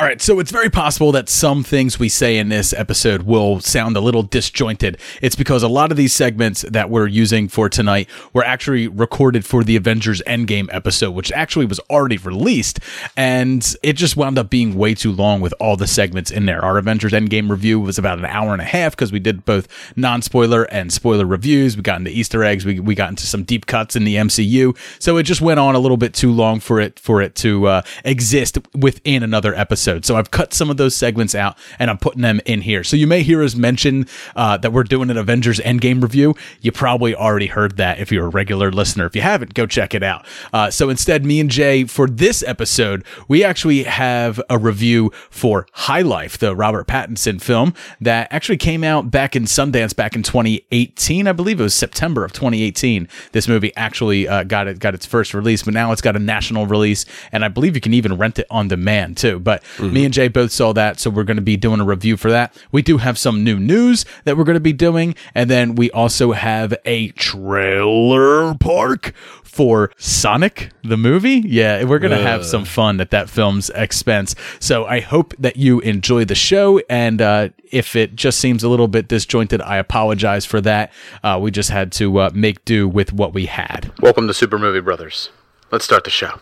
All 0.00 0.06
right, 0.06 0.22
so 0.22 0.40
it's 0.40 0.50
very 0.50 0.70
possible 0.70 1.12
that 1.12 1.28
some 1.28 1.62
things 1.62 1.98
we 1.98 2.08
say 2.08 2.38
in 2.38 2.48
this 2.48 2.72
episode 2.72 3.24
will 3.24 3.60
sound 3.60 3.98
a 3.98 4.00
little 4.00 4.22
disjointed. 4.22 4.96
It's 5.20 5.36
because 5.36 5.62
a 5.62 5.68
lot 5.68 5.90
of 5.90 5.98
these 5.98 6.14
segments 6.14 6.62
that 6.62 6.88
we're 6.88 7.06
using 7.06 7.48
for 7.48 7.68
tonight 7.68 8.08
were 8.32 8.42
actually 8.42 8.88
recorded 8.88 9.44
for 9.44 9.62
the 9.62 9.76
Avengers 9.76 10.22
Endgame 10.26 10.70
episode, 10.72 11.10
which 11.10 11.30
actually 11.32 11.66
was 11.66 11.80
already 11.90 12.16
released, 12.16 12.80
and 13.14 13.76
it 13.82 13.92
just 13.92 14.16
wound 14.16 14.38
up 14.38 14.48
being 14.48 14.74
way 14.74 14.94
too 14.94 15.12
long 15.12 15.42
with 15.42 15.52
all 15.60 15.76
the 15.76 15.86
segments 15.86 16.30
in 16.30 16.46
there. 16.46 16.64
Our 16.64 16.78
Avengers 16.78 17.12
Endgame 17.12 17.50
review 17.50 17.78
was 17.78 17.98
about 17.98 18.18
an 18.18 18.24
hour 18.24 18.54
and 18.54 18.62
a 18.62 18.64
half 18.64 18.92
because 18.92 19.12
we 19.12 19.20
did 19.20 19.44
both 19.44 19.68
non-spoiler 19.96 20.62
and 20.72 20.90
spoiler 20.90 21.26
reviews. 21.26 21.76
We 21.76 21.82
got 21.82 21.98
into 21.98 22.10
Easter 22.10 22.42
eggs, 22.42 22.64
we, 22.64 22.80
we 22.80 22.94
got 22.94 23.10
into 23.10 23.26
some 23.26 23.44
deep 23.44 23.66
cuts 23.66 23.96
in 23.96 24.04
the 24.04 24.16
MCU, 24.16 24.74
so 24.98 25.18
it 25.18 25.24
just 25.24 25.42
went 25.42 25.60
on 25.60 25.74
a 25.74 25.78
little 25.78 25.98
bit 25.98 26.14
too 26.14 26.32
long 26.32 26.58
for 26.58 26.80
it 26.80 26.98
for 26.98 27.20
it 27.20 27.34
to 27.34 27.66
uh, 27.66 27.82
exist 28.02 28.56
within 28.74 29.22
another 29.22 29.54
episode 29.54 29.89
episode. 29.90 30.04
So 30.04 30.16
I've 30.16 30.30
cut 30.30 30.54
some 30.54 30.70
of 30.70 30.76
those 30.76 30.94
segments 30.94 31.34
out 31.34 31.58
and 31.78 31.90
I'm 31.90 31.98
putting 31.98 32.22
them 32.22 32.40
in 32.46 32.62
here. 32.62 32.84
So 32.84 32.96
you 32.96 33.06
may 33.06 33.22
hear 33.22 33.42
us 33.42 33.54
mention 33.54 34.06
uh, 34.36 34.56
that 34.58 34.72
we're 34.72 34.84
doing 34.84 35.10
an 35.10 35.16
Avengers 35.16 35.58
Endgame 35.60 36.02
review. 36.02 36.34
You 36.60 36.72
probably 36.72 37.14
already 37.14 37.46
heard 37.46 37.76
that 37.76 37.98
if 37.98 38.12
you're 38.12 38.26
a 38.26 38.30
regular 38.30 38.70
listener. 38.70 39.06
If 39.06 39.16
you 39.16 39.22
haven't, 39.22 39.54
go 39.54 39.66
check 39.66 39.94
it 39.94 40.02
out. 40.02 40.26
Uh, 40.52 40.70
so 40.70 40.88
instead, 40.88 41.24
me 41.24 41.40
and 41.40 41.50
Jay, 41.50 41.84
for 41.84 42.06
this 42.06 42.42
episode, 42.44 43.04
we 43.28 43.42
actually 43.44 43.84
have 43.84 44.40
a 44.48 44.58
review 44.58 45.10
for 45.30 45.66
High 45.72 46.02
Life, 46.02 46.38
the 46.38 46.54
Robert 46.54 46.86
Pattinson 46.86 47.40
film 47.40 47.74
that 48.00 48.28
actually 48.30 48.58
came 48.58 48.84
out 48.84 49.10
back 49.10 49.34
in 49.34 49.44
Sundance 49.44 49.94
back 49.94 50.14
in 50.14 50.22
2018. 50.22 51.26
I 51.26 51.32
believe 51.32 51.60
it 51.60 51.64
was 51.64 51.74
September 51.74 52.24
of 52.24 52.32
2018. 52.32 53.08
This 53.32 53.48
movie 53.48 53.74
actually 53.76 54.28
uh, 54.28 54.44
got 54.44 54.68
it 54.68 54.78
got 54.78 54.94
its 54.94 55.06
first 55.06 55.34
release, 55.34 55.62
but 55.62 55.74
now 55.74 55.92
it's 55.92 56.02
got 56.02 56.16
a 56.16 56.20
national 56.20 56.66
release, 56.66 57.04
and 57.32 57.44
I 57.44 57.48
believe 57.48 57.74
you 57.74 57.80
can 57.80 57.94
even 57.94 58.16
rent 58.16 58.38
it 58.38 58.46
on 58.50 58.68
demand 58.68 59.16
too. 59.16 59.38
But 59.38 59.62
Mm-hmm. 59.80 59.94
Me 59.94 60.04
and 60.04 60.12
Jay 60.12 60.28
both 60.28 60.52
saw 60.52 60.72
that, 60.74 61.00
so 61.00 61.08
we're 61.08 61.24
going 61.24 61.36
to 61.38 61.42
be 61.42 61.56
doing 61.56 61.80
a 61.80 61.84
review 61.84 62.16
for 62.16 62.30
that. 62.30 62.54
We 62.70 62.82
do 62.82 62.98
have 62.98 63.16
some 63.16 63.42
new 63.42 63.58
news 63.58 64.04
that 64.24 64.36
we're 64.36 64.44
going 64.44 64.54
to 64.54 64.60
be 64.60 64.74
doing, 64.74 65.14
and 65.34 65.48
then 65.48 65.74
we 65.74 65.90
also 65.90 66.32
have 66.32 66.74
a 66.84 67.08
trailer 67.12 68.54
park 68.56 69.14
for 69.42 69.90
Sonic 69.96 70.70
the 70.84 70.96
movie. 70.96 71.42
Yeah, 71.46 71.84
we're 71.84 71.98
going 71.98 72.16
to 72.16 72.22
have 72.22 72.44
some 72.44 72.64
fun 72.64 73.00
at 73.00 73.10
that 73.10 73.28
film's 73.28 73.70
expense. 73.70 74.34
So 74.58 74.84
I 74.84 75.00
hope 75.00 75.34
that 75.38 75.56
you 75.56 75.80
enjoy 75.80 76.24
the 76.24 76.34
show. 76.34 76.80
And 76.88 77.20
uh, 77.20 77.48
if 77.72 77.96
it 77.96 78.14
just 78.14 78.38
seems 78.38 78.62
a 78.62 78.68
little 78.68 78.86
bit 78.86 79.08
disjointed, 79.08 79.60
I 79.62 79.78
apologize 79.78 80.44
for 80.44 80.60
that. 80.60 80.92
Uh, 81.24 81.38
we 81.42 81.50
just 81.50 81.70
had 81.70 81.90
to 81.92 82.18
uh, 82.18 82.30
make 82.32 82.64
do 82.64 82.88
with 82.88 83.12
what 83.12 83.34
we 83.34 83.46
had. 83.46 83.92
Welcome 84.00 84.28
to 84.28 84.34
Super 84.34 84.58
Movie 84.58 84.80
Brothers. 84.80 85.30
Let's 85.72 85.84
start 85.84 86.04
the 86.04 86.10
show. 86.10 86.38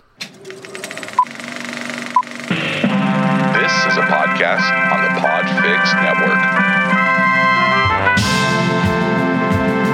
A 3.99 4.03
podcast 4.03 4.63
on 4.93 5.03
the 5.03 5.11
Podfix 5.19 5.93
Network. 6.03 6.39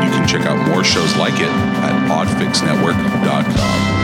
You 0.05 0.11
can 0.11 0.29
check 0.29 0.45
out 0.45 0.59
more 0.69 0.85
shows 0.85 1.17
like 1.17 1.41
it 1.41 1.49
at 1.49 2.09
podfixnetwork.com. 2.09 4.04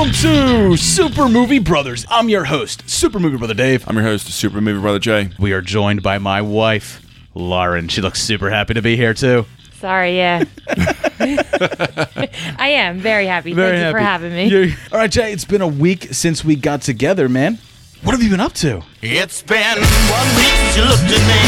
Welcome 0.00 0.14
to 0.22 0.76
Super 0.78 1.28
Movie 1.28 1.58
Brothers. 1.58 2.06
I'm 2.08 2.30
your 2.30 2.44
host, 2.44 2.88
Super 2.88 3.18
Movie 3.18 3.36
Brother 3.36 3.52
Dave. 3.52 3.86
I'm 3.86 3.96
your 3.96 4.04
host, 4.04 4.28
Super 4.28 4.58
Movie 4.62 4.80
Brother 4.80 4.98
Jay. 4.98 5.28
We 5.38 5.52
are 5.52 5.60
joined 5.60 6.02
by 6.02 6.16
my 6.16 6.40
wife, 6.40 7.02
Lauren. 7.34 7.88
She 7.88 8.00
looks 8.00 8.22
super 8.22 8.48
happy 8.48 8.72
to 8.72 8.80
be 8.80 8.96
here 8.96 9.12
too. 9.12 9.44
Sorry, 9.74 10.16
yeah. 10.16 10.44
I 10.70 12.68
am 12.76 13.00
very 13.00 13.26
happy. 13.26 13.52
Very 13.52 13.72
Thank 13.72 13.78
you 13.78 13.84
happy. 13.84 13.92
for 13.92 13.98
having 13.98 14.32
me. 14.32 14.46
You're- 14.48 14.74
All 14.90 14.96
right, 15.00 15.10
Jay, 15.10 15.34
it's 15.34 15.44
been 15.44 15.60
a 15.60 15.68
week 15.68 16.04
since 16.12 16.42
we 16.42 16.56
got 16.56 16.80
together, 16.80 17.28
man. 17.28 17.58
What 18.02 18.12
have 18.12 18.22
you 18.22 18.30
been 18.30 18.40
up 18.40 18.54
to? 18.54 18.82
It's 19.02 19.42
been 19.42 19.76
one 19.80 20.28
week 20.34 20.46
since 20.46 20.76
you 20.78 20.84
looked 20.84 21.02
at 21.02 21.10
me. 21.28 21.40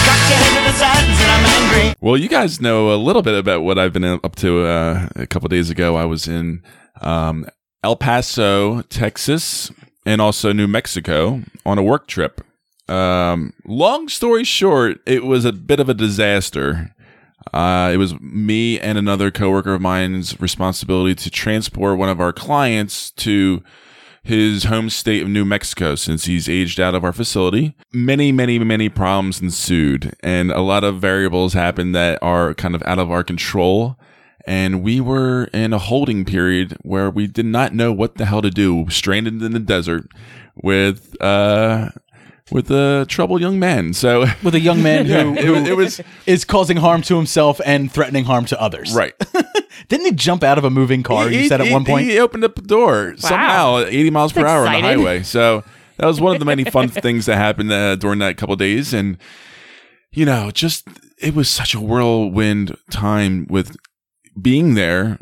Cocked 0.00 0.30
your 0.30 0.38
head 0.38 0.64
to 0.64 0.72
the 0.72 0.78
side 0.78 1.04
and 1.04 1.30
I'm 1.30 1.62
angry. 1.84 1.94
Well, 2.00 2.16
you 2.16 2.30
guys 2.30 2.58
know 2.58 2.94
a 2.94 2.96
little 2.96 3.20
bit 3.20 3.34
about 3.34 3.60
what 3.64 3.78
I've 3.78 3.92
been 3.92 4.04
up 4.04 4.34
to. 4.36 4.64
Uh, 4.64 5.08
a 5.16 5.26
couple 5.26 5.48
days 5.50 5.68
ago, 5.68 5.94
I 5.96 6.06
was 6.06 6.26
in 6.26 6.62
um, 7.02 7.44
El 7.84 7.96
Paso, 7.96 8.82
Texas, 8.82 9.70
and 10.06 10.20
also 10.20 10.52
New 10.52 10.68
Mexico 10.68 11.42
on 11.66 11.78
a 11.78 11.82
work 11.82 12.06
trip. 12.06 12.40
Um, 12.88 13.52
long 13.64 14.08
story 14.08 14.44
short, 14.44 15.00
it 15.06 15.24
was 15.24 15.44
a 15.44 15.52
bit 15.52 15.80
of 15.80 15.88
a 15.88 15.94
disaster. 15.94 16.94
Uh, 17.52 17.90
it 17.92 17.96
was 17.96 18.18
me 18.20 18.78
and 18.78 18.98
another 18.98 19.30
coworker 19.30 19.74
of 19.74 19.80
mine's 19.80 20.40
responsibility 20.40 21.14
to 21.16 21.30
transport 21.30 21.98
one 21.98 22.08
of 22.08 22.20
our 22.20 22.32
clients 22.32 23.10
to 23.12 23.62
his 24.22 24.64
home 24.64 24.88
state 24.88 25.22
of 25.22 25.28
New 25.28 25.44
Mexico 25.44 25.96
since 25.96 26.26
he's 26.26 26.48
aged 26.48 26.78
out 26.78 26.94
of 26.94 27.04
our 27.04 27.12
facility. 27.12 27.74
Many, 27.92 28.30
many, 28.30 28.58
many 28.60 28.88
problems 28.88 29.40
ensued, 29.40 30.14
and 30.22 30.52
a 30.52 30.60
lot 30.60 30.84
of 30.84 31.00
variables 31.00 31.54
happened 31.54 31.94
that 31.96 32.20
are 32.22 32.54
kind 32.54 32.76
of 32.76 32.82
out 32.84 33.00
of 33.00 33.10
our 33.10 33.24
control. 33.24 33.98
And 34.46 34.82
we 34.82 35.00
were 35.00 35.44
in 35.52 35.72
a 35.72 35.78
holding 35.78 36.24
period 36.24 36.76
where 36.82 37.08
we 37.10 37.26
did 37.26 37.46
not 37.46 37.74
know 37.74 37.92
what 37.92 38.16
the 38.16 38.24
hell 38.26 38.42
to 38.42 38.50
do, 38.50 38.86
stranded 38.90 39.42
in 39.42 39.52
the 39.52 39.58
desert 39.60 40.08
with 40.62 41.20
uh 41.22 41.90
with 42.50 42.70
a 42.70 43.06
troubled 43.08 43.40
young 43.40 43.58
man. 43.58 43.92
So 43.94 44.26
With 44.42 44.54
a 44.54 44.60
young 44.60 44.82
man 44.82 45.06
who, 45.06 45.34
it, 45.34 45.48
was- 45.48 45.68
it 45.68 45.76
was 45.76 46.00
is 46.26 46.44
causing 46.44 46.76
harm 46.78 47.00
to 47.02 47.16
himself 47.16 47.60
and 47.64 47.90
threatening 47.90 48.24
harm 48.24 48.44
to 48.46 48.60
others. 48.60 48.92
right. 48.94 49.14
Didn't 49.88 50.06
he 50.06 50.12
jump 50.12 50.42
out 50.42 50.58
of 50.58 50.64
a 50.64 50.70
moving 50.70 51.02
car? 51.02 51.30
you 51.30 51.40
He- 51.40 51.48
said 51.48 51.60
at 51.60 51.72
one 51.72 51.84
point. 51.84 52.06
he 52.06 52.18
opened 52.18 52.44
up 52.44 52.54
the 52.56 52.62
door 52.62 53.14
somehow, 53.16 53.78
80 53.78 54.10
miles 54.10 54.32
per 54.32 54.40
That's 54.42 54.50
hour 54.50 54.66
on 54.66 54.72
the 54.72 54.80
highway. 54.80 55.22
So 55.24 55.64
that 55.96 56.06
was 56.06 56.20
one 56.20 56.34
of 56.34 56.40
the 56.40 56.44
many 56.44 56.64
fun 56.64 56.88
things 56.88 57.26
that 57.26 57.36
happened 57.36 57.72
uh, 57.72 57.96
during 57.96 58.18
that 58.18 58.36
couple 58.36 58.56
days, 58.56 58.92
and 58.92 59.16
you 60.10 60.24
know, 60.26 60.50
just 60.50 60.86
it 61.18 61.34
was 61.34 61.48
such 61.48 61.74
a 61.74 61.80
whirlwind 61.80 62.76
time 62.90 63.46
with 63.48 63.76
being 64.40 64.74
there, 64.74 65.18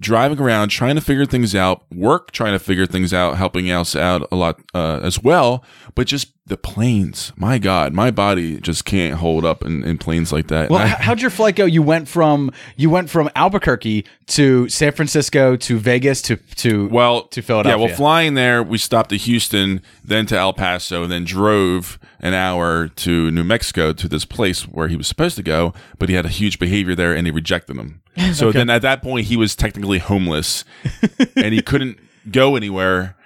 driving 0.00 0.40
around, 0.40 0.68
trying 0.68 0.94
to 0.94 1.00
figure 1.00 1.26
things 1.26 1.54
out, 1.54 1.84
work 1.92 2.32
trying 2.32 2.52
to 2.52 2.58
figure 2.58 2.86
things 2.86 3.12
out, 3.12 3.36
helping 3.36 3.70
us 3.70 3.94
out 3.94 4.26
a 4.32 4.36
lot 4.36 4.60
uh, 4.74 5.00
as 5.02 5.22
well. 5.22 5.64
But 5.94 6.06
just 6.06 6.32
the 6.46 6.58
planes, 6.58 7.32
my 7.36 7.56
God, 7.58 7.94
my 7.94 8.10
body 8.10 8.60
just 8.60 8.84
can't 8.84 9.14
hold 9.14 9.46
up 9.46 9.64
in, 9.64 9.82
in 9.82 9.96
planes 9.96 10.30
like 10.30 10.48
that. 10.48 10.68
well, 10.68 10.82
I- 10.82 10.88
how'd 10.88 11.22
your 11.22 11.30
flight 11.30 11.56
go? 11.56 11.64
You 11.64 11.80
went 11.82 12.06
from 12.06 12.50
you 12.76 12.90
went 12.90 13.08
from 13.08 13.30
Albuquerque 13.34 14.04
to 14.26 14.68
San 14.68 14.92
Francisco 14.92 15.56
to 15.56 15.78
Vegas 15.78 16.20
to 16.22 16.36
to 16.56 16.88
well 16.88 17.22
to 17.28 17.40
Philadelphia. 17.40 17.78
Yeah, 17.80 17.86
well, 17.86 17.96
flying 17.96 18.34
there, 18.34 18.62
we 18.62 18.76
stopped 18.76 19.10
at 19.12 19.20
Houston, 19.20 19.80
then 20.04 20.26
to 20.26 20.36
El 20.38 20.52
Paso, 20.52 21.06
then 21.06 21.24
drove 21.24 21.98
an 22.20 22.34
hour 22.34 22.88
to 22.88 23.30
New 23.30 23.44
Mexico 23.44 23.92
to 23.94 24.06
this 24.08 24.24
place 24.26 24.62
where 24.68 24.88
he 24.88 24.96
was 24.96 25.06
supposed 25.06 25.36
to 25.36 25.42
go, 25.42 25.72
but 25.98 26.08
he 26.10 26.14
had 26.14 26.26
a 26.26 26.30
huge 26.30 26.58
behavior 26.58 26.94
there, 26.94 27.14
and 27.14 27.26
they 27.26 27.30
rejected 27.30 27.76
him. 27.76 28.00
So 28.34 28.52
then 28.52 28.70
at 28.70 28.82
that 28.82 29.02
point, 29.02 29.26
he 29.26 29.36
was 29.36 29.56
technically 29.56 29.98
homeless, 29.98 30.64
and 31.36 31.52
he 31.54 31.62
couldn't 31.62 31.98
go 32.30 32.54
anywhere. 32.54 33.16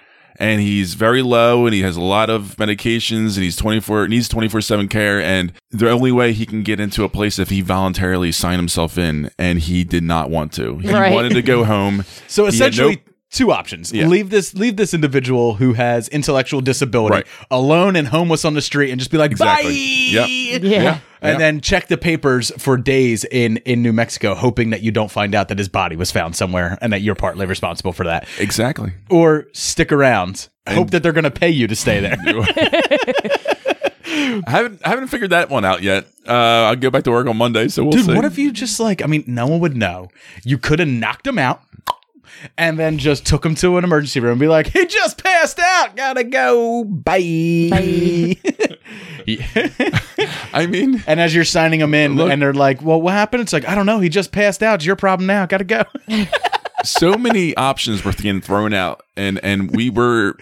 And 0.41 0.61
he's 0.61 0.93
very 0.93 1.21
low, 1.21 1.65
and 1.65 1.73
he 1.73 1.81
has 1.81 1.97
a 1.97 2.01
lot 2.01 2.29
of 2.29 2.55
medications, 2.55 3.35
and 3.35 3.43
he's 3.43 3.57
twenty 3.57 3.81
four 3.81 4.07
needs 4.07 4.29
twenty 4.29 4.47
four 4.47 4.61
seven 4.61 4.87
care. 4.87 5.21
And 5.21 5.51
the 5.71 5.89
only 5.89 6.13
way 6.13 6.31
he 6.31 6.45
can 6.45 6.63
get 6.63 6.79
into 6.79 7.03
a 7.03 7.09
place 7.09 7.39
if 7.39 7.49
he 7.49 7.59
voluntarily 7.61 8.31
signed 8.31 8.55
himself 8.57 8.97
in, 8.97 9.31
and 9.37 9.59
he 9.59 9.83
did 9.83 10.03
not 10.03 10.29
want 10.29 10.53
to. 10.53 10.77
He 10.77 10.89
Right. 10.91 11.11
wanted 11.13 11.33
to 11.33 11.41
go 11.41 11.65
home. 11.65 12.05
So 12.29 12.43
He 12.43 12.45
had 12.45 12.53
essentially, 12.53 12.95
no- 12.95 13.08
two 13.31 13.51
options: 13.51 13.91
Yeah. 13.91 14.07
leave 14.07 14.29
this 14.29 14.53
leave 14.53 14.75
this 14.75 14.93
individual 14.93 15.55
who 15.55 15.73
has 15.73 16.07
intellectual 16.09 16.61
disability 16.61 17.13
Right. 17.15 17.27
alone 17.51 17.95
and 17.95 18.07
homeless 18.07 18.45
on 18.45 18.53
the 18.53 18.61
street, 18.61 18.91
and 18.91 18.99
just 18.99 19.11
be 19.11 19.17
like, 19.17 19.31
Exactly. 19.31 19.71
bye. 19.71 20.27
Yep. 20.27 20.61
Yeah. 20.63 20.99
And 21.21 21.33
Yeah. 21.33 21.37
then 21.37 21.59
check 21.61 21.87
the 21.87 21.97
papers 21.97 22.51
for 22.57 22.77
days 22.77 23.25
in 23.25 23.57
in 23.65 23.81
New 23.81 23.91
Mexico, 23.93 24.35
hoping 24.35 24.69
that 24.69 24.81
you 24.81 24.91
don't 24.91 25.11
find 25.11 25.35
out 25.35 25.49
that 25.49 25.57
his 25.57 25.67
body 25.69 25.95
was 25.95 26.11
found 26.11 26.35
somewhere 26.35 26.77
and 26.81 26.91
that 26.93 27.01
you're 27.01 27.15
partly 27.15 27.45
responsible 27.45 27.91
for 27.93 28.05
that. 28.05 28.25
Exactly. 28.39 28.93
Or 29.09 29.47
stick 29.53 29.91
around, 29.91 30.47
hope 30.67 30.91
that 30.91 31.03
they're 31.03 31.11
going 31.11 31.23
to 31.25 31.31
pay 31.31 31.49
you 31.49 31.67
to 31.67 31.75
stay 31.75 31.99
there. 31.99 32.17
I 34.11 34.41
haven't 34.47 34.81
I 34.85 34.89
haven't 34.89 35.07
figured 35.07 35.29
that 35.31 35.49
one 35.49 35.65
out 35.65 35.83
yet. 35.83 36.05
Uh, 36.27 36.31
I'll 36.33 36.75
go 36.75 36.89
back 36.89 37.03
to 37.03 37.11
work 37.11 37.27
on 37.27 37.37
Monday, 37.37 37.67
so 37.67 37.83
we'll 37.83 37.91
Dude, 37.91 38.05
see. 38.05 38.13
what 38.15 38.25
if 38.25 38.37
you 38.37 38.51
just 38.51 38.79
like? 38.79 39.01
I 39.01 39.05
mean, 39.05 39.23
no 39.27 39.47
one 39.47 39.59
would 39.59 39.75
know. 39.77 40.09
You 40.43 40.57
could 40.57 40.79
have 40.79 40.87
knocked 40.87 41.25
him 41.27 41.37
out. 41.39 41.61
And 42.57 42.77
then 42.79 42.97
just 42.97 43.25
took 43.25 43.45
him 43.45 43.55
to 43.55 43.77
an 43.77 43.83
emergency 43.83 44.19
room 44.19 44.31
and 44.33 44.39
be 44.39 44.47
like, 44.47 44.67
he 44.67 44.85
just 44.85 45.23
passed 45.23 45.59
out. 45.59 45.95
Gotta 45.95 46.23
go. 46.23 46.83
Bye. 46.83 47.17
Yeah. 47.19 48.37
I 50.53 50.65
mean, 50.67 51.03
and 51.07 51.19
as 51.19 51.33
you're 51.35 51.45
signing 51.45 51.79
him 51.81 51.93
in, 51.93 52.15
Look- 52.15 52.31
and 52.31 52.41
they're 52.41 52.53
like, 52.53 52.81
well, 52.81 53.01
what 53.01 53.13
happened? 53.13 53.41
It's 53.41 53.53
like, 53.53 53.67
I 53.67 53.75
don't 53.75 53.85
know. 53.85 53.99
He 53.99 54.09
just 54.09 54.31
passed 54.31 54.63
out. 54.63 54.75
It's 54.75 54.85
your 54.85 54.95
problem 54.95 55.27
now. 55.27 55.45
Gotta 55.45 55.63
go. 55.63 55.83
so 56.83 57.13
many 57.13 57.55
options 57.55 58.03
were 58.03 58.11
getting 58.11 58.41
thrown 58.41 58.73
out, 58.73 59.03
and 59.15 59.39
and 59.43 59.75
we 59.75 59.89
were. 59.89 60.37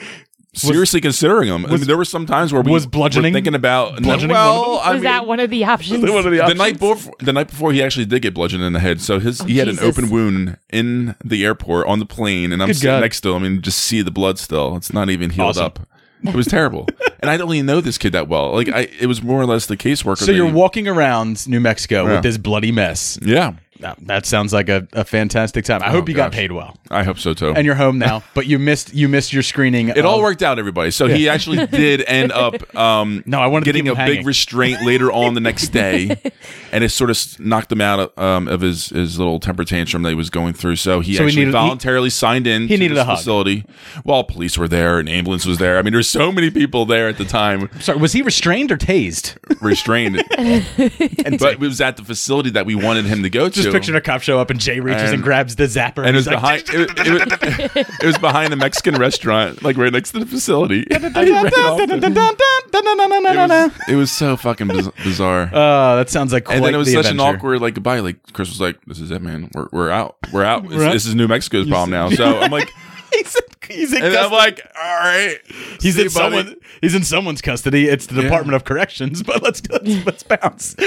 Seriously 0.60 1.02
considering 1.02 1.50
them. 1.50 1.66
I 1.66 1.70
mean, 1.70 1.82
there 1.82 1.98
were 1.98 2.06
some 2.06 2.26
times 2.26 2.52
where 2.52 2.62
we 2.62 2.72
was 2.72 2.86
bludgeoning- 2.86 3.32
were 3.34 3.38
thinking 3.38 3.56
about 3.56 4.02
bludgeoning 4.02 4.34
Well, 4.34 4.72
Was 4.72 4.82
I 4.84 4.94
mean, 4.94 5.04
that 5.04 5.26
one 5.34 5.40
of 5.40 5.50
the 5.50 5.64
options? 5.66 6.00
One 6.02 6.18
of 6.18 6.24
the 6.32 6.44
the 6.48 6.54
night 6.56 6.80
before 6.80 7.14
the 7.20 7.34
night 7.34 7.48
before 7.50 7.72
he 7.74 7.82
actually 7.84 8.06
did 8.06 8.22
get 8.22 8.34
bludgeoned 8.34 8.64
in 8.64 8.74
the 8.74 8.80
head 8.80 9.02
so 9.02 9.20
his 9.20 9.42
oh, 9.42 9.46
he 9.46 9.58
had 9.58 9.68
an 9.68 9.80
open 9.80 10.10
wound 10.10 10.58
in 10.70 11.16
the 11.24 11.46
airport 11.46 11.88
on 11.88 12.00
the 12.00 12.06
plane 12.06 12.52
and 12.52 12.62
i'm 12.62 12.68
Good 12.70 12.78
sitting 12.78 12.90
God. 12.96 13.02
next 13.02 13.22
to 13.22 13.34
him 13.36 13.44
and 13.44 13.62
just 13.64 13.78
see 13.80 14.02
the 14.02 14.12
blood 14.12 14.38
still 14.40 14.76
it's 14.76 14.92
not 14.94 15.10
even 15.10 15.30
healed 15.30 15.50
Awesome. 15.58 15.66
up 15.66 15.80
it 16.24 16.34
was 16.36 16.48
terrible 16.48 16.88
and 17.20 17.30
i 17.30 17.38
don't 17.38 17.54
even 17.54 17.66
know 17.66 17.80
this 17.82 17.98
kid 17.98 18.14
that 18.14 18.28
well 18.28 18.52
like 18.54 18.70
i 18.70 18.88
it 19.00 19.06
was 19.08 19.22
more 19.22 19.40
or 19.42 19.46
less 19.46 19.66
the 19.68 19.78
caseworker 19.78 20.18
So 20.18 20.32
you're 20.32 20.48
he- 20.48 20.52
walking 20.54 20.88
around 20.88 21.48
New 21.48 21.60
Mexico 21.60 22.06
Yeah. 22.06 22.14
with 22.16 22.24
this 22.24 22.38
bloody 22.38 22.72
mess. 22.72 23.20
yeah 23.22 23.52
Now, 23.52 23.58
that 23.80 24.26
sounds 24.26 24.54
like 24.54 24.70
a, 24.70 24.88
a 24.94 25.06
fantastic 25.06 25.66
time. 25.66 25.82
I 25.84 25.90
hope 25.92 26.10
you 26.10 26.16
got 26.16 26.32
paid 26.32 26.52
well. 26.52 26.76
i 26.90 27.04
hope 27.04 27.20
so 27.20 27.34
too 27.34 27.54
And 27.54 27.66
you're 27.66 27.76
home 27.76 27.98
now, 28.00 28.24
but 28.34 28.46
you 28.48 28.58
missed 28.60 28.94
you 28.94 29.08
missed 29.08 29.34
your 29.34 29.44
screening. 29.44 29.90
it 29.90 30.06
all 30.06 30.22
worked 30.22 30.42
out, 30.44 30.58
everybody. 30.60 30.92
So 30.92 31.08
he 31.08 31.30
actually 31.30 31.66
did 31.68 32.02
end 32.08 32.32
up 32.32 32.76
um, 32.76 33.24
No, 33.26 33.40
I 33.40 33.48
wanted 33.48 33.66
to 33.66 33.72
getting 33.74 33.88
a 33.90 33.96
him 33.96 34.08
big 34.08 34.26
restraint 34.26 34.82
later 34.84 35.12
on 35.12 35.34
the 35.34 35.42
next 35.42 35.70
day, 35.70 36.16
and 36.72 36.84
it 36.84 36.90
sort 36.90 37.10
of 37.10 37.40
knocked 37.40 37.72
him 37.72 37.82
out 37.82 38.00
of, 38.00 38.18
um, 38.18 38.48
of 38.48 38.62
his, 38.62 38.90
his 38.90 39.18
little 39.18 39.40
temper 39.40 39.64
tantrum 39.64 40.04
that 40.04 40.10
he 40.10 40.16
was 40.16 40.30
going 40.30 40.54
through. 40.54 40.76
So 40.78 41.00
he 41.00 41.16
So 41.16 41.24
he 41.24 41.28
actually 41.28 41.42
needed- 41.42 41.48
he- 41.48 41.52
voluntarily 41.52 42.10
signed 42.10 42.48
in. 42.48 42.64
he 42.68 42.76
to 42.76 42.82
needed 42.82 42.98
this 42.98 43.02
a 43.04 43.06
hug. 43.06 43.18
facility. 43.18 43.66
While 44.04 44.24
police 44.24 44.58
were 44.58 44.68
there 44.68 45.00
and 45.00 45.08
ambulance 45.10 45.46
was 45.46 45.58
there. 45.60 45.78
I 45.78 45.82
mean, 45.82 45.94
there's 45.94 46.10
so 46.10 46.32
many 46.32 46.50
people 46.50 46.86
there 46.86 47.08
at 47.10 47.18
the 47.18 47.26
time 47.26 47.70
Sorry, 47.80 47.98
was 48.00 48.14
he 48.14 48.22
restrained 48.22 48.72
or 48.72 48.78
tased? 48.78 49.38
restrained. 49.62 50.24
but 51.40 51.54
it 51.54 51.60
was 51.60 51.82
at 51.82 51.98
the 51.98 52.04
facility 52.04 52.50
that 52.52 52.66
we 52.66 52.76
wanted 52.76 53.06
him 53.06 53.24
to 53.24 53.30
go 53.30 53.50
Just 53.50 53.67
to. 53.68 53.78
picturing 53.78 53.98
a 53.98 54.02
cop 54.02 54.22
show 54.22 54.40
up 54.40 54.50
and 54.50 54.60
Jay 54.60 54.80
reaches 54.80 55.04
and, 55.04 55.14
And- 55.16 55.24
grabs 55.24 55.56
the 55.56 55.64
zapper, 55.66 56.06
and 56.06 56.10
it 56.10 56.16
was 56.16 56.28
like, 56.28 56.36
behind. 56.36 56.64
It, 56.70 56.90
it, 57.08 57.76
was- 57.76 57.88
it 58.02 58.06
was 58.06 58.18
behind 58.18 58.54
a 58.54 58.56
Mexican 58.56 58.96
restaurant, 58.96 59.64
like 59.64 59.78
right 59.78 59.92
next 59.94 60.12
to 60.12 60.20
the 60.20 60.26
facility. 60.26 60.86
I 60.92 60.98
ran 60.98 61.16
off 61.48 61.78
to- 61.78 61.84
it, 61.96 63.48
was, 63.48 63.72
it 63.90 63.96
was 63.96 64.12
so 64.12 64.36
fucking 64.38 64.68
biz- 64.68 64.90
bizarre. 65.04 65.50
Oh, 65.52 65.96
that 65.98 66.10
sounds 66.10 66.34
like 66.34 66.50
and 66.50 66.64
then 66.64 66.74
it 66.74 66.78
was 66.78 66.92
such 66.92 67.08
an 67.08 67.20
awkward 67.20 67.62
like 67.62 67.74
goodbye. 67.76 68.00
Like 68.00 68.18
Chris 68.34 68.50
was 68.50 68.62
like, 68.62 68.80
"This 68.86 69.00
is 69.00 69.12
it, 69.12 69.22
man. 69.22 69.50
We're 69.54 69.68
we're 69.72 69.90
out. 69.92 70.18
We're 70.32 70.44
out. 70.44 70.68
This, 70.68 70.78
this 70.94 71.06
is 71.06 71.16
New 71.16 71.28
Mexico's 71.28 71.68
problem 71.68 71.92
now." 71.92 72.10
So 72.18 72.40
I'm 72.40 72.50
like, 72.52 72.72
he's 73.14 73.36
in, 73.36 73.42
he's 73.76 73.94
in 73.94 74.04
and 74.04 74.16
I'm 74.16 74.32
like, 74.32 74.62
"All 74.76 74.96
right, 75.00 75.38
he's 75.82 75.98
in 75.98 76.04
buddy." 76.06 76.10
someone. 76.10 76.56
He's 76.82 76.96
in 76.96 77.04
someone's 77.04 77.42
custody. 77.42 77.88
It's 77.88 78.06
the 78.08 78.16
Yeah. 78.16 78.22
Department 78.24 78.56
of 78.56 78.64
Corrections. 78.64 79.24
But 79.28 79.42
let's 79.44 79.62
let's, 79.70 80.06
let's 80.06 80.24
bounce. 80.24 80.76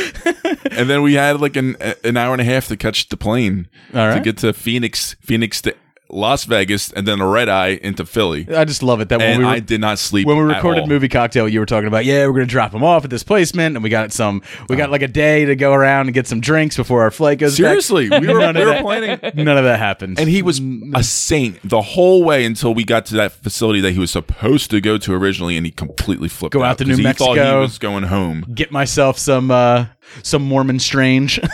And 0.71 0.89
then 0.89 1.03
we 1.03 1.15
had 1.15 1.41
like 1.41 1.57
an 1.57 1.77
an 2.05 2.17
hour 2.17 2.33
and 2.33 2.41
a 2.41 2.45
half 2.45 2.69
to 2.69 2.77
catch 2.77 3.09
the 3.09 3.17
plane 3.17 3.69
All 3.95 4.15
to 4.15 4.21
get 4.21 4.37
to 4.39 4.53
Phoenix, 4.53 5.17
Phoenix 5.21 5.61
to 5.63 5.75
Las 6.13 6.45
Vegas, 6.45 6.93
and 6.93 7.07
then 7.07 7.21
a 7.21 7.27
red 7.27 7.49
eye 7.49 7.79
into 7.83 8.05
Philly. 8.05 8.47
I 8.55 8.65
just 8.65 8.83
love 8.83 9.01
it 9.01 9.09
that 9.11 9.19
when 9.19 9.29
And 9.31 9.39
we 9.39 9.45
were, 9.45 9.51
I 9.51 9.61
did 9.61 9.81
not 9.81 9.99
sleep 9.99 10.27
when 10.27 10.37
we 10.37 10.43
recorded 10.43 10.87
movie 10.89 11.09
cocktail, 11.09 11.49
you 11.49 11.61
were 11.61 11.67
talking 11.67 11.87
about 11.87 12.05
yeah, 12.05 12.27
we're 12.27 12.33
gonna 12.33 12.47
drop 12.47 12.73
him 12.75 12.83
off 12.83 13.05
at 13.05 13.11
this 13.11 13.23
placement, 13.23 13.77
and 13.77 13.83
we 13.83 13.91
got 13.91 14.13
some. 14.13 14.43
We 14.69 14.77
got 14.77 14.91
like 14.91 15.03
a 15.03 15.09
day 15.09 15.45
to 15.45 15.57
go 15.57 15.73
around 15.73 16.07
and 16.09 16.15
get 16.15 16.27
some 16.27 16.41
drinks 16.41 16.77
before 16.77 17.03
our 17.03 17.11
flight 17.11 17.39
goes. 17.39 17.53
back. 17.53 17.57
Seriously, 17.57 18.09
we 18.09 18.27
were, 18.27 18.41
None 18.41 18.55
we 18.55 18.61
were 18.65 18.67
that- 18.73 18.83
planning. 18.83 19.19
None 19.45 19.57
of 19.59 19.65
that 19.65 19.79
happened. 19.79 20.19
And 20.19 20.29
he 20.29 20.43
was 20.43 20.61
a 20.95 21.03
saint 21.03 21.59
the 21.63 21.81
whole 21.83 22.25
way 22.25 22.45
until 22.45 22.75
we 22.75 22.85
got 22.85 23.07
to 23.07 23.15
that 23.17 23.33
facility 23.33 23.81
that 23.83 23.93
he 23.93 23.99
was 23.99 24.11
supposed 24.11 24.71
to 24.71 24.81
go 24.81 24.99
to 24.99 25.15
originally, 25.15 25.57
and 25.57 25.65
he 25.67 25.73
completely 25.73 26.29
flipped 26.29 26.53
Go 26.53 26.63
out 26.63 26.71
out 26.73 26.79
to 26.79 26.85
New 26.85 26.97
he 26.97 27.03
thought 27.03 27.35
he 27.35 27.35
Mexico. 27.37 27.61
was 27.61 27.79
going 27.79 28.05
home. 28.05 28.45
get 28.55 28.73
myself 28.73 29.19
some 29.19 29.51
uh 29.51 29.87
some 30.23 30.43
Mormon 30.43 30.79
strange. 30.81 31.41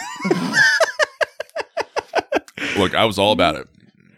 Look, 2.78 2.94
I 2.94 3.04
was 3.04 3.18
all 3.18 3.32
about 3.32 3.54
it. 3.56 3.68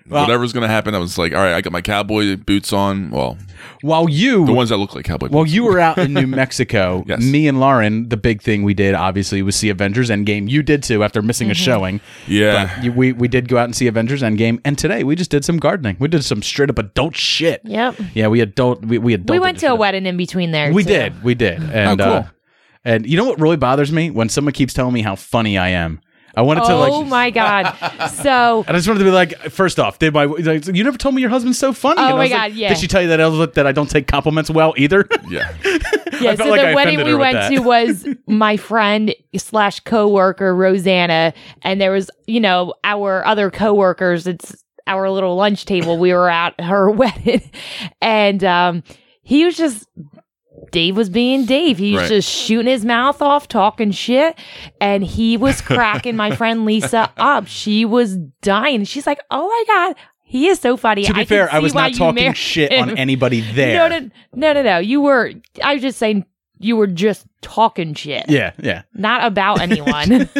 Whatever's 0.08 0.52
going 0.52 0.62
to 0.62 0.68
happen, 0.68 0.94
I 0.94 0.98
was 0.98 1.18
like, 1.18 1.32
all 1.32 1.38
right, 1.40 1.54
I 1.54 1.60
got 1.60 1.72
my 1.72 1.80
cowboy 1.82 2.36
boots 2.36 2.72
on. 2.72 3.10
Well, 3.10 3.36
While 3.82 4.08
you 4.08 4.44
the 4.46 4.52
ones 4.52 4.68
that 4.70 4.76
look 4.78 4.94
like 4.94 5.04
cowboy 5.04 5.28
While 5.28 5.44
boots. 5.44 5.54
you 5.54 5.64
were 5.64 5.78
out 5.78 5.98
in 5.98 6.14
New 6.14 6.26
Mexico, 6.42 7.04
Yes. 7.06 7.22
me 7.22 7.46
and 7.48 7.60
Lauren, 7.60 8.08
the 8.08 8.16
big 8.16 8.40
thing 8.42 8.62
we 8.62 8.74
did 8.74 8.94
obviously 8.94 9.42
was 9.42 9.56
see 9.56 9.68
Avengers 9.68 10.10
Endgame. 10.10 10.48
You 10.48 10.62
did 10.62 10.82
too 10.82 11.02
after 11.04 11.22
missing 11.22 11.50
a 11.50 11.54
showing. 11.54 12.00
Yeah. 12.26 12.74
But 12.76 12.84
you, 12.84 12.92
we 12.92 13.12
we 13.12 13.28
did 13.28 13.48
go 13.48 13.58
out 13.58 13.64
and 13.64 13.76
see 13.76 13.86
Avengers 13.86 14.22
Endgame, 14.22 14.60
and 14.64 14.78
today 14.78 15.04
we 15.04 15.14
just 15.16 15.30
did 15.30 15.44
some 15.44 15.58
gardening. 15.58 15.96
We 15.98 16.08
did 16.08 16.24
some 16.24 16.42
straight 16.42 16.70
up 16.70 16.78
adult 16.78 17.16
shit. 17.16 17.60
Yep. 17.64 17.96
Yeah, 18.14 18.28
we 18.28 18.40
adult 18.40 18.84
we 18.84 18.98
we 18.98 19.14
adult. 19.14 19.30
We 19.34 19.38
went 19.40 19.58
to 19.60 19.66
a 19.66 19.74
wedding 19.74 20.06
in 20.06 20.16
between 20.16 20.50
there. 20.52 20.72
We 20.72 20.82
too. 20.82 20.88
did, 20.90 21.22
we 21.22 21.34
did, 21.34 21.62
and 21.62 21.98
cool. 22.00 22.08
uh, 22.08 22.24
and 22.84 23.06
you 23.06 23.16
know 23.16 23.24
what 23.24 23.40
really 23.40 23.56
bothers 23.56 23.92
me 23.92 24.10
when 24.10 24.28
someone 24.28 24.52
keeps 24.52 24.72
telling 24.72 24.94
me 24.94 25.02
how 25.02 25.16
funny 25.16 25.58
I 25.58 25.68
am. 25.70 26.00
I 26.38 26.42
wanted 26.42 26.66
to 26.66 26.76
like. 26.76 26.92
Oh 26.92 27.02
my 27.02 27.30
god! 27.30 27.74
So 28.10 28.62
And 28.68 28.76
I 28.76 28.78
just 28.78 28.86
wanted 28.86 29.00
to 29.00 29.04
be 29.06 29.10
like, 29.10 29.36
first 29.50 29.80
off, 29.80 29.98
did 29.98 30.14
my 30.14 30.26
like, 30.26 30.68
you 30.68 30.84
never 30.84 30.96
told 30.96 31.16
me 31.16 31.20
your 31.20 31.30
husband's 31.30 31.58
so 31.58 31.72
funny? 31.72 32.00
Oh 32.00 32.04
And 32.04 32.10
I 32.10 32.16
my 32.16 32.22
was 32.22 32.30
like, 32.30 32.52
God, 32.52 32.52
yeah. 32.52 32.68
Did 32.68 32.78
she 32.78 32.86
tell 32.86 33.02
you 33.02 33.08
that 33.08 33.18
Elizabeth 33.18 33.56
that 33.56 33.66
I 33.66 33.72
don't 33.72 33.90
take 33.90 34.06
compliments 34.06 34.48
well 34.48 34.72
either? 34.76 35.08
yeah. 35.28 35.52
yeah, 35.64 36.36
felt 36.36 36.38
so 36.38 36.44
like 36.44 36.60
the 36.60 36.68
I 36.68 36.74
wedding 36.76 37.02
we 37.02 37.16
went 37.16 37.32
that. 37.32 37.48
to 37.48 37.58
was 37.58 38.06
my 38.28 38.56
friend 38.56 39.16
slash 39.36 39.80
coworker 39.80 40.54
Rosanna, 40.54 41.34
and 41.62 41.80
there 41.80 41.90
was 41.90 42.08
you 42.28 42.38
know 42.38 42.72
our 42.84 43.26
other 43.26 43.50
coworkers. 43.50 44.28
It's 44.28 44.64
our 44.86 45.10
little 45.10 45.34
lunch 45.34 45.64
table. 45.64 45.98
We 45.98 46.12
were 46.12 46.30
at 46.30 46.60
her 46.60 46.88
wedding, 46.88 47.50
and 48.00 48.44
um, 48.44 48.84
he 49.22 49.44
was 49.44 49.56
just. 49.56 49.88
Dave 50.70 50.96
was 50.96 51.08
being 51.08 51.44
Dave. 51.44 51.78
He 51.78 51.92
was 51.92 52.02
Right. 52.02 52.08
just 52.08 52.28
shooting 52.30 52.66
his 52.70 52.84
mouth 52.84 53.20
off, 53.22 53.48
talking 53.48 53.90
shit, 53.90 54.38
and 54.80 55.02
he 55.04 55.36
was 55.36 55.60
cracking 55.60 56.16
my 56.16 56.34
friend 56.34 56.64
Lisa 56.64 57.10
up. 57.16 57.46
She 57.46 57.84
was 57.84 58.16
dying. 58.42 58.84
She's 58.84 59.06
like, 59.06 59.20
"Oh 59.30 59.46
my 59.48 59.64
god, 59.74 59.96
he 60.24 60.48
is 60.48 60.58
so 60.60 60.76
funny." 60.76 61.04
to 61.04 61.14
be 61.14 61.20
I 61.20 61.24
fair, 61.24 61.52
I 61.52 61.58
was 61.60 61.74
not 61.74 61.92
you 61.92 61.96
talking 61.98 62.32
shit 62.34 62.72
him." 62.72 62.90
on 62.90 62.98
anybody 62.98 63.40
there. 63.40 63.88
No, 63.88 63.98
no, 63.98 64.10
no, 64.34 64.52
no, 64.52 64.62
no. 64.62 64.78
You 64.78 65.00
were. 65.00 65.32
I 65.62 65.74
was 65.74 65.82
just 65.82 65.98
saying 65.98 66.24
you 66.58 66.76
were 66.76 66.86
just 66.88 67.26
talking 67.40 67.94
shit. 67.94 68.26
Yeah, 68.28 68.52
yeah. 68.60 68.82
Not 68.94 69.24
about 69.24 69.60
anyone. 69.62 70.28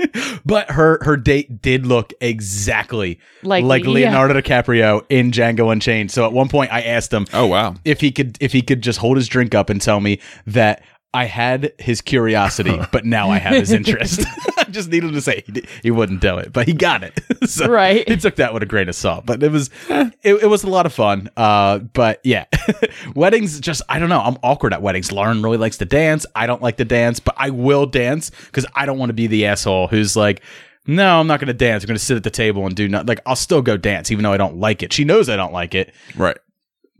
But 0.44 0.70
her 0.72 0.98
her 1.02 1.16
date 1.16 1.60
did 1.62 1.86
look 1.86 2.12
exactly 2.20 3.18
Like- 3.42 3.64
like 3.64 3.84
yeah. 3.84 3.90
Leonardo 3.90 4.40
DiCaprio 4.40 5.04
in 5.08 5.30
Django 5.30 5.70
Unchained. 5.72 6.10
So 6.10 6.24
at 6.26 6.32
one 6.32 6.48
point, 6.48 6.72
I 6.72 6.80
asked 6.82 7.12
him 7.12 7.26
Oh, 7.32 7.46
wow. 7.46 7.74
if 7.84 8.00
he 8.00 8.10
could 8.10 8.36
if 8.40 8.52
he 8.52 8.62
could 8.62 8.82
just 8.82 8.98
hold 8.98 9.16
his 9.16 9.28
drink 9.28 9.54
up 9.54 9.70
and 9.70 9.80
tell 9.80 10.00
me 10.00 10.18
that 10.46 10.82
I 11.12 11.24
had 11.24 11.72
his 11.78 12.00
curiosity, 12.00 12.78
but 12.92 13.04
now 13.04 13.30
I 13.30 13.38
have 13.38 13.54
his 13.54 13.72
interest. 13.72 14.24
I 14.56 14.64
just 14.64 14.88
needed 14.90 15.12
to 15.12 15.20
say 15.20 15.42
he, 15.46 15.64
he 15.82 15.90
wouldn't 15.90 16.20
do 16.20 16.38
it, 16.38 16.52
but 16.52 16.66
he 16.68 16.72
got 16.72 17.02
it. 17.02 17.20
so 17.48 17.68
Right. 17.68 18.08
He 18.08 18.16
took 18.16 18.36
that 18.36 18.54
with 18.54 18.62
a 18.62 18.66
grain 18.66 18.88
of 18.88 18.94
salt, 18.94 19.26
but 19.26 19.42
it 19.42 19.50
was 19.50 19.70
it, 19.88 20.12
it 20.42 20.46
was 20.48 20.62
a 20.62 20.68
lot 20.68 20.86
of 20.86 20.92
fun. 20.92 21.28
Uh, 21.36 21.78
but 21.78 22.20
yeah, 22.22 22.44
weddings 23.14 23.58
just 23.60 23.82
I 23.88 23.98
don't 23.98 24.08
know. 24.08 24.20
I'm 24.20 24.36
awkward 24.42 24.72
at 24.72 24.82
weddings. 24.82 25.12
Lauren 25.12 25.42
really 25.42 25.58
likes 25.58 25.78
to 25.78 25.84
dance. 25.84 26.26
I 26.34 26.46
don't 26.46 26.62
like 26.62 26.76
to 26.76 26.84
dance, 26.84 27.20
but 27.20 27.34
I 27.36 27.50
will 27.50 27.86
dance 27.86 28.30
because 28.46 28.66
I 28.74 28.86
don't 28.86 28.98
want 28.98 29.10
to 29.10 29.14
be 29.14 29.26
the 29.26 29.46
asshole 29.46 29.88
who's 29.88 30.16
like. 30.16 30.42
No, 30.86 31.20
I'm 31.20 31.26
not 31.26 31.38
going 31.40 31.48
to 31.48 31.52
dance. 31.54 31.84
I'm 31.84 31.88
going 31.88 31.98
to 31.98 32.04
sit 32.04 32.16
at 32.16 32.24
the 32.24 32.30
table 32.30 32.64
and 32.66 32.74
do 32.74 32.88
nothing. 32.88 33.06
like. 33.06 33.20
I'll 33.26 33.36
still 33.36 33.60
go 33.60 33.76
dance, 33.76 34.10
even 34.10 34.22
though 34.22 34.32
I 34.32 34.38
don't 34.38 34.56
like 34.56 34.82
it. 34.82 34.94
She 34.94 35.04
knows 35.04 35.28
I 35.28 35.36
don't 35.36 35.52
like 35.52 35.74
it, 35.74 35.92
Right. 36.16 36.38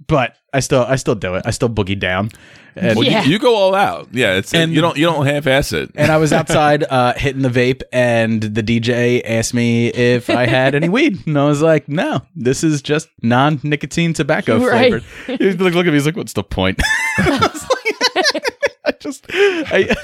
But 0.07 0.37
I 0.52 0.61
still, 0.61 0.83
I 0.83 0.97
still 0.97 1.14
do 1.14 1.35
it. 1.37 1.42
I 1.47 1.50
still 1.50 1.69
boogie 1.69 1.99
down. 1.99 2.30
And 2.76 2.97
Well, 2.97 3.07
Yeah. 3.07 3.25
you, 3.25 3.33
you 3.33 3.38
go 3.38 3.54
all 3.57 3.75
out. 3.75 4.09
Yeah. 4.12 4.35
It's 4.37 4.54
And- 4.54 4.73
you 4.73 4.80
don't 4.80 4.97
you 4.97 5.04
don't 5.07 5.26
half 5.26 5.47
ass 5.47 5.73
it. 5.73 5.90
and 5.95 6.11
I 6.11 6.16
was 6.19 6.33
outside 6.38 6.85
uh, 6.85 7.14
hitting 7.14 7.42
the 7.42 7.49
vape, 7.49 7.83
and 7.92 8.40
the 8.42 8.62
DJ 8.62 9.21
asked 9.25 9.54
me 9.54 9.88
if 9.88 10.30
I 10.30 10.47
had 10.47 10.75
any 10.75 10.88
weed, 10.97 11.26
and 11.26 11.37
I 11.38 11.45
was 11.47 11.62
like, 11.62 11.88
"No, 11.88 12.23
this 12.37 12.62
is 12.64 12.80
just 12.83 13.09
non-nicotine 13.23 14.12
tobacco 14.12 14.59
Right. 14.59 15.02
flavored." 15.26 15.38
He 15.40 15.47
was 15.47 15.61
like, 15.61 15.75
"Look 15.75 15.87
at 15.87 15.90
me." 15.90 15.95
He's 15.95 16.07
like, 16.07 16.16
"What's 16.16 16.33
the 16.33 16.45
point?" 16.45 16.80
I 18.90 19.06
was 19.06 19.23
like- 19.23 19.35
I 19.73 19.82
just, 19.82 20.00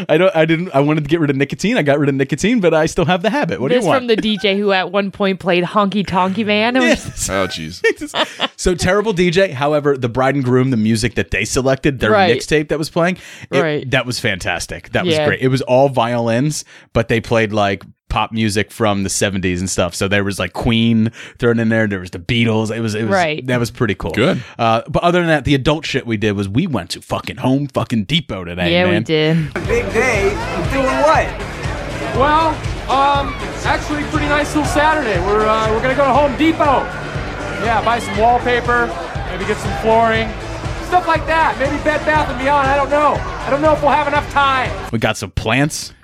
I, 0.00 0.04
I 0.14 0.18
don't, 0.18 0.36
I 0.36 0.44
didn't, 0.44 0.70
I 0.74 0.80
wanted 0.80 1.04
to 1.04 1.08
get 1.10 1.20
rid 1.20 1.30
of 1.30 1.36
nicotine. 1.36 1.76
I 1.76 1.82
got 1.82 1.98
rid 1.98 2.08
of 2.08 2.14
nicotine, 2.14 2.60
but 2.60 2.74
I 2.74 2.86
still 2.86 3.04
have 3.04 3.22
the 3.22 3.30
habit. 3.30 3.60
What 3.60 3.68
this 3.68 3.80
do 3.80 3.84
you 3.84 3.88
want? 3.88 4.10
It's 4.10 4.20
from 4.20 4.22
the 4.22 4.36
DJ 4.38 4.56
who 4.58 4.72
at 4.72 4.90
one 4.92 5.10
point 5.10 5.40
played 5.40 5.64
Honky 5.64 6.04
Tonky 6.06 6.44
Man. 6.46 6.76
It 6.76 6.80
was- 6.80 7.28
Oh, 7.30 7.46
jeez. 7.48 8.48
so 8.56 8.74
terrible 8.74 9.12
DJ. 9.12 9.52
However, 9.52 9.96
the 9.96 10.08
bride 10.08 10.34
and 10.34 10.44
groom, 10.44 10.70
the 10.70 10.76
music 10.76 11.14
that 11.16 11.30
they 11.30 11.44
selected, 11.44 12.00
their 12.00 12.10
Right. 12.10 12.36
mixtape 12.36 12.68
that 12.68 12.78
was 12.78 12.90
playing, 12.90 13.18
it- 13.50 13.60
Right. 13.60 13.90
that 13.90 14.06
was 14.06 14.18
fantastic. 14.20 14.90
That 14.92 15.04
was 15.04 15.14
Yeah. 15.14 15.26
great. 15.26 15.40
It 15.40 15.48
was 15.48 15.62
all 15.62 15.88
violins, 15.88 16.64
but 16.92 17.08
they 17.08 17.20
played 17.20 17.52
like 17.52 17.82
pop 18.08 18.32
music 18.32 18.70
from 18.70 19.02
the 19.02 19.08
70s 19.08 19.58
and 19.58 19.68
stuff. 19.68 19.94
So 19.94 20.08
there 20.08 20.24
was 20.24 20.38
like 20.38 20.52
Queen 20.52 21.10
thrown 21.38 21.58
in 21.58 21.68
there. 21.68 21.86
There 21.86 22.00
was 22.00 22.10
the 22.10 22.18
Beatles. 22.18 22.74
It 22.74 22.80
was, 22.80 22.94
it 22.94 23.02
was, 23.04 23.10
Right. 23.12 23.46
that 23.46 23.60
was 23.60 23.70
pretty 23.70 23.94
cool. 23.94 24.12
Good. 24.12 24.42
Uh, 24.58 24.82
but 24.88 25.02
other 25.02 25.18
than 25.20 25.28
that, 25.28 25.44
the 25.44 25.54
adult 25.54 25.84
shit 25.86 26.06
we 26.06 26.16
did 26.16 26.32
was 26.32 26.48
we 26.48 26.66
went 26.66 26.90
to 26.90 27.02
fucking 27.02 27.36
home 27.38 27.66
fucking 27.68 28.04
depot 28.04 28.44
today, 28.44 28.72
yeah, 28.72 28.84
man. 28.84 29.00
we 29.00 29.04
did. 29.04 29.54
Big 29.66 29.84
day. 29.92 30.30
Doing 30.72 30.86
what? 31.04 31.26
Well, 32.16 32.48
Um, 32.88 33.34
actually, 33.68 34.02
pretty 34.04 34.28
nice 34.28 34.54
little 34.56 34.64
Saturday. 34.70 35.20
We're 35.20 35.44
uh, 35.46 35.68
we're 35.70 35.82
gonna 35.82 35.94
go 35.94 36.04
to 36.06 36.12
Home 36.12 36.34
Depot. 36.38 36.80
Yeah, 37.62 37.84
buy 37.84 37.98
some 37.98 38.16
wallpaper, 38.16 38.86
maybe 39.28 39.44
get 39.44 39.58
some 39.58 39.76
flooring, 39.82 40.28
stuff 40.88 41.06
like 41.06 41.26
that. 41.26 41.56
Maybe 41.58 41.76
Bed 41.84 42.00
Bath 42.06 42.30
and 42.30 42.38
Beyond. 42.38 42.66
I 42.66 42.76
don't 42.76 42.88
know. 42.88 43.20
I 43.48 43.50
don't 43.50 43.62
know 43.62 43.72
if 43.72 43.80
we'll 43.80 43.90
have 43.92 44.06
enough 44.06 44.30
time. 44.30 44.90
We 44.92 44.98
got 44.98 45.16
some 45.16 45.30
plants. 45.30 45.94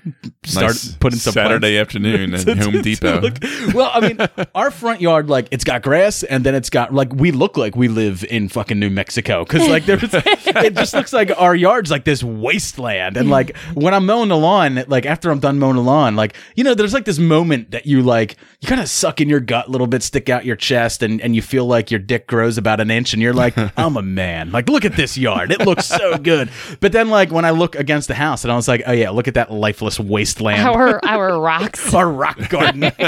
Start 0.45 0.67
Nice 0.75 0.95
putting 0.97 1.19
some 1.19 1.33
Saturday 1.33 1.77
plants. 1.77 1.81
afternoon 1.95 2.35
at 2.49 2.59
Home 2.59 2.73
to- 2.73 2.79
to 2.79 2.83
Depot. 2.83 3.21
look- 3.21 3.39
well, 3.75 3.91
I 3.93 4.01
mean, 4.07 4.19
our 4.55 4.71
front 4.71 5.01
yard, 5.03 5.29
like, 5.31 5.49
it's 5.51 5.65
got 5.65 5.83
grass, 5.83 6.23
and 6.23 6.45
then 6.45 6.55
it's 6.55 6.69
got 6.71 6.93
like 6.95 7.13
we 7.15 7.33
look 7.33 7.57
like 7.59 7.75
we 7.77 7.89
live 7.89 8.23
in 8.25 8.49
fucking 8.51 8.79
New 8.79 8.89
Mexico 8.91 9.45
because 9.45 9.67
like 9.69 9.85
there's, 9.87 10.03
it 10.13 10.75
just 10.75 10.93
looks 10.95 11.13
like 11.15 11.31
our 11.39 11.55
yard's 11.55 11.91
like 11.91 12.05
this 12.05 12.23
wasteland. 12.23 13.17
And 13.17 13.29
like 13.31 13.57
when 13.75 13.93
I'm 13.95 14.05
mowing 14.07 14.29
the 14.29 14.37
lawn, 14.37 14.85
like 14.89 15.05
after 15.07 15.31
I'm 15.31 15.39
done 15.39 15.59
mowing 15.59 15.77
the 15.77 15.83
lawn, 15.83 16.17
like 16.17 16.35
you 16.55 16.65
know, 16.65 16.75
there's 16.75 16.93
like 16.95 17.05
this 17.07 17.19
moment 17.19 17.71
that 17.73 17.87
you 17.87 18.03
like 18.03 18.37
you 18.61 18.69
kind 18.69 18.81
of 18.83 18.89
suck 18.91 19.21
in 19.23 19.29
your 19.31 19.41
gut 19.41 19.69
a 19.69 19.71
little 19.71 19.87
bit, 19.87 20.03
stick 20.03 20.29
out 20.29 20.45
your 20.45 20.57
chest, 20.57 21.03
and 21.03 21.19
and 21.23 21.35
you 21.35 21.41
feel 21.41 21.65
like 21.67 21.91
your 21.91 22.01
dick 22.01 22.27
grows 22.27 22.59
about 22.59 22.79
an 22.81 22.91
inch, 22.91 23.13
and 23.15 23.23
you're 23.23 23.33
like, 23.35 23.55
I'm 23.79 23.97
a 23.97 24.03
man. 24.03 24.51
Like, 24.53 24.69
look 24.69 24.85
at 24.85 24.97
this 24.97 25.17
yard, 25.17 25.51
it 25.51 25.61
looks 25.61 25.87
so 25.87 26.19
good. 26.19 26.51
But 26.81 26.93
then 26.93 27.09
like 27.09 27.31
when 27.35 27.45
I 27.45 27.51
look 27.51 27.75
against 27.75 28.09
the 28.09 28.15
house, 28.15 28.45
and 28.45 28.53
I 28.53 28.57
was 28.57 28.69
like, 28.69 28.83
oh 28.87 28.93
yeah, 28.93 29.11
look 29.11 29.29
at 29.29 29.35
that 29.35 29.53
lifeless 29.53 30.01
wasteland 30.01 30.63
Our 30.67 31.05
our 31.05 31.41
rocks. 31.41 31.93
our 31.93 32.11
rock 32.11 32.49
garden. 32.49 32.81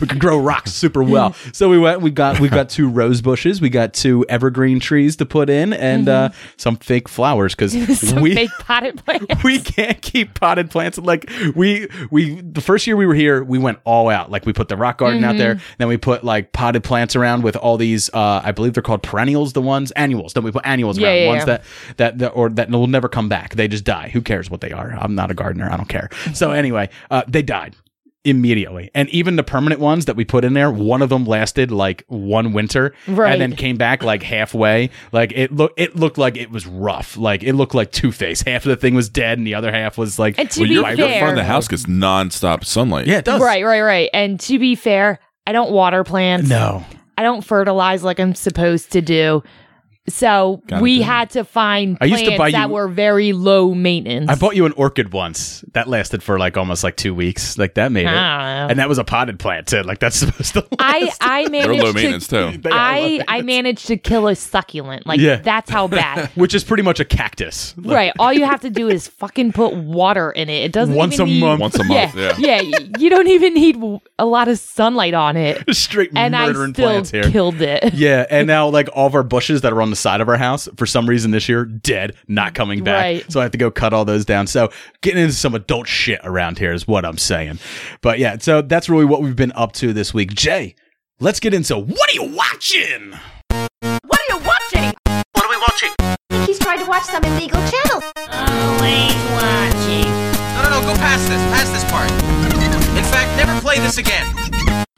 we 0.00 0.06
can 0.06 0.18
grow 0.18 0.38
rocks 0.38 0.72
super 0.72 1.02
well. 1.02 1.34
So 1.52 1.68
we 1.68 1.78
went. 1.78 2.00
We 2.00 2.10
got 2.10 2.40
we 2.40 2.48
got 2.48 2.68
two 2.68 2.88
rose 2.88 3.20
bushes. 3.20 3.60
We 3.60 3.68
got 3.70 3.94
two 3.94 4.24
evergreen 4.28 4.80
trees 4.80 5.16
to 5.16 5.26
put 5.26 5.48
in, 5.50 5.72
and 5.72 6.08
uh, 6.08 6.30
some 6.56 6.76
fake 6.76 7.08
flowers 7.08 7.54
because 7.54 7.74
we. 8.20 8.34
fake 8.34 8.50
potted 8.60 9.04
plants. 9.04 9.44
we 9.44 9.60
can't 9.60 10.00
keep 10.02 10.34
potted 10.34 10.70
plants 10.70 10.98
like 10.98 11.30
we 11.54 11.88
we 12.10 12.40
the 12.40 12.60
first 12.60 12.86
year 12.86 12.96
we 12.96 13.06
were 13.06 13.14
here 13.14 13.42
we 13.44 13.58
went 13.58 13.78
all 13.84 14.08
out 14.08 14.30
like 14.30 14.46
we 14.46 14.52
put 14.52 14.68
the 14.68 14.76
rock 14.76 14.98
garden 14.98 15.22
out 15.24 15.36
there 15.36 15.60
then 15.78 15.88
we 15.88 15.96
put 15.96 16.24
like 16.24 16.52
potted 16.52 16.82
plants 16.82 17.14
around 17.14 17.42
with 17.42 17.56
all 17.56 17.76
these 17.76 18.08
uh 18.14 18.40
i 18.44 18.52
believe 18.52 18.72
they're 18.72 18.82
called 18.82 19.02
perennials 19.02 19.52
the 19.52 19.60
ones 19.60 19.90
annuals 19.92 20.32
then 20.32 20.42
we 20.44 20.50
put 20.50 20.64
annuals 20.64 20.98
Yeah, 20.98 21.08
around 21.08 21.18
yeah, 21.18 21.28
ones 21.28 21.38
yeah. 21.40 21.44
that 21.44 21.62
that 21.96 22.18
that 22.18 22.28
or 22.30 22.48
that 22.50 22.70
will 22.70 22.86
never 22.86 23.08
come 23.08 23.28
back 23.28 23.41
they 23.50 23.68
just 23.68 23.84
die. 23.84 24.08
Who 24.12 24.20
cares 24.22 24.50
what 24.50 24.60
they 24.60 24.72
are? 24.72 24.96
I'm 24.98 25.14
not 25.14 25.30
a 25.30 25.34
gardener. 25.34 25.70
I 25.70 25.76
don't 25.76 25.88
care. 25.88 26.08
So 26.34 26.50
anyway 26.52 26.88
uh 27.10 27.22
they 27.28 27.42
died 27.42 27.76
immediately. 28.24 28.88
And 28.94 29.08
even 29.08 29.34
the 29.34 29.42
permanent 29.42 29.80
ones 29.80 30.04
that 30.04 30.14
we 30.14 30.24
put 30.24 30.44
in 30.44 30.52
there 30.54 30.70
one 30.70 31.02
of 31.02 31.08
them 31.08 31.24
lasted 31.24 31.72
like 31.72 32.04
one 32.06 32.52
winter 32.52 32.94
Right. 33.08 33.32
and 33.32 33.40
then 33.40 33.56
came 33.56 33.76
back 33.76 34.02
like 34.04 34.22
halfway. 34.22 34.90
Like 35.10 35.32
it 35.34 35.52
looked 35.52 35.78
it 35.80 35.96
looked 35.96 36.18
like 36.18 36.36
it 36.36 36.50
was 36.50 36.66
rough. 36.66 37.16
Like 37.16 37.42
it 37.42 37.54
looked 37.54 37.74
like 37.74 37.90
two-face. 37.90 38.42
Half 38.42 38.64
of 38.64 38.70
the 38.70 38.76
thing 38.76 38.94
was 38.94 39.08
dead 39.08 39.38
and 39.38 39.46
the 39.46 39.54
other 39.56 39.72
half 39.72 39.98
was 39.98 40.18
like 40.20 40.38
And 40.38 40.48
to 40.52 40.60
Well, 40.60 40.68
be 40.68 40.74
your, 40.74 40.90
your 40.92 41.18
front 41.18 41.30
of 41.30 41.36
the 41.36 41.44
house 41.44 41.66
gets 41.66 41.84
nonstop 41.86 42.64
sunlight. 42.64 43.06
yeah 43.08 43.18
it 43.18 43.24
does. 43.24 43.40
Right, 43.42 43.64
right, 43.64 43.82
right. 43.82 44.08
And 44.14 44.38
to 44.40 44.58
be 44.58 44.74
fair, 44.76 45.18
I 45.46 45.50
don't 45.52 45.72
water 45.72 46.04
plants. 46.04 46.48
no. 46.48 46.84
I 47.18 47.24
don't 47.24 47.42
fertilize 47.44 48.02
like 48.02 48.18
I'm 48.18 48.34
supposed 48.34 48.92
to 48.92 49.02
do. 49.02 49.42
So 50.08 50.62
Gotta 50.66 50.82
we 50.82 51.00
had 51.00 51.30
to 51.30 51.44
find 51.44 51.96
I 52.00 52.08
plants 52.08 52.22
used 52.22 52.32
to 52.32 52.36
buy 52.38 52.50
that 52.50 52.68
you- 52.68 52.74
were 52.74 52.88
very 52.88 53.32
low 53.32 53.72
maintenance. 53.72 54.28
I 54.28 54.34
bought 54.34 54.56
you 54.56 54.66
an 54.66 54.72
orchid 54.72 55.12
once. 55.12 55.64
That 55.74 55.86
lasted 55.88 56.24
for 56.24 56.40
like 56.40 56.56
almost 56.56 56.82
like 56.82 56.96
two 56.96 57.14
weeks. 57.14 57.56
Like 57.56 57.74
that 57.74 57.92
made 57.92 58.06
it, 58.06 58.08
I 58.08 58.12
don't 58.12 58.66
know. 58.66 58.70
and 58.70 58.78
that 58.80 58.88
was 58.88 58.98
a 58.98 59.04
potted 59.04 59.38
plant 59.38 59.68
too. 59.68 59.82
Like 59.82 60.00
that's 60.00 60.16
supposed 60.22 60.54
to. 60.54 60.66
I 60.76 61.02
Last. 61.02 61.18
I 61.22 61.42
They're 61.42 61.50
managed 61.68 61.82
low 61.84 61.92
maintenance 61.92 62.26
to 62.28 62.50
too. 62.52 62.58
They 62.58 62.70
are 62.70 62.76
I 62.76 62.98
low 62.98 63.04
I 63.06 63.08
maintenance. 63.08 63.46
managed 63.46 63.86
to 63.86 63.96
kill 63.96 64.26
a 64.26 64.34
succulent. 64.34 65.06
Like 65.06 65.20
Yeah. 65.20 65.36
that's 65.36 65.70
how 65.70 65.86
bad. 65.88 66.30
which 66.34 66.52
is 66.54 66.64
pretty 66.64 66.82
much 66.82 66.98
a 66.98 67.04
cactus. 67.04 67.72
Like, 67.78 67.94
right. 67.94 68.12
All 68.18 68.32
you 68.32 68.44
have 68.44 68.62
to 68.62 68.70
do 68.70 68.88
is 68.88 69.06
fucking 69.06 69.52
put 69.52 69.72
water 69.74 70.32
in 70.32 70.48
it. 70.48 70.64
It 70.64 70.72
doesn't 70.72 70.96
Once 70.96 71.14
even 71.14 71.28
a 71.28 71.30
need- 71.30 71.40
month. 71.40 71.60
Once 71.60 71.74
a 71.78 71.84
month, 71.84 72.16
yeah. 72.16 72.34
yeah. 72.38 72.60
Yeah. 72.60 72.78
You 72.98 73.08
don't 73.08 73.28
even 73.28 73.54
need 73.54 73.74
w- 73.74 74.00
a 74.18 74.26
lot 74.26 74.48
of 74.48 74.58
sunlight 74.58 75.14
on 75.14 75.36
it. 75.36 75.62
Straight 75.76 76.10
And 76.16 76.34
I 76.34 76.46
murdering 76.48 76.74
still 76.74 76.86
plants 76.88 77.10
here. 77.12 77.22
killed 77.30 77.60
it. 77.62 77.94
yeah, 77.94 78.26
and 78.30 78.48
now 78.48 78.66
like 78.68 78.88
all 78.94 79.06
of 79.06 79.14
our 79.14 79.22
bushes 79.22 79.60
that 79.60 79.72
are 79.72 79.80
on 79.80 79.90
the 79.90 79.91
side 79.96 80.20
of 80.20 80.28
our 80.28 80.36
house, 80.36 80.68
for 80.76 80.86
some 80.86 81.08
reason 81.08 81.30
this 81.30 81.48
year, 81.48 81.64
dead, 81.64 82.14
not 82.28 82.54
coming 82.54 82.84
back. 82.84 83.02
Right. 83.02 83.32
So 83.32 83.40
I 83.40 83.44
have 83.44 83.52
to 83.52 83.58
go 83.58 83.70
cut 83.70 83.92
all 83.92 84.04
those 84.04 84.24
down. 84.24 84.46
So 84.46 84.70
getting 85.00 85.22
into 85.22 85.34
some 85.34 85.54
adult 85.54 85.86
shit 85.86 86.20
around 86.24 86.58
here 86.58 86.72
is 86.72 86.86
what 86.86 87.04
I'm 87.04 87.18
saying. 87.18 87.58
But 88.00 88.18
yeah, 88.18 88.38
so 88.38 88.62
that's 88.62 88.88
really 88.88 89.04
what 89.04 89.22
we've 89.22 89.36
been 89.36 89.52
up 89.52 89.72
to 89.74 89.92
this 89.92 90.12
week. 90.12 90.34
Jay, 90.34 90.74
let's 91.20 91.40
get 91.40 91.54
into 91.54 91.76
what 91.76 92.10
are 92.10 92.14
you 92.14 92.34
watching? 92.34 93.12
What 93.50 94.20
are 94.20 94.36
you 94.36 94.44
watching? 94.44 94.94
What 95.32 95.44
are 95.44 95.50
we 95.50 95.58
watching? 95.58 95.90
I 95.98 96.16
think 96.30 96.46
he's 96.46 96.58
trying 96.58 96.78
to 96.80 96.86
watch 96.86 97.04
some 97.04 97.24
illegal 97.24 97.60
channel. 97.68 98.02
Always 98.30 99.14
watching. 99.32 100.10
No, 100.54 100.62
no, 100.64 100.80
no, 100.80 100.86
go 100.86 100.94
past 100.96 101.28
this. 101.28 101.42
Past 101.52 101.72
this 101.72 101.84
part. 101.90 102.10
In 102.96 103.04
fact, 103.04 103.36
never 103.36 103.60
play 103.60 103.78
this 103.78 103.98
again. 103.98 104.34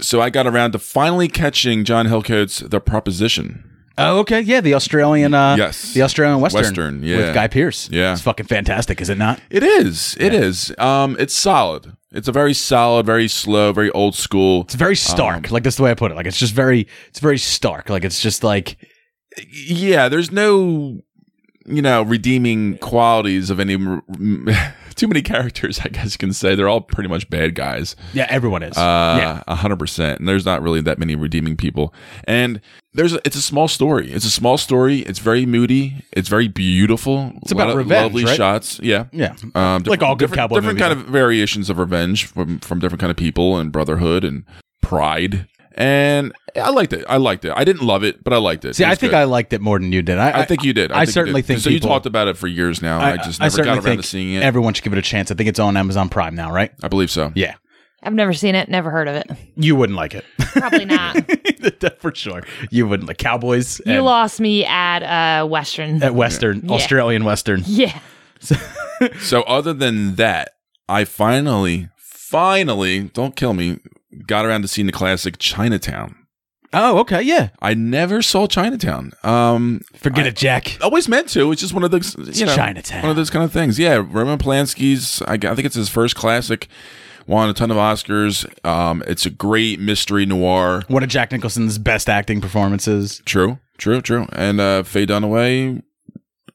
So 0.00 0.20
I 0.20 0.28
got 0.28 0.46
around 0.46 0.72
to 0.72 0.78
finally 0.78 1.28
catching 1.28 1.84
John 1.84 2.06
Hillcoat's 2.06 2.58
The 2.58 2.80
Proposition. 2.80 3.70
Oh, 3.96 4.18
okay. 4.20 4.40
Yeah, 4.40 4.60
the 4.60 4.74
Australian 4.74 5.34
uh 5.34 5.56
Yes. 5.56 5.94
the 5.94 6.02
Australian 6.02 6.40
Western. 6.40 6.62
Western, 6.62 7.02
yeah. 7.02 7.16
With 7.18 7.34
Guy 7.34 7.46
Pearce. 7.48 7.88
Yeah. 7.90 8.12
It's 8.12 8.22
fucking 8.22 8.46
fantastic, 8.46 9.00
is 9.00 9.08
it 9.08 9.18
not? 9.18 9.40
It 9.50 9.62
is. 9.62 10.16
It 10.18 10.34
is. 10.34 10.72
Um, 10.78 11.16
it's 11.18 11.34
solid. 11.34 11.96
It's 12.10 12.28
a 12.28 12.32
very 12.32 12.54
solid, 12.54 13.06
very 13.06 13.28
slow, 13.28 13.72
very 13.72 13.90
old 13.90 14.14
school. 14.14 14.62
It's 14.62 14.74
very 14.74 14.96
stark. 14.96 15.48
Um, 15.48 15.52
like 15.52 15.62
that's 15.64 15.76
the 15.76 15.82
way 15.82 15.90
I 15.90 15.94
put 15.94 16.10
it. 16.12 16.14
Like 16.14 16.26
it's 16.26 16.38
just 16.38 16.54
very 16.54 16.86
it's 17.08 17.20
very 17.20 17.38
stark. 17.38 17.88
Like 17.88 18.04
it's 18.04 18.20
just 18.20 18.42
like 18.44 18.76
yeah, 19.48 20.08
there's 20.08 20.30
no, 20.30 21.00
you 21.66 21.82
know, 21.82 22.02
redeeming 22.02 22.78
qualities 22.78 23.50
of 23.50 23.58
any. 23.60 23.76
Too 24.94 25.08
many 25.08 25.22
characters, 25.22 25.80
I 25.84 25.88
guess 25.88 26.12
you 26.14 26.18
can 26.18 26.32
say. 26.32 26.54
They're 26.54 26.68
all 26.68 26.80
pretty 26.80 27.08
much 27.08 27.28
bad 27.30 27.54
guys. 27.54 27.96
yeah, 28.12 28.26
everyone 28.28 28.62
is. 28.62 28.76
Uh, 28.76 29.16
yeah. 29.20 29.42
a 29.46 29.54
hundred 29.56 29.78
percent. 29.78 30.20
And 30.20 30.28
there's 30.28 30.44
not 30.46 30.62
really 30.62 30.80
that 30.82 30.98
many 30.98 31.14
redeeming 31.16 31.56
people. 31.56 31.92
And 32.24 32.60
there's 32.92 33.12
a, 33.12 33.20
it's 33.24 33.36
a 33.36 33.42
small 33.42 33.66
story. 33.68 34.10
It's 34.12 34.24
a 34.24 34.30
small 34.30 34.56
story. 34.56 35.00
It's 35.00 35.18
very 35.18 35.46
moody. 35.46 36.04
It's 36.12 36.28
very 36.28 36.48
beautiful. 36.48 37.32
It's 37.42 37.52
about 37.52 37.70
of 37.70 37.76
revenge, 37.76 38.02
lovely 38.04 38.24
right? 38.24 38.36
shots. 38.36 38.78
Yeah, 38.80 39.06
Yeah. 39.12 39.34
Um, 39.54 39.82
Like 39.82 40.02
all 40.02 40.14
good 40.14 40.26
different, 40.30 40.38
cowboy 40.38 40.56
different 40.56 40.78
movies, 40.78 40.94
kind 40.94 41.06
of 41.06 41.12
variations 41.12 41.68
of 41.70 41.78
revenge 41.78 42.26
from 42.26 42.60
from 42.60 42.78
different 42.78 43.00
kind 43.00 43.10
of 43.10 43.16
people 43.16 43.58
and 43.58 43.72
brotherhood 43.72 44.24
and 44.24 44.44
pride. 44.80 45.46
And 45.76 46.33
I 46.54 46.71
liked 46.71 46.93
it. 46.93 47.04
I 47.09 47.16
liked 47.16 47.45
it. 47.45 47.52
I 47.57 47.64
didn't 47.64 47.83
love 47.85 48.04
it, 48.04 48.23
but 48.23 48.33
I 48.33 48.37
liked 48.37 48.64
it. 48.64 48.76
See, 48.76 48.85
It 48.85 48.88
I 48.88 48.95
think 48.95 49.11
good. 49.11 49.19
I 49.19 49.25
liked 49.25 49.52
it 49.52 49.61
more 49.61 49.78
than 49.78 49.90
you 49.90 50.02
did. 50.02 50.19
I, 50.19 50.40
I 50.43 50.45
think 50.45 50.62
you 50.62 50.73
did. 50.73 50.93
I, 50.93 50.99
think 50.99 51.07
you 51.09 51.12
certainly 51.12 51.40
did. 51.43 51.47
think 51.49 51.61
so. 51.61 51.71
people, 51.71 51.88
You 51.88 51.95
talked 51.95 52.07
about 52.07 52.28
it 52.28 52.37
for 52.37 52.47
years 52.47 52.81
now. 52.81 53.00
I, 53.00 53.16
just 53.16 53.40
never 53.40 53.50
certainly 53.50 53.76
got 53.78 53.85
around 53.85 53.93
think 53.97 54.02
to 54.02 54.09
seeing 54.09 54.35
it. 54.35 54.43
Everyone 54.45 54.73
should 54.75 54.85
give 54.85 54.93
it 54.93 54.99
a 54.99 55.02
chance. 55.02 55.33
I 55.33 55.35
think 55.35 55.49
it's 55.49 55.59
on 55.59 55.76
Amazon 55.76 56.09
Prime 56.09 56.37
now, 56.37 56.52
right? 56.52 56.71
I 56.83 56.88
believe 56.88 57.11
so. 57.11 57.33
Yeah. 57.35 57.54
I've 58.04 58.12
never 58.14 58.35
seen 58.35 58.54
it, 58.54 58.69
never 58.69 58.90
heard 58.90 59.09
of 59.09 59.16
it. 59.16 59.31
You 59.57 59.75
wouldn't 59.76 59.97
like 59.97 60.14
it. 60.14 60.25
Probably 60.38 60.85
not. 60.85 61.16
For 61.99 62.14
sure. 62.14 62.43
You 62.71 62.87
wouldn't 62.87 63.09
like 63.09 63.16
Cowboys 63.16 63.81
you 63.87 64.00
lost 64.02 64.40
me 64.40 64.64
at 64.66 65.02
uh 65.02 65.47
Western. 65.47 66.02
at 66.02 66.14
Western, 66.14 66.61
Yeah. 66.64 66.73
Australian 66.75 67.25
Western. 67.25 67.62
yeah. 67.66 67.99
So 69.21 69.40
other 69.43 69.73
than 69.73 70.16
that, 70.16 70.50
I 70.88 71.04
finally, 71.04 71.88
finally, 71.97 73.04
don't 73.14 73.35
kill 73.35 73.54
me, 73.54 73.78
got 74.26 74.44
around 74.47 74.62
to 74.62 74.68
seeing 74.68 74.87
the 74.87 74.92
classic 74.92 75.38
Chinatown. 75.38 76.16
Oh, 76.73 76.99
okay. 76.99 77.23
Yeah. 77.23 77.50
I 77.62 77.75
never 77.75 78.21
saw 78.21 78.47
Chinatown. 78.49 79.12
Um, 79.23 79.80
Forget 79.94 80.25
I- 80.25 80.28
it, 80.28 80.37
Jack. 80.37 80.76
always 80.80 81.09
meant 81.09 81.28
to. 81.30 81.52
It's 81.52 81.61
just 81.61 81.73
one 81.73 81.85
of 81.85 81.92
those, 81.92 82.16
you 82.38 82.47
know, 82.47 82.54
Chinatown. 82.56 83.02
one 83.02 83.11
of 83.11 83.16
those 83.16 83.30
kind 83.30 83.44
of 83.44 83.52
things. 83.52 83.78
Yeah, 83.78 84.02
Roman 84.04 84.38
Polanski's. 84.38 85.23
I 85.23 85.37
think 85.38 85.61
it's 85.66 85.76
his 85.76 85.88
first 85.88 86.16
classic. 86.16 86.66
Won 87.26 87.49
a 87.49 87.54
ton 87.54 87.71
of 87.71 87.76
Oscars. 87.76 88.44
Um, 88.66 89.02
it's 89.06 89.25
a 89.25 89.30
great 89.30 89.78
mystery 89.80 90.26
noir. 90.26 90.83
One 90.88 91.02
of 91.02 91.09
Jack 91.09 91.30
Nicholson's 91.33 91.78
best 91.78 92.09
acting 92.11 92.40
performances. 92.40 93.23
True, 93.25 93.59
true, 93.78 94.02
true. 94.02 94.26
And 94.33 94.61
uh, 94.61 94.83
Faye 94.83 95.06
Dunaway, 95.06 95.80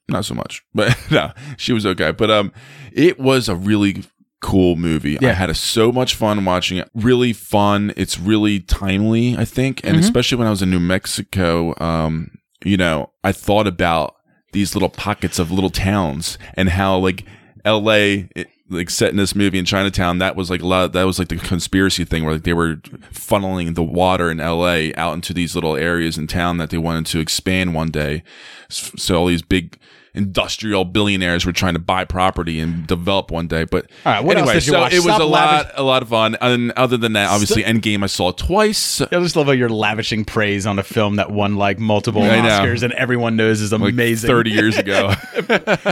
not 0.10 0.26
so 0.26 0.36
much, 0.36 0.64
but 0.76 0.96
no, 1.10 1.32
she 1.58 1.72
was 1.74 1.86
okay. 1.86 2.12
But 2.12 2.30
um, 2.30 2.52
it 2.92 3.20
was 3.20 3.48
a 3.50 3.56
really 3.56 4.04
cool 4.42 4.76
movie. 4.76 5.18
I 5.32 5.34
had 5.34 5.50
a, 5.50 5.56
so 5.56 5.92
much 5.92 6.16
fun 6.16 6.44
watching 6.46 6.78
it. 6.78 6.90
Really 6.94 7.34
fun. 7.34 7.94
It's 7.98 8.20
really 8.20 8.60
timely, 8.60 9.36
I 9.38 9.46
think, 9.46 9.84
and 9.84 9.98
especially 9.98 10.38
when 10.38 10.48
I 10.48 10.52
was 10.52 10.62
in 10.62 10.70
New 10.70 10.80
Mexico. 10.80 11.74
Um, 11.80 12.32
you 12.64 12.78
know, 12.78 13.12
I 13.24 13.32
thought 13.32 13.68
about 13.68 14.16
these 14.52 14.76
little 14.76 14.90
pockets 14.90 15.40
of 15.40 15.52
little 15.52 15.70
towns 15.70 16.38
and 16.56 16.70
how 16.70 16.98
like 16.98 17.26
L.A. 17.66 18.30
It, 18.36 18.48
like 18.72 18.90
set 18.90 19.10
in 19.10 19.18
this 19.18 19.36
movie 19.36 19.58
in 19.58 19.66
Chinatown, 19.66 20.20
that 20.20 20.36
was 20.36 20.50
like 20.50 20.62
a 20.62 20.66
lot. 20.66 20.94
that 20.94 21.04
was 21.04 21.18
like 21.18 21.30
the 21.30 21.38
conspiracy 21.38 22.06
thing 22.06 22.24
where 22.24 22.34
like 22.34 22.44
they 22.44 22.54
were 22.54 22.76
funneling 23.12 23.74
the 23.74 23.84
water 23.84 24.30
in 24.30 24.40
L.A. 24.40 24.94
out 24.94 25.14
into 25.16 25.34
these 25.34 25.56
little 25.56 25.76
areas 25.76 26.18
in 26.18 26.28
town 26.28 26.58
that 26.58 26.70
they 26.70 26.78
wanted 26.78 27.06
to 27.08 27.20
expand 27.20 27.74
one 27.74 27.90
day. 27.90 28.24
So 28.70 29.18
all 29.18 29.26
these 29.26 29.42
big 29.42 29.80
industrial 30.14 30.86
billionaires 30.86 31.46
were 31.46 31.52
trying 31.52 31.74
to 31.74 31.80
buy 31.80 32.04
property 32.06 32.60
and 32.60 32.86
develop 32.88 33.32
one 33.32 33.48
day. 33.48 33.64
But 33.66 33.90
All 34.06 34.14
right, 34.14 34.24
what 34.24 34.38
anyway, 34.38 34.60
so 34.60 34.80
watch? 34.80 34.94
it 34.94 34.98
was 34.98 35.06
Stop 35.06 35.22
a 35.22 35.26
lavish- 35.26 35.66
lot, 35.68 35.80
a 35.80 35.84
lot 35.84 36.02
of 36.02 36.10
fun. 36.10 36.36
And 36.42 36.72
other 36.72 36.98
than 36.98 37.14
that, 37.14 37.30
obviously, 37.30 37.64
Endgame 37.64 38.04
I 38.04 38.08
saw 38.08 38.32
twice. 38.32 39.02
I 39.02 39.06
just 39.08 39.36
love 39.36 39.48
how 39.48 39.52
you're 39.54 39.70
lavishing 39.70 40.26
praise 40.26 40.66
on 40.66 40.80
a 40.80 40.84
film 40.84 41.18
that 41.18 41.32
won 41.32 41.56
like 41.56 41.80
multiple 41.80 42.24
know. 42.24 42.30
Oscars 42.30 42.84
and 42.84 42.94
everyone 42.94 43.36
knows 43.36 43.62
is 43.62 43.72
Like 43.72 43.82
amazing. 43.94 44.28
thirty 44.28 44.52
years 44.52 44.78
ago. 44.78 45.14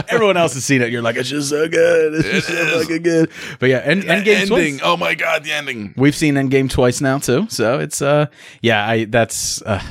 Everyone 0.08 0.36
else 0.36 0.54
has 0.54 0.64
seen 0.64 0.82
it. 0.82 0.90
You're 0.90 1.02
like, 1.02 1.16
it's 1.16 1.28
just 1.28 1.48
so 1.48 1.68
good. 1.68 2.14
It's 2.14 2.28
just 2.28 2.48
so 2.48 2.80
fucking 2.82 3.02
good. 3.02 3.30
But 3.58 3.68
yeah, 3.70 3.78
end, 3.78 4.02
Endgame 4.04 4.26
ending. 4.34 4.78
twice. 4.78 4.80
Oh 4.82 4.96
my 4.96 5.14
god, 5.14 5.44
the 5.44 5.52
ending. 5.52 5.94
We've 5.96 6.16
seen 6.16 6.34
Endgame 6.34 6.70
twice 6.70 7.00
now 7.00 7.18
too. 7.18 7.46
So 7.50 7.78
it's 7.78 8.02
uh, 8.02 8.26
yeah, 8.62 8.86
I 8.86 9.04
that's 9.04 9.62
uh. 9.62 9.82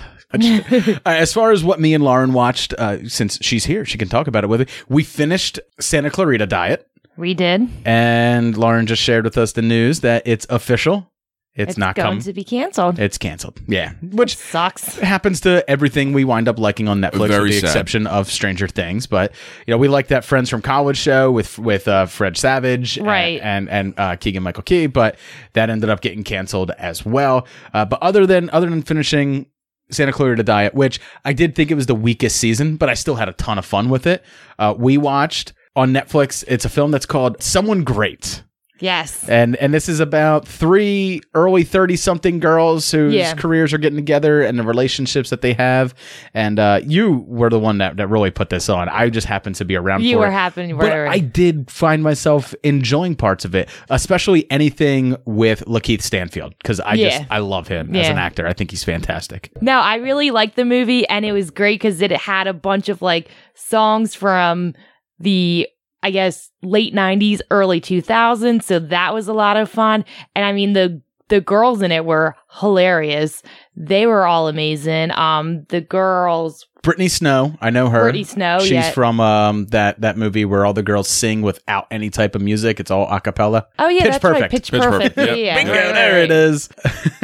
I 0.43 0.99
uh, 1.05 1.09
as 1.09 1.33
far 1.33 1.51
as 1.51 1.63
what 1.63 1.79
me 1.79 1.93
and 1.93 2.03
Lauren 2.03 2.33
watched, 2.33 2.73
uh, 2.73 3.07
since 3.07 3.37
she's 3.41 3.65
here, 3.65 3.85
she 3.85 3.97
can 3.97 4.07
talk 4.09 4.27
about 4.27 4.43
it 4.43 4.47
with 4.47 4.61
me. 4.61 4.65
We 4.89 5.03
finished 5.03 5.59
Santa 5.79 6.09
Clarita 6.09 6.45
Diet, 6.47 6.87
We 7.17 7.33
did. 7.33 7.67
and 7.85 8.55
Lauren 8.57 8.87
just 8.87 9.01
shared 9.01 9.23
with 9.23 9.37
us 9.37 9.53
the 9.53 9.61
news 9.61 10.01
that 10.01 10.23
it's 10.25 10.45
official. 10.49 11.11
It's, 11.59 11.75
not 11.75 11.95
going 11.95 12.05
coming. 12.05 12.21
to 12.21 12.33
be 12.33 12.43
canceled. 12.43 12.99
It's 12.99 13.17
canceled. 13.17 13.59
Yeah, 13.67 13.93
which 14.03 14.35
Sucks. 14.37 14.95
happens 14.99 15.41
to 15.41 15.67
everything 15.67 16.13
we 16.13 16.23
wind 16.23 16.47
up 16.47 16.59
liking 16.59 16.87
on 16.87 17.01
Netflix, 17.01 17.29
Very 17.29 17.41
with 17.49 17.49
the 17.53 17.59
sad. 17.61 17.65
exception 17.69 18.05
of 18.05 18.29
Stranger 18.31 18.67
Things. 18.67 19.07
But 19.07 19.31
you 19.65 19.71
know, 19.73 19.79
we 19.79 19.87
like 19.87 20.09
that 20.09 20.23
Friends 20.23 20.51
from 20.51 20.61
College 20.61 20.97
show 20.99 21.31
with 21.31 21.57
with 21.57 21.87
uh, 21.87 22.05
Fred 22.05 22.37
Savage, 22.37 22.97
and- 22.99 23.07
Right. 23.07 23.41
and 23.41 23.67
and, 23.71 23.95
uh, 23.97 24.17
Keegan 24.17 24.43
Michael 24.43 24.61
Key, 24.61 24.85
but 24.85 25.17
that 25.53 25.71
ended 25.71 25.89
up 25.89 26.01
getting 26.01 26.23
canceled 26.23 26.69
as 26.77 27.03
well. 27.03 27.47
Uh, 27.73 27.85
but 27.85 28.03
other 28.03 28.27
than 28.27 28.51
other 28.51 28.69
than 28.69 28.83
finishing 28.83 29.47
Santa 29.89 30.11
Clarita 30.11 30.43
Diet, 30.43 30.73
which 30.73 30.99
I 31.23 31.33
did 31.33 31.55
think 31.55 31.71
it 31.71 31.75
was 31.75 31.85
the 31.85 31.95
weakest 31.95 32.37
season, 32.37 32.77
but 32.77 32.89
I 32.89 32.93
still 32.93 33.15
had 33.15 33.29
a 33.29 33.33
ton 33.33 33.57
of 33.57 33.65
fun 33.65 33.89
with 33.89 34.05
it. 34.05 34.23
Uh, 34.59 34.73
we 34.77 34.97
watched 34.97 35.53
on 35.75 35.93
Netflix. 35.93 36.43
It's 36.47 36.65
a 36.65 36.69
film 36.69 36.91
that's 36.91 37.05
called 37.05 37.41
Someone 37.41 37.83
Great. 37.83 38.43
Yes. 38.79 39.27
And 39.27 39.55
and 39.57 39.73
this 39.73 39.89
is 39.89 39.99
about 39.99 40.47
three 40.47 41.21
early 41.33 41.63
30 41.63 41.95
something 41.95 42.39
girls 42.39 42.89
whose 42.91 43.13
Yeah. 43.13 43.33
careers 43.33 43.73
are 43.73 43.77
getting 43.77 43.97
together 43.97 44.41
and 44.41 44.57
the 44.59 44.63
relationships 44.63 45.29
that 45.29 45.41
they 45.41 45.53
have. 45.53 45.93
And 46.33 46.59
uh, 46.59 46.81
you 46.85 47.25
were 47.27 47.49
the 47.49 47.59
one 47.59 47.77
that, 47.79 47.97
that 47.97 48.07
really 48.07 48.31
put 48.31 48.49
this 48.49 48.69
on. 48.69 48.89
I 48.89 49.09
just 49.09 49.27
happened 49.27 49.55
to 49.55 49.65
be 49.65 49.75
around 49.75 50.03
You 50.03 50.15
for 50.15 50.19
were 50.19 50.27
it. 50.27 50.31
happy- 50.31 50.73
But. 50.73 50.91
I 51.07 51.19
did 51.19 51.69
find 51.71 52.03
myself 52.03 52.53
enjoying 52.63 53.15
parts 53.15 53.45
of 53.45 53.55
it, 53.55 53.69
especially 53.89 54.49
anything 54.51 55.15
with 55.25 55.63
Lakeith 55.65 56.01
Stanfield 56.01 56.53
because 56.57 56.79
I 56.79 56.93
Yeah. 56.93 57.09
just 57.19 57.31
I 57.31 57.39
love 57.39 57.67
him 57.67 57.95
as 57.95 58.07
an 58.09 58.17
actor. 58.17 58.47
I 58.47 58.53
think 58.53 58.71
he's 58.71 58.83
fantastic. 58.83 59.51
No, 59.61 59.79
I 59.79 59.95
really 59.95 60.31
liked 60.31 60.55
the 60.55 60.65
movie 60.65 61.07
and 61.07 61.25
it 61.25 61.31
was 61.31 61.49
great 61.51 61.79
because 61.81 62.01
it 62.01 62.11
had 62.11 62.47
a 62.47 62.53
bunch 62.53 62.89
of 62.89 63.01
like 63.01 63.29
songs 63.55 64.13
from 64.15 64.73
the 65.19 65.67
I 66.07 66.09
guess 66.09 66.51
late 66.63 66.93
nineties, 66.93 67.41
early 67.51 67.81
two 67.81 68.01
thousands. 68.01 68.65
So 68.65 68.79
that 68.79 69.13
was 69.13 69.27
a 69.27 69.33
lot 69.33 69.57
of 69.57 69.69
fun. 69.69 70.05
And 70.35 70.45
I 70.45 70.53
mean 70.53 70.71
the 70.71 71.01
the 71.27 71.41
girls 71.41 71.81
in 71.81 71.91
it 71.91 72.05
were 72.05 72.33
hilarious. 72.51 73.43
They 73.75 74.07
were 74.07 74.25
all 74.25 74.47
amazing. 74.47 75.11
Um 75.11 75.65
the 75.69 75.81
girls 75.81 76.65
Brittany 76.83 77.07
Snow, 77.09 77.57
I 77.59 77.69
know 77.69 77.89
her. 77.89 78.03
Brittany 78.03 78.23
Snow, 78.23 78.59
She's 78.59 78.71
yeah. 78.71 78.91
from 78.91 79.19
um 79.19 79.65
that 79.67 79.99
that 80.01 80.17
movie 80.17 80.45
where 80.45 80.65
all 80.65 80.73
the 80.73 80.83
girls 80.83 81.07
sing 81.09 81.41
without 81.41 81.85
any 81.91 82.09
type 82.09 82.33
of 82.33 82.41
music. 82.41 82.79
It's 82.79 82.89
all 82.89 83.07
a 83.11 83.19
cappella. 83.19 83.67
Oh 83.77 83.89
yeah, 83.89 84.03
Pitch 84.03 84.11
that's 84.11 84.21
Perfect. 84.21 84.41
right. 84.41 84.51
Pitch, 84.51 84.71
Pitch 84.71 84.81
perfect. 84.81 85.15
Perfect, 85.15 85.37
Yeah, 85.39 85.55
Bingo, 85.55 85.71
Right, 85.73 85.85
right, 85.85 85.93
there 85.93 86.17
it 86.19 86.21
right. 86.21 86.31
is. 86.31 86.69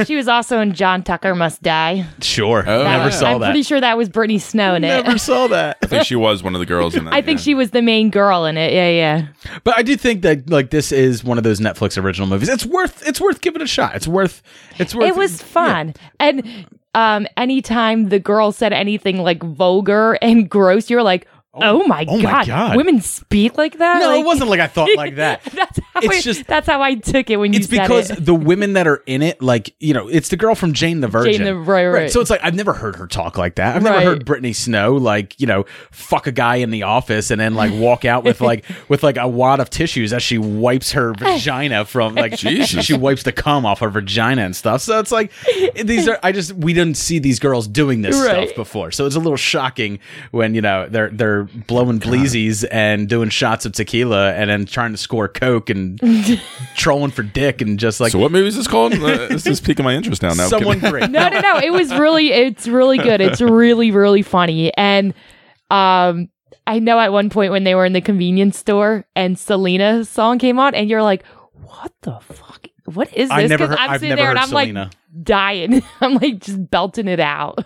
She 0.05 0.15
was 0.15 0.27
also 0.27 0.59
in 0.59 0.73
John 0.73 1.03
Tucker 1.03 1.35
Must 1.35 1.61
Die. 1.61 2.03
Sure. 2.19 2.63
Oh, 2.67 2.83
Never 2.83 3.03
yeah. 3.05 3.09
saw 3.11 3.33
I'm 3.35 3.39
that. 3.41 3.47
pretty 3.51 3.61
sure 3.61 3.79
that 3.79 3.95
was 3.95 4.09
Brittany 4.09 4.39
Snow 4.39 4.73
in 4.73 4.83
it. 4.83 5.05
Never 5.05 5.17
saw 5.19 5.47
that. 5.47 5.77
I 5.83 5.85
think 5.85 6.05
she 6.05 6.15
was 6.15 6.41
one 6.41 6.55
of 6.55 6.59
the 6.59 6.65
girls 6.65 6.95
in 6.95 7.05
that. 7.05 7.13
I 7.13 7.21
think 7.21 7.39
yeah. 7.39 7.43
she 7.43 7.53
was 7.53 7.69
the 7.69 7.83
main 7.83 8.09
girl 8.09 8.45
in 8.45 8.57
it. 8.57 8.73
Yeah, 8.73 8.89
yeah. 8.89 9.27
But 9.63 9.77
I 9.77 9.83
do 9.83 9.95
think 9.95 10.23
that 10.23 10.49
like 10.49 10.71
this 10.71 10.91
is 10.91 11.23
one 11.23 11.37
of 11.37 11.43
those 11.43 11.59
Netflix 11.59 12.01
original 12.01 12.27
movies. 12.27 12.49
It's 12.49 12.65
worth 12.65 13.07
it's 13.07 13.21
worth 13.21 13.39
giving 13.41 13.61
a 13.61 13.67
shot. 13.67 13.95
It's 13.95 14.07
worth 14.07 14.41
it's 14.79 14.95
worth 14.95 15.12
it 15.15 15.20
was 15.20 15.41
fun. 15.41 15.93
And 16.20 16.67
um 16.96 17.27
anytime 17.38 18.10
the 18.10 18.20
girl 18.20 18.51
said 18.51 18.74
anything 18.74 19.17
like 19.17 19.41
vulgar 19.43 20.13
and 20.22 20.50
gross, 20.55 20.89
you're 20.89 21.03
like, 21.03 21.27
Oh, 21.55 21.83
oh, 21.83 21.88
my, 21.88 22.03
oh 22.07 22.17
my 22.17 22.24
god, 22.24 22.48
God. 22.48 22.77
women 22.77 23.00
speak 23.00 23.60
like 23.60 23.77
that? 23.77 24.00
No, 24.00 24.07
Like- 24.07 24.22
it 24.22 24.25
wasn't 24.25 24.50
like 24.50 24.60
I 24.60 24.65
thought 24.65 24.89
like 24.98 25.17
that. 25.17 25.43
that's 25.53 25.79
how 25.93 26.00
It's 26.01 26.15
it- 26.17 26.24
just- 26.24 26.48
that's 26.48 26.65
how 26.65 26.81
I 26.81 26.95
took 26.95 27.29
it 27.29 27.38
when 27.38 27.53
you 27.53 27.60
It's 27.60 27.67
because 27.67 28.10
it. 28.10 28.25
the 28.25 28.33
women 28.33 28.74
that 28.74 28.88
are 28.88 29.03
in 29.05 29.22
it, 29.22 29.39
like 29.39 29.75
you 29.79 29.93
know, 29.93 30.07
it's 30.07 30.29
the 30.29 30.36
girl 30.36 30.55
from 30.55 30.74
Jane 30.74 31.01
the 31.01 31.07
Virgin. 31.07 31.43
the- 31.43 31.55
right, 31.55 31.86
right. 31.86 32.12
So 32.12 32.22
it's 32.22 32.31
like 32.31 32.39
I've 32.43 32.55
never 32.55 32.74
heard 32.74 32.95
her 32.95 33.05
talk 33.05 33.38
like 33.38 33.55
that. 33.55 33.75
I've 33.75 33.83
never 33.83 33.98
Right. 33.98 34.03
heard 34.07 34.25
Brittany 34.25 34.53
Snow 34.53 34.93
like 34.95 35.39
you 35.39 35.45
know 35.45 35.65
fuck 35.91 36.25
a 36.25 36.31
guy 36.31 36.55
in 36.55 36.72
the 36.72 36.83
office 36.83 37.29
and 37.29 37.39
then 37.39 37.53
like 37.53 37.72
walk 37.72 38.03
out 38.03 38.24
with 38.24 38.41
like 38.41 38.65
with 38.89 39.03
like 39.03 39.17
a 39.17 39.27
wad 39.27 39.60
of 39.60 39.69
tissues 39.69 40.12
as 40.12 40.24
she 40.24 40.39
wipes 40.39 40.93
her 40.93 41.13
vagina 41.19 41.86
from 41.86 42.15
like 42.15 42.36
Jesus. 42.36 42.83
she 42.83 42.95
wipes 42.98 43.22
the 43.22 43.31
cum 43.31 43.63
off 43.63 43.79
her 43.81 43.89
vagina 43.89 44.41
and 44.43 44.56
stuff. 44.56 44.82
So 44.82 44.97
it's 44.97 45.12
like 45.12 45.32
these 45.75 46.08
are 46.08 46.17
I 46.23 46.32
just 46.32 46.54
we 46.54 46.73
didn't 46.73 46.97
see 46.97 47.19
these 47.19 47.38
girls 47.38 47.67
doing 47.67 48.01
this 48.01 48.15
Right. 48.19 48.47
stuff 48.49 48.56
before. 48.56 48.91
So 48.91 49.06
it's 49.06 49.15
a 49.15 49.19
little 49.19 49.38
shocking 49.38 49.99
when 50.32 50.56
you 50.56 50.62
know 50.62 50.88
they're 50.89 51.10
they're 51.10 51.42
blowing 51.67 51.99
bleezies 51.99 52.65
and 52.71 53.08
doing 53.10 53.29
shots 53.29 53.65
of 53.65 53.73
tequila 53.73 54.34
and 54.34 54.49
then 54.49 54.65
trying 54.65 54.91
to 54.91 54.97
score 54.97 55.27
coke 55.27 55.69
and 55.69 55.99
trolling 56.75 57.12
for 57.12 57.23
dick 57.23 57.62
and 57.62 57.79
just 57.79 57.99
like 57.99 58.12
So 58.12 58.19
what 58.19 58.32
movie 58.32 58.47
is 58.47 58.56
this 58.56 58.67
called? 58.67 58.93
Uh, 58.93 58.99
this 59.27 59.45
is 59.47 59.62
piquing 59.62 59.84
my 59.84 59.93
interest 59.93 60.21
now. 60.21 60.34
Now, 60.34 60.47
someone 60.47 60.79
great. 60.79 61.10
no, 61.10 61.29
no, 61.29 61.39
no. 61.39 61.60
It 61.60 61.71
was 61.71 61.93
really, 61.93 62.32
it's 62.32 62.67
really 62.67 62.97
good. 62.97 63.21
It's 63.21 63.41
really, 63.41 63.91
really 63.91 64.21
funny. 64.21 64.73
And 64.75 65.13
um, 65.71 66.29
I 66.67 66.79
know 66.79 66.99
at 66.99 67.12
one 67.12 67.29
point 67.29 67.51
when 67.51 67.63
they 67.63 67.75
were 67.75 67.86
in 67.86 67.93
the 67.93 68.01
convenience 68.01 68.58
store 68.58 69.06
and 69.15 69.38
Selena's 69.38 70.10
song 70.10 70.39
came 70.39 70.60
on, 70.60 70.75
and 70.75 70.89
you're 70.89 71.03
like, 71.03 71.25
what 71.62 71.91
the 72.01 72.19
fuck? 72.21 72.67
What 72.86 73.08
is 73.13 73.29
this? 73.29 73.32
I 73.32 73.47
never 73.47 73.67
'Cause 73.67 73.69
heard- 73.69 73.79
I'm 73.79 73.89
I've 73.91 73.99
sitting 74.01 74.10
never 74.15 74.21
there 74.21 74.29
and 74.32 74.38
heard 74.39 74.43
I'm 74.43 74.49
Selena. 74.49 74.84
like 74.84 75.23
dying. 75.25 75.84
I'm 76.01 76.13
like 76.15 76.39
just 76.39 76.69
belting 76.69 77.08
it 77.08 77.19
out. 77.19 77.60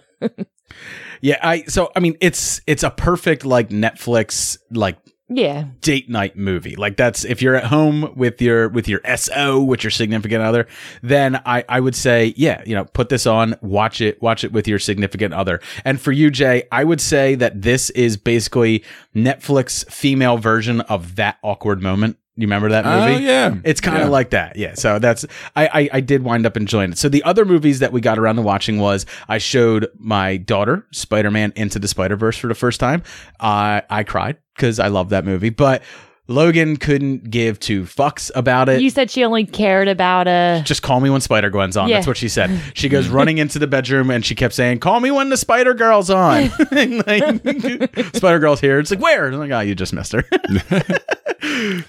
Yeah, 1.22 1.40
I 1.42 1.64
so 1.64 1.92
I 1.96 2.00
mean 2.00 2.18
it's 2.22 2.62
it's 2.68 2.84
a 2.84 2.92
perfect 2.92 3.46
like 3.46 3.70
Netflix 3.70 4.58
like 4.72 4.98
yeah. 5.30 5.66
date 5.82 6.10
night 6.10 6.38
movie. 6.38 6.76
Like 6.76 6.98
that's 6.98 7.26
if 7.26 7.42
you're 7.42 7.56
at 7.56 7.66
home 7.66 8.14
with 8.16 8.42
your 8.42 8.70
with 8.70 8.88
your 8.88 9.02
SO, 9.16 9.62
with 9.62 9.84
your 9.84 9.92
significant 9.92 10.44
other, 10.44 10.68
then 11.02 11.42
I 11.46 11.64
I 11.68 11.80
would 11.80 11.96
say, 11.96 12.34
yeah, 12.38 12.62
you 12.66 12.76
know, 12.76 12.86
put 12.86 13.10
this 13.10 13.26
on, 13.26 13.56
watch 13.62 14.02
it, 14.02 14.22
watch 14.22 14.44
it 14.44 14.52
with 14.52 14.68
your 14.68 14.80
significant 14.80 15.34
other. 15.34 15.60
And 15.84 16.00
for 16.00 16.12
you, 16.12 16.32
Jay, 16.32 16.64
I 16.72 16.84
would 16.84 17.02
say 17.02 17.36
that 17.36 17.62
this 17.62 17.90
is 17.92 18.18
basically 18.18 18.84
Netflix 19.16 19.90
female 19.92 20.38
version 20.38 20.82
of 20.82 21.16
that 21.16 21.38
awkward 21.44 21.82
moment. 21.82 22.18
You 22.40 22.46
remember 22.46 22.70
that 22.70 22.86
movie? 22.86 23.16
Oh, 23.16 23.18
yeah. 23.18 23.56
It's 23.64 23.82
kind 23.82 23.98
of 23.98 24.04
Yeah. 24.04 24.10
like 24.10 24.30
that. 24.30 24.56
Yeah. 24.58 24.76
So 24.76 25.00
that's 25.00 25.26
I, 25.56 25.68
I 25.68 25.90
I 25.94 26.00
did 26.02 26.22
wind 26.24 26.46
up 26.46 26.56
enjoying 26.56 26.92
it. 26.92 26.98
So 27.00 27.10
the 27.10 27.24
other 27.24 27.46
movies 27.46 27.80
that 27.80 27.92
we 27.92 28.00
got 28.00 28.20
around 28.20 28.36
to 28.36 28.44
watching 28.44 28.78
was 28.80 29.08
I 29.28 29.40
showed 29.40 29.88
my 29.98 30.38
daughter 30.38 30.86
Spider-Man 30.92 31.52
Into 31.56 31.80
the 31.80 31.88
Spider-Verse 31.88 32.38
for 32.38 32.46
the 32.48 32.54
first 32.56 32.80
time. 32.80 33.02
I 33.40 33.82
I 33.90 34.04
cried 34.04 34.38
because 34.56 34.80
I 34.80 34.88
love 34.90 35.10
that 35.10 35.26
movie, 35.26 35.50
but 35.50 35.82
Logan 36.28 36.76
couldn't 36.78 37.30
give 37.30 37.60
two 37.60 37.84
fucks 37.84 38.30
about 38.36 38.68
it. 38.68 38.82
You 38.82 38.90
said 38.90 39.10
she 39.10 39.24
only 39.24 39.46
cared 39.46 39.88
about 39.88 40.28
uh 40.28 40.62
just 40.64 40.82
call 40.82 41.00
me 41.00 41.10
when 41.10 41.22
Spider 41.22 41.50
Gwen's 41.50 41.78
on. 41.78 41.88
Yeah. 41.88 41.98
That's 41.98 42.08
what 42.08 42.18
she 42.18 42.30
said. 42.30 42.48
She 42.74 42.90
goes 42.90 43.08
running 43.08 43.40
into 43.40 43.60
the 43.60 43.66
bedroom 43.66 44.12
and 44.12 44.24
she 44.26 44.36
kept 44.36 44.54
saying, 44.54 44.80
"Call 44.80 45.00
me 45.00 45.10
when 45.10 45.30
the 45.30 45.38
Spider 45.38 45.74
Girl's 45.74 46.10
on." 46.10 46.50
like, 46.72 48.16
Spider 48.16 48.40
Girl's 48.40 48.62
here. 48.62 48.80
It's 48.80 48.92
like 48.92 49.00
where? 49.00 49.28
I'm 49.28 49.40
like, 49.40 49.52
oh, 49.52 49.62
you 49.62 49.74
just 49.74 49.94
missed 49.94 50.12
her. 50.12 50.24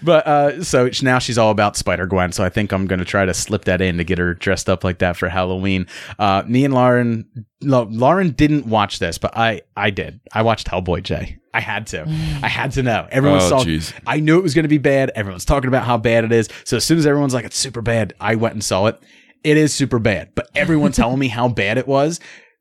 but 0.03 0.27
uh, 0.27 0.65
so 0.65 0.89
now 1.03 1.19
she's 1.19 1.37
all 1.37 1.51
about 1.51 1.77
Spider 1.77 2.07
Gwen. 2.07 2.33
So 2.33 2.43
I 2.45 2.49
think 2.49 2.73
I'm 2.73 2.87
going 2.87 3.01
to 3.01 3.05
try 3.05 3.27
to 3.27 3.35
slip 3.35 3.65
that 3.67 3.81
in 3.81 3.99
to 3.99 4.05
get 4.05 4.19
her 4.19 4.35
dressed 4.35 4.69
up 4.71 4.83
like 4.83 4.99
that 4.99 5.17
for 5.17 5.29
Halloween. 5.29 5.87
Uh, 6.19 6.43
me 6.47 6.65
and 6.65 6.73
Lauren, 6.73 7.27
Lauren 7.61 8.31
didn't 8.31 8.67
watch 8.67 8.99
this, 8.99 9.19
but 9.19 9.37
I 9.37 9.63
I 9.77 9.91
did. 9.91 10.21
I 10.33 10.43
watched 10.43 10.69
Hellboy 10.69 11.03
Jay. 11.03 11.39
I 11.59 11.61
had 11.61 11.89
to. 11.89 12.03
I 12.43 12.47
had 12.47 12.71
to 12.73 12.85
know. 12.85 13.09
Everyone 13.11 13.41
Oh, 13.41 13.49
saw. 13.49 13.65
jeez. 13.65 13.93
I 14.07 14.21
knew 14.21 14.39
it 14.39 14.43
was 14.45 14.55
going 14.55 14.63
to 14.63 14.69
be 14.69 14.79
bad. 14.79 15.11
Everyone's 15.17 15.45
talking 15.45 15.67
about 15.67 15.85
how 15.85 15.99
bad 15.99 16.23
it 16.23 16.31
is. 16.31 16.49
So 16.63 16.77
as 16.77 16.85
soon 16.85 16.99
as 16.99 17.05
everyone's 17.07 17.35
like, 17.35 17.45
it's 17.45 17.57
super 17.59 17.83
bad, 17.83 18.15
I 18.21 18.37
went 18.37 18.55
and 18.55 18.63
saw 18.63 18.87
it. 18.87 19.01
It 19.43 19.57
is 19.57 19.75
super 19.75 19.99
bad. 19.99 20.31
But 20.37 20.49
everyone 20.55 20.93
telling 20.93 21.19
me 21.19 21.27
how 21.27 21.49
bad 21.49 21.77
it 21.77 21.89
was 21.89 22.21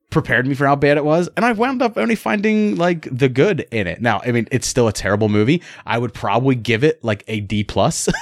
prepared 0.10 0.48
me 0.48 0.56
for 0.56 0.66
how 0.66 0.76
bad 0.76 0.98
it 0.98 1.04
was. 1.06 1.30
And 1.36 1.46
I 1.46 1.52
wound 1.52 1.82
up 1.84 1.98
only 1.98 2.16
finding 2.16 2.76
like 2.78 3.08
the 3.16 3.30
good 3.30 3.68
in 3.72 3.86
it. 3.88 4.02
Now, 4.02 4.22
I 4.26 4.32
mean, 4.32 4.48
it's 4.52 4.66
still 4.68 4.88
a 4.88 4.94
terrible 4.94 5.30
movie. 5.30 5.62
I 5.86 5.98
would 6.00 6.14
probably 6.14 6.56
give 6.56 6.84
it 6.84 7.04
like 7.04 7.24
a 7.28 7.40
D 7.42 7.64
plus. 7.64 8.08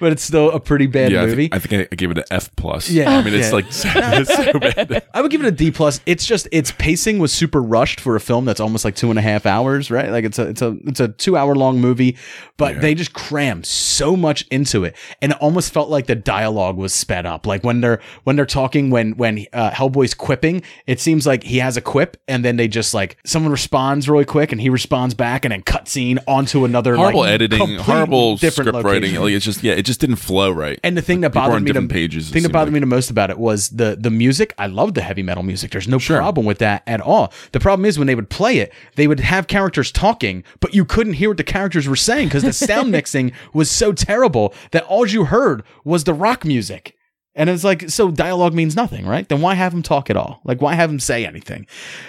but 0.00 0.12
it's 0.12 0.22
still 0.22 0.50
a 0.50 0.60
pretty 0.60 0.86
bad 0.86 1.12
yeah, 1.12 1.22
I 1.22 1.26
movie. 1.26 1.48
think, 1.48 1.54
I 1.54 1.58
think 1.58 1.88
I 1.92 1.94
gave 1.96 2.10
it 2.10 2.18
an 2.18 2.24
F 2.30 2.54
plus. 2.56 2.90
Yeah. 2.90 3.10
I 3.18 3.22
mean 3.22 3.34
it's 3.34 3.48
Yeah. 3.48 3.54
like 3.54 3.66
it's 3.68 4.34
so 4.52 4.58
bad. 4.58 5.06
I 5.14 5.20
would 5.22 5.30
give 5.30 5.40
it 5.42 5.46
a 5.46 5.50
D 5.52 5.70
plus. 5.70 6.00
It's 6.06 6.26
just 6.26 6.48
its 6.52 6.70
pacing 6.72 7.18
was 7.18 7.32
super 7.32 7.62
rushed 7.62 8.00
for 8.00 8.16
a 8.16 8.20
film 8.20 8.44
that's 8.44 8.60
almost 8.60 8.84
like 8.84 8.94
two 8.96 9.10
and 9.10 9.18
a 9.18 9.22
half 9.22 9.46
hours, 9.46 9.90
right? 9.90 10.10
Like 10.10 10.24
it's 10.24 10.38
a 10.38 10.48
it's 10.48 10.62
a 10.62 10.76
it's 10.86 11.00
a 11.00 11.08
two 11.08 11.36
hour 11.36 11.54
long 11.54 11.80
movie, 11.80 12.16
but 12.56 12.80
they 12.80 12.94
just 12.94 13.12
crammed 13.12 13.66
so 13.66 14.16
much 14.16 14.46
into 14.50 14.84
it, 14.84 14.96
and 15.22 15.32
it 15.32 15.38
almost 15.40 15.72
felt 15.72 15.88
like 15.88 16.06
the 16.06 16.14
dialogue 16.16 16.76
was 16.76 16.92
sped 16.94 17.26
up. 17.26 17.46
Like 17.46 17.64
when 17.64 17.80
they're 17.80 18.00
when 18.24 18.36
they're 18.36 18.46
talking, 18.46 18.90
when 18.90 19.12
when 19.12 19.46
uh, 19.52 19.70
Hellboy's 19.70 20.14
quipping, 20.14 20.62
it 20.86 21.00
seems 21.00 21.26
like 21.26 21.42
he 21.44 21.58
has 21.58 21.76
a 21.76 21.80
quip, 21.80 22.16
and 22.28 22.44
then 22.44 22.56
they 22.56 22.68
just 22.68 22.94
like 22.94 23.16
someone 23.24 23.52
responds 23.52 24.08
really 24.08 24.24
quick, 24.24 24.52
and 24.52 24.60
he 24.60 24.70
responds 24.70 25.14
back, 25.14 25.44
and 25.44 25.52
then 25.52 25.62
cutscene 25.62 26.18
onto 26.26 26.64
another 26.64 26.96
Horrible 26.96 27.20
like, 27.20 27.30
editing, 27.30 27.76
horrible 27.78 28.36
different 28.36 28.68
script 28.68 28.84
writing. 28.84 29.14
Like 29.16 29.32
it's 29.32 29.44
just 29.44 29.62
yeah, 29.62 29.74
it 29.78 29.86
just 29.86 30.00
didn't 30.00 30.16
flow 30.16 30.50
right. 30.50 30.80
And 30.82 30.96
the 30.96 31.02
thing 31.02 31.20
that 31.20 31.32
bothered 31.32 31.62
me 31.62 31.70
the 31.70 31.86
pages, 31.86 32.30
thing 32.30 32.42
that 32.42 32.50
bothered 32.50 32.72
like. 32.72 32.74
me 32.74 32.80
the 32.80 32.86
most 32.86 33.10
about 33.10 33.30
it 33.30 33.38
was 33.38 33.70
the 33.70 33.96
the 33.98 34.10
music. 34.10 34.52
I 34.58 34.66
love 34.66 34.94
the 34.94 35.02
heavy 35.02 35.22
metal 35.22 35.44
music. 35.44 35.70
There's 35.70 35.86
no 35.86 36.00
problem 36.00 36.44
with 36.44 36.58
that 36.58 36.82
at 36.88 37.00
all. 37.00 37.32
The 37.52 37.60
problem 37.60 37.84
is 37.86 37.96
when 37.96 38.08
they 38.08 38.16
would 38.16 38.28
play 38.28 38.58
it, 38.58 38.72
they 38.96 39.06
would 39.06 39.20
have 39.20 39.46
characters 39.46 39.92
talking, 39.92 40.42
but 40.58 40.74
you 40.74 40.84
couldn't 40.84 41.12
hear 41.12 41.30
what 41.30 41.36
the 41.36 41.44
characters 41.44 41.86
were 41.86 41.94
saying 41.94 42.26
because 42.26 42.42
the 42.42 42.52
sound 42.52 42.90
mixing 42.98 43.30
was 43.52 43.70
so 43.70 43.92
terrible 43.92 44.52
that 44.72 44.82
all 44.84 45.06
you 45.06 45.26
heard 45.26 45.62
was 45.84 46.02
the 46.02 46.14
rock 46.14 46.44
music. 46.44 46.97
And 47.34 47.48
it's 47.48 47.62
like, 47.62 47.88
so 47.88 48.10
dialogue 48.10 48.52
means 48.52 48.74
nothing, 48.74 49.06
right? 49.06 49.28
Then 49.28 49.40
why 49.40 49.54
have 49.54 49.72
him 49.72 49.82
talk 49.82 50.10
at 50.10 50.16
all? 50.16 50.40
Like, 50.44 50.60
why 50.60 50.74
have 50.74 50.90
him 50.90 50.98
say 50.98 51.24
anything? 51.24 51.66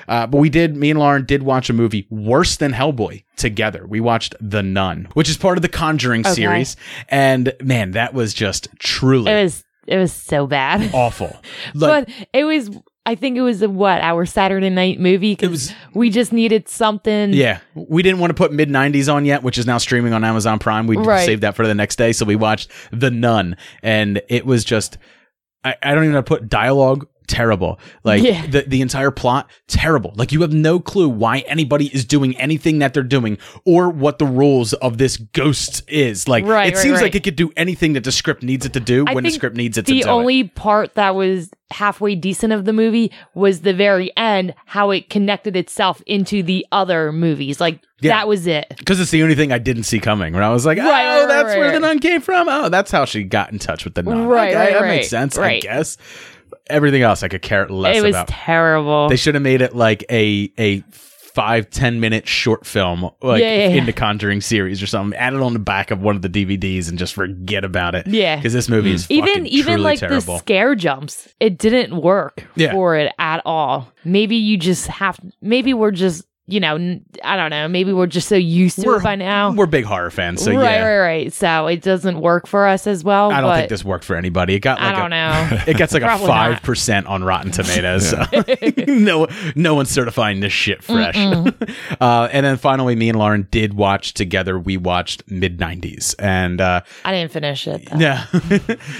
Uh, 0.07 0.25
but 0.25 0.39
we 0.39 0.49
did, 0.49 0.75
me 0.75 0.89
and 0.89 0.99
Lauren 0.99 1.25
did 1.25 1.43
watch 1.43 1.69
a 1.69 1.73
movie 1.73 2.07
worse 2.09 2.55
than 2.55 2.73
Hellboy 2.73 3.23
together. 3.35 3.85
We 3.87 3.99
watched 3.99 4.33
The 4.41 4.63
Nun, 4.63 5.07
which 5.13 5.29
is 5.29 5.37
part 5.37 5.57
of 5.57 5.61
the 5.61 5.69
Conjuring 5.69 6.21
Okay. 6.21 6.33
series. 6.33 6.75
And 7.09 7.53
man, 7.61 7.91
that 7.91 8.13
was 8.15 8.33
just 8.33 8.69
truly 8.79 9.31
It 9.31 9.43
was 9.43 9.63
it 9.87 9.97
was 9.97 10.13
so 10.13 10.45
bad. 10.47 10.89
awful. 10.93 11.35
Like, 11.75 12.07
but 12.07 12.27
it 12.33 12.43
was 12.45 12.69
I 13.05 13.15
think 13.15 13.37
it 13.37 13.41
was 13.41 13.61
a 13.61 13.69
what 13.69 14.01
our 14.01 14.25
Saturday 14.25 14.69
night 14.69 14.99
movie. 14.99 15.35
Was- 15.41 15.73
we 15.93 16.09
just 16.09 16.31
needed 16.31 16.69
something. 16.69 17.33
yeah, 17.33 17.59
we 17.73 18.03
didn't 18.03 18.19
want 18.19 18.29
to 18.31 18.35
put 18.35 18.51
mid 18.53 18.69
90s 18.69 19.11
on 19.11 19.25
yet, 19.25 19.41
which 19.41 19.57
is 19.57 19.65
now 19.65 19.77
streaming 19.79 20.13
on 20.13 20.23
Amazon 20.23 20.59
Prime. 20.59 20.85
We 20.85 20.97
Right. 20.97 21.25
saved 21.25 21.41
that 21.43 21.55
for 21.55 21.65
the 21.65 21.73
next 21.73 21.95
day. 21.95 22.11
So 22.13 22.25
we 22.25 22.35
watched 22.35 22.69
The 22.91 23.09
Nun, 23.09 23.57
and 23.81 24.21
it 24.29 24.45
was 24.45 24.63
just, 24.63 24.97
I, 25.63 25.75
I 25.81 25.95
don't 25.95 26.03
even 26.03 26.11
know 26.11 26.17
how 26.19 26.21
to 26.21 26.27
put 26.27 26.49
dialogue. 26.49 27.07
Terrible. 27.29 27.79
Like 28.03 28.23
Yeah. 28.23 28.45
the, 28.47 28.61
the 28.63 28.81
entire 28.81 29.11
plot, 29.11 29.49
terrible. 29.67 30.13
Like 30.15 30.31
you 30.31 30.41
have 30.41 30.51
no 30.51 30.79
clue 30.79 31.07
why 31.07 31.39
anybody 31.47 31.85
is 31.93 32.03
doing 32.03 32.35
anything 32.37 32.79
that 32.79 32.95
they're 32.95 33.03
doing 33.03 33.37
or 33.65 33.87
what 33.89 34.17
the 34.17 34.25
rules 34.25 34.73
of 34.73 34.97
this 34.97 35.17
ghost 35.17 35.83
is. 35.87 36.27
Like 36.27 36.43
Right, 36.45 36.73
it 36.73 36.75
right, 36.75 36.81
seems 36.81 36.95
right. 36.95 37.03
like 37.03 37.15
it 37.15 37.23
could 37.23 37.35
do 37.35 37.51
anything 37.55 37.93
that 37.93 38.03
the 38.03 38.11
script 38.11 38.41
needs 38.41 38.65
it 38.65 38.73
to 38.73 38.79
do 38.79 39.05
I 39.07 39.13
when 39.13 39.23
the 39.23 39.29
script 39.29 39.55
needs 39.55 39.77
it 39.77 39.85
to 39.85 39.93
The 39.93 40.01
do 40.01 40.07
it. 40.07 40.11
only 40.11 40.43
part 40.45 40.95
that 40.95 41.13
was 41.13 41.51
halfway 41.71 42.15
decent 42.15 42.51
of 42.51 42.65
the 42.65 42.73
movie 42.73 43.11
was 43.35 43.61
the 43.61 43.75
very 43.75 44.11
end, 44.17 44.55
how 44.65 44.89
it 44.89 45.07
connected 45.11 45.55
itself 45.55 46.01
into 46.07 46.41
the 46.41 46.65
other 46.71 47.11
movies. 47.11 47.61
Like 47.61 47.79
Yeah. 48.01 48.15
that 48.17 48.27
was 48.27 48.47
it. 48.47 48.73
Because 48.79 48.99
it's 48.99 49.11
the 49.11 49.21
only 49.21 49.35
thing 49.35 49.51
I 49.51 49.59
didn't 49.59 49.83
see 49.83 49.99
coming. 49.99 50.33
When 50.33 50.41
I 50.41 50.49
was 50.49 50.65
like, 50.65 50.79
Right, 50.79 50.85
oh, 50.87 51.19
right, 51.19 51.27
that's 51.27 51.49
right, 51.49 51.57
where 51.59 51.71
the 51.73 51.79
nun 51.79 51.99
came 51.99 52.21
from. 52.21 52.49
Oh, 52.49 52.69
that's 52.69 52.89
how 52.89 53.05
she 53.05 53.23
got 53.23 53.51
in 53.51 53.59
touch 53.59 53.85
with 53.85 53.93
the 53.93 54.01
nun. 54.01 54.25
Right, 54.25 54.49
Okay, 54.49 54.57
right, 54.57 54.73
that 54.73 54.81
right, 54.81 54.87
makes 54.97 55.09
sense, 55.09 55.37
I 55.37 55.41
right. 55.41 55.61
guess. 55.61 55.97
Everything 56.69 57.01
else 57.01 57.23
I 57.23 57.27
could 57.27 57.41
care 57.41 57.67
less 57.67 57.97
it 57.97 58.03
was 58.03 58.15
about. 58.15 58.27
terrible. 58.27 59.09
They 59.09 59.15
should 59.15 59.35
have 59.35 59.41
made 59.43 59.61
it 59.61 59.75
like 59.75 60.03
a 60.09 60.51
a 60.57 60.83
five 61.33 61.69
ten 61.69 61.99
minute 61.99 62.27
short 62.27 62.65
film, 62.65 63.03
like 63.21 63.41
Yeah, 63.41 63.53
yeah, 63.55 63.67
yeah. 63.69 63.75
in 63.75 63.85
the 63.85 63.93
Conjuring 63.93 64.41
series 64.41 64.81
or 64.81 64.87
something. 64.87 65.17
Add 65.17 65.33
it 65.33 65.41
on 65.41 65.53
the 65.53 65.59
back 65.59 65.91
of 65.91 66.01
one 66.01 66.15
of 66.15 66.21
the 66.21 66.29
DVDs 66.29 66.89
and 66.89 66.97
just 66.97 67.13
forget 67.13 67.63
about 67.63 67.95
it. 67.95 68.07
Yeah. 68.07 68.35
because 68.35 68.51
this 68.53 68.67
movie 68.67 68.91
is 68.91 69.05
mm. 69.07 69.11
even 69.11 69.27
fucking 69.29 69.45
even 69.47 69.65
truly 69.73 69.83
like 69.83 69.99
terrible. 69.99 70.33
the 70.33 70.39
scare 70.39 70.75
jumps, 70.75 71.27
it 71.39 71.57
didn't 71.57 72.01
work 72.01 72.45
Yeah. 72.55 72.71
for 72.71 72.95
it 72.95 73.13
at 73.19 73.41
all. 73.45 73.91
Maybe 74.03 74.35
you 74.35 74.57
just 74.57 74.87
have. 74.87 75.19
Maybe 75.41 75.73
we're 75.73 75.91
just 75.91 76.25
you 76.49 76.59
know 76.59 76.99
I 77.23 77.35
don't 77.35 77.49
know. 77.49 77.67
Maybe 77.67 77.93
we're 77.93 78.07
just 78.07 78.27
so 78.27 78.35
used 78.35 78.79
to 78.79 78.85
we're 78.85 78.97
it 78.97 79.03
by 79.03 79.15
now. 79.15 79.51
We're 79.51 79.65
big 79.65 79.85
horror 79.85 80.09
fans, 80.09 80.43
so 80.43 80.51
right, 80.51 80.63
yeah. 80.63 80.85
right, 80.85 80.99
right. 80.99 81.33
So 81.33 81.67
it 81.67 81.81
doesn't 81.81 82.19
work 82.21 82.47
for 82.47 82.67
us 82.67 82.87
as 82.87 83.03
well. 83.03 83.31
I 83.31 83.41
don't 83.41 83.53
think 83.55 83.69
this 83.69 83.83
worked 83.83 84.05
for 84.05 84.15
anybody. 84.15 84.55
It 84.55 84.59
got 84.59 84.79
like 84.79 84.95
I 84.95 84.99
don't 84.99 85.13
a, 85.13 85.49
know. 85.49 85.63
It 85.67 85.77
gets 85.77 85.93
like 85.93 86.03
a 86.03 86.17
five 86.17 86.61
percent 86.61 87.07
on 87.07 87.23
Rotten 87.23 87.51
Tomatoes. 87.51 88.09
So 88.09 88.25
no, 88.87 89.27
no 89.55 89.75
one's 89.75 89.89
certifying 89.89 90.39
this 90.39 90.53
shit 90.53 90.83
fresh. 90.83 91.15
uh, 91.17 92.29
and 92.31 92.45
then 92.45 92.57
finally, 92.57 92.95
me 92.95 93.09
and 93.09 93.17
Lauren 93.17 93.47
did 93.51 93.73
watch 93.73 94.13
together. 94.13 94.57
We 94.57 94.77
watched 94.77 95.29
mid 95.29 95.59
'90s, 95.59 96.15
and 96.19 96.61
uh, 96.61 96.81
I 97.05 97.11
didn't 97.11 97.31
finish 97.31 97.67
it. 97.67 97.89
Though. 97.89 97.97
yeah, 97.97 98.25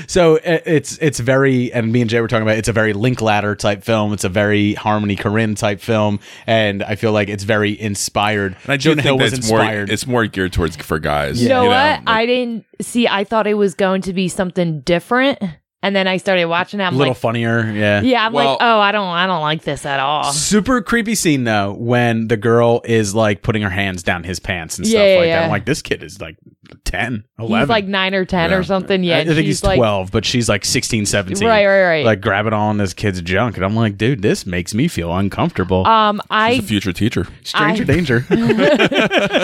so 0.07 0.35
it, 0.35 0.63
it's 0.65 0.97
it's 0.99 1.19
very. 1.19 1.71
And 1.73 1.91
me 1.91 2.01
and 2.01 2.09
Jay 2.09 2.21
were 2.21 2.27
talking 2.27 2.43
about. 2.43 2.57
It's 2.57 2.69
a 2.69 2.73
very 2.73 2.93
Linklater 2.93 3.55
type 3.55 3.83
film. 3.83 4.13
It's 4.13 4.23
a 4.23 4.29
very 4.29 4.73
Harmony 4.73 5.15
Korine 5.15 5.57
type 5.57 5.79
film, 5.79 6.19
and 6.45 6.83
I 6.83 6.95
feel 6.95 7.12
like 7.12 7.29
it's 7.29 7.38
very 7.43 7.80
inspired. 7.80 8.56
And 8.63 8.71
I 8.73 8.78
do 8.78 8.82
Jonah 8.84 8.95
think 8.97 9.06
Hill 9.06 9.17
was 9.17 9.32
that's 9.32 9.49
more 9.49 9.60
inspired. 9.60 9.89
it's 9.89 10.08
more 10.08 10.25
geared 10.28 10.54
towards 10.54 10.75
for 10.78 10.99
guys. 10.99 11.41
You 11.41 11.49
know 11.49 11.63
you 11.63 11.67
what? 11.69 11.75
like- 11.75 12.02
I 12.08 12.25
didn't 12.25 12.65
see. 12.82 13.08
I 13.08 13.23
thought 13.23 13.47
it 13.47 13.56
was 13.56 13.73
going 13.75 14.02
to 14.04 14.13
be 14.13 14.28
something 14.28 14.82
different, 14.82 15.39
and 15.81 15.95
then 15.95 16.07
I 16.07 16.17
started 16.17 16.45
watching 16.45 16.79
it. 16.79 16.83
I'm 16.83 16.95
a 16.95 16.97
little 16.97 17.11
like, 17.13 17.17
funnier, 17.21 17.71
yeah. 17.71 18.01
yeah, 18.01 18.25
I'm 18.25 18.33
Well- 18.33 18.51
like, 18.53 18.57
oh, 18.61 18.79
I 18.79 18.91
don't, 18.91 19.07
I 19.07 19.27
don't 19.27 19.41
like 19.41 19.63
this 19.63 19.85
at 19.85 19.99
all. 19.99 20.31
Super 20.33 20.81
creepy 20.81 21.15
scene 21.15 21.43
though 21.45 21.73
when 21.73 22.27
the 22.27 22.37
girl 22.37 22.81
is 22.85 23.15
like 23.15 23.41
putting 23.41 23.61
her 23.61 23.69
hands 23.69 24.03
down 24.03 24.23
his 24.23 24.39
pants 24.39 24.77
and 24.77 24.85
stuff 24.87 24.97
Yeah, 24.99 25.15
like 25.19 25.27
yeah, 25.27 25.39
that. 25.39 25.43
I'm 25.45 25.49
like, 25.51 25.65
this 25.65 25.81
kid 25.81 26.03
is 26.03 26.19
like 26.19 26.37
10, 26.85 27.23
11. 27.39 27.59
He's 27.59 27.69
like 27.69 27.85
nine 27.85 28.13
or 28.13 28.25
ten 28.25 28.51
Yeah. 28.51 28.57
or 28.57 28.63
something. 28.63 29.03
Yeah, 29.03 29.17
I, 29.17 29.19
I 29.21 29.25
think 29.25 29.37
she's 29.37 29.45
he's 29.45 29.63
like, 29.63 29.77
12, 29.77 30.11
but 30.11 30.25
she's 30.25 30.49
like 30.49 30.65
16, 30.65 31.05
17. 31.05 31.47
Right, 31.47 31.65
right, 31.65 31.83
right. 31.83 32.05
Like 32.05 32.21
grabbing 32.21 32.53
on 32.53 32.77
this 32.77 32.93
kid's 32.93 33.21
junk. 33.21 33.55
And 33.55 33.65
I'm 33.65 33.75
like, 33.75 33.97
dude, 33.97 34.21
this 34.21 34.45
makes 34.45 34.73
me 34.73 34.87
feel 34.87 35.15
uncomfortable. 35.15 35.87
Um, 35.87 36.17
He's 36.17 36.25
a 36.29 36.33
I 36.33 36.59
future 36.61 36.93
teacher. 36.93 37.25
Stranger 37.43 37.83
I- 37.83 37.85
danger. 37.85 38.25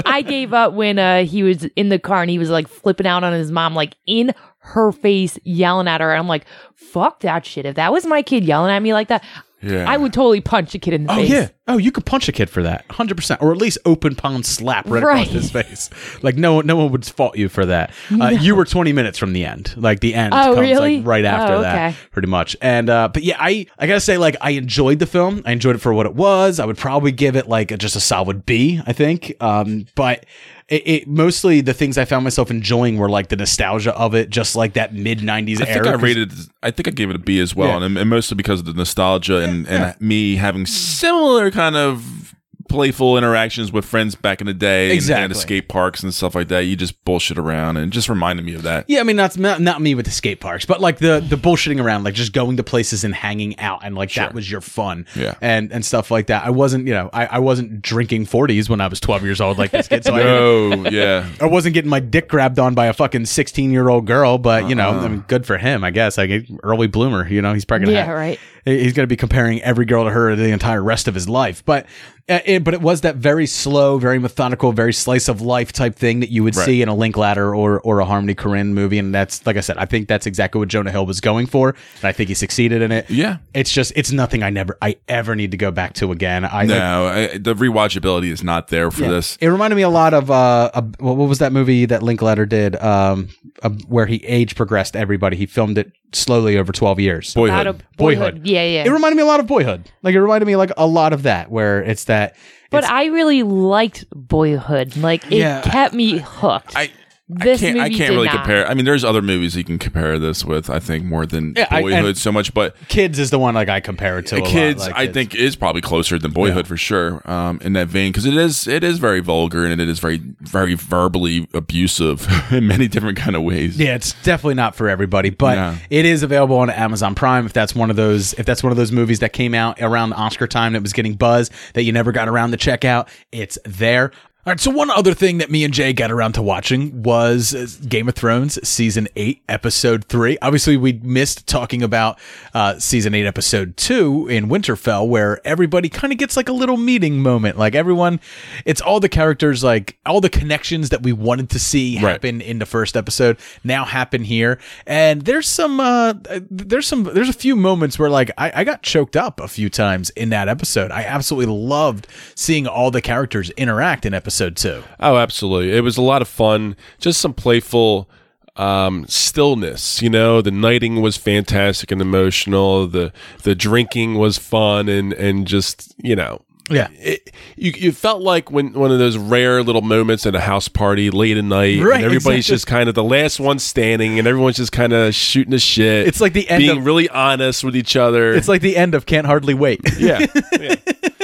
I 0.06 0.21
gave 0.28 0.54
up 0.54 0.74
when 0.74 1.00
uh 1.00 1.24
he 1.24 1.43
was 1.43 1.63
in 1.76 1.89
the 1.89 2.00
car 2.00 2.21
and 2.21 2.30
he 2.30 2.38
was 2.39 2.50
like 2.50 2.67
flipping 2.67 3.08
out 3.08 3.24
on 3.24 3.34
his 3.34 3.52
mom, 3.52 3.74
like 3.76 3.95
in 4.06 4.34
her 4.65 4.91
face, 4.91 5.38
yelling 5.43 5.88
at 5.88 6.01
her. 6.01 6.12
And 6.12 6.19
I'm 6.19 6.28
like, 6.28 6.45
fuck 6.75 7.21
that 7.21 7.45
shit. 7.45 7.65
If 7.65 7.75
that 7.75 7.91
was 7.93 8.06
my 8.06 8.21
kid 8.21 8.43
yelling 8.43 8.71
at 8.71 8.82
me 8.82 8.93
like 8.93 9.08
that, 9.10 9.23
Yeah. 9.62 9.86
I 9.89 9.97
would 9.97 10.13
totally 10.13 10.41
punch 10.41 10.75
a 10.75 10.80
kid 10.80 10.93
in 10.93 11.06
the 11.06 11.12
Oh 11.13 11.15
face. 11.15 11.30
yeah. 11.30 11.47
Oh, 11.67 11.78
you 11.78 11.91
could 11.91 12.06
punch 12.06 12.28
a 12.30 12.32
kid 12.32 12.49
for 12.51 12.62
that, 12.62 12.86
hundred 12.91 13.15
percent, 13.15 13.41
or 13.41 13.51
at 13.51 13.58
least 13.58 13.80
open 13.86 14.13
palm 14.15 14.43
slap 14.43 14.86
right, 14.88 15.01
Right. 15.01 15.28
across 15.28 15.34
his 15.34 15.49
face. 15.51 15.89
Like 16.21 16.36
no, 16.36 16.56
one, 16.56 16.67
no 16.67 16.75
one 16.75 16.91
would 16.91 17.06
fault 17.06 17.36
you 17.38 17.49
for 17.49 17.65
that. 17.65 17.91
Uh, 18.12 18.28
you 18.30 18.56
were 18.56 18.65
twenty 18.65 18.93
minutes 18.93 19.17
from 19.17 19.34
the 19.34 19.45
end. 19.45 19.73
Like 19.75 20.01
the 20.01 20.13
end 20.13 20.34
Oh, 20.36 20.54
comes 20.54 20.60
really? 20.60 20.97
like 20.97 21.08
right 21.08 21.25
after 21.25 21.54
Oh, 21.56 21.62
that, 21.62 21.95
pretty 22.12 22.28
much. 22.28 22.56
And 22.62 22.89
uh, 22.89 23.08
but 23.12 23.23
yeah, 23.23 23.38
I 23.39 23.65
I 23.80 23.88
gotta 23.88 23.99
say, 24.01 24.17
like 24.19 24.36
I 24.41 24.51
enjoyed 24.51 24.99
the 24.99 25.08
film. 25.08 25.41
I 25.45 25.51
enjoyed 25.54 25.75
it 25.75 25.80
for 25.80 25.93
what 25.93 26.06
it 26.06 26.13
was. 26.13 26.60
I 26.60 26.65
would 26.65 26.78
probably 26.78 27.12
give 27.12 27.36
it 27.36 27.47
like 27.47 27.71
a, 27.71 27.78
just 27.78 27.95
a 27.95 27.99
solid 28.01 28.45
B. 28.45 28.82
I 28.86 28.93
think. 28.93 29.34
Um, 29.39 29.86
but. 29.95 30.25
It, 30.67 30.88
it 30.88 31.08
mostly 31.08 31.62
the 31.62 31.75
things 31.75 31.95
I 31.97 32.06
found 32.06 32.23
myself 32.23 32.49
enjoying 32.49 32.97
were 32.97 33.08
like 33.10 33.30
the 33.30 33.36
nostalgia 33.36 33.95
of 33.95 34.15
it, 34.15 34.32
just 34.32 34.56
like 34.56 34.73
that 34.73 34.95
mid 34.95 35.19
'90s 35.19 35.62
I 35.62 35.65
era. 35.67 35.73
think 35.73 35.86
I 35.88 35.91
'cause- 35.91 36.01
rated. 36.01 36.34
I 36.63 36.71
think 36.71 36.88
I 36.88 36.91
gave 36.91 37.10
it 37.12 37.15
a 37.15 37.19
B 37.19 37.39
as 37.39 37.56
well, 37.56 37.80
Yeah. 37.80 37.86
and, 37.86 37.97
and 37.97 38.10
mostly 38.10 38.36
because 38.36 38.62
of 38.62 38.65
the 38.65 38.73
nostalgia 38.73 39.38
and, 39.39 39.67
and 39.67 39.95
me 40.01 40.38
having 40.38 40.65
similar 40.65 41.51
kind 41.51 41.75
of 41.75 42.35
playful 42.67 43.17
interactions 43.17 43.71
with 43.71 43.86
friends 43.86 44.15
back 44.15 44.41
in 44.41 44.47
the 44.47 44.54
day, 44.54 44.95
and- 44.95 45.10
and, 45.10 45.36
skate 45.36 45.67
parks 45.67 46.01
and 46.04 46.13
stuff 46.13 46.36
like 46.36 46.47
that. 46.49 46.62
You 46.62 46.75
just 46.75 47.04
bullshit 47.06 47.38
around, 47.38 47.78
and 47.78 47.91
just 47.91 48.10
reminded 48.10 48.45
me 48.45 48.54
of 48.56 48.63
that. 48.63 48.86
Yeah, 48.88 48.99
I 48.99 49.04
mean 49.04 49.15
not 49.15 49.38
not, 49.38 49.62
not 49.62 49.82
me 49.82 49.95
with 49.95 50.06
the 50.06 50.12
skate 50.12 50.39
parks, 50.39 50.65
but 50.65 50.82
like 50.82 50.97
the 50.99 51.23
the 51.28 51.36
bullshitting 51.36 51.84
around, 51.84 52.04
like 52.04 52.13
just 52.13 52.34
going 52.34 52.58
to 52.58 52.63
places 52.63 53.04
and 53.04 53.13
hanging 53.13 53.58
out, 53.60 53.82
and 53.84 53.95
like 53.95 54.13
that 54.13 54.34
was 54.34 54.49
your 54.49 54.62
fun, 54.62 55.06
Yeah. 55.15 55.36
and 55.41 55.71
and 55.71 55.86
stuff 55.86 56.12
like 56.12 56.28
that. 56.28 56.45
I 56.45 56.49
wasn't, 56.49 56.88
you 56.88 56.93
know, 56.93 57.10
I, 57.13 57.25
I 57.28 57.39
wasn't 57.39 57.82
drinking 57.82 58.25
forties 58.25 58.69
when 58.69 58.82
I 58.82 58.88
was 58.88 58.99
twelve 58.99 59.23
years 59.23 59.41
old 59.41 59.58
like 59.58 59.71
this 59.71 59.88
kid, 59.88 60.04
so 60.04 60.13
I, 60.15 60.21
Oh 60.25 60.89
yeah, 60.89 61.28
I 61.41 61.45
wasn't 61.45 61.73
getting 61.73 61.89
my 61.89 61.99
dick 61.99 62.28
grabbed 62.30 62.60
on 62.60 62.73
by 62.75 62.88
a 62.88 62.93
fucking 62.93 63.25
sixteen 63.25 63.71
year 63.71 63.89
old 63.89 64.06
girl. 64.08 64.38
But 64.38 64.67
you 64.69 64.75
know, 64.75 64.89
Uh-uh. 64.89 65.06
I 65.06 65.08
mean, 65.08 65.23
good 65.28 65.45
for 65.45 65.58
him, 65.58 65.84
I 65.84 65.91
guess. 65.91 66.17
Like 66.17 66.47
early 66.63 66.88
bloomer, 66.88 67.28
you 67.28 67.41
know, 67.41 67.54
he's 67.54 67.65
probably 67.65 67.86
gonna 67.86 67.97
Yeah, 67.97 68.06
have- 68.06 68.15
right. 68.15 68.39
He's 68.65 68.93
going 68.93 69.04
to 69.04 69.08
be 69.08 69.15
comparing 69.15 69.62
every 69.62 69.86
girl 69.86 70.06
to 70.06 70.10
her 70.10 70.36
the 70.36 70.49
entire 70.51 70.82
rest 70.84 71.08
of 71.08 71.13
his 71.13 71.30
life, 71.30 71.63
but. 71.65 71.86
Uh, 72.28 72.39
it, 72.43 72.63
but 72.63 72.73
it 72.73 72.82
was 72.82 73.01
that 73.01 73.17
very 73.17 73.45
slow, 73.45 73.99
very 73.99 74.17
methodical, 74.17 74.71
very 74.71 74.91
slice 74.91 75.28
of 75.28 75.41
life 75.41 75.71
type 75.71 75.93
thing 75.95 76.21
that 76.21 76.32
you 76.32 76.43
would 76.43 76.56
Right. 76.56 76.65
see 76.65 76.82
in 76.82 76.89
a 76.89 76.95
Linklater 76.95 77.54
or 77.54 77.80
or 77.82 77.99
a 77.99 78.06
Harmony 78.06 78.34
Korine 78.34 78.71
movie, 78.71 78.97
and 78.97 79.13
that's 79.13 79.45
like 79.45 79.58
I 79.58 79.60
said, 79.60 79.78
I 79.78 79.86
think 79.86 80.08
that's 80.08 80.25
exactly 80.25 80.58
what 80.58 80.67
Jonah 80.67 80.89
Hill 80.89 81.06
was 81.06 81.21
going 81.21 81.45
for, 81.45 81.69
and 81.97 82.04
I 82.04 82.13
think 82.13 82.30
he 82.30 82.34
succeeded 82.34 82.82
in 82.82 82.91
it. 82.91 83.08
Yeah. 83.12 83.38
it's 83.54 83.71
just 83.71 83.93
it's 83.95 84.12
nothing 84.12 84.41
I 84.41 84.49
never 84.49 84.75
I 84.82 84.95
ever 85.08 85.36
need 85.36 85.51
to 85.51 85.58
go 85.58 85.69
back 85.69 85.93
to 85.95 86.12
again. 86.12 86.45
I 86.45 86.65
no, 86.65 87.06
I, 87.06 87.38
the 87.38 87.54
rewatchability 87.54 88.32
is 88.32 88.43
not 88.43 88.69
there 88.69 88.89
for 88.89 89.04
yeah. 89.04 89.10
this. 89.10 89.38
It 89.39 89.49
reminded 89.49 89.75
me 89.75 89.84
a 89.84 89.89
lot 89.89 90.15
of 90.15 90.32
uh, 90.32 90.71
a, 90.73 90.82
what 90.97 91.28
was 91.28 91.38
that 91.38 91.54
movie 91.54 91.86
that 91.86 92.01
Linklater 92.01 92.47
did, 92.47 92.75
um, 92.78 93.30
uh, 93.62 93.69
where 93.88 94.08
he 94.08 94.15
age 94.25 94.56
progressed 94.56 94.95
everybody. 94.95 95.38
He 95.38 95.45
filmed 95.45 95.78
it 95.78 95.91
slowly 96.13 96.58
over 96.58 96.72
twelve 96.72 97.00
years. 97.00 97.36
Out 97.36 97.68
of 97.68 97.78
Boyhood. 97.98 97.98
boyhood. 97.98 98.48
Yeah, 98.48 98.63
yeah. 98.65 98.84
It 98.86 98.89
reminded 98.91 99.15
me 99.18 99.24
a 99.24 99.26
lot 99.26 99.39
of 99.39 99.48
Boyhood. 99.48 99.89
Like 100.04 100.15
it 100.15 100.22
reminded 100.22 100.46
me 100.46 100.56
like 100.56 100.72
a 100.78 100.88
lot 100.88 101.13
of 101.13 101.24
that, 101.24 101.52
where 101.52 101.82
it's 101.84 102.06
that. 102.06 102.36
but 102.72 102.80
it's- 102.80 102.91
I 102.91 103.06
really 103.06 103.44
liked 103.44 104.06
Boyhood. 104.13 104.98
Like 104.98 105.26
it 105.28 105.38
Yeah. 105.38 105.62
kept 105.62 105.94
me 105.94 106.18
hooked. 106.20 106.76
I 106.76 106.89
This 107.28 107.64
I 107.64 107.66
can't, 107.66 107.80
I 107.80 107.88
can't 107.90 107.98
did 107.98 108.10
really 108.12 108.26
not. 108.28 108.36
compare. 108.36 108.68
I 108.68 108.76
mean, 108.76 108.86
there's 108.86 109.04
other 109.04 109.24
movies 109.24 109.56
you 109.56 109.64
can 109.64 109.80
compare 109.80 110.20
this 110.20 110.46
with. 110.46 110.70
I 110.70 110.78
think 110.80 111.06
more 111.06 111.26
than 111.26 111.54
Yeah, 111.58 111.66
I- 111.72 111.82
Boyhood 111.82 112.18
so 112.18 112.32
much, 112.32 112.54
but 112.54 112.76
Kids 112.88 113.18
is 113.18 113.32
the 113.32 113.40
one 113.40 113.56
like 113.56 113.68
I 113.68 113.80
compare 113.80 114.20
it 114.20 114.28
to. 114.28 114.36
A 114.38 114.42
lot, 114.42 114.48
kids, 114.48 114.82
like, 114.82 114.94
I 114.96 115.04
it's- 115.04 115.14
think, 115.16 115.34
is 115.34 115.56
probably 115.56 115.82
closer 115.82 116.20
than 116.20 116.30
Boyhood 116.30 116.68
for 116.68 116.78
sure. 116.78 117.24
Um, 117.30 117.60
in 117.64 117.74
that 117.74 117.88
vein, 117.88 118.12
because 118.12 118.28
it 118.28 118.36
is 118.38 118.68
it 118.68 118.84
is 118.84 119.00
very 119.00 119.22
vulgar 119.22 119.66
and 119.66 119.82
it 119.82 119.90
is 119.90 119.98
very 119.98 120.22
very 120.42 120.76
verbally 120.76 121.48
abusive 121.56 122.28
in 122.52 122.68
many 122.68 122.88
different 122.88 123.18
kind 123.18 123.36
of 123.36 123.42
ways. 123.42 123.76
Yeah, 123.80 123.96
it's 123.96 124.14
definitely 124.22 124.54
not 124.56 124.76
for 124.76 124.88
everybody, 124.88 125.32
but 125.32 125.58
Yeah. 125.58 125.78
it 125.90 126.06
is 126.06 126.22
available 126.22 126.58
on 126.60 126.70
Amazon 126.70 127.16
Prime. 127.16 127.48
If 127.48 127.54
that's 127.54 127.74
one 127.74 127.90
of 127.90 127.96
those, 127.96 128.34
if 128.34 128.46
that's 128.46 128.62
one 128.62 128.72
of 128.72 128.78
those 128.78 128.92
movies 128.92 129.18
that 129.22 129.34
came 129.34 129.56
out 129.56 129.82
around 129.82 130.14
Oscar 130.14 130.46
time 130.46 130.74
that 130.74 130.84
was 130.84 130.94
getting 130.94 131.16
buzz 131.16 131.50
that 131.74 131.82
you 131.86 131.92
never 131.92 132.12
got 132.12 132.28
around 132.28 132.52
to 132.52 132.58
check 132.58 132.86
out, 132.86 133.10
it's 133.32 133.58
there. 133.66 134.12
All 134.48 134.52
right, 134.52 134.60
so 134.60 134.70
one 134.70 134.92
other 134.92 135.16
thing 135.16 135.40
that 135.40 135.50
me 135.50 135.64
and 135.64 135.74
Jay 135.74 135.92
got 135.92 136.12
around 136.12 136.34
to 136.34 136.42
watching 136.44 137.02
was 137.02 137.56
uh, 137.56 137.66
Game 137.90 138.08
of 138.08 138.14
Thrones 138.14 138.60
season 138.68 139.08
eight, 139.16 139.42
episode 139.50 140.06
three. 140.06 140.38
Obviously, 140.40 140.78
we 140.78 140.94
missed 141.02 141.48
talking 141.48 141.82
about 141.82 142.20
uh, 142.54 142.78
season 142.78 143.16
eight, 143.16 143.26
episode 143.26 143.76
two 143.76 144.28
in 144.28 144.48
Winterfell, 144.48 145.08
where 145.08 145.42
everybody 145.48 145.90
kind 145.90 146.14
of 146.14 146.20
gets 146.20 146.38
like 146.38 146.48
a 146.48 146.52
little 146.54 146.78
meeting 146.78 147.24
moment. 147.24 147.58
Like 147.58 147.74
everyone, 147.74 148.20
it's 148.66 148.82
all 148.82 149.00
the 149.00 149.10
characters, 149.10 149.64
like 149.64 149.98
all 150.06 150.22
the 150.22 150.30
connections 150.30 150.90
that 150.90 151.02
we 151.02 151.12
wanted 151.12 151.50
to 151.50 151.58
see 151.58 151.96
Right. 151.96 152.12
happen 152.12 152.40
in 152.40 152.60
the 152.60 152.68
first 152.68 152.96
episode 152.96 153.38
now 153.64 153.84
happen 153.84 154.24
here 154.24 154.60
and 154.86 155.24
there's 155.24 155.48
some 155.48 155.80
uh 155.80 156.14
there's 156.52 156.86
some 156.86 157.04
there's 157.06 157.30
a 157.30 157.34
few 157.34 157.56
moments 157.56 157.98
where 157.98 158.10
like 158.12 158.30
I, 158.38 158.52
I 158.62 158.64
got 158.64 158.84
choked 158.84 159.16
up 159.16 159.40
a 159.40 159.48
few 159.48 159.70
times 159.70 160.10
in 160.12 160.30
that 160.30 160.48
episode 160.48 160.92
i 160.92 161.04
absolutely 161.04 161.52
loved 161.56 162.08
seeing 162.36 162.68
all 162.68 162.92
the 162.92 163.02
characters 163.02 163.50
interact 163.52 164.06
in 164.06 164.14
episode 164.14 164.35
two 164.56 164.84
Oh, 165.00 165.17
absolutely. 165.17 165.76
It 165.76 165.82
was 165.82 165.98
a 165.98 166.02
lot 166.02 166.21
of 166.21 166.28
fun. 166.28 166.76
Just 167.00 167.19
some 167.21 167.34
playful 167.34 168.10
um, 168.56 169.06
stillness. 169.08 170.02
You 170.02 170.10
know, 170.10 170.41
the 170.41 170.52
knighting 170.52 171.02
was 171.02 171.17
fantastic 171.17 171.91
and 171.91 172.02
emotional. 172.02 172.88
The 172.88 173.12
the 173.43 173.56
drinking 173.56 174.15
was 174.15 174.38
fun 174.38 174.88
and 174.89 175.13
and 175.13 175.45
just 175.48 175.93
you 175.98 176.15
know. 176.15 176.41
Yeah. 176.67 176.88
It, 176.93 177.30
you, 177.56 177.74
you 177.78 177.91
felt 177.91 178.24
like 178.24 178.50
when 178.50 178.74
one 178.74 178.89
of 178.91 178.98
those 178.98 179.19
rare 179.19 179.62
little 179.62 179.84
moments 179.84 180.26
at 180.26 180.34
a 180.34 180.39
house 180.39 180.67
party 180.67 181.12
late 181.12 181.38
at 181.38 181.43
night, 181.43 181.80
Right, 181.80 181.98
and 181.98 182.06
everybody's 182.06 182.39
exactly. 182.45 182.56
just 182.56 182.65
kind 182.65 182.89
of 182.89 182.95
the 182.95 183.04
last 183.04 183.39
one 183.39 183.60
standing, 183.60 184.17
and 184.17 184.28
everyone's 184.28 184.56
just 184.58 184.71
kind 184.71 184.91
of 184.91 185.13
shooting 185.13 185.52
the 185.52 185.60
shit. 185.60 186.08
It's 186.08 186.19
like 186.19 186.34
the 186.34 186.50
end 186.50 186.62
being 186.62 186.80
of- 186.80 186.86
really 186.88 187.08
honest 187.08 187.63
with 187.63 187.76
each 187.76 187.95
other. 187.95 188.34
it's 188.34 188.48
like 188.48 188.62
the 188.62 188.78
end 188.78 188.95
of 188.95 189.06
can't 189.06 189.28
hardly 189.28 189.54
wait 189.54 189.80
yeah. 190.00 190.26
yeah. 190.60 190.76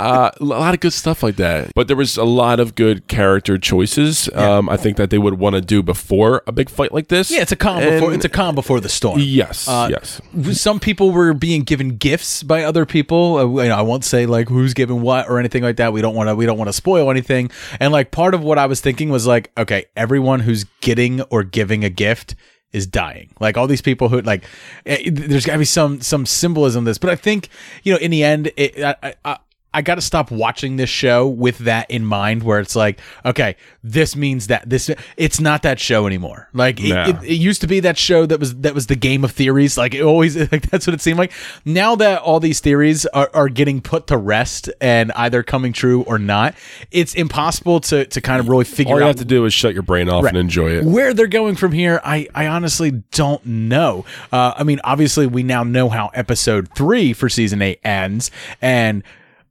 Uh, 0.00 0.30
a 0.40 0.44
lot 0.44 0.74
of 0.74 0.80
good 0.80 0.92
stuff 0.92 1.22
like 1.22 1.36
that, 1.36 1.72
but 1.74 1.88
there 1.88 1.96
was 1.96 2.16
a 2.16 2.24
lot 2.24 2.60
of 2.60 2.74
good 2.74 3.08
character 3.08 3.58
choices. 3.58 4.28
Um, 4.34 4.68
I 4.68 4.76
think 4.76 4.96
that 4.98 5.10
they 5.10 5.18
would 5.18 5.34
want 5.38 5.54
to 5.54 5.60
do 5.60 5.82
before 5.82 6.42
a 6.46 6.52
big 6.52 6.68
fight 6.68 6.92
like 6.92 7.08
this. 7.08 7.30
yeah 7.30 7.42
it's 7.42 7.52
a 7.52 7.56
calm 7.56 7.82
And- 7.82 7.90
before 8.00 8.12
it's 8.14 8.24
a 8.24 8.28
calm 8.28 8.54
before 8.54 8.80
the 8.80 8.88
storm 8.88 9.18
Yes, 9.20 9.66
Uh, 9.68 9.88
yes. 9.90 10.20
some 10.60 10.80
people 10.80 11.10
were 11.12 11.32
being 11.34 11.62
given 11.62 11.96
gifts 11.96 12.42
by 12.42 12.62
other 12.64 12.84
people. 12.86 13.36
Uh, 13.36 13.62
you 13.62 13.68
know, 13.68 13.76
I 13.76 13.82
won't 13.82 14.04
say 14.04 14.26
like 14.26 14.48
who's 14.48 14.74
given 14.74 15.00
what 15.00 15.28
or 15.28 15.38
anything 15.38 15.62
like 15.62 15.76
that. 15.76 15.92
We 15.92 16.00
don't 16.02 16.14
want 16.14 16.28
to. 16.28 16.34
We 16.36 16.46
don't 16.46 16.58
want 16.58 16.68
to 16.68 16.72
spoil 16.74 17.10
anything. 17.10 17.50
And 17.80 17.92
like 17.92 18.10
part 18.10 18.34
of 18.34 18.42
what 18.42 18.58
I 18.58 18.66
was 18.66 18.80
thinking 18.80 19.08
was 19.10 19.26
like, 19.26 19.50
okay, 19.56 19.86
everyone 19.96 20.40
who's 20.40 20.64
getting 20.80 21.22
or 21.22 21.42
giving 21.42 21.84
a 21.84 21.90
gift 21.90 22.34
is 22.72 22.86
dying. 22.86 23.30
Like 23.40 23.56
all 23.56 23.66
these 23.66 23.80
people 23.82 24.08
who 24.08 24.20
like, 24.20 24.44
eh, 24.84 25.08
there's 25.10 25.46
got 25.46 25.54
to 25.54 25.58
be 25.58 25.64
some 25.64 26.00
some 26.00 26.26
symbolism 26.26 26.80
in 26.80 26.84
this. 26.84 26.98
But 26.98 27.10
I 27.10 27.16
think 27.16 27.48
you 27.82 27.92
know, 27.92 27.98
in 27.98 28.10
the 28.10 28.22
end, 28.24 28.50
it, 28.56 28.82
I, 28.82 29.14
I, 29.24 29.38
I 29.76 29.82
got 29.82 29.96
to 29.96 30.00
stop 30.00 30.30
watching 30.30 30.76
this 30.76 30.88
show 30.88 31.26
with 31.28 31.58
that 31.58 31.90
in 31.90 32.04
mind, 32.06 32.42
where 32.42 32.60
it's 32.60 32.74
like, 32.74 32.98
okay, 33.26 33.56
this 33.84 34.16
means 34.16 34.46
that 34.46 34.68
this 34.68 34.90
it's 35.18 35.38
not 35.38 35.62
that 35.62 35.78
show 35.78 36.06
anymore. 36.06 36.48
Like 36.54 36.80
it, 36.80 36.90
it, 36.90 37.16
it 37.22 37.34
used 37.34 37.60
to 37.60 37.66
be 37.66 37.80
that 37.80 37.98
show 37.98 38.24
that 38.26 38.40
was 38.40 38.54
that 38.56 38.74
was 38.74 38.86
the 38.86 38.96
game 38.96 39.22
of 39.22 39.32
theories. 39.32 39.76
Like 39.76 39.94
it 39.94 40.00
always 40.02 40.34
like 40.52 40.70
that's 40.70 40.86
what 40.86 40.94
it 40.94 41.00
seemed 41.02 41.18
like. 41.18 41.32
Now 41.64 41.94
that 41.96 42.22
all 42.22 42.40
these 42.40 42.60
theories 42.60 43.04
are, 43.06 43.30
are 43.34 43.48
getting 43.50 43.80
put 43.82 44.06
to 44.06 44.16
rest 44.16 44.70
and 44.80 45.12
either 45.12 45.42
coming 45.42 45.72
true 45.74 46.02
or 46.04 46.18
not, 46.18 46.54
it's 46.90 47.14
impossible 47.14 47.80
to 47.80 48.06
to 48.06 48.20
kind 48.22 48.40
of 48.40 48.48
really 48.48 48.64
figure 48.64 48.92
out. 48.92 48.94
All 48.94 49.00
you 49.00 49.04
out 49.04 49.08
have 49.08 49.16
to 49.16 49.24
do 49.26 49.44
is 49.44 49.52
shut 49.52 49.74
your 49.74 49.82
brain 49.82 50.08
off 50.08 50.24
Right. 50.24 50.30
and 50.30 50.38
enjoy 50.38 50.70
it. 50.70 50.84
where 50.84 51.12
they're 51.12 51.26
going 51.26 51.54
from 51.56 51.72
here, 51.72 52.00
I, 52.02 52.28
I 52.34 52.46
honestly 52.46 52.90
don't 53.12 53.44
know. 53.44 54.04
Uh, 54.32 54.54
I 54.56 54.64
mean, 54.64 54.80
obviously, 54.84 55.26
we 55.26 55.42
now 55.42 55.62
know 55.64 55.90
how 55.90 56.10
episode 56.14 56.68
three 56.74 57.12
for 57.12 57.28
season 57.28 57.60
eight 57.60 57.80
ends. 57.84 58.30
And 58.62 59.02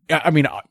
I 0.10 0.32
mean, 0.32 0.48
I, 0.48 0.62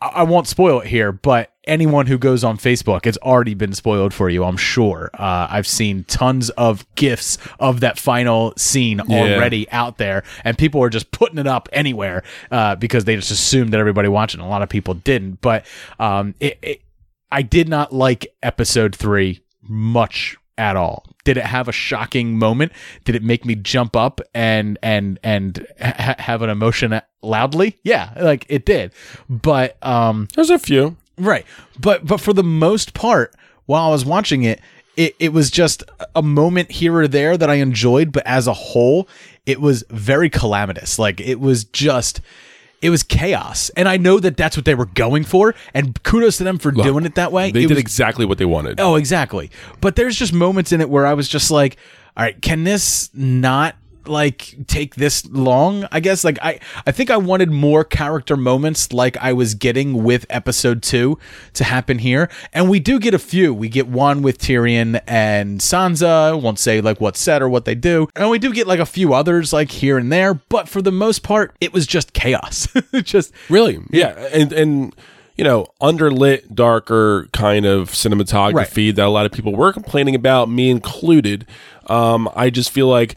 I 0.00 0.22
won't 0.22 0.46
spoil 0.46 0.80
it 0.80 0.86
here, 0.86 1.10
but 1.10 1.52
anyone 1.64 2.06
who 2.06 2.18
goes 2.18 2.44
on 2.44 2.56
Facebook, 2.56 3.04
it's 3.04 3.18
already 3.18 3.54
been 3.54 3.72
spoiled 3.72 4.14
for 4.14 4.30
you, 4.30 4.44
I'm 4.44 4.56
sure. 4.56 5.10
Uh, 5.14 5.48
I've 5.50 5.66
seen 5.66 6.04
tons 6.04 6.50
of 6.50 6.86
gifs 6.94 7.36
of 7.58 7.80
that 7.80 7.98
final 7.98 8.52
scene 8.56 9.00
already 9.00 9.68
out 9.70 9.98
there, 9.98 10.22
and 10.44 10.56
people 10.56 10.82
are 10.82 10.90
just 10.90 11.10
putting 11.10 11.38
it 11.38 11.46
up 11.46 11.68
anywhere 11.72 12.22
uh, 12.50 12.76
because 12.76 13.04
they 13.04 13.16
just 13.16 13.30
assumed 13.30 13.72
that 13.72 13.80
everybody 13.80 14.08
watching. 14.08 14.40
A 14.40 14.48
lot 14.48 14.62
of 14.62 14.68
people 14.68 14.94
didn't, 14.94 15.40
but 15.40 15.66
um, 15.98 16.34
it, 16.38 16.58
it 16.62 16.82
I 17.30 17.42
did 17.42 17.68
not 17.68 17.92
like 17.92 18.26
episode 18.42 18.94
three 18.94 19.40
much 19.62 20.36
at 20.56 20.76
all. 20.76 21.04
Did 21.28 21.36
it 21.36 21.44
have 21.44 21.68
a 21.68 21.72
shocking 21.72 22.38
moment? 22.38 22.72
Did 23.04 23.14
it 23.14 23.22
make 23.22 23.44
me 23.44 23.54
jump 23.54 23.94
up 23.94 24.22
and 24.32 24.78
and 24.82 25.18
and 25.22 25.66
ha- 25.78 26.14
have 26.18 26.40
an 26.40 26.48
emotion 26.48 26.98
loudly? 27.20 27.76
Yeah, 27.82 28.14
like 28.18 28.46
it 28.48 28.64
did. 28.64 28.92
But 29.28 29.76
um 29.84 30.28
There's 30.34 30.48
a 30.48 30.58
few. 30.58 30.96
right. 31.18 31.44
But 31.78 32.06
but 32.06 32.22
for 32.22 32.32
the 32.32 32.42
most 32.42 32.94
part 32.94 33.34
while 33.66 33.88
I 33.88 33.90
was 33.90 34.06
watching 34.06 34.44
it 34.44 34.62
it, 34.96 35.16
it 35.18 35.34
was 35.34 35.50
just 35.50 35.84
a 36.16 36.22
moment 36.22 36.70
here 36.70 36.96
or 36.96 37.06
there 37.06 37.36
that 37.36 37.50
I 37.50 37.56
enjoyed, 37.56 38.10
but 38.10 38.26
as 38.26 38.46
a 38.46 38.54
whole, 38.54 39.06
it 39.44 39.60
was 39.60 39.84
very 39.90 40.30
calamitous. 40.30 40.98
Like 40.98 41.20
it 41.20 41.40
was 41.40 41.64
just 41.64 42.22
it 42.80 42.90
was 42.90 43.02
chaos. 43.02 43.70
And 43.76 43.88
I 43.88 43.96
know 43.96 44.20
that 44.20 44.36
that's 44.36 44.56
what 44.56 44.64
they 44.64 44.74
were 44.74 44.86
going 44.86 45.24
for 45.24 45.54
and 45.74 46.00
kudos 46.02 46.36
to 46.38 46.44
them 46.44 46.58
for 46.58 46.70
doing 46.70 47.04
it 47.04 47.16
that 47.16 47.32
way. 47.32 47.50
They 47.50 47.60
It 47.60 47.68
did 47.68 47.70
was- 47.70 47.78
exactly 47.78 48.24
what 48.24 48.38
they 48.38 48.44
wanted. 48.44 48.78
Oh, 48.80 48.94
exactly. 48.94 49.50
But 49.80 49.96
there's 49.96 50.16
just 50.16 50.32
moments 50.32 50.72
in 50.72 50.80
it 50.80 50.88
where 50.88 51.06
I 51.06 51.14
was 51.14 51.28
just 51.28 51.50
like, 51.50 51.76
all 52.16 52.24
right, 52.24 52.40
can 52.40 52.64
this 52.64 53.10
not 53.14 53.74
like 54.08 54.54
take 54.66 54.96
this 54.96 55.26
long? 55.26 55.86
I 55.92 56.00
guess 56.00 56.24
like 56.24 56.38
I 56.42 56.60
I 56.86 56.92
think 56.92 57.10
I 57.10 57.16
wanted 57.16 57.50
more 57.50 57.84
character 57.84 58.36
moments 58.36 58.92
like 58.92 59.16
I 59.18 59.32
was 59.32 59.54
getting 59.54 60.02
with 60.04 60.26
episode 60.30 60.82
2 60.82 61.18
to 61.54 61.64
happen 61.64 61.98
here. 61.98 62.30
And 62.52 62.68
we 62.68 62.80
do 62.80 62.98
get 62.98 63.14
a 63.14 63.18
few. 63.18 63.52
We 63.52 63.68
get 63.68 63.88
one 63.88 64.22
with 64.22 64.38
Tyrion 64.38 65.00
and 65.06 65.60
Sansa. 65.60 66.30
I 66.30 66.32
won't 66.32 66.58
say 66.58 66.80
like 66.80 67.00
what's 67.00 67.20
said 67.20 67.42
or 67.42 67.48
what 67.48 67.64
they 67.64 67.74
do. 67.74 68.08
And 68.16 68.30
we 68.30 68.38
do 68.38 68.52
get 68.52 68.66
like 68.66 68.80
a 68.80 68.86
few 68.86 69.14
others 69.14 69.52
like 69.52 69.70
here 69.70 69.98
and 69.98 70.12
there, 70.12 70.34
but 70.34 70.68
for 70.68 70.82
the 70.82 70.92
most 70.92 71.22
part 71.22 71.54
it 71.60 71.72
was 71.72 71.86
just 71.86 72.12
chaos. 72.12 72.68
just 73.02 73.32
Really? 73.48 73.78
Yeah. 73.90 74.28
And 74.32 74.52
and 74.52 74.94
you 75.38 75.44
know, 75.44 75.68
underlit, 75.80 76.52
darker 76.52 77.28
kind 77.32 77.64
of 77.64 77.90
cinematography 77.90 78.92
that 78.92 79.06
a 79.06 79.08
lot 79.08 79.24
of 79.24 79.30
people 79.30 79.54
were 79.54 79.72
complaining 79.72 80.16
about, 80.16 80.50
me 80.50 80.68
included. 80.68 81.46
Um, 81.86 82.28
I 82.34 82.50
just 82.50 82.70
feel 82.70 82.88
like 82.88 83.14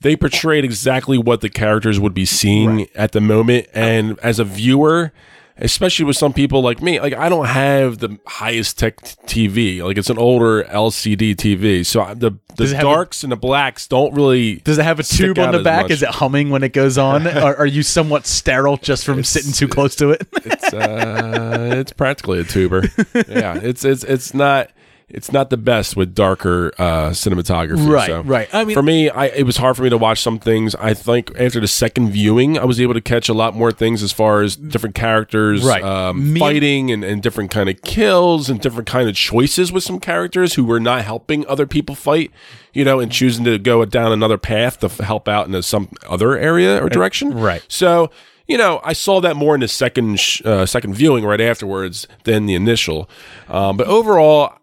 they 0.00 0.16
portrayed 0.16 0.64
exactly 0.64 1.18
what 1.18 1.40
the 1.40 1.48
characters 1.50 1.98
would 1.98 2.14
be 2.14 2.24
seeing 2.24 2.86
at 2.94 3.12
the 3.12 3.20
moment. 3.20 3.66
And 3.74 4.18
as 4.20 4.38
a 4.38 4.44
viewer, 4.44 5.12
especially 5.56 6.04
with 6.04 6.16
some 6.16 6.32
people 6.32 6.62
like 6.62 6.80
me, 6.80 7.00
like 7.00 7.14
I 7.14 7.28
don't 7.28 7.46
have 7.46 7.98
the 7.98 8.16
highest 8.26 8.78
tech 8.78 9.00
t- 9.26 9.48
TV. 9.48 9.82
Like 9.84 9.98
it's 9.98 10.08
an 10.10 10.18
older 10.18 10.62
LCD 10.64 11.34
TV. 11.34 11.84
So 11.84 12.02
I- 12.02 12.14
the 12.14 12.32
the 12.56 12.66
have 12.68 12.78
a- 12.78 12.82
darks 12.82 13.22
and 13.24 13.32
the 13.32 13.36
blacks 13.36 13.86
don't 13.88 14.12
really 14.14 14.56
Does 14.56 14.78
it 14.78 14.84
have 14.84 14.98
a 15.00 15.02
tube 15.04 15.38
on 15.38 15.52
the 15.52 15.62
back? 15.62 15.82
much. 15.84 15.90
Is 15.92 16.02
it 16.02 16.08
humming 16.10 16.50
when 16.50 16.62
it 16.62 16.72
goes 16.72 16.96
on? 16.98 17.26
or 17.26 17.56
are 17.56 17.66
you 17.66 17.82
somewhat 17.82 18.26
sterile 18.26 18.76
just 18.76 19.04
from 19.04 19.22
sitting 19.24 19.52
too 19.52 19.66
close 19.68 19.96
to 19.96 20.10
it? 20.10 20.26
it's 20.44 20.72
uh, 20.72 21.70
it's 21.76 21.92
practically 21.92 22.38
a 22.40 22.44
tuber. 22.44 22.84
yeah, 23.28 23.58
it's 23.60 23.84
it's 23.84 24.04
it's 24.04 24.32
not 24.34 24.70
it's 25.10 25.32
not 25.32 25.48
the 25.50 25.56
best 25.56 25.96
with 25.96 26.14
darker 26.14 26.72
uh, 26.78 27.10
cinematography. 27.10 27.88
Right, 27.88 28.06
so. 28.06 28.22
right. 28.22 28.48
I 28.52 28.64
mean- 28.64 28.74
for 28.74 28.82
me, 28.82 29.08
I 29.08 29.26
it 29.26 29.44
was 29.44 29.56
hard 29.56 29.76
for 29.76 29.82
me 29.82 29.88
to 29.90 29.96
watch 29.98 30.20
some 30.20 30.38
things. 30.38 30.74
I 30.74 30.92
think 30.94 31.32
after 31.38 31.60
the 31.60 31.66
second 31.68 32.10
viewing, 32.10 32.58
I 32.58 32.64
was 32.64 32.80
able 32.80 32.94
to 32.94 33.00
catch 33.00 33.28
a 33.28 33.34
lot 33.34 33.54
more 33.56 33.72
things 33.72 34.02
as 34.02 34.12
far 34.12 34.42
as 34.42 34.56
different 34.56 34.94
characters, 34.94 35.64
Right. 35.64 35.82
um, 35.82 36.36
fighting 36.36 36.90
and, 36.90 37.02
and 37.04 37.22
different 37.22 37.50
kind 37.50 37.68
of 37.68 37.80
kills 37.82 38.50
and 38.50 38.60
different 38.60 38.86
kind 38.88 39.08
of 39.08 39.14
choices 39.14 39.72
with 39.72 39.82
some 39.82 39.98
characters 40.00 40.54
who 40.54 40.64
were 40.64 40.80
not 40.80 41.04
helping 41.04 41.46
other 41.46 41.66
people 41.66 41.94
fight. 41.94 42.30
You 42.74 42.84
know, 42.84 43.00
and 43.00 43.10
choosing 43.10 43.44
to 43.46 43.58
go 43.58 43.84
down 43.86 44.12
another 44.12 44.38
path 44.38 44.78
to 44.80 44.86
f- 44.86 44.98
help 44.98 45.26
out 45.26 45.48
in 45.48 45.62
some 45.62 45.88
other 46.08 46.38
area 46.38 46.80
or 46.84 46.88
direction. 46.88 47.32
right. 47.34 47.64
So, 47.66 48.10
you 48.46 48.56
know, 48.56 48.80
I 48.84 48.92
saw 48.92 49.20
that 49.22 49.34
more 49.36 49.54
in 49.56 49.62
the 49.62 49.68
second 49.68 50.20
sh- 50.20 50.42
uh, 50.44 50.64
second 50.64 50.94
viewing 50.94 51.24
right 51.24 51.40
afterwards 51.40 52.06
than 52.24 52.46
the 52.46 52.54
initial. 52.54 53.08
Um, 53.48 53.76
but 53.78 53.88
overall, 53.88 54.57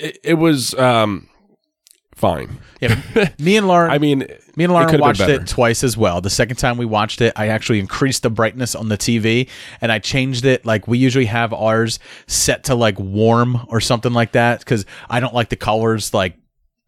it 0.00 0.10
it, 0.10 0.18
it 0.22 0.34
was 0.34 0.74
um, 0.74 1.28
fine. 2.14 2.58
Yeah, 2.80 3.00
me 3.38 3.56
and 3.56 3.68
Lauren. 3.68 3.90
I 3.90 3.98
mean, 3.98 4.26
me 4.56 4.64
and 4.64 4.72
Lauren 4.72 4.88
could've 4.88 5.00
watched 5.00 5.20
it 5.20 5.46
twice 5.46 5.84
as 5.84 5.96
well. 5.96 6.20
The 6.20 6.30
second 6.30 6.56
time 6.56 6.78
we 6.78 6.86
watched 6.86 7.20
it, 7.20 7.32
I 7.36 7.48
actually 7.48 7.80
increased 7.80 8.22
the 8.22 8.30
brightness 8.30 8.74
on 8.74 8.88
the 8.88 8.96
TV 8.96 9.48
and 9.80 9.92
I 9.92 9.98
changed 9.98 10.44
it. 10.44 10.64
Like 10.64 10.88
we 10.88 10.98
usually 10.98 11.26
have 11.26 11.52
ours 11.52 11.98
set 12.26 12.64
to 12.64 12.74
like 12.74 12.98
warm 12.98 13.66
or 13.68 13.80
something 13.80 14.12
like 14.12 14.32
that 14.32 14.60
because 14.60 14.86
I 15.08 15.20
don't 15.20 15.34
like 15.34 15.50
the 15.50 15.56
colors 15.56 16.14
like 16.14 16.36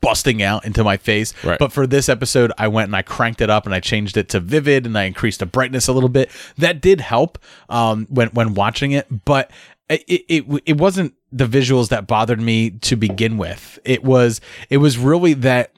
busting 0.01 0.43
out 0.43 0.65
into 0.65 0.83
my 0.83 0.97
face. 0.97 1.33
Right. 1.45 1.59
But 1.59 1.73
for 1.73 1.87
this 1.87 2.09
episode, 2.09 2.53
I 2.59 2.69
went 2.69 2.89
and 2.89 2.97
I 2.97 3.03
cranked 3.03 3.41
it 3.41 3.51
up 3.51 3.67
and 3.67 3.75
I 3.75 3.81
changed 3.81 4.17
it 4.17 4.29
to 4.31 4.41
vivid 4.41 4.85
and 4.85 4.99
I 4.99 5.05
increased 5.05 5.41
the 5.41 5.47
brightness 5.47 5.89
a 5.89 5.93
little 5.93 6.09
bit. 6.09 6.31
That 6.59 6.81
did 6.81 7.01
help 7.01 7.39
um, 7.69 8.07
when 8.11 8.29
when 8.29 8.55
watching 8.55 8.93
it, 8.93 9.07
but 9.25 9.51
it, 9.89 10.25
it 10.29 10.63
it 10.67 10.77
wasn't 10.79 11.15
the 11.33 11.47
visuals 11.47 11.89
that 11.89 12.07
bothered 12.07 12.41
me 12.41 12.71
to 12.71 12.97
begin 12.97 13.39
with. 13.39 13.79
It 13.85 14.05
was 14.05 14.41
it 14.69 14.77
was 14.79 14.99
really 14.99 15.35
that 15.35 15.73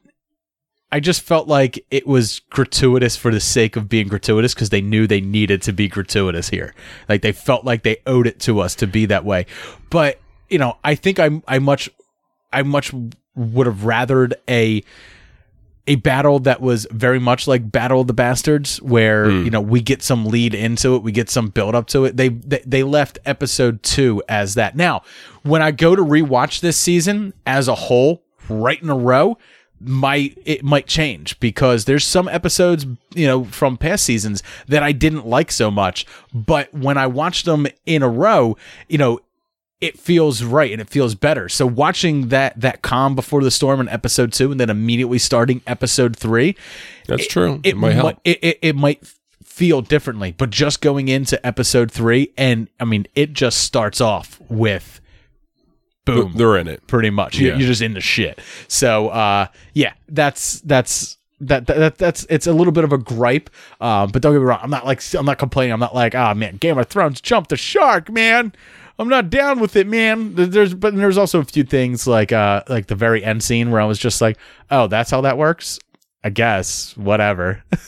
I 0.91 1.01
just 1.01 1.23
felt 1.23 1.49
like 1.49 1.85
it 1.91 2.07
was 2.07 2.41
gratuitous 2.51 3.17
for 3.17 3.33
the 3.33 3.41
sake 3.41 3.75
of 3.75 3.89
being 3.89 4.09
gratuitous 4.09 4.55
because 4.55 4.71
they 4.71 4.81
knew 4.81 5.07
they 5.07 5.21
needed 5.21 5.63
to 5.63 5.73
be 5.73 5.89
gratuitous 5.89 6.51
here. 6.51 6.75
Like 7.09 7.23
they 7.23 7.33
felt 7.33 7.65
like 7.65 7.83
they 7.83 7.97
owed 8.07 8.27
it 8.27 8.39
to 8.41 8.61
us 8.61 8.75
to 8.77 8.87
be 8.87 9.07
that 9.07 9.25
way. 9.25 9.47
But 9.91 10.21
you 10.49 10.59
know, 10.59 10.77
I 10.85 10.95
think 10.95 11.19
I 11.19 11.43
I 11.49 11.59
much 11.59 11.89
I 12.53 12.63
much 12.63 12.93
would 13.35 13.67
have 13.67 13.79
rathered 13.79 14.35
a 14.49 14.83
a 15.87 15.97
battle 15.97 16.39
that 16.41 16.61
was 16.61 16.87
very 16.91 17.19
much 17.19 17.47
like 17.47 17.71
Battle 17.71 18.01
of 18.01 18.07
the 18.07 18.15
Bastards, 18.15 18.81
where 18.81 19.31
hmm. 19.31 19.45
you 19.45 19.51
know 19.51 19.61
we 19.61 19.81
get 19.81 20.03
some 20.03 20.27
lead 20.27 20.55
into 20.55 20.95
it, 20.97 21.03
we 21.03 21.13
get 21.13 21.29
some 21.29 21.49
build 21.49 21.75
up 21.75 21.87
to 21.89 22.05
it. 22.05 22.17
They, 22.17 22.29
they 22.29 22.63
they 22.65 22.83
left 22.83 23.19
episode 23.25 23.83
two 23.83 24.23
as 24.29 24.55
that. 24.55 24.77
Now, 24.77 25.03
when 25.43 25.63
I 25.63 25.71
go 25.71 25.95
to 25.95 26.03
rewatch 26.03 26.61
this 26.61 26.77
season 26.77 27.35
as 27.47 27.69
a 27.69 27.75
whole, 27.75 28.23
right 28.49 28.83
in 28.83 28.89
a 28.89 28.97
row, 28.97 29.37
might 29.81 30.39
it 30.45 30.65
might 30.65 30.87
change 30.87 31.39
because 31.39 31.85
there's 31.85 32.07
some 32.07 32.29
episodes 32.29 32.87
you 33.15 33.27
know 33.27 33.45
from 33.45 33.77
past 33.77 34.05
seasons 34.05 34.43
that 34.69 34.83
I 34.83 34.93
didn't 34.93 35.27
like 35.27 35.53
so 35.53 35.71
much, 35.71 36.07
but 36.33 36.73
when 36.73 36.97
I 36.97 37.07
watched 37.07 37.45
them 37.45 37.67
in 37.85 38.03
a 38.03 38.09
row, 38.09 38.57
you 38.89 38.99
know 38.99 39.21
it 39.81 39.99
feels 39.99 40.43
right 40.43 40.73
and 40.73 40.81
it 40.81 40.89
feels 40.89 41.15
better. 41.15 41.49
So 41.49 41.67
watching 41.67 42.29
that 42.29 42.59
that 42.61 42.83
calm 42.83 43.15
before 43.15 43.43
the 43.43 43.51
storm 43.51 43.81
in 43.81 43.89
episode 43.89 44.33
two 44.33 44.51
and 44.51 44.59
then 44.59 44.71
immediately 44.71 45.19
starting 45.19 45.61
episode 45.67 46.17
three, 46.17 46.57
That's 47.07 47.27
true. 47.27 47.61
it, 47.65 47.71
It 47.71 47.77
might 47.77 47.93
help. 47.93 48.19
It, 48.25 48.39
it, 48.43 48.59
it 48.63 48.77
might 48.77 49.07
feel 49.43 49.83
differently. 49.83 50.33
But 50.33 50.51
just 50.51 50.81
going 50.81 51.09
into 51.09 51.45
episode 51.47 51.91
three, 51.93 52.33
and 52.39 52.69
I 52.81 52.85
mean, 52.85 53.07
it 53.15 53.33
just 53.35 53.59
starts 53.61 54.01
off 54.01 54.41
with 54.49 55.01
boom, 56.05 56.33
They're 56.37 56.57
in 56.57 56.69
it. 56.69 56.87
pretty 56.87 57.11
much. 57.11 57.39
Yeah. 57.39 57.57
You're 57.57 57.67
just 57.69 57.83
in 57.83 57.95
the 57.95 58.01
shit. 58.01 58.39
So 58.69 59.09
uh, 59.09 59.47
yeah, 59.75 59.93
that's 60.09 60.61
that's. 60.63 61.19
That, 61.41 61.67
that, 61.67 61.77
that 61.77 61.99
that's 61.99 62.27
it's 62.31 62.47
a 62.47 62.53
little 62.53 62.73
bit 62.73 62.85
of 62.85 62.93
a 62.93 62.99
gripe, 62.99 63.51
um, 63.81 64.11
but 64.11 64.23
don't 64.23 64.33
get 64.33 64.39
me 64.39 64.45
wrong. 64.45 64.61
I'm 64.63 64.71
not 64.71 64.87
like 64.87 65.03
I'm 65.15 65.27
not 65.27 65.39
complaining. 65.39 65.73
I'm 65.73 65.81
not 65.81 65.95
like, 65.95 66.15
oh 66.15 66.33
man, 66.35 66.57
Game 66.57 66.79
of 66.79 66.87
Thrones 66.89 67.21
jumped 67.21 67.51
the 67.51 67.57
shark, 67.57 68.09
man. 68.11 68.53
I'm 68.99 69.09
not 69.09 69.29
down 69.31 69.59
with 69.59 69.75
it, 69.75 69.89
man. 69.89 70.35
There's 70.37 70.73
but 70.75 70.95
there's 70.95 71.19
also 71.19 71.41
a 71.41 71.45
few 71.45 71.65
things 71.65 72.07
like 72.07 72.31
uh 72.33 72.63
like 72.69 72.87
the 72.87 72.95
very 72.95 73.25
end 73.25 73.43
scene 73.43 73.71
where 73.73 73.81
I 73.81 73.85
was 73.85 73.99
just 73.99 74.21
like, 74.21 74.39
oh, 74.71 74.87
that's 74.87 75.11
how 75.11 75.21
that 75.23 75.37
works. 75.37 75.79
I 76.23 76.31
guess 76.31 76.97
whatever. 76.97 77.63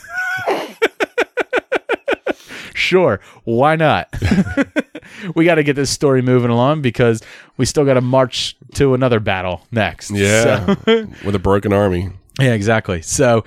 sure, 2.74 3.20
why 3.44 3.76
not? 3.76 4.08
we 5.34 5.44
got 5.44 5.54
to 5.56 5.62
get 5.62 5.76
this 5.76 5.90
story 5.90 6.22
moving 6.22 6.50
along 6.50 6.82
because 6.82 7.22
we 7.56 7.64
still 7.64 7.84
got 7.84 7.94
to 7.94 8.00
march 8.00 8.56
to 8.74 8.94
another 8.94 9.20
battle 9.20 9.66
next. 9.70 10.10
Yeah. 10.10 10.74
So- 10.84 11.06
With 11.24 11.34
a 11.34 11.38
broken 11.40 11.72
army. 11.72 12.10
Yeah, 12.40 12.52
exactly. 12.52 13.02
So, 13.02 13.44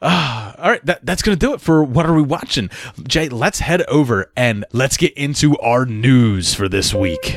uh, 0.00 0.52
all 0.58 0.70
right, 0.70 0.84
that, 0.86 1.04
that's 1.06 1.22
going 1.22 1.38
to 1.38 1.46
do 1.46 1.54
it 1.54 1.60
for 1.60 1.84
what 1.84 2.06
are 2.06 2.14
we 2.14 2.22
watching? 2.22 2.70
Jay, 3.06 3.28
let's 3.28 3.60
head 3.60 3.82
over 3.82 4.32
and 4.36 4.64
let's 4.72 4.96
get 4.96 5.12
into 5.14 5.56
our 5.58 5.86
news 5.86 6.54
for 6.54 6.68
this 6.68 6.92
week. 6.92 7.36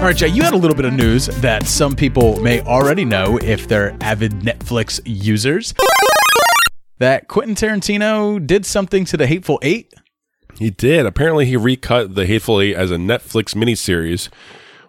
All 0.00 0.06
right, 0.06 0.16
Jay, 0.16 0.28
you 0.28 0.42
had 0.42 0.54
a 0.54 0.56
little 0.56 0.74
bit 0.74 0.86
of 0.86 0.94
news 0.94 1.26
that 1.26 1.66
some 1.66 1.94
people 1.94 2.40
may 2.40 2.62
already 2.62 3.04
know 3.04 3.38
if 3.42 3.68
they're 3.68 3.94
avid 4.00 4.32
Netflix 4.40 4.98
users. 5.04 5.74
That 6.96 7.28
Quentin 7.28 7.54
Tarantino 7.54 8.44
did 8.44 8.64
something 8.64 9.04
to 9.04 9.18
the 9.18 9.26
Hateful 9.26 9.58
Eight. 9.60 9.92
He 10.58 10.70
did. 10.70 11.04
Apparently, 11.04 11.44
he 11.44 11.58
recut 11.58 12.14
The 12.14 12.24
Hateful 12.24 12.62
Eight 12.62 12.76
as 12.76 12.90
a 12.90 12.96
Netflix 12.96 13.54
miniseries 13.54 14.30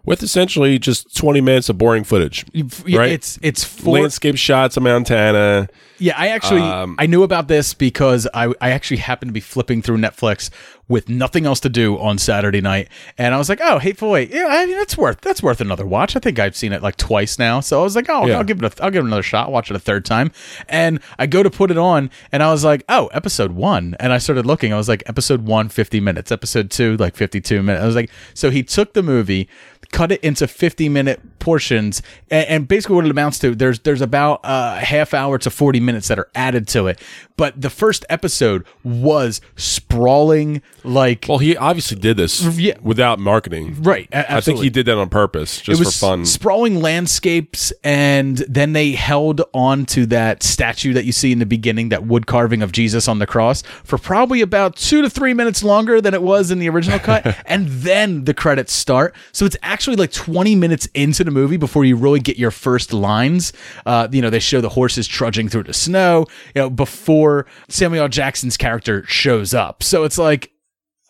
with 0.06 0.24
essentially 0.24 0.80
just 0.80 1.15
20 1.15 1.41
minutes 1.41 1.69
of 1.69 1.78
boring 1.78 2.04
footage. 2.04 2.45
Yeah, 2.54 3.00
right? 3.00 3.12
It's 3.12 3.38
it's 3.41 3.63
for 3.63 4.00
Landscape 4.00 4.38
shots 4.38 4.78
of 4.78 4.84
Montana. 4.84 5.67
Yeah, 6.00 6.13
I 6.17 6.30
actually 6.30 6.62
Um, 6.62 6.95
I 6.97 7.06
knew 7.06 7.24
about 7.24 7.47
this 7.47 7.74
because 7.74 8.28
I 8.34 8.54
I 8.62 8.71
actually 8.71 8.97
happened 8.97 9.30
to 9.30 9.34
be 9.34 9.39
flipping 9.41 9.82
through 9.82 9.97
Netflix 9.97 10.50
with 10.91 11.10
nothing 11.10 11.45
else 11.45 11.60
to 11.62 11.69
do 11.69 11.97
on 11.97 12.17
Saturday 12.17 12.62
night, 12.62 12.89
and 13.17 13.34
I 13.34 13.38
was 13.38 13.49
like, 13.49 13.60
oh, 13.63 13.80
Hateful 13.80 14.15
Eight, 14.15 14.30
yeah, 14.30 14.47
I 14.49 14.65
mean 14.65 14.77
that's 14.77 14.97
worth 14.97 15.21
that's 15.21 15.41
worth 15.41 15.62
another 15.62 15.86
watch. 15.86 16.15
I 16.15 16.19
think 16.19 16.38
I've 16.38 16.56
seen 16.56 16.73
it 16.73 16.84
like 16.84 16.97
twice 16.97 17.39
now, 17.39 17.62
so 17.62 17.80
I 17.80 17.84
was 17.84 17.95
like, 17.95 18.10
oh, 18.10 18.27
Yeah. 18.27 18.38
I'll 18.38 18.43
give 18.43 18.62
it 18.62 18.80
a, 18.80 18.84
I'll 18.84 18.91
give 18.91 19.04
it 19.04 19.08
another 19.08 19.23
shot, 19.23 19.51
watch 19.51 19.71
it 19.71 19.75
a 19.75 19.80
third 19.80 20.06
time, 20.06 20.32
and 20.67 20.99
I 21.17 21.25
go 21.25 21.41
to 21.41 21.49
put 21.49 21.71
it 21.71 21.77
on, 21.77 22.12
and 22.32 22.43
I 22.43 22.51
was 22.51 22.63
like, 22.63 22.84
oh, 22.89 23.08
episode 23.08 23.54
one, 23.54 23.95
and 23.99 24.13
I 24.13 24.17
started 24.17 24.45
looking, 24.45 24.73
I 24.73 24.77
was 24.77 24.89
like, 24.89 25.04
episode 25.08 25.45
one, 25.45 25.69
50 25.69 25.99
minutes, 25.99 26.32
episode 26.32 26.69
two, 26.69 26.97
like 26.97 27.15
fifty 27.15 27.39
two 27.41 27.63
minutes. 27.63 27.82
I 27.84 27.86
was 27.88 27.95
like, 27.95 28.12
so 28.34 28.49
he 28.51 28.62
took 28.62 28.93
the 28.93 29.01
movie. 29.01 29.47
Cut 29.91 30.13
it 30.13 30.23
into 30.23 30.47
fifty 30.47 30.88
minute 30.88 31.19
portions, 31.39 32.01
and, 32.30 32.47
and 32.47 32.67
basically 32.67 32.95
what 32.95 33.04
it 33.06 33.12
amounts 33.12 33.39
to 33.39 33.54
there's 33.54 33.80
there's 33.80 33.99
about 33.99 34.39
a 34.43 34.80
half 34.80 35.13
hour 35.13 35.38
to 35.39 35.49
forty 35.49 35.82
minutes 35.82 36.08
that 36.08 36.17
are 36.17 36.30
added 36.34 36.65
to 36.69 36.88
it. 36.88 37.01
But 37.41 37.60
the 37.60 37.71
first 37.71 38.06
episode 38.08 38.65
was 38.84 39.41
sprawling 39.56 40.62
like 40.84 41.25
Well, 41.27 41.39
he 41.39 41.58
obviously 41.58 41.97
did 41.97 42.15
this 42.17 42.41
Yeah. 42.58 42.75
without 42.84 43.17
marketing. 43.17 43.77
right. 43.82 44.08
a- 44.12 44.36
I 44.36 44.41
think 44.41 44.60
he 44.60 44.69
did 44.69 44.86
that 44.86 44.97
on 44.99 45.10
purpose, 45.10 45.60
just 45.60 45.82
it 45.82 45.84
was 45.84 45.95
for 45.97 46.06
fun. 46.06 46.25
sprawling 46.27 46.82
landscapes, 46.82 47.73
and 47.84 48.38
then 48.47 48.73
they 48.73 48.91
held 48.91 49.41
on 49.56 49.86
to 49.88 50.06
that 50.08 50.43
statue 50.43 50.93
that 50.93 51.06
you 51.06 51.12
see 51.12 51.32
in 51.32 51.39
the 51.39 51.45
beginning, 51.47 51.89
that 51.89 52.06
wood 52.06 52.27
carving 52.27 52.62
of 52.62 52.71
Jesus 52.71 53.08
on 53.08 53.17
the 53.17 53.25
cross, 53.27 53.63
for 53.84 53.97
probably 53.97 54.41
about 54.41 54.75
two 54.75 55.01
to 55.01 55.10
three 55.10 55.34
minutes 55.34 55.63
longer 55.63 55.99
than 55.99 56.13
it 56.13 56.21
was 56.21 56.51
in 56.51 56.60
the 56.60 56.69
original 56.69 56.99
cut, 56.99 57.36
and 57.47 57.67
then 57.67 58.25
the 58.25 58.34
credits 58.36 58.71
start. 58.73 59.15
So 59.32 59.45
it's 59.47 59.58
actually 59.63 59.95
like 59.95 60.12
twenty 60.12 60.56
minutes 60.56 60.88
into 60.93 61.23
the 61.23 61.32
movie 61.32 61.58
before 61.58 61.86
you 61.86 61.95
really 61.95 62.19
get 62.19 62.38
your 62.38 62.51
first 62.51 62.93
lines. 62.93 63.51
Uh, 63.86 64.08
you 64.12 64.21
know, 64.21 64.30
they 64.30 64.39
show 64.39 64.62
the 64.62 64.69
horses 64.69 65.08
trudging 65.08 65.49
through 65.49 65.63
the 65.63 65.73
snow. 65.73 66.25
You 66.56 66.62
know, 66.63 66.69
before 66.69 67.31
Samuel 67.67 68.08
Jackson's 68.08 68.58
character 68.58 69.04
shows 69.08 69.54
up. 69.54 69.84
So 69.84 70.04
it's 70.04 70.17
like 70.17 70.52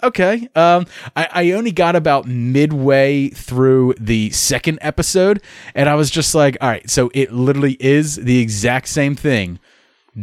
okay. 0.03 0.47
Um, 0.55 0.85
I, 1.15 1.27
I 1.31 1.51
only 1.51 1.71
got 1.71 1.95
about 1.95 2.25
midway 2.25 3.29
through 3.29 3.95
the 3.99 4.29
second 4.31 4.79
episode, 4.81 5.41
and 5.75 5.87
I 5.87 5.95
was 5.95 6.09
just 6.09 6.33
like, 6.33 6.57
all 6.61 6.69
right, 6.69 6.89
so 6.89 7.11
it 7.13 7.31
literally 7.31 7.77
is 7.79 8.15
the 8.15 8.39
exact 8.39 8.87
same 8.87 9.15
thing, 9.15 9.59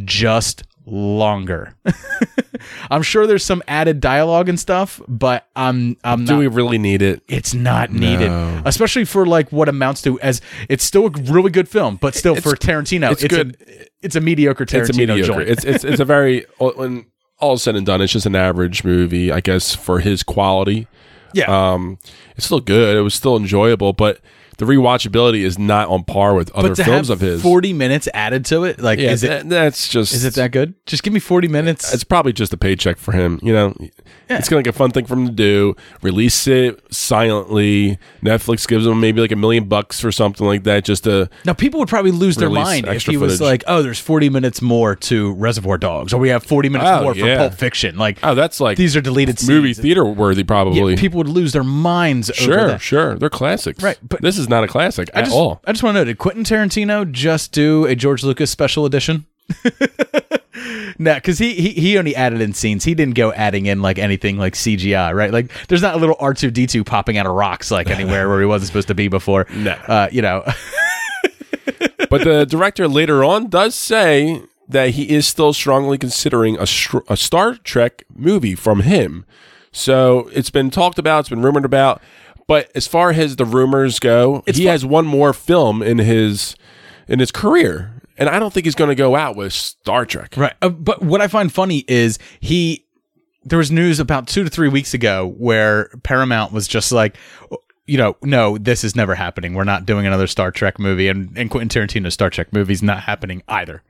just 0.05 0.63
longer. 0.91 1.75
I'm 2.91 3.01
sure 3.03 3.25
there's 3.27 3.45
some 3.45 3.63
added 3.67 4.01
dialogue 4.01 4.49
and 4.49 4.59
stuff, 4.59 5.01
but 5.07 5.47
I'm 5.55 5.97
I'm 6.03 6.25
Do 6.25 6.33
not 6.33 6.39
we 6.39 6.47
really 6.47 6.77
need 6.77 7.01
it? 7.01 7.21
it's 7.27 7.53
not 7.53 7.91
needed, 7.91 8.29
No. 8.29 8.61
especially 8.65 9.05
for 9.05 9.25
like 9.25 9.51
what 9.51 9.69
amounts 9.69 10.01
to 10.03 10.19
as 10.19 10.41
it's 10.67 10.83
still 10.83 11.07
a 11.07 11.09
really 11.09 11.51
good 11.51 11.69
film, 11.69 11.95
but 11.97 12.15
still 12.15 12.35
It's- 12.35 12.43
for 12.51 12.57
Tarantino, 12.57 13.11
it's 13.11 13.23
it's, 13.23 13.33
good. 13.35 13.57
A, 13.67 13.85
it's 14.01 14.15
a 14.15 14.21
mediocre 14.21 14.65
Tarantino 14.65 14.89
it's 14.89 14.97
a 14.97 14.99
mediocre. 14.99 15.23
joint. 15.23 15.49
It's 15.49 15.63
it's 15.63 15.83
it's 15.83 15.99
a 15.99 16.05
very 16.05 16.45
when 16.59 17.05
all 17.39 17.57
said 17.57 17.75
and 17.75 17.85
done, 17.85 18.01
it's 18.01 18.11
just 18.11 18.25
an 18.25 18.35
average 18.35 18.83
movie, 18.83 19.31
I 19.31 19.39
guess, 19.39 19.73
for 19.73 19.99
his 19.99 20.23
quality. 20.23 20.87
yeah, 21.33 21.45
Um, 21.73 21.97
it's 22.35 22.45
still 22.47 22.59
good. 22.59 22.97
It 22.97 23.01
was 23.01 23.13
still 23.13 23.37
enjoyable, 23.37 23.93
but 23.93 24.19
the 24.59 24.65
rewatchability 24.65 25.43
is 25.43 25.57
not 25.57 25.87
on 25.89 26.03
par 26.03 26.35
with 26.35 26.51
other 26.51 26.75
films 26.75 27.09
of 27.09 27.19
his. 27.19 27.41
40 27.41 27.73
minutes 27.73 28.07
added 28.13 28.45
to 28.45 28.63
it, 28.65 28.79
like 28.79 28.99
yeah, 28.99 29.09
is 29.11 29.23
it 29.23 29.49
that's 29.49 29.87
just 29.87 30.13
Is 30.13 30.23
it 30.25 30.35
that 30.35 30.51
good? 30.51 30.75
Just 30.85 31.01
give 31.03 31.11
me 31.13 31.19
40 31.19 31.47
minutes. 31.47 31.91
It's 31.93 32.03
probably 32.03 32.33
just 32.33 32.53
a 32.53 32.57
paycheck 32.57 32.97
for 32.97 33.11
him. 33.13 33.39
You 33.41 33.53
know, 33.53 33.73
it's 34.29 34.47
gonna 34.47 34.59
like 34.59 34.67
a 34.67 34.71
fun 34.73 34.91
thing 34.91 35.05
for 35.05 35.15
him 35.15 35.25
to 35.27 35.31
do. 35.33 35.75
Release 36.03 36.45
it 36.47 36.79
silently. 36.93 37.97
Netflix 38.23 38.67
gives 38.67 38.85
him 38.85 38.99
maybe 38.99 39.21
like 39.21 39.31
a 39.31 39.35
million 39.35 39.65
bucks 39.67 40.03
or 40.03 40.11
something 40.11 40.45
like 40.45 40.63
that, 40.63 40.83
just 40.85 41.05
to 41.05 41.29
now, 41.45 41.53
people 41.53 41.79
would 41.79 41.89
probably 41.89 42.11
lose 42.11 42.35
their 42.35 42.49
mind 42.49 42.87
if 42.87 43.05
he 43.05 43.17
was 43.17 43.33
footage. 43.33 43.41
like, 43.45 43.63
oh, 43.67 43.81
there's 43.81 43.99
40 43.99 44.29
minutes 44.29 44.61
more 44.61 44.95
to 44.95 45.33
Reservoir 45.33 45.77
Dogs, 45.77 46.13
or 46.13 46.17
we 46.19 46.29
have 46.29 46.43
40 46.43 46.69
minutes 46.69 46.89
Oh, 46.89 47.03
more 47.03 47.15
for. 47.15 47.35
Pulp 47.35 47.53
Fiction. 47.53 47.97
Like, 47.97 48.19
oh, 48.23 48.35
that's 48.35 48.59
like 48.59 48.77
these 48.77 48.95
are 48.95 49.01
deleted 49.01 49.37
movie 49.47 49.73
scenes. 49.73 49.83
theater 49.83 50.05
worthy, 50.05 50.41
Yeah, 50.41 50.45
probably. 50.47 50.95
people 50.97 51.19
would 51.19 51.29
lose 51.29 51.53
their 51.53 51.63
minds 51.63 52.29
over 52.29 52.39
sure, 52.41 52.67
that. 52.67 52.81
sure, 52.81 53.15
they're 53.15 53.29
classics. 53.29 53.81
Right, 53.81 53.97
but- 54.07 54.21
this 54.21 54.37
is 54.37 54.48
is 54.49 54.51
not 54.51 54.63
a 54.63 54.67
classic 54.67 55.09
I 55.13 55.19
at 55.19 55.25
just, 55.25 55.35
all. 55.35 55.61
I 55.65 55.71
just 55.71 55.83
want 55.83 55.95
to 55.95 56.01
know: 56.01 56.05
Did 56.05 56.17
Quentin 56.17 56.43
Tarantino 56.43 57.09
just 57.09 57.51
do 57.51 57.85
a 57.85 57.95
George 57.95 58.23
Lucas 58.23 58.49
special 58.49 58.85
edition? 58.85 59.25
no, 60.99 61.15
because 61.15 61.37
he, 61.37 61.53
he 61.53 61.71
he 61.71 61.97
only 61.97 62.15
added 62.15 62.41
in 62.41 62.53
scenes. 62.53 62.83
He 62.83 62.93
didn't 62.93 63.15
go 63.15 63.31
adding 63.33 63.65
in 63.67 63.81
like 63.81 63.97
anything 63.97 64.37
like 64.37 64.53
CGI, 64.53 65.13
right? 65.13 65.31
Like, 65.31 65.51
there's 65.67 65.81
not 65.81 65.95
a 65.95 65.97
little 65.97 66.15
R 66.19 66.33
two 66.33 66.51
D 66.51 66.67
two 66.67 66.83
popping 66.83 67.17
out 67.17 67.25
of 67.25 67.33
rocks 67.33 67.71
like 67.71 67.89
anywhere 67.89 68.27
where 68.27 68.39
he 68.39 68.45
wasn't 68.45 68.67
supposed 68.67 68.87
to 68.89 68.95
be 68.95 69.07
before. 69.07 69.45
No. 69.59 69.71
uh, 69.71 70.07
you 70.09 70.21
know, 70.21 70.43
but 72.09 72.23
the 72.23 72.45
director 72.45 72.87
later 72.87 73.25
on 73.25 73.49
does 73.49 73.75
say 73.75 74.41
that 74.69 74.91
he 74.91 75.09
is 75.09 75.27
still 75.27 75.51
strongly 75.51 75.97
considering 75.97 76.57
a, 76.57 76.65
str- 76.65 76.99
a 77.09 77.17
Star 77.17 77.55
Trek 77.55 78.05
movie 78.15 78.55
from 78.55 78.81
him. 78.81 79.25
So 79.71 80.29
it's 80.31 80.49
been 80.49 80.69
talked 80.69 80.97
about, 80.97 81.21
it's 81.21 81.29
been 81.29 81.41
rumored 81.41 81.65
about. 81.65 82.01
But 82.49 82.71
as 82.73 82.87
far 82.87 83.11
as 83.11 83.35
the 83.35 83.45
rumors 83.45 83.99
go, 83.99 84.41
he 84.47 84.65
has 84.65 84.83
one 84.83 85.05
more 85.05 85.33
film 85.33 85.83
in 85.83 85.99
his 85.99 86.55
in 87.07 87.19
his 87.19 87.31
career, 87.31 88.01
and 88.17 88.27
I 88.27 88.39
don't 88.39 88.51
think 88.51 88.65
he's 88.65 88.73
going 88.73 88.87
to 88.87 88.95
go 88.95 89.15
out 89.15 89.35
with 89.35 89.53
Star 89.53 90.03
Trek. 90.03 90.33
Right. 90.35 90.53
Uh, 90.59 90.69
but 90.69 91.03
what 91.03 91.21
I 91.21 91.27
find 91.27 91.53
funny 91.53 91.85
is 91.87 92.17
he 92.39 92.87
there 93.43 93.59
was 93.59 93.69
news 93.69 93.99
about 93.99 94.27
2 94.27 94.45
to 94.45 94.49
3 94.49 94.67
weeks 94.67 94.95
ago 94.95 95.35
where 95.37 95.89
Paramount 96.01 96.51
was 96.51 96.67
just 96.67 96.91
like 96.91 97.17
you 97.85 97.97
know, 97.97 98.17
no, 98.23 98.57
this 98.57 98.83
is 98.83 98.95
never 98.95 99.13
happening. 99.13 99.53
We're 99.53 99.63
not 99.63 99.85
doing 99.85 100.07
another 100.07 100.25
Star 100.25 100.49
Trek 100.49 100.79
movie 100.79 101.07
and 101.07 101.37
and 101.37 101.51
Quentin 101.51 101.69
Tarantino's 101.69 102.15
Star 102.15 102.31
Trek 102.31 102.51
movie's 102.51 102.81
not 102.81 103.01
happening 103.03 103.43
either. 103.47 103.83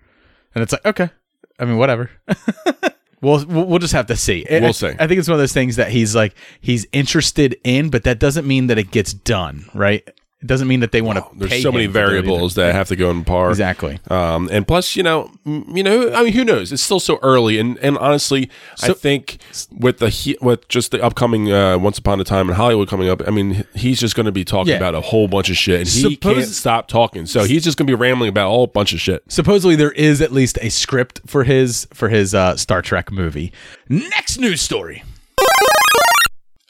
And 0.54 0.62
it's 0.62 0.74
like, 0.74 0.86
okay. 0.86 1.12
I 1.60 1.64
mean, 1.64 1.78
whatever. 1.78 2.10
We'll 3.22 3.46
we'll 3.46 3.80
just 3.80 3.94
have 3.94 4.08
to 4.08 4.16
see. 4.16 4.46
We'll 4.50 4.74
see. 4.74 4.94
I 5.00 5.08
think 5.08 5.20
it's 5.20 5.28
one 5.28 5.34
of 5.34 5.40
those 5.40 5.54
things 5.54 5.76
that 5.76 5.92
he's 5.92 6.16
like 6.16 6.36
he's 6.62 6.88
interested 6.92 7.58
in, 7.64 7.90
but 7.90 8.04
that 8.06 8.20
doesn't 8.20 8.48
mean 8.48 8.68
that 8.68 8.78
it 8.78 8.92
gets 8.92 9.14
done, 9.14 9.70
right? 9.74 10.08
It 10.42 10.48
doesn't 10.48 10.70
mean 10.70 10.80
that 10.80 10.94
they 10.94 11.02
want 11.02 11.20
to. 11.20 11.26
There's 11.36 11.62
so 11.62 11.70
many 11.70 11.86
variables 11.88 12.56
that 12.56 12.74
have 12.74 12.88
to 12.88 12.96
go 12.96 13.10
in 13.12 13.26
par. 13.26 13.50
Exactly. 13.50 14.00
Um, 14.10 14.48
and 14.50 14.66
plus, 14.66 14.96
you 14.96 15.04
know, 15.04 15.30
you 15.46 15.84
know, 15.84 16.14
I 16.14 16.24
mean, 16.24 16.32
who 16.32 16.46
knows? 16.46 16.72
It's 16.72 16.82
still 16.82 17.02
so 17.02 17.20
early, 17.22 17.60
and 17.60 17.78
and 17.80 17.98
honestly, 17.98 18.50
I 18.82 18.94
think 18.94 19.40
with 19.70 19.98
the 19.98 20.08
he, 20.08 20.38
with 20.42 20.66
just 20.70 20.92
the 20.92 21.04
upcoming 21.04 21.52
uh, 21.52 21.78
Once 21.78 21.98
Upon 21.98 22.22
a 22.22 22.24
Time 22.24 22.48
in 22.50 22.56
Hollywood 22.56 22.88
coming 22.88 23.10
up, 23.10 23.22
I 23.28 23.32
mean, 23.32 23.66
he's 23.76 24.00
just 24.00 24.16
going 24.16 24.28
to 24.28 24.32
be 24.32 24.46
talking 24.46 24.72
Yeah. 24.72 24.78
about 24.78 24.96
a 24.96 25.02
whole 25.02 25.28
bunch 25.28 25.50
of 25.50 25.58
shit, 25.58 25.80
and 25.82 25.88
he 25.90 26.16
Suppose- 26.16 26.36
can't 26.36 26.48
stop 26.48 26.88
talking. 26.88 27.26
So 27.26 27.44
he's 27.44 27.66
just 27.66 27.78
going 27.78 27.88
to 27.88 27.92
be 27.92 28.00
rambling 28.00 28.30
about 28.30 28.48
a 28.48 28.52
whole 28.52 28.68
bunch 28.68 28.94
of 28.94 29.02
shit. 29.02 29.24
Supposedly 29.28 29.76
there 29.76 29.92
is 29.92 30.22
at 30.22 30.32
least 30.32 30.58
a 30.62 30.70
script 30.70 31.20
for 31.26 31.44
his 31.44 31.86
for 31.94 32.08
his 32.08 32.34
uh, 32.34 32.56
Star 32.56 32.82
Trek 32.82 33.12
movie. 33.12 33.52
Next 33.90 34.38
news 34.40 34.62
story. 34.62 35.04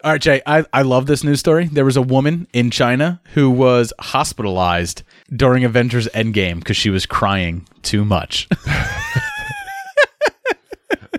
All 0.02 0.12
right, 0.12 0.22
Jay, 0.22 0.41
I, 0.45 0.64
I 0.72 0.84
love 0.84 1.08
this 1.08 1.26
news 1.26 1.41
story. 1.41 1.66
There 1.66 1.84
was 1.84 1.97
a 1.97 2.02
woman 2.02 2.47
in 2.54 2.72
China 2.72 3.20
who 3.34 3.50
was 3.50 3.91
hospitalized 4.00 5.04
during 5.36 5.66
Avengers 5.66 6.08
Endgame 6.14 6.60
because 6.60 6.78
she 6.78 6.89
was 6.89 7.06
crying 7.06 7.68
too 7.84 8.06
much. 8.06 8.47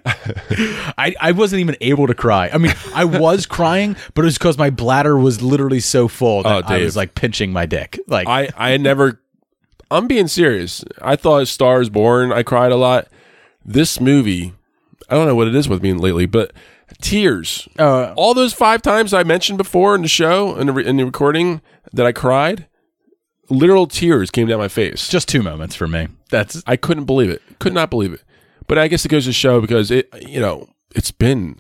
I, 0.06 1.14
I 1.20 1.32
wasn't 1.32 1.60
even 1.60 1.76
able 1.80 2.06
to 2.06 2.14
cry. 2.14 2.48
I 2.52 2.58
mean, 2.58 2.72
I 2.94 3.04
was 3.04 3.46
crying, 3.46 3.96
but 4.14 4.22
it 4.22 4.26
was 4.26 4.38
because 4.38 4.56
my 4.56 4.70
bladder 4.70 5.18
was 5.18 5.42
literally 5.42 5.80
so 5.80 6.08
full 6.08 6.42
that 6.42 6.64
Oh, 6.70 6.74
I 6.74 6.82
was 6.82 6.96
like 6.96 7.14
pinching 7.14 7.52
my 7.52 7.66
dick. 7.66 7.98
Like 8.06 8.26
I 8.28 8.48
I 8.56 8.76
never. 8.76 9.20
I'm 9.90 10.06
being 10.06 10.28
serious. 10.28 10.84
I 11.02 11.16
thought 11.16 11.48
Stars 11.48 11.88
Born. 11.90 12.32
I 12.32 12.42
cried 12.42 12.72
a 12.72 12.76
lot. 12.76 13.08
This 13.64 14.00
movie, 14.00 14.54
I 15.08 15.14
don't 15.16 15.26
know 15.26 15.34
what 15.34 15.48
it 15.48 15.54
is 15.54 15.68
with 15.68 15.82
me 15.82 15.92
lately, 15.92 16.26
but 16.26 16.52
tears. 17.00 17.68
Uh, 17.78 18.12
All 18.16 18.34
those 18.34 18.52
five 18.52 18.82
times 18.82 19.12
I 19.14 19.22
mentioned 19.22 19.58
before 19.58 19.94
in 19.94 20.02
the 20.02 20.08
show 20.08 20.56
in 20.56 20.66
the, 20.66 20.72
re- 20.72 20.86
in 20.86 20.96
the 20.96 21.04
recording 21.04 21.60
that 21.92 22.06
I 22.06 22.12
cried, 22.12 22.66
literal 23.48 23.86
tears 23.86 24.30
came 24.30 24.46
down 24.46 24.58
my 24.58 24.68
face. 24.68 25.08
just 25.08 25.28
two 25.28 25.42
moments 25.42 25.74
for 25.74 25.86
me. 25.88 26.08
That's 26.30 26.62
I 26.66 26.76
couldn't 26.76 27.04
believe 27.06 27.30
it. 27.30 27.42
Could 27.58 27.74
not 27.74 27.90
believe 27.90 28.12
it. 28.12 28.22
But 28.66 28.78
I 28.78 28.86
guess 28.88 29.04
it 29.04 29.08
goes 29.08 29.24
to 29.24 29.32
show 29.32 29.60
because 29.60 29.90
it, 29.90 30.08
you 30.26 30.38
know, 30.40 30.68
it's 30.94 31.10
been, 31.10 31.58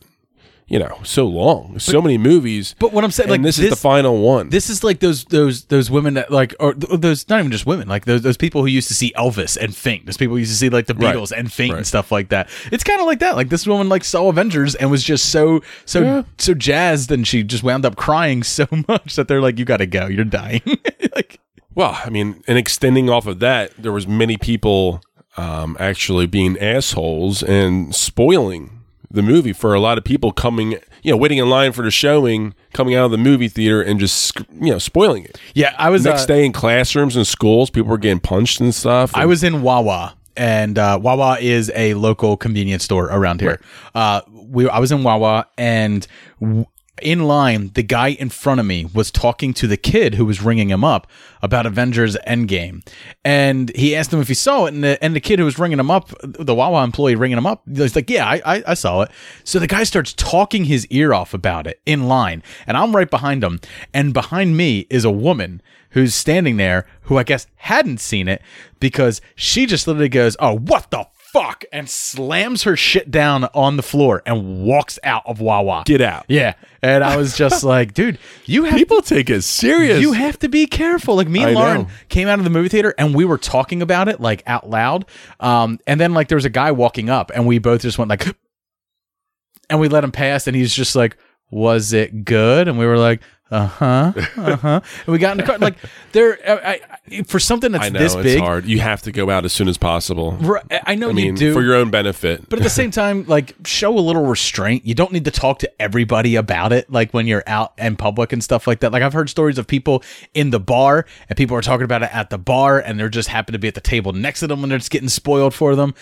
you 0.70 0.78
know, 0.78 1.00
so 1.02 1.26
long, 1.26 1.80
so 1.80 2.00
many 2.00 2.16
movies. 2.16 2.76
But 2.78 2.92
what 2.92 3.02
I'm 3.02 3.10
saying, 3.10 3.24
and 3.28 3.42
like, 3.42 3.42
this, 3.42 3.58
is 3.58 3.70
the 3.70 3.76
final 3.76 4.22
one. 4.22 4.50
This 4.50 4.70
is 4.70 4.84
like 4.84 5.00
those 5.00 5.24
those 5.24 5.64
those 5.64 5.90
women 5.90 6.14
that 6.14 6.30
like 6.30 6.54
or 6.60 6.74
those 6.74 7.28
not 7.28 7.40
even 7.40 7.50
just 7.50 7.66
women 7.66 7.88
like 7.88 8.04
those 8.04 8.22
those 8.22 8.36
people 8.36 8.60
who 8.60 8.68
used 8.68 8.86
to 8.86 8.94
see 8.94 9.12
Elvis 9.16 9.56
and 9.56 9.74
faint. 9.74 10.06
Those 10.06 10.16
people 10.16 10.38
used 10.38 10.52
to 10.52 10.56
see 10.56 10.70
like 10.70 10.86
the 10.86 10.94
Right. 10.94 11.14
Beatles 11.16 11.32
and 11.36 11.52
faint 11.52 11.72
Right. 11.72 11.78
and 11.78 11.86
stuff 11.86 12.12
like 12.12 12.28
that. 12.28 12.48
It's 12.70 12.84
kind 12.84 13.00
of 13.00 13.06
like 13.08 13.18
that. 13.18 13.34
Like 13.34 13.48
this 13.48 13.66
woman 13.66 13.88
like 13.88 14.04
saw 14.04 14.28
Avengers 14.28 14.76
and 14.76 14.92
was 14.92 15.02
just 15.02 15.30
so 15.30 15.60
so 15.86 16.02
Yeah. 16.02 16.22
so 16.38 16.54
jazzed 16.54 17.10
and 17.10 17.26
she 17.26 17.42
just 17.42 17.64
wound 17.64 17.84
up 17.84 17.96
crying 17.96 18.42
so 18.44 18.68
much 18.88 19.16
that 19.16 19.26
they're 19.26 19.40
like, 19.42 19.58
you 19.58 19.64
got 19.64 19.78
to 19.78 19.86
go, 19.86 20.06
you're 20.06 20.24
dying. 20.24 20.62
like 21.16 21.40
Well, 21.74 21.98
I 22.04 22.10
mean, 22.10 22.44
and 22.46 22.56
extending 22.56 23.10
off 23.10 23.26
of 23.26 23.40
that, 23.40 23.72
there 23.76 23.90
was 23.92 24.06
many 24.06 24.36
people 24.36 25.02
um, 25.36 25.76
actually 25.80 26.26
being 26.26 26.56
assholes 26.58 27.42
and 27.42 27.92
spoiling 27.94 28.79
the 29.10 29.22
movie 29.22 29.52
for 29.52 29.74
a 29.74 29.80
lot 29.80 29.98
of 29.98 30.04
people 30.04 30.32
coming, 30.32 30.72
you 31.02 31.10
know, 31.10 31.16
waiting 31.16 31.38
in 31.38 31.48
line 31.50 31.72
for 31.72 31.82
the 31.82 31.90
showing, 31.90 32.54
coming 32.72 32.94
out 32.94 33.06
of 33.06 33.10
the 33.10 33.18
movie 33.18 33.48
theater 33.48 33.82
and 33.82 33.98
just, 33.98 34.38
you 34.52 34.70
know, 34.70 34.78
spoiling 34.78 35.24
it. 35.24 35.38
yeah, 35.54 35.74
I 35.78 35.90
was 35.90 36.04
Next 36.04 36.22
uh, 36.22 36.26
day 36.26 36.44
in 36.46 36.52
classrooms 36.52 37.16
and 37.16 37.26
schools, 37.26 37.70
people 37.70 37.90
were 37.90 37.98
getting 37.98 38.20
punched 38.20 38.60
and 38.60 38.74
stuff. 38.74 39.10
I 39.14 39.26
was 39.26 39.42
in 39.42 39.62
Wawa, 39.62 40.14
and 40.36 40.78
uh, 40.78 40.98
Wawa 41.02 41.38
is 41.40 41.72
a 41.74 41.94
local 41.94 42.36
convenience 42.36 42.84
store 42.84 43.06
around 43.06 43.40
here. 43.40 43.60
Uh, 43.94 44.20
we 44.32 44.68
I 44.68 44.78
was 44.78 44.92
in 44.92 45.02
Wawa, 45.02 45.46
and 45.58 46.06
w- 46.40 46.66
in 47.02 47.24
line, 47.24 47.70
the 47.74 47.82
guy 47.82 48.08
in 48.08 48.28
front 48.28 48.60
of 48.60 48.66
me 48.66 48.86
was 48.94 49.10
talking 49.10 49.52
to 49.54 49.66
the 49.66 49.76
kid 49.76 50.14
who 50.14 50.24
was 50.24 50.42
ringing 50.42 50.70
him 50.70 50.84
up 50.84 51.06
about 51.42 51.66
Avengers 51.66 52.16
Endgame, 52.26 52.86
and 53.24 53.74
he 53.74 53.96
asked 53.96 54.12
him 54.12 54.20
if 54.20 54.28
he 54.28 54.34
saw 54.34 54.66
it, 54.66 54.74
and 54.74 54.84
the, 54.84 55.02
and 55.02 55.14
the 55.14 55.20
kid 55.20 55.38
who 55.38 55.44
was 55.44 55.58
ringing 55.58 55.78
him 55.78 55.90
up, 55.90 56.10
the 56.22 56.54
Wawa 56.54 56.84
employee 56.84 57.14
ringing 57.14 57.38
him 57.38 57.46
up, 57.46 57.62
he's 57.66 57.96
like, 57.96 58.10
"Yeah, 58.10 58.26
I, 58.26 58.40
I 58.44 58.62
I 58.68 58.74
saw 58.74 59.02
it." 59.02 59.10
So 59.44 59.58
the 59.58 59.66
guy 59.66 59.84
starts 59.84 60.12
talking 60.12 60.64
his 60.64 60.86
ear 60.88 61.12
off 61.14 61.34
about 61.34 61.66
it 61.66 61.80
in 61.86 62.08
line, 62.08 62.42
and 62.66 62.76
I'm 62.76 62.94
right 62.94 63.10
behind 63.10 63.42
him, 63.42 63.60
and 63.94 64.12
behind 64.12 64.56
me 64.56 64.86
is 64.90 65.04
a 65.04 65.10
woman 65.10 65.62
who's 65.90 66.14
standing 66.14 66.56
there 66.56 66.86
who 67.02 67.18
I 67.18 67.24
guess 67.24 67.46
hadn't 67.56 68.00
seen 68.00 68.28
it 68.28 68.42
because 68.78 69.20
she 69.34 69.66
just 69.66 69.86
literally 69.86 70.08
goes, 70.08 70.36
"Oh, 70.40 70.56
what 70.58 70.90
the 70.90 71.06
fuck!" 71.32 71.64
and 71.72 71.88
slams 71.88 72.62
her 72.64 72.76
shit 72.76 73.10
down 73.10 73.44
on 73.54 73.76
the 73.76 73.82
floor 73.82 74.22
and 74.26 74.62
walks 74.64 74.98
out 75.02 75.22
of 75.26 75.40
Wawa. 75.40 75.82
Get 75.86 76.00
out. 76.00 76.24
Yeah, 76.28 76.54
and 76.82 77.02
I 77.04 77.16
was 77.16 77.36
just 77.36 77.64
like, 77.74 77.94
"Dude, 77.94 78.18
you 78.44 78.64
have 78.64 78.76
People 78.76 79.02
take 79.02 79.30
it 79.30 79.42
serious. 79.42 80.00
you 80.00 80.12
have 80.12 80.38
to 80.40 80.48
be 80.48 80.66
careful." 80.66 81.16
Like 81.16 81.28
me 81.28 81.40
and 81.42 81.50
I 81.50 81.54
Lauren 81.54 81.82
know. 81.82 81.88
came 82.08 82.28
out 82.28 82.38
of 82.38 82.44
the 82.44 82.50
movie 82.50 82.68
theater 82.68 82.94
and 82.98 83.14
we 83.14 83.24
were 83.24 83.38
talking 83.38 83.82
about 83.82 84.08
it 84.08 84.20
like 84.20 84.42
out 84.46 84.68
loud. 84.68 85.04
Um, 85.40 85.78
and 85.86 86.00
then 86.00 86.14
like 86.14 86.28
there 86.28 86.36
was 86.36 86.44
a 86.44 86.50
guy 86.50 86.72
walking 86.72 87.08
up 87.10 87.30
and 87.34 87.46
we 87.46 87.58
both 87.58 87.82
just 87.82 87.98
went 87.98 88.08
like, 88.08 88.26
and 89.70 89.80
we 89.80 89.88
let 89.88 90.04
him 90.04 90.12
pass 90.12 90.46
and 90.46 90.56
he's 90.56 90.74
just 90.74 90.96
like, 90.96 91.16
"Was 91.50 91.92
it 91.92 92.24
good?" 92.24 92.68
And 92.68 92.78
we 92.78 92.86
were 92.86 92.98
like. 92.98 93.20
Uh 93.50 93.66
huh. 93.66 94.12
Uh 94.36 94.56
huh. 94.56 94.80
and 95.06 95.12
we 95.12 95.18
got 95.18 95.32
in 95.32 95.38
the 95.38 95.42
car. 95.44 95.58
Like 95.58 95.76
there, 96.12 96.38
I, 96.46 96.80
I, 97.10 97.22
for 97.24 97.40
something 97.40 97.72
that's 97.72 97.84
I 97.84 97.88
know 97.88 97.98
this 97.98 98.14
it's 98.14 98.22
big, 98.22 98.38
hard. 98.40 98.64
You 98.66 98.78
have 98.80 99.02
to 99.02 99.12
go 99.12 99.28
out 99.28 99.44
as 99.44 99.52
soon 99.52 99.68
as 99.68 99.76
possible. 99.76 100.32
Right, 100.32 100.62
I 100.70 100.94
know 100.94 101.08
I 101.08 101.10
you 101.10 101.14
mean, 101.16 101.34
do 101.34 101.52
for 101.52 101.62
your 101.62 101.74
own 101.74 101.90
benefit. 101.90 102.48
but 102.48 102.58
at 102.58 102.62
the 102.62 102.70
same 102.70 102.90
time, 102.90 103.24
like 103.26 103.54
show 103.64 103.96
a 103.96 104.00
little 104.00 104.24
restraint. 104.24 104.86
You 104.86 104.94
don't 104.94 105.12
need 105.12 105.24
to 105.24 105.30
talk 105.30 105.58
to 105.60 105.82
everybody 105.82 106.36
about 106.36 106.72
it, 106.72 106.90
like 106.90 107.12
when 107.12 107.26
you're 107.26 107.42
out 107.46 107.72
in 107.76 107.96
public 107.96 108.32
and 108.32 108.42
stuff 108.42 108.66
like 108.66 108.80
that. 108.80 108.92
Like 108.92 109.02
I've 109.02 109.12
heard 109.12 109.28
stories 109.28 109.58
of 109.58 109.66
people 109.66 110.04
in 110.32 110.50
the 110.50 110.60
bar 110.60 111.06
and 111.28 111.36
people 111.36 111.56
are 111.56 111.62
talking 111.62 111.84
about 111.84 112.02
it 112.02 112.14
at 112.14 112.30
the 112.30 112.38
bar 112.38 112.78
and 112.78 113.00
they're 113.00 113.08
just 113.08 113.28
happen 113.28 113.52
to 113.52 113.58
be 113.58 113.68
at 113.68 113.74
the 113.74 113.80
table 113.80 114.12
next 114.12 114.40
to 114.40 114.46
them 114.46 114.60
when 114.60 114.68
they're 114.68 114.78
just 114.78 114.90
getting 114.90 115.08
spoiled 115.08 115.54
for 115.54 115.74
them. 115.74 115.94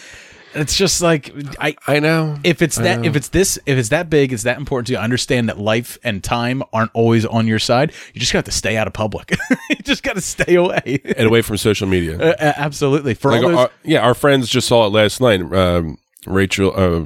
It's 0.55 0.77
just 0.77 1.03
like 1.03 1.33
I 1.61 1.77
I 1.87 2.01
know. 2.01 2.39
if 2.45 2.63
it's 2.63 2.79
I 2.79 2.83
that 2.83 3.01
know. 3.01 3.09
if 3.09 3.17
it's 3.17 3.29
this 3.29 3.59
if 3.67 3.79
it's 3.79 3.91
that 3.91 4.09
big, 4.09 4.33
it's 4.33 4.45
that 4.45 4.59
important 4.59 4.87
to 4.89 4.95
you. 4.95 4.99
Understand 4.99 5.49
that 5.49 5.59
life 5.59 5.99
and 6.03 6.23
time 6.23 6.63
aren't 6.73 6.91
always 6.95 7.27
on 7.27 7.47
your 7.47 7.59
side. 7.59 7.93
You 8.15 8.21
just 8.21 8.33
got 8.33 8.45
to 8.47 8.53
stay 8.53 8.77
out 8.77 8.87
of 8.87 8.93
public. 8.93 9.37
you 9.71 9.77
just 9.77 10.03
got 10.03 10.15
to 10.15 10.21
stay 10.21 10.55
away. 10.55 11.01
and 11.17 11.27
away 11.27 11.43
from 11.43 11.57
social 11.59 11.87
media. 11.87 12.19
Uh, 12.19 12.35
uh, 12.39 12.53
absolutely. 12.57 13.15
For 13.15 13.31
like 13.31 13.43
all 13.43 13.51
those, 13.51 13.59
our, 13.59 13.71
yeah, 13.85 14.01
our 14.01 14.15
friends 14.15 14.49
just 14.49 14.69
saw 14.69 14.87
it 14.87 14.91
last 14.91 15.21
night. 15.21 15.41
Um, 15.41 15.99
Rachel, 16.27 16.73
uh, 16.75 17.05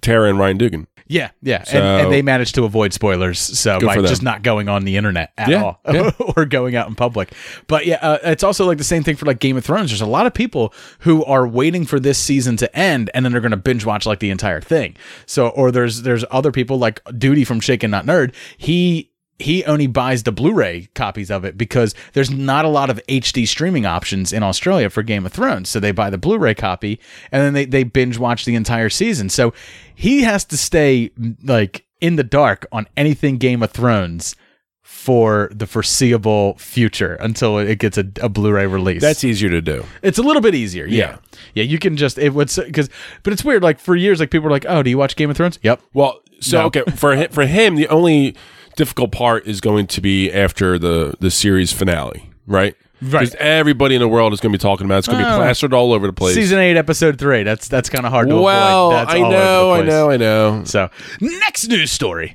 Tara, 0.00 0.28
and 0.30 0.38
Ryan 0.38 0.58
Dugan. 0.58 0.86
Yeah, 1.08 1.30
yeah, 1.42 1.64
So- 1.64 1.78
and, 1.78 2.02
and 2.04 2.12
they 2.12 2.22
managed 2.22 2.54
to 2.56 2.64
avoid 2.64 2.92
spoilers, 2.92 3.38
so 3.38 3.80
by 3.80 3.96
just 3.96 4.22
not 4.22 4.42
going 4.42 4.68
on 4.68 4.84
the 4.84 4.96
internet 4.96 5.32
at 5.38 5.48
Yeah, 5.48 5.62
all 5.62 5.80
yeah. 5.90 6.10
or 6.36 6.44
going 6.44 6.76
out 6.76 6.88
in 6.88 6.94
public. 6.94 7.32
But 7.66 7.86
yeah, 7.86 7.98
uh, 8.02 8.18
it's 8.24 8.44
also 8.44 8.66
like 8.66 8.78
the 8.78 8.84
same 8.84 9.02
thing 9.02 9.16
for 9.16 9.26
like 9.26 9.38
Game 9.40 9.56
of 9.56 9.64
Thrones. 9.64 9.90
There's 9.90 10.00
a 10.00 10.06
lot 10.06 10.26
of 10.26 10.34
people 10.34 10.72
who 11.00 11.24
are 11.24 11.48
waiting 11.48 11.84
for 11.86 11.98
this 11.98 12.18
season 12.18 12.56
to 12.58 12.76
end, 12.78 13.10
and 13.14 13.24
then 13.24 13.32
they're 13.32 13.40
going 13.40 13.50
to 13.52 13.56
binge 13.56 13.84
watch 13.84 14.06
like 14.06 14.18
the 14.20 14.30
entire 14.30 14.60
thing. 14.60 14.96
So, 15.26 15.48
or 15.48 15.70
there's 15.70 16.02
there's 16.02 16.24
other 16.30 16.52
people 16.52 16.78
like 16.78 17.00
Duty 17.16 17.44
from 17.44 17.60
Shaken 17.60 17.90
Not 17.90 18.04
Nerd. 18.04 18.34
He 18.56 19.10
he 19.38 19.64
only 19.64 19.86
buys 19.86 20.24
the 20.24 20.32
Blu-ray 20.32 20.88
copies 20.94 21.30
of 21.30 21.44
it 21.44 21.56
because 21.56 21.94
there's 22.12 22.30
not 22.30 22.64
a 22.64 22.68
lot 22.68 22.90
of 22.90 23.00
HD 23.08 23.46
streaming 23.46 23.86
options 23.86 24.32
in 24.32 24.42
Australia 24.42 24.90
for 24.90 25.02
Game 25.04 25.24
of 25.24 25.32
Thrones. 25.32 25.68
So 25.68 25.78
they 25.78 25.92
buy 25.92 26.10
the 26.10 26.18
Blu-ray 26.18 26.54
copy 26.54 26.98
and 27.30 27.42
then 27.42 27.52
they, 27.54 27.64
they 27.64 27.84
binge 27.84 28.18
watch 28.18 28.44
the 28.44 28.56
entire 28.56 28.90
season. 28.90 29.28
So 29.28 29.54
he 29.94 30.22
has 30.22 30.44
to 30.46 30.56
stay 30.56 31.10
like 31.44 31.86
in 32.00 32.16
the 32.16 32.24
dark 32.24 32.66
on 32.72 32.88
anything 32.96 33.38
Game 33.38 33.62
of 33.62 33.70
Thrones 33.70 34.34
for 34.82 35.50
the 35.54 35.66
foreseeable 35.66 36.54
future 36.58 37.14
until 37.16 37.58
it 37.58 37.78
gets 37.78 37.98
a, 37.98 38.04
a 38.20 38.28
Blu-ray 38.28 38.66
release. 38.66 39.00
That's 39.02 39.22
easier 39.22 39.50
to 39.50 39.60
do. 39.60 39.84
It's 40.02 40.18
a 40.18 40.22
little 40.22 40.42
bit 40.42 40.54
easier. 40.54 40.86
Yeah. 40.86 40.96
Yeah. 40.96 41.16
Yeah, 41.54 41.64
you 41.64 41.78
can 41.78 41.96
just 41.96 42.18
it 42.18 42.34
would 42.34 42.50
because 42.56 42.88
but 43.22 43.32
it's 43.32 43.44
weird 43.44 43.62
like 43.62 43.78
for 43.78 43.94
years 43.94 44.18
like 44.20 44.30
people 44.30 44.44
were 44.46 44.50
like, 44.50 44.66
"Oh, 44.68 44.82
do 44.82 44.90
you 44.90 44.98
watch 44.98 45.14
Game 45.16 45.30
of 45.30 45.36
Thrones?" 45.36 45.58
Yep. 45.62 45.80
Well, 45.92 46.20
so 46.40 46.58
No. 46.60 46.66
okay, 46.66 46.82
for 46.96 47.14
him, 47.14 47.30
for 47.30 47.46
him, 47.46 47.76
the 47.76 47.88
only 47.88 48.34
difficult 48.78 49.12
part 49.12 49.46
is 49.46 49.60
going 49.60 49.86
to 49.88 50.00
be 50.00 50.32
after 50.32 50.78
the 50.78 51.14
the 51.20 51.30
series 51.30 51.72
finale, 51.72 52.30
right? 52.46 52.74
Right. 53.00 53.10
Because 53.20 53.34
everybody 53.38 53.94
in 53.94 54.00
the 54.00 54.08
world 54.08 54.32
is 54.32 54.40
going 54.40 54.52
to 54.52 54.58
be 54.58 54.62
talking 54.62 54.84
about. 54.86 54.96
it. 54.96 54.98
It's 55.00 55.08
going 55.08 55.20
to 55.22 55.28
be 55.28 55.32
Oh. 55.32 55.36
plastered 55.36 55.72
all 55.72 55.92
over 55.92 56.06
the 56.08 56.12
place. 56.12 56.34
Season 56.34 56.58
8 56.58 56.76
episode 56.76 57.16
3. 57.18 57.44
That's 57.44 57.68
that's 57.68 57.88
kind 57.88 58.04
of 58.06 58.10
hard 58.12 58.28
to 58.28 58.36
well, 58.40 58.90
avoid. 58.90 58.98
That's 58.98 59.14
I 59.14 59.18
know, 59.20 59.72
I 59.72 59.82
know, 59.82 60.10
I 60.10 60.16
know. 60.16 60.64
So, 60.64 60.88
next 61.20 61.68
news 61.68 61.92
story. 61.92 62.34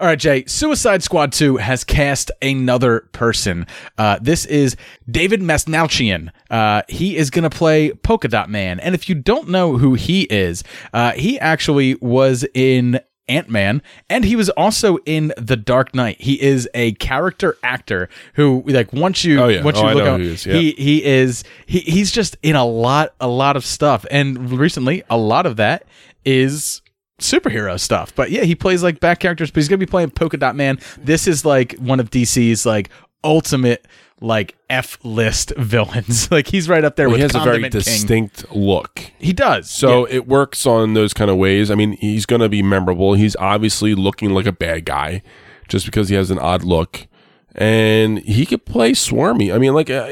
All 0.00 0.06
right, 0.06 0.18
Jay. 0.18 0.44
Suicide 0.46 1.02
Squad 1.02 1.32
2 1.32 1.56
has 1.56 1.82
cast 1.82 2.30
another 2.40 3.08
person. 3.12 3.66
Uh, 3.96 4.18
this 4.22 4.44
is 4.46 4.76
David 5.10 5.40
Dastmalchian. 5.40 6.30
Uh, 6.50 6.82
he 6.88 7.16
is 7.16 7.30
going 7.30 7.42
to 7.48 7.50
play 7.50 7.90
Polka 7.92 8.28
Dot 8.28 8.48
Man. 8.48 8.78
And 8.78 8.94
if 8.94 9.08
you 9.08 9.16
don't 9.16 9.48
know 9.48 9.76
who 9.76 9.94
he 9.94 10.22
is, 10.30 10.62
uh, 10.92 11.12
he 11.12 11.38
actually 11.40 11.96
was 11.96 12.44
in 12.54 13.00
Ant 13.28 13.48
Man, 13.48 13.82
and 14.08 14.24
he 14.24 14.36
was 14.36 14.48
also 14.50 14.96
in 15.06 15.32
The 15.36 15.56
Dark 15.56 15.94
Knight. 15.94 16.20
He 16.20 16.40
is 16.40 16.68
a 16.74 16.92
character 16.94 17.56
actor 17.62 18.08
who, 18.34 18.62
like, 18.66 18.92
once 18.92 19.24
you 19.24 19.40
Oh, 19.40 19.48
yeah. 19.48 19.62
once 19.62 19.78
Oh, 19.78 19.82
you 19.82 19.88
I 19.88 19.92
look 19.94 20.06
up, 20.06 20.20
he 20.20 20.26
is, 20.28 20.46
yeah. 20.46 20.54
he 20.54 20.70
he 20.72 21.04
is 21.04 21.44
he 21.66 21.80
he's 21.80 22.10
just 22.10 22.36
in 22.42 22.56
a 22.56 22.64
lot 22.64 23.14
a 23.20 23.28
lot 23.28 23.56
of 23.56 23.64
stuff, 23.64 24.04
and 24.10 24.50
recently 24.50 25.02
a 25.10 25.16
lot 25.16 25.46
of 25.46 25.56
that 25.56 25.84
is 26.24 26.82
superhero 27.20 27.78
stuff. 27.78 28.14
But 28.14 28.30
yeah, 28.30 28.44
he 28.44 28.54
plays 28.54 28.82
like 28.82 29.00
back 29.00 29.20
characters, 29.20 29.50
but 29.50 29.58
he's 29.60 29.68
gonna 29.68 29.78
be 29.78 29.86
playing 29.86 30.10
Polka 30.10 30.36
Dot 30.36 30.56
Man. 30.56 30.78
This 30.98 31.26
is 31.26 31.44
like 31.44 31.74
one 31.78 32.00
of 32.00 32.10
DC's 32.10 32.64
like 32.64 32.90
ultimate 33.24 33.86
like 34.20 34.56
F 34.68 34.98
list 35.04 35.52
villains. 35.56 36.30
like 36.32 36.48
he's 36.48 36.68
right 36.68 36.84
up 36.84 36.96
there 36.96 37.08
Well, 37.08 37.12
with 37.12 37.18
he 37.18 37.22
has 37.22 37.34
a 37.34 37.38
very 37.38 37.62
Condiment 37.62 37.72
King. 37.72 37.80
distinct 37.82 38.52
look. 38.54 39.10
He 39.18 39.32
does. 39.32 39.70
So 39.70 40.04
it 40.06 40.26
works 40.26 40.66
on 40.66 40.94
those 40.94 41.14
kind 41.14 41.30
of 41.30 41.36
ways. 41.36 41.70
I 41.70 41.74
mean, 41.74 41.92
he's 41.92 42.26
going 42.26 42.40
to 42.40 42.48
be 42.48 42.62
memorable. 42.62 43.14
He's 43.14 43.36
obviously 43.36 43.94
looking 43.94 44.30
like 44.30 44.46
a 44.46 44.52
bad 44.52 44.84
guy 44.84 45.22
just 45.68 45.86
because 45.86 46.08
he 46.08 46.14
has 46.16 46.30
an 46.30 46.38
odd 46.38 46.64
look. 46.64 47.06
And 47.54 48.18
he 48.20 48.46
could 48.46 48.64
play 48.64 48.92
Swarmy. 48.92 49.52
I 49.54 49.58
mean, 49.58 49.74
like, 49.74 49.90
uh, 49.90 50.06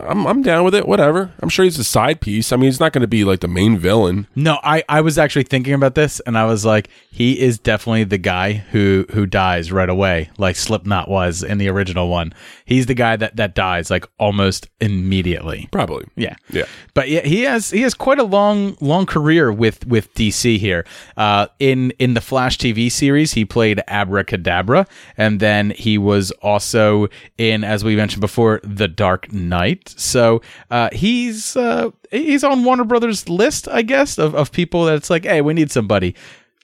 I'm, 0.00 0.26
I'm 0.26 0.42
down 0.42 0.64
with 0.64 0.74
it. 0.74 0.86
Whatever. 0.86 1.32
I'm 1.40 1.48
sure 1.48 1.64
he's 1.64 1.78
a 1.78 1.84
side 1.84 2.20
piece. 2.20 2.52
I 2.52 2.56
mean, 2.56 2.66
he's 2.66 2.80
not 2.80 2.92
going 2.92 3.02
to 3.02 3.08
be 3.08 3.24
like 3.24 3.40
the 3.40 3.48
main 3.48 3.78
villain. 3.78 4.26
No, 4.34 4.58
I, 4.62 4.82
I 4.88 5.00
was 5.00 5.18
actually 5.18 5.44
thinking 5.44 5.74
about 5.74 5.94
this 5.94 6.20
and 6.20 6.36
I 6.38 6.44
was 6.44 6.64
like, 6.64 6.88
he 7.10 7.40
is 7.40 7.58
definitely 7.58 8.04
the 8.04 8.18
guy 8.18 8.52
who 8.52 9.06
who 9.12 9.26
dies 9.26 9.70
right 9.70 9.88
away, 9.88 10.30
like 10.38 10.56
Slipknot 10.56 11.08
was 11.08 11.42
in 11.42 11.58
the 11.58 11.68
original 11.68 12.08
one. 12.08 12.32
He's 12.64 12.86
the 12.86 12.94
guy 12.94 13.16
that, 13.16 13.36
that 13.36 13.54
dies 13.54 13.90
like 13.90 14.06
almost 14.18 14.68
immediately. 14.80 15.68
Probably. 15.70 16.06
Yeah. 16.16 16.36
Yeah. 16.50 16.64
But 16.94 17.08
yeah, 17.08 17.20
he 17.20 17.42
has 17.42 17.70
he 17.70 17.82
has 17.82 17.94
quite 17.94 18.18
a 18.18 18.24
long 18.24 18.76
long 18.80 19.06
career 19.06 19.52
with 19.52 19.86
with 19.86 20.12
DC 20.14 20.58
here. 20.58 20.84
Uh, 21.16 21.48
in 21.58 21.90
in 21.98 22.14
the 22.14 22.20
Flash 22.20 22.58
TV 22.58 22.90
series, 22.90 23.32
he 23.32 23.44
played 23.44 23.82
Abracadabra, 23.88 24.86
and 25.16 25.40
then 25.40 25.70
he 25.70 25.98
was 25.98 26.30
also 26.42 27.08
in, 27.38 27.64
as 27.64 27.84
we 27.84 27.96
mentioned 27.96 28.20
before, 28.20 28.60
The 28.64 28.88
Dark 28.88 29.32
Knight. 29.32 29.81
So 29.88 30.42
uh, 30.70 30.88
he's 30.92 31.56
uh, 31.56 31.90
he's 32.10 32.44
on 32.44 32.64
Warner 32.64 32.84
Brothers 32.84 33.28
list, 33.28 33.68
I 33.68 33.82
guess, 33.82 34.18
of 34.18 34.34
of 34.34 34.52
people 34.52 34.84
that's 34.84 35.10
like, 35.10 35.24
hey, 35.24 35.40
we 35.40 35.54
need 35.54 35.70
somebody, 35.70 36.14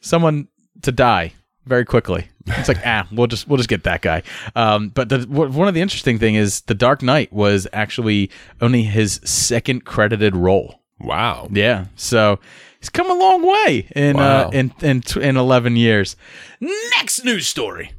someone 0.01 0.49
to 0.83 0.93
die 0.93 1.33
very 1.67 1.85
quickly. 1.85 2.29
It's 2.47 2.69
like 2.69 2.79
ah, 2.87 3.07
we'll 3.13 3.27
just 3.27 3.49
we'll 3.49 3.57
just 3.59 3.69
get 3.69 3.85
that 3.85 4.01
guy. 4.03 4.23
Um, 4.57 4.89
but 4.91 5.09
the, 5.09 5.19
w- 5.27 5.51
one 5.53 5.69
of 5.69 5.75
the 5.75 5.81
interesting 5.81 6.19
thing 6.19 6.35
is 6.35 6.63
the 6.63 6.75
Dark 6.75 7.03
Knight 7.03 7.33
was 7.33 7.67
actually 7.73 8.31
only 8.61 8.83
his 8.85 9.21
second 9.25 9.85
credited 9.85 10.35
role. 10.35 10.81
Wow. 11.01 11.49
Yeah, 11.53 11.87
so 11.95 12.41
he's 12.81 12.89
come 12.89 13.09
a 13.11 13.15
long 13.15 13.47
way 13.47 13.89
in 13.95 14.17
Wow. 14.17 14.49
uh, 14.49 14.51
in 14.51 14.73
in 14.81 15.01
tw- 15.03 15.19
in 15.19 15.37
eleven 15.37 15.77
years. 15.77 16.17
Next 16.61 17.25
news 17.25 17.47
story. 17.47 17.93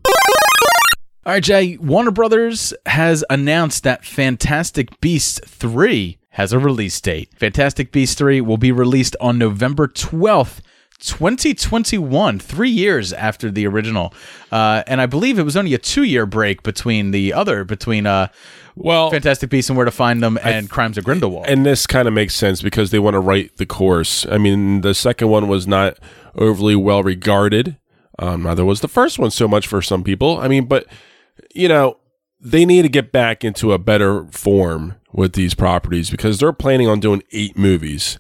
All 1.26 1.34
right, 1.34 1.43
Jay. 1.43 1.78
Warner 1.78 2.11
Brothers 2.11 2.74
has 2.86 3.24
announced 3.30 3.84
that 3.84 4.05
Fantastic 4.05 4.99
Beasts 5.01 5.39
three 5.45 6.17
has 6.32 6.53
a 6.53 6.59
release 6.59 6.99
date. 7.01 7.30
Fantastic 7.38 7.91
Beasts 7.91 8.15
three 8.15 8.41
will 8.41 8.57
be 8.57 8.72
released 8.72 9.15
on 9.22 9.38
November 9.38 9.88
twelfth. 9.88 10.61
2021, 11.01 12.39
three 12.39 12.70
years 12.70 13.13
after 13.13 13.49
the 13.49 13.65
original, 13.65 14.13
uh, 14.51 14.84
and 14.86 14.99
I 14.99 15.05
believe 15.05 15.39
it 15.39 15.43
was 15.43 15.55
only 15.55 15.74
a 15.74 15.78
two-year 15.78 16.26
break 16.26 16.61
between 16.61 17.11
the 17.11 17.32
other, 17.32 17.63
between 17.63 18.05
uh, 18.05 18.28
Well, 18.76 19.09
Fantastic 19.09 19.49
Beasts 19.49 19.70
and 19.70 19.78
Where 19.78 19.86
to 19.86 19.91
Find 19.91 20.22
Them 20.22 20.38
and 20.43 20.70
Crimes 20.70 20.97
of 20.97 21.05
Grindelwald. 21.05 21.45
and 21.47 21.65
this 21.65 21.88
kind 21.88 22.05
of 22.09 22.13
makes 22.13 22.36
sense 22.36 22.61
because 22.61 22.91
they 22.91 22.99
want 22.99 23.13
to 23.13 23.22
right 23.22 23.49
the 23.55 23.65
course. 23.65 24.26
I 24.30 24.38
mean, 24.38 24.82
the 24.82 24.93
second 24.93 25.30
one 25.30 25.47
was 25.47 25.65
not 25.65 25.97
overly 26.36 26.76
well 26.76 27.01
regarded. 27.01 27.78
Um, 28.17 28.43
neither 28.43 28.65
was 28.65 28.82
the 28.82 28.89
first 28.89 29.17
one 29.20 29.32
so 29.32 29.47
much 29.47 29.67
for 29.67 29.82
some 29.82 30.03
people. 30.03 30.38
I 30.39 30.49
mean, 30.49 30.65
but 30.65 30.86
you 31.54 31.68
know, 31.68 31.97
they 32.39 32.66
need 32.66 32.84
to 32.84 32.89
get 32.89 33.12
back 33.12 33.43
into 33.43 33.74
a 33.74 33.78
better 33.78 34.26
form 34.32 34.95
with 35.12 35.34
these 35.34 35.54
properties 35.54 36.10
because 36.10 36.39
they're 36.39 36.54
planning 36.54 36.88
on 36.88 37.00
doing 37.00 37.22
eight 37.32 37.58
movies. 37.58 38.18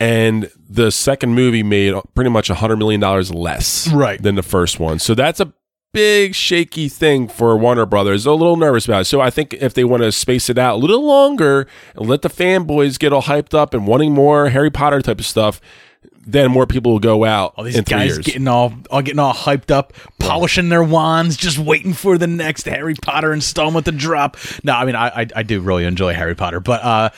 And 0.00 0.50
the 0.68 0.90
second 0.90 1.34
movie 1.34 1.62
made 1.62 1.94
pretty 2.14 2.30
much 2.30 2.50
a 2.50 2.54
hundred 2.54 2.76
million 2.76 3.00
dollars 3.00 3.32
less 3.32 3.88
Right. 3.92 4.20
than 4.22 4.34
the 4.34 4.42
first 4.42 4.80
one. 4.80 4.98
So 4.98 5.14
that's 5.14 5.38
a 5.38 5.52
big 5.92 6.34
shaky 6.34 6.88
thing 6.88 7.28
for 7.28 7.56
Warner 7.56 7.84
Brothers. 7.86 8.24
They're 8.24 8.32
a 8.32 8.36
little 8.36 8.56
nervous 8.56 8.86
about 8.86 9.02
it. 9.02 9.04
So 9.04 9.20
I 9.20 9.30
think 9.30 9.52
if 9.54 9.74
they 9.74 9.84
want 9.84 10.02
to 10.02 10.10
space 10.10 10.48
it 10.48 10.56
out 10.58 10.76
a 10.76 10.78
little 10.78 11.06
longer 11.06 11.66
and 11.94 12.08
let 12.08 12.22
the 12.22 12.30
fanboys 12.30 12.98
get 12.98 13.12
all 13.12 13.22
hyped 13.22 13.52
up 13.54 13.74
and 13.74 13.86
wanting 13.86 14.12
more 14.12 14.48
Harry 14.48 14.70
Potter 14.70 15.02
type 15.02 15.20
of 15.20 15.26
stuff, 15.26 15.60
then 16.24 16.50
more 16.52 16.66
people 16.66 16.92
will 16.92 16.98
go 17.00 17.24
out 17.24 17.54
All 17.56 17.64
these 17.64 17.80
guys 17.80 18.06
years. 18.14 18.18
getting 18.18 18.46
all, 18.46 18.72
all 18.90 19.02
getting 19.02 19.18
all 19.18 19.34
hyped 19.34 19.70
up, 19.72 19.92
polishing 20.20 20.68
their 20.68 20.82
wands, 20.82 21.36
just 21.36 21.58
waiting 21.58 21.92
for 21.94 22.16
the 22.16 22.28
next 22.28 22.64
Harry 22.66 22.94
Potter 22.94 23.32
installment 23.32 23.86
to 23.86 23.92
drop. 23.92 24.36
No, 24.62 24.72
I 24.74 24.84
mean 24.84 24.94
I 24.94 25.08
I, 25.22 25.26
I 25.36 25.42
do 25.42 25.60
really 25.60 25.84
enjoy 25.84 26.14
Harry 26.14 26.34
Potter, 26.36 26.60
but 26.60 26.82
uh, 26.84 27.10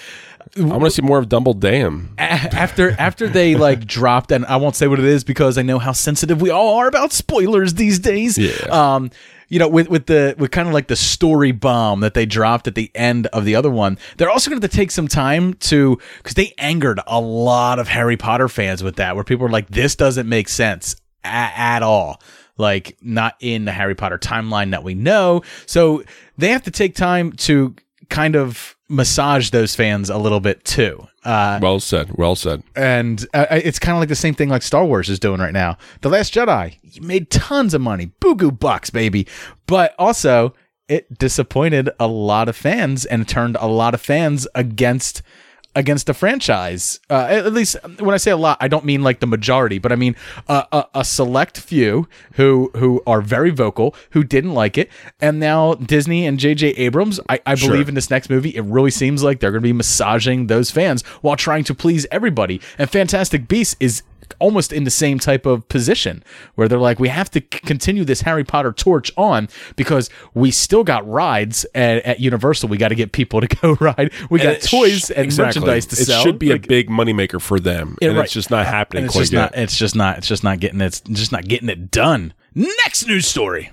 I 0.56 0.60
want 0.62 0.84
to 0.84 0.90
see 0.90 1.02
more 1.02 1.18
of 1.18 1.28
Dumbledore. 1.28 2.06
a- 2.16 2.22
after 2.22 2.92
after 2.98 3.28
they 3.28 3.56
like 3.56 3.84
dropped, 3.86 4.30
and 4.32 4.46
I 4.46 4.56
won't 4.56 4.74
say 4.76 4.86
what 4.86 4.98
it 4.98 5.04
is 5.04 5.22
because 5.24 5.58
I 5.58 5.62
know 5.62 5.78
how 5.78 5.92
sensitive 5.92 6.40
we 6.40 6.48
all 6.50 6.76
are 6.78 6.86
about 6.88 7.12
spoilers 7.12 7.74
these 7.74 7.98
days. 7.98 8.38
Yeah. 8.38 8.52
Um, 8.70 9.10
you 9.48 9.58
know, 9.58 9.68
with 9.68 9.88
with 9.88 10.06
the 10.06 10.34
with 10.38 10.50
kind 10.50 10.68
of 10.68 10.74
like 10.74 10.88
the 10.88 10.96
story 10.96 11.52
bomb 11.52 12.00
that 12.00 12.14
they 12.14 12.26
dropped 12.26 12.66
at 12.66 12.74
the 12.74 12.90
end 12.94 13.26
of 13.28 13.44
the 13.44 13.54
other 13.54 13.70
one, 13.70 13.98
they're 14.16 14.30
also 14.30 14.50
going 14.50 14.60
to 14.62 14.68
take 14.68 14.90
some 14.90 15.08
time 15.08 15.54
to 15.54 15.98
because 16.18 16.34
they 16.34 16.54
angered 16.58 17.00
a 17.06 17.20
lot 17.20 17.78
of 17.78 17.88
Harry 17.88 18.16
Potter 18.16 18.48
fans 18.48 18.82
with 18.82 18.96
that, 18.96 19.14
where 19.14 19.24
people 19.24 19.44
were 19.44 19.52
like, 19.52 19.68
"This 19.68 19.94
doesn't 19.96 20.28
make 20.28 20.48
sense 20.48 20.96
a- 21.24 21.28
at 21.28 21.82
all." 21.82 22.20
Like 22.56 22.96
not 23.02 23.34
in 23.40 23.64
the 23.64 23.72
Harry 23.72 23.94
Potter 23.94 24.18
timeline 24.18 24.70
that 24.70 24.84
we 24.84 24.94
know. 24.94 25.42
So 25.66 26.04
they 26.38 26.48
have 26.48 26.62
to 26.62 26.70
take 26.70 26.94
time 26.94 27.32
to 27.32 27.74
kind 28.08 28.36
of 28.36 28.73
massage 28.88 29.50
those 29.50 29.74
fans 29.74 30.10
a 30.10 30.18
little 30.18 30.40
bit 30.40 30.64
too. 30.64 31.06
Uh, 31.24 31.58
Well 31.62 31.80
said. 31.80 32.12
Well 32.16 32.36
said. 32.36 32.62
and 32.76 33.26
uh, 33.32 33.46
it's 33.50 33.78
kind 33.78 33.96
of 33.96 34.00
like 34.00 34.08
the 34.10 34.14
same 34.14 34.34
thing 34.34 34.48
like 34.50 34.62
Star 34.62 34.84
Wars 34.84 35.08
is 35.08 35.18
doing 35.18 35.40
right 35.40 35.52
now. 35.52 35.78
The 36.02 36.10
Last 36.10 36.34
Jedi 36.34 37.00
made 37.00 37.30
tons 37.30 37.72
of 37.74 37.80
money, 37.80 38.06
boo 38.20 38.50
bucks, 38.52 38.90
baby. 38.90 39.26
But 39.66 39.94
also, 39.98 40.54
it 40.88 41.18
disappointed 41.18 41.88
a 41.98 42.06
lot 42.06 42.48
of 42.48 42.56
fans 42.56 43.06
and 43.06 43.26
turned 43.26 43.56
a 43.58 43.66
lot 43.66 43.94
of 43.94 44.02
fans 44.02 44.46
against 44.54 45.22
against 45.76 46.06
the 46.06 46.14
franchise. 46.14 47.00
Uh, 47.10 47.26
at 47.28 47.52
least 47.52 47.76
when 47.98 48.14
I 48.14 48.18
say 48.18 48.30
a 48.30 48.36
lot, 48.36 48.58
I 48.60 48.68
don't 48.68 48.84
mean 48.84 49.02
like 49.02 49.20
the 49.20 49.26
majority, 49.26 49.78
but 49.78 49.92
I 49.92 49.96
mean 49.96 50.16
uh, 50.48 50.64
a, 50.72 50.84
a 51.00 51.04
select 51.04 51.58
few 51.58 52.08
who 52.34 52.70
who 52.76 53.02
are 53.06 53.20
very 53.20 53.50
vocal 53.50 53.94
who 54.10 54.24
didn't 54.24 54.54
like 54.54 54.78
it. 54.78 54.90
And 55.20 55.40
now 55.40 55.74
Disney 55.74 56.26
and 56.26 56.38
J.J. 56.38 56.68
Abrams, 56.70 57.20
I, 57.28 57.40
I 57.46 57.54
Sure. 57.54 57.70
believe 57.70 57.88
in 57.88 57.94
this 57.94 58.10
next 58.10 58.28
movie, 58.30 58.50
it 58.50 58.62
really 58.64 58.90
seems 58.90 59.22
like 59.22 59.40
they're 59.40 59.50
going 59.52 59.62
to 59.62 59.66
be 59.68 59.72
massaging 59.72 60.46
those 60.48 60.70
fans 60.70 61.02
while 61.22 61.36
trying 61.36 61.64
to 61.64 61.74
please 61.74 62.06
everybody. 62.10 62.60
And 62.78 62.90
Fantastic 62.90 63.48
Beasts 63.48 63.76
is 63.80 64.02
almost 64.38 64.72
in 64.72 64.84
the 64.84 64.90
same 64.90 65.18
type 65.18 65.46
of 65.46 65.68
position 65.68 66.22
where 66.54 66.68
they're 66.68 66.78
like 66.78 66.98
we 66.98 67.08
have 67.08 67.30
to 67.30 67.40
c- 67.40 67.46
continue 67.60 68.04
this 68.04 68.22
Harry 68.22 68.44
Potter 68.44 68.72
torch 68.72 69.10
on 69.16 69.48
because 69.76 70.10
we 70.34 70.50
still 70.50 70.84
got 70.84 71.06
rides 71.08 71.66
at, 71.74 72.02
at 72.04 72.20
Universal 72.20 72.68
we 72.68 72.76
got 72.78 72.88
to 72.88 72.94
get 72.94 73.12
people 73.12 73.40
to 73.40 73.46
go 73.62 73.74
ride 73.80 74.12
we 74.30 74.38
got 74.38 74.54
it 74.54 74.64
sh- 74.64 74.70
toys 74.70 75.10
and 75.10 75.24
exactly. 75.24 75.60
merchandise 75.60 75.86
to 75.86 76.00
it 76.00 76.04
sell 76.06 76.20
It 76.20 76.22
should 76.24 76.38
be 76.38 76.50
Like, 76.50 76.64
a 76.64 76.68
big 76.68 76.88
moneymaker 76.88 77.40
for 77.40 77.58
them. 77.60 77.96
Yeah, 78.00 78.08
and 78.08 78.16
right. 78.18 78.24
it's 78.24 78.32
just 78.32 78.50
not 78.50 78.66
happening 78.66 79.04
it's 79.04 79.12
quite 79.14 79.22
just 79.22 79.32
yet. 79.32 79.40
not 79.40 79.56
it's 79.56 79.76
just 79.76 79.96
not 79.96 80.18
it's 80.18 80.28
just 80.28 80.44
not 80.44 80.60
getting 80.60 80.80
it's 80.80 81.00
just 81.00 81.32
not 81.32 81.44
getting 81.46 81.68
it 81.68 81.90
done 81.90 82.32
next 82.54 83.06
news 83.06 83.26
story 83.26 83.70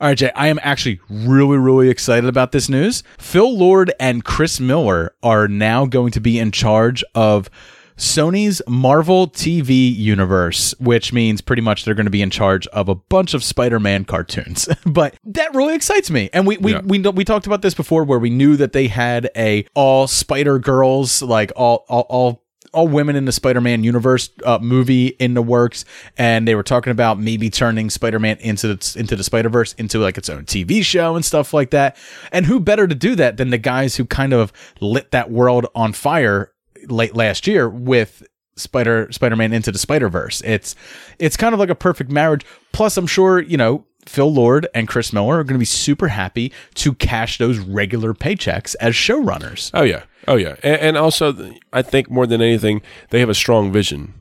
all 0.00 0.06
right, 0.06 0.16
Jay, 0.16 0.30
I 0.36 0.46
am 0.46 0.60
actually 0.62 1.00
really, 1.10 1.58
really 1.58 1.90
excited 1.90 2.28
about 2.28 2.52
this 2.52 2.68
news. 2.68 3.02
Phil 3.18 3.58
Lord 3.58 3.92
and 3.98 4.24
Chris 4.24 4.60
Miller 4.60 5.12
are 5.24 5.48
now 5.48 5.86
going 5.86 6.12
to 6.12 6.20
be 6.20 6.38
in 6.38 6.52
charge 6.52 7.02
of 7.16 7.50
Sony's 7.98 8.62
Marvel 8.68 9.28
TV 9.28 9.94
universe, 9.94 10.74
which 10.78 11.12
means 11.12 11.40
pretty 11.40 11.62
much 11.62 11.84
they're 11.84 11.94
going 11.94 12.06
to 12.06 12.10
be 12.10 12.22
in 12.22 12.30
charge 12.30 12.66
of 12.68 12.88
a 12.88 12.94
bunch 12.94 13.34
of 13.34 13.42
Spider-Man 13.44 14.04
cartoons. 14.04 14.68
but 14.86 15.16
that 15.24 15.54
really 15.54 15.74
excites 15.74 16.10
me. 16.10 16.30
And 16.32 16.46
we 16.46 16.56
we, 16.58 16.72
Yeah. 16.72 16.80
we 16.84 17.00
we 17.00 17.24
talked 17.24 17.46
about 17.46 17.62
this 17.62 17.74
before 17.74 18.04
where 18.04 18.18
we 18.18 18.30
knew 18.30 18.56
that 18.56 18.72
they 18.72 18.86
had 18.86 19.30
a 19.36 19.66
all 19.74 20.06
Spider 20.06 20.58
Girls, 20.58 21.22
like 21.22 21.52
all 21.56 21.84
all, 21.88 22.06
all 22.08 22.44
all 22.74 22.86
women 22.86 23.16
in 23.16 23.24
the 23.24 23.32
Spider-Man 23.32 23.82
universe 23.82 24.28
uh, 24.44 24.58
movie 24.60 25.06
in 25.08 25.32
the 25.32 25.40
works, 25.40 25.86
and 26.18 26.46
they 26.46 26.54
were 26.54 26.62
talking 26.62 26.90
about 26.90 27.18
maybe 27.18 27.48
turning 27.48 27.88
Spider-Man 27.88 28.36
into 28.40 28.68
the, 28.74 28.96
into 28.98 29.16
the 29.16 29.24
Spider-Verse 29.24 29.72
into 29.74 29.98
like 29.98 30.18
its 30.18 30.28
own 30.28 30.44
TV 30.44 30.84
show 30.84 31.16
and 31.16 31.24
stuff 31.24 31.54
like 31.54 31.70
that. 31.70 31.96
And 32.30 32.44
who 32.44 32.60
better 32.60 32.86
to 32.86 32.94
do 32.94 33.14
that 33.16 33.38
than 33.38 33.48
the 33.50 33.58
guys 33.58 33.96
who 33.96 34.04
kind 34.04 34.34
of 34.34 34.52
lit 34.80 35.12
that 35.12 35.30
world 35.30 35.66
on 35.74 35.94
fire 35.94 36.52
late 36.86 37.14
last 37.14 37.46
year 37.46 37.68
with 37.68 38.22
Spider 38.56 39.08
Spider-Man 39.10 39.52
into 39.52 39.72
the 39.72 39.78
Spider-Verse. 39.78 40.42
It's 40.44 40.74
it's 41.18 41.36
kind 41.36 41.52
of 41.52 41.58
like 41.60 41.70
a 41.70 41.74
perfect 41.74 42.10
marriage. 42.10 42.44
Plus, 42.72 42.96
I'm 42.96 43.06
sure 43.06 43.40
you 43.40 43.56
know. 43.56 43.84
Phil 44.06 44.32
Lord 44.32 44.66
and 44.74 44.88
Chris 44.88 45.12
Miller 45.12 45.38
are 45.38 45.44
going 45.44 45.56
to 45.56 45.58
be 45.58 45.66
super 45.66 46.08
happy 46.08 46.50
to 46.76 46.94
cash 46.94 47.36
those 47.36 47.58
regular 47.58 48.14
paychecks 48.14 48.74
as 48.80 48.94
showrunners. 48.94 49.70
Oh 49.74 49.82
yeah, 49.82 50.04
oh 50.26 50.36
yeah, 50.36 50.56
and, 50.62 50.80
and 50.80 50.96
also 50.96 51.52
I 51.74 51.82
think 51.82 52.08
more 52.08 52.26
than 52.26 52.40
anything 52.40 52.80
they 53.10 53.20
have 53.20 53.28
a 53.28 53.34
strong 53.34 53.70
vision, 53.70 54.17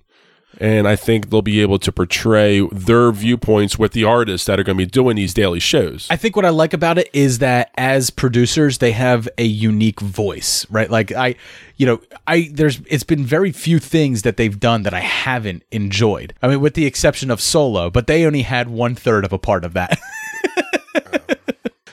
and 0.60 0.88
I 0.88 0.96
think 0.96 1.30
they'll 1.30 1.42
be 1.42 1.62
able 1.62 1.80
to 1.80 1.92
portray 1.92 2.68
their 2.72 3.12
viewpoints 3.12 3.78
with 3.78 3.92
the 3.92 4.04
artists 4.04 4.48
that 4.48 4.60
are 4.60 4.64
going 4.64 4.78
to 4.78 4.86
be 4.86 4.90
doing 4.90 5.16
these 5.16 5.34
daily 5.34 5.60
shows. 5.60 6.08
I 6.10 6.16
think 6.16 6.36
what 6.36 6.46
I 6.46 6.50
like 6.50 6.74
about 6.74 6.98
it 6.98 7.10
is 7.14 7.40
that 7.40 7.72
as 7.78 8.10
producers, 8.10 8.80
they 8.80 8.92
have 8.92 9.30
a 9.38 9.44
unique 9.46 10.00
voice, 10.00 10.66
right? 10.70 10.90
Like 10.90 11.12
I, 11.12 11.36
you 11.78 11.86
know, 11.86 12.02
I 12.26 12.50
there's 12.52 12.82
it's 12.88 13.04
been 13.04 13.26
very 13.26 13.52
few 13.52 13.80
things 13.80 14.24
that 14.24 14.38
they've 14.38 14.60
done 14.60 14.84
that 14.84 14.94
I 14.94 15.00
haven't 15.00 15.64
enjoyed. 15.72 16.34
I 16.42 16.48
mean, 16.48 16.62
with 16.62 16.74
the 16.74 16.86
exception 16.86 17.30
of 17.32 17.42
Solo, 17.42 17.90
but 17.90 18.08
they 18.08 18.26
only 18.26 18.42
had 18.42 18.70
one 18.70 18.96
third 18.96 19.26
of 19.26 19.34
a 19.34 19.38
part 19.38 19.64
of 19.64 19.74
that. 19.74 20.00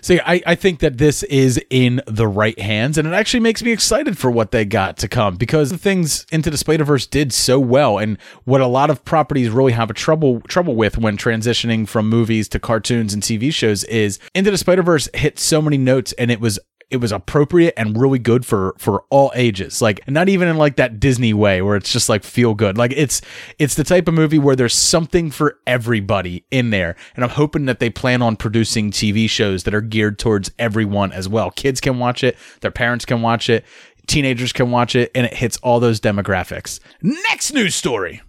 Yeah, 0.08 0.22
I, 0.26 0.42
I 0.46 0.54
think 0.54 0.80
that 0.80 0.98
this 0.98 1.22
is 1.24 1.60
in 1.70 2.02
the 2.06 2.26
right 2.26 2.58
hands, 2.58 2.98
and 2.98 3.08
it 3.08 3.14
actually 3.14 3.40
makes 3.40 3.62
me 3.62 3.72
excited 3.72 4.18
for 4.18 4.30
what 4.30 4.50
they 4.50 4.64
got 4.64 4.96
to 4.98 5.08
come 5.08 5.36
because 5.36 5.70
the 5.70 5.78
things 5.78 6.26
into 6.30 6.50
the 6.50 6.58
Spider 6.58 6.84
Verse 6.84 7.06
did 7.06 7.32
so 7.32 7.58
well, 7.58 7.98
and 7.98 8.18
what 8.44 8.60
a 8.60 8.66
lot 8.66 8.90
of 8.90 9.04
properties 9.04 9.50
really 9.50 9.72
have 9.72 9.90
a 9.90 9.94
trouble 9.94 10.40
trouble 10.42 10.76
with 10.76 10.98
when 10.98 11.16
transitioning 11.16 11.88
from 11.88 12.08
movies 12.08 12.48
to 12.48 12.58
cartoons 12.58 13.14
and 13.14 13.22
TV 13.22 13.52
shows 13.52 13.84
is 13.84 14.18
Into 14.34 14.50
the 14.50 14.58
Spider 14.58 14.82
Verse 14.82 15.08
hit 15.14 15.38
so 15.38 15.62
many 15.62 15.78
notes, 15.78 16.12
and 16.18 16.30
it 16.30 16.40
was 16.40 16.58
it 16.94 17.00
was 17.00 17.10
appropriate 17.10 17.74
and 17.76 18.00
really 18.00 18.20
good 18.20 18.46
for 18.46 18.74
for 18.78 19.04
all 19.10 19.32
ages. 19.34 19.82
Like 19.82 20.08
not 20.08 20.28
even 20.28 20.46
in 20.46 20.56
like 20.56 20.76
that 20.76 21.00
disney 21.00 21.34
way 21.34 21.60
where 21.60 21.74
it's 21.74 21.92
just 21.92 22.08
like 22.08 22.22
feel 22.22 22.54
good. 22.54 22.78
Like 22.78 22.92
it's 22.96 23.20
it's 23.58 23.74
the 23.74 23.82
type 23.82 24.06
of 24.06 24.14
movie 24.14 24.38
where 24.38 24.54
there's 24.54 24.74
something 24.74 25.32
for 25.32 25.58
everybody 25.66 26.44
in 26.52 26.70
there. 26.70 26.94
And 27.16 27.24
i'm 27.24 27.30
hoping 27.30 27.66
that 27.66 27.80
they 27.80 27.90
plan 27.90 28.22
on 28.22 28.36
producing 28.36 28.92
tv 28.92 29.28
shows 29.28 29.64
that 29.64 29.74
are 29.74 29.80
geared 29.80 30.20
towards 30.20 30.52
everyone 30.58 31.12
as 31.12 31.28
well. 31.28 31.50
Kids 31.50 31.80
can 31.80 31.98
watch 31.98 32.22
it. 32.22 32.38
Their 32.60 32.70
parents 32.70 33.04
can 33.04 33.20
watch 33.20 33.50
it. 33.50 33.64
Teenagers 34.06 34.52
can 34.52 34.70
watch 34.70 34.94
it. 34.94 35.10
And 35.16 35.26
it 35.26 35.34
hits 35.34 35.56
all 35.58 35.80
those 35.80 36.00
demographics. 36.00 36.78
Next 37.02 37.52
news 37.52 37.74
story 37.74 38.22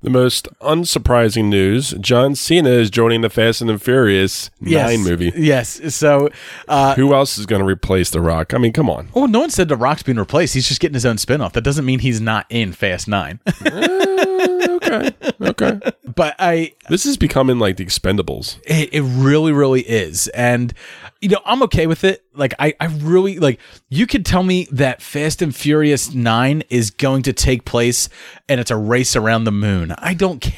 The 0.00 0.10
most 0.10 0.46
unsurprising 0.60 1.46
news: 1.46 1.90
John 2.00 2.36
Cena 2.36 2.70
is 2.70 2.88
joining 2.88 3.20
the 3.22 3.28
Fast 3.30 3.60
and 3.60 3.68
the 3.68 3.78
Furious 3.80 4.48
Nine 4.60 5.00
movie. 5.00 5.32
yes 5.36 5.94
so 5.94 6.28
uh 6.68 6.94
Who 6.94 7.12
else 7.14 7.36
is 7.36 7.46
going 7.46 7.60
to 7.60 7.66
replace 7.66 8.10
The 8.10 8.20
Rock? 8.20 8.54
I 8.54 8.58
mean, 8.58 8.72
come 8.72 8.88
on. 8.88 9.08
Oh, 9.14 9.26
no 9.26 9.40
one 9.40 9.50
said 9.50 9.68
The 9.68 9.76
Rock's 9.76 10.04
being 10.04 10.18
replaced. 10.18 10.54
He's 10.54 10.68
just 10.68 10.80
getting 10.80 10.94
his 10.94 11.04
own 11.04 11.18
spin-off. 11.18 11.52
That 11.52 11.64
doesn't 11.64 11.84
mean 11.84 11.98
he's 11.98 12.20
not 12.20 12.46
in 12.48 12.72
Fast 12.72 13.08
9. 13.08 13.40
okay. 13.66 15.10
Okay. 15.40 15.80
but 16.14 16.36
I 16.38 16.74
This 16.88 17.04
is 17.04 17.16
becoming 17.16 17.58
like 17.58 17.76
the 17.76 17.84
Expendables. 17.84 18.58
It, 18.66 18.90
it 18.92 19.02
really, 19.02 19.50
really 19.52 19.82
is. 19.82 20.28
And, 20.28 20.72
you 21.20 21.28
know, 21.30 21.40
I'm 21.44 21.62
okay 21.64 21.86
with 21.86 22.04
it. 22.04 22.24
Like, 22.32 22.54
I, 22.58 22.74
I 22.78 22.86
really, 22.86 23.38
like, 23.38 23.58
you 23.88 24.06
could 24.06 24.24
tell 24.24 24.42
me 24.42 24.68
that 24.70 25.02
Fast 25.02 25.42
and 25.42 25.54
Furious 25.54 26.14
9 26.14 26.62
is 26.70 26.90
going 26.90 27.22
to 27.22 27.32
take 27.32 27.64
place 27.64 28.08
and 28.48 28.60
it's 28.60 28.70
a 28.70 28.76
race 28.76 29.16
around 29.16 29.44
the 29.44 29.52
moon. 29.52 29.92
I 29.98 30.14
don't 30.14 30.40
care. 30.40 30.54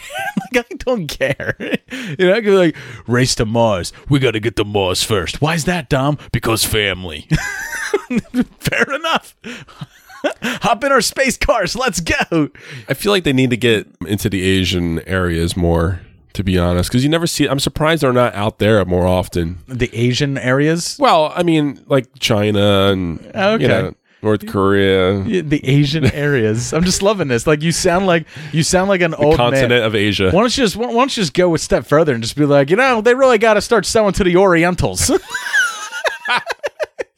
like, 0.52 0.66
I 0.70 0.74
don't 0.76 1.06
care. 1.06 1.56
you 1.90 2.26
know, 2.26 2.34
I 2.34 2.40
could 2.42 2.54
like, 2.54 2.76
race 3.06 3.34
to 3.36 3.46
Mars. 3.46 3.92
We 4.08 4.18
got 4.18 4.32
to 4.32 4.40
get 4.40 4.56
to 4.56 4.64
Mars 4.64 5.02
first. 5.02 5.40
Why 5.40 5.54
is 5.54 5.64
that, 5.64 5.88
Dom? 5.88 6.18
Because 6.32 6.64
family. 6.64 7.26
Fair 8.58 8.94
enough. 8.94 9.36
Hop 10.42 10.84
in 10.84 10.92
our 10.92 11.00
space 11.00 11.38
cars. 11.38 11.74
Let's 11.74 12.00
go. 12.00 12.50
I 12.88 12.94
feel 12.94 13.12
like 13.12 13.24
they 13.24 13.32
need 13.32 13.50
to 13.50 13.56
get 13.56 13.86
into 14.06 14.28
the 14.28 14.42
Asian 14.42 15.00
areas 15.08 15.56
more, 15.56 16.00
to 16.34 16.44
be 16.44 16.58
honest, 16.58 16.90
because 16.90 17.02
you 17.02 17.10
never 17.10 17.26
see. 17.26 17.46
I'm 17.46 17.60
surprised 17.60 18.02
they're 18.02 18.12
not 18.12 18.34
out 18.34 18.58
there 18.58 18.84
more 18.84 19.06
often. 19.06 19.58
The 19.66 19.90
Asian 19.92 20.38
areas? 20.38 20.96
Well, 20.98 21.32
I 21.34 21.42
mean, 21.42 21.82
like 21.86 22.06
China 22.18 22.90
and 22.92 23.30
ah, 23.34 23.50
Okay. 23.52 23.62
you 23.62 23.68
know, 23.68 23.94
North 24.22 24.46
Korea, 24.46 25.22
the 25.22 25.60
Asian 25.64 26.04
areas. 26.12 26.72
I'm 26.74 26.84
just 26.84 27.02
loving 27.02 27.28
this. 27.28 27.46
Like 27.46 27.62
you 27.62 27.72
sound 27.72 28.06
like 28.06 28.26
you 28.52 28.62
sound 28.62 28.88
like 28.88 29.00
an 29.00 29.14
old 29.14 29.36
continent 29.36 29.70
man. 29.70 29.82
of 29.82 29.94
Asia. 29.94 30.26
Why 30.26 30.40
don't 30.40 30.56
you 30.56 30.64
just 30.64 30.76
why 30.76 30.86
don't 30.92 31.16
you 31.16 31.22
just 31.22 31.32
go 31.34 31.54
a 31.54 31.58
step 31.58 31.86
further 31.86 32.12
and 32.12 32.22
just 32.22 32.36
be 32.36 32.44
like, 32.44 32.68
you 32.70 32.76
know, 32.76 33.00
they 33.00 33.14
really 33.14 33.38
got 33.38 33.54
to 33.54 33.60
start 33.62 33.86
selling 33.86 34.12
to 34.14 34.24
the 34.24 34.36
Orientals. 34.36 35.10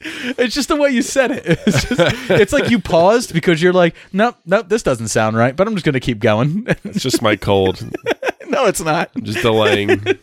it's 0.01 0.53
just 0.55 0.69
the 0.69 0.75
way 0.75 0.89
you 0.91 1.01
said 1.01 1.31
it. 1.31 1.43
It's, 1.67 1.83
just, 1.85 2.01
it's 2.31 2.53
like 2.53 2.69
you 2.69 2.79
paused 2.79 3.33
because 3.33 3.61
you're 3.61 3.73
like, 3.73 3.95
nope, 4.11 4.35
nope, 4.45 4.69
this 4.69 4.83
doesn't 4.83 5.07
sound 5.09 5.35
right. 5.37 5.55
But 5.55 5.67
I'm 5.67 5.73
just 5.75 5.85
gonna 5.85 5.99
keep 5.99 6.19
going. 6.19 6.65
It's 6.83 7.01
just 7.03 7.21
my 7.21 7.35
cold. 7.35 7.85
No, 8.53 8.65
it's 8.67 8.81
not. 8.81 9.11
just 9.21 9.41
delaying. 9.41 10.01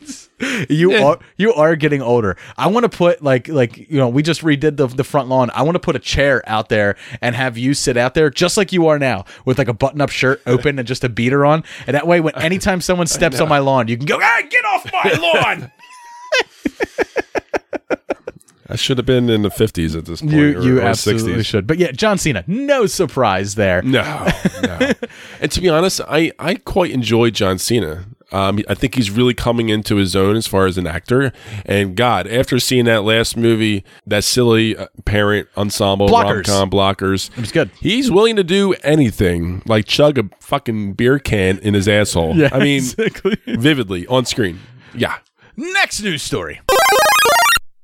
You 0.70 0.92
are 0.94 1.18
you 1.36 1.52
are 1.52 1.76
getting 1.76 2.00
older. 2.00 2.34
I 2.56 2.68
want 2.68 2.90
to 2.90 2.96
put 2.96 3.22
like 3.22 3.46
like 3.48 3.76
you 3.76 3.98
know 3.98 4.08
we 4.08 4.22
just 4.22 4.40
redid 4.40 4.78
the 4.78 4.86
the 4.86 5.04
front 5.04 5.28
lawn. 5.28 5.50
I 5.52 5.62
want 5.64 5.74
to 5.74 5.78
put 5.80 5.96
a 5.96 5.98
chair 5.98 6.42
out 6.46 6.70
there 6.70 6.96
and 7.20 7.36
have 7.36 7.58
you 7.58 7.74
sit 7.74 7.98
out 7.98 8.14
there 8.14 8.30
just 8.30 8.56
like 8.56 8.72
you 8.72 8.86
are 8.86 8.98
now 8.98 9.26
with 9.44 9.58
like 9.58 9.68
a 9.68 9.74
button 9.74 10.00
up 10.00 10.08
shirt 10.08 10.40
open 10.46 10.78
and 10.78 10.88
just 10.88 11.04
a 11.04 11.10
beater 11.10 11.44
on. 11.44 11.62
And 11.86 11.94
that 11.94 12.06
way, 12.06 12.20
when 12.20 12.34
anytime 12.38 12.80
someone 12.80 13.06
steps 13.06 13.38
on 13.38 13.50
my 13.50 13.58
lawn, 13.58 13.88
you 13.88 13.98
can 13.98 14.06
go, 14.06 14.18
"Hey, 14.18 14.48
get 14.48 14.64
off 14.64 14.90
my 14.90 15.12
lawn!" 15.20 15.70
I 18.70 18.76
should 18.76 18.98
have 18.98 19.06
been 19.06 19.28
in 19.28 19.42
the 19.42 19.48
50s 19.50 19.96
at 19.98 20.04
this 20.04 20.20
point. 20.20 20.32
you 20.32 20.58
or, 20.58 20.62
you 20.62 20.78
or 20.78 20.82
absolutely 20.82 21.34
60s. 21.34 21.44
should. 21.44 21.66
But 21.66 21.78
yeah, 21.78 21.90
John 21.90 22.18
Cena, 22.18 22.44
no 22.46 22.86
surprise 22.86 23.56
there. 23.56 23.82
No, 23.82 24.28
no. 24.62 24.92
and 25.40 25.50
to 25.50 25.60
be 25.60 25.68
honest, 25.68 26.00
I, 26.08 26.30
I 26.38 26.54
quite 26.54 26.92
enjoy 26.92 27.30
John 27.30 27.58
Cena. 27.58 28.04
Um, 28.32 28.60
I 28.68 28.74
think 28.74 28.94
he's 28.94 29.10
really 29.10 29.34
coming 29.34 29.68
into 29.68 29.96
his 29.96 30.14
own 30.14 30.36
as 30.36 30.46
far 30.46 30.66
as 30.66 30.78
an 30.78 30.86
actor. 30.86 31.32
And 31.66 31.96
God, 31.96 32.26
after 32.26 32.58
seeing 32.58 32.84
that 32.86 33.02
last 33.04 33.36
movie, 33.36 33.84
that 34.06 34.24
silly 34.24 34.76
uh, 34.76 34.86
parent 35.04 35.48
ensemble 35.56 36.08
Blockers. 36.08 36.46
rom-com 36.48 36.70
blockers, 36.70 37.30
It 37.30 37.40
was 37.40 37.52
good. 37.52 37.70
he's 37.80 38.10
willing 38.10 38.36
to 38.36 38.44
do 38.44 38.72
anything, 38.84 39.62
like 39.66 39.86
chug 39.86 40.18
a 40.18 40.24
fucking 40.40 40.92
beer 40.94 41.18
can 41.18 41.58
in 41.58 41.74
his 41.74 41.88
asshole. 41.88 42.36
Yeah, 42.40 42.48
I 42.52 42.58
mean, 42.60 42.78
exactly. 42.78 43.36
vividly 43.46 44.06
on 44.06 44.24
screen. 44.24 44.60
Yeah. 44.94 45.16
Next 45.56 46.00
news 46.02 46.22
story. 46.22 46.60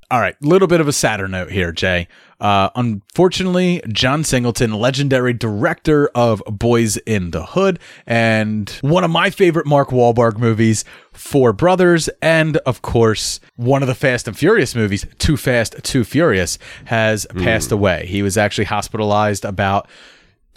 All 0.08 0.20
right, 0.20 0.40
little 0.40 0.68
bit 0.68 0.80
of 0.80 0.86
a 0.86 0.92
sadder 0.92 1.26
note 1.26 1.50
here, 1.50 1.72
Jay. 1.72 2.06
Uh, 2.38 2.70
unfortunately, 2.76 3.82
John 3.88 4.22
Singleton, 4.22 4.72
legendary 4.72 5.32
director 5.32 6.08
of 6.14 6.44
Boys 6.46 6.96
in 6.98 7.32
the 7.32 7.44
Hood, 7.44 7.80
and 8.06 8.70
one 8.82 9.02
of 9.02 9.10
my 9.10 9.30
favorite 9.30 9.66
Mark 9.66 9.88
Wahlberg 9.88 10.38
movies, 10.38 10.84
Four 11.12 11.52
Brothers, 11.52 12.08
and 12.22 12.58
of 12.58 12.82
course, 12.82 13.40
one 13.56 13.82
of 13.82 13.88
the 13.88 13.96
Fast 13.96 14.28
and 14.28 14.38
Furious 14.38 14.76
movies, 14.76 15.06
Too 15.18 15.36
Fast, 15.36 15.82
Too 15.82 16.04
Furious, 16.04 16.56
has 16.84 17.26
passed 17.38 17.72
away. 17.72 18.06
He 18.06 18.22
was 18.22 18.36
actually 18.38 18.66
hospitalized 18.66 19.44
about 19.44 19.88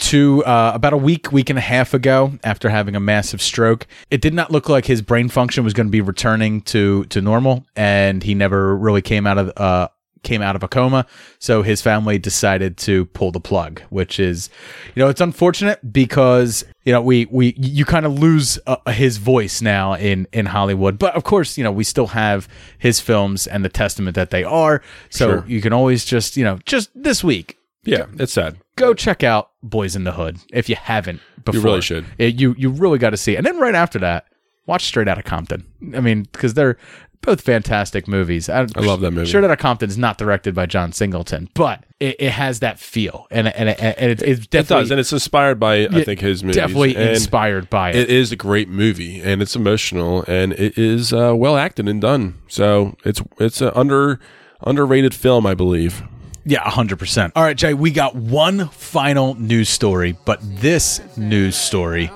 two 0.00 0.44
uh, 0.44 0.72
about 0.74 0.92
a 0.92 0.96
week 0.96 1.30
week 1.30 1.50
and 1.50 1.58
a 1.58 1.62
half 1.62 1.94
ago 1.94 2.32
after 2.42 2.68
having 2.70 2.96
a 2.96 3.00
massive 3.00 3.40
stroke 3.40 3.86
it 4.10 4.20
did 4.20 4.34
not 4.34 4.50
look 4.50 4.68
like 4.68 4.86
his 4.86 5.02
brain 5.02 5.28
function 5.28 5.62
was 5.62 5.72
going 5.74 5.86
to 5.86 5.90
be 5.90 6.00
returning 6.00 6.60
to 6.62 7.04
to 7.04 7.20
normal 7.20 7.64
and 7.76 8.22
he 8.22 8.34
never 8.34 8.76
really 8.76 9.02
came 9.02 9.26
out 9.26 9.38
of 9.38 9.52
uh 9.56 9.88
came 10.22 10.42
out 10.42 10.54
of 10.54 10.62
a 10.62 10.68
coma. 10.68 11.06
So 11.38 11.62
his 11.62 11.80
family 11.80 12.18
decided 12.18 12.76
to 12.78 13.06
pull 13.06 13.32
the 13.32 13.40
plug 13.40 13.80
which 13.88 14.20
is 14.20 14.50
you 14.94 15.02
know 15.02 15.08
it's 15.08 15.20
unfortunate 15.22 15.92
because 15.92 16.62
you 16.84 16.92
know 16.92 17.00
we 17.00 17.26
we 17.30 17.54
you 17.56 17.86
kind 17.86 18.04
of 18.04 18.18
lose 18.18 18.58
uh, 18.66 18.76
his 18.90 19.16
voice 19.16 19.62
now 19.62 19.94
in 19.94 20.26
in 20.32 20.44
Hollywood. 20.46 20.98
But 20.98 21.14
of 21.14 21.24
course 21.24 21.56
you 21.56 21.64
know 21.64 21.72
we 21.72 21.84
still 21.84 22.08
have 22.08 22.48
his 22.78 23.00
films 23.00 23.46
and 23.46 23.64
the 23.64 23.70
testament 23.70 24.14
that 24.16 24.30
they 24.30 24.44
are. 24.44 24.82
So 25.08 25.26
Sure. 25.26 25.44
you 25.46 25.62
can 25.62 25.72
always 25.72 26.04
just 26.04 26.36
you 26.36 26.44
know 26.44 26.58
just 26.66 26.90
this 26.94 27.24
week 27.24 27.56
Yeah, 27.84 28.06
it's 28.18 28.32
sad. 28.32 28.58
go 28.76 28.92
check 28.94 29.22
out 29.24 29.50
Boys 29.62 29.96
in 29.96 30.04
the 30.04 30.12
Hood 30.12 30.38
if 30.52 30.68
you 30.68 30.76
haven't 30.76 31.20
before. 31.44 31.58
You 31.60 31.64
really 31.64 31.80
should. 31.80 32.04
It- 32.18 32.40
you 32.40 32.54
you 32.58 32.70
really 32.70 32.98
got 32.98 33.10
to 33.10 33.16
see. 33.16 33.34
it. 33.34 33.38
And 33.38 33.46
then 33.46 33.58
right 33.58 33.74
after 33.74 33.98
that, 34.00 34.26
watch 34.66 34.84
Straight 34.84 35.08
Outta 35.08 35.22
Compton. 35.22 35.66
I 35.96 36.00
mean, 36.00 36.24
because 36.32 36.54
they're 36.54 36.76
both 37.22 37.42
fantastic 37.42 38.08
movies. 38.08 38.48
I, 38.48 38.60
I 38.76 38.80
love 38.80 39.00
that 39.02 39.10
movie. 39.10 39.26
Straight 39.28 39.44
Outta 39.44 39.56
Compton 39.56 39.88
is 39.90 39.98
not 39.98 40.16
directed 40.18 40.54
by 40.54 40.64
John 40.66 40.92
Singleton, 40.92 41.50
but 41.54 41.84
it, 42.00 42.16
it 42.18 42.30
has 42.32 42.60
that 42.60 42.78
feel, 42.78 43.26
and 43.30 43.48
and, 43.48 43.68
and 43.68 44.10
it, 44.10 44.22
it's 44.22 44.40
It 44.44 44.50
definitely 44.50 44.82
does, 44.84 44.90
and 44.90 45.00
it's 45.00 45.12
inspired 45.12 45.58
by 45.60 45.86
I 45.86 46.02
think 46.04 46.20
his 46.20 46.42
movies. 46.42 46.56
definitely 46.56 46.96
and 46.96 47.10
inspired 47.10 47.68
by 47.70 47.90
it. 47.90 47.96
It 47.96 48.10
is 48.10 48.32
a 48.32 48.36
great 48.36 48.68
movie, 48.70 49.20
and 49.20 49.42
it's 49.42 49.54
emotional, 49.56 50.24
and 50.28 50.52
it 50.54 50.78
is 50.78 51.12
uh, 51.12 51.34
well 51.36 51.56
acted 51.58 51.88
and 51.88 52.00
done. 52.00 52.38
So 52.48 52.96
it's 53.04 53.20
it's 53.38 53.60
an 53.60 53.70
under 53.74 54.18
underrated 54.66 55.14
film, 55.14 55.46
I 55.46 55.54
believe. 55.54 56.02
Yeah, 56.44 56.62
100%. 56.62 57.32
All 57.36 57.42
right, 57.42 57.56
Jay, 57.56 57.74
we 57.74 57.90
got 57.90 58.14
one 58.16 58.68
final 58.68 59.34
news 59.34 59.68
story, 59.68 60.16
but 60.24 60.38
this 60.42 61.00
news 61.16 61.56
story 61.56 62.10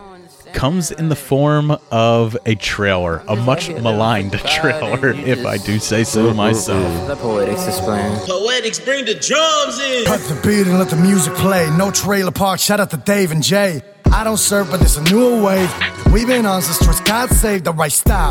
comes 0.55 0.93
in 0.93 1.09
the 1.09 1.17
form 1.17 1.77
of 1.91 2.37
a 2.47 2.55
trailer, 2.55 3.23
a 3.29 3.35
much 3.37 3.69
maligned 3.69 4.33
trailer, 4.39 5.11
if 5.13 5.45
I 5.45 5.59
do 5.59 5.79
say 5.79 6.05
so 6.05 6.33
myself. 6.33 7.09
The 7.09 7.17
poetics 7.17 7.67
explain. 7.67 8.17
Poetics, 8.21 8.79
bring 8.79 9.05
the 9.05 9.15
drums 9.15 9.79
in. 9.81 10.05
Cut 10.07 10.21
the 10.21 10.41
beat 10.47 10.67
and 10.69 10.79
let 10.79 10.89
the 10.91 10.97
music 10.97 11.35
play. 11.35 11.69
No 11.77 11.91
trailer 11.91 12.31
park. 12.31 12.61
Shout 12.61 12.79
out 12.81 12.91
to 12.91 12.97
Dave 12.97 13.33
and 13.33 13.43
Jay. 13.43 13.83
I 14.13 14.23
don't 14.23 14.37
serve, 14.39 14.71
but 14.71 14.81
it's 14.81 14.97
a 14.97 15.03
newer 15.03 15.43
wave. 15.43 15.73
We've 16.13 16.27
been 16.29 16.47
on 16.47 16.63
since 16.63 16.79
towards 16.79 17.01
God 17.01 17.31
save 17.31 17.65
the 17.65 17.73
right 17.73 17.91
style. 17.93 18.31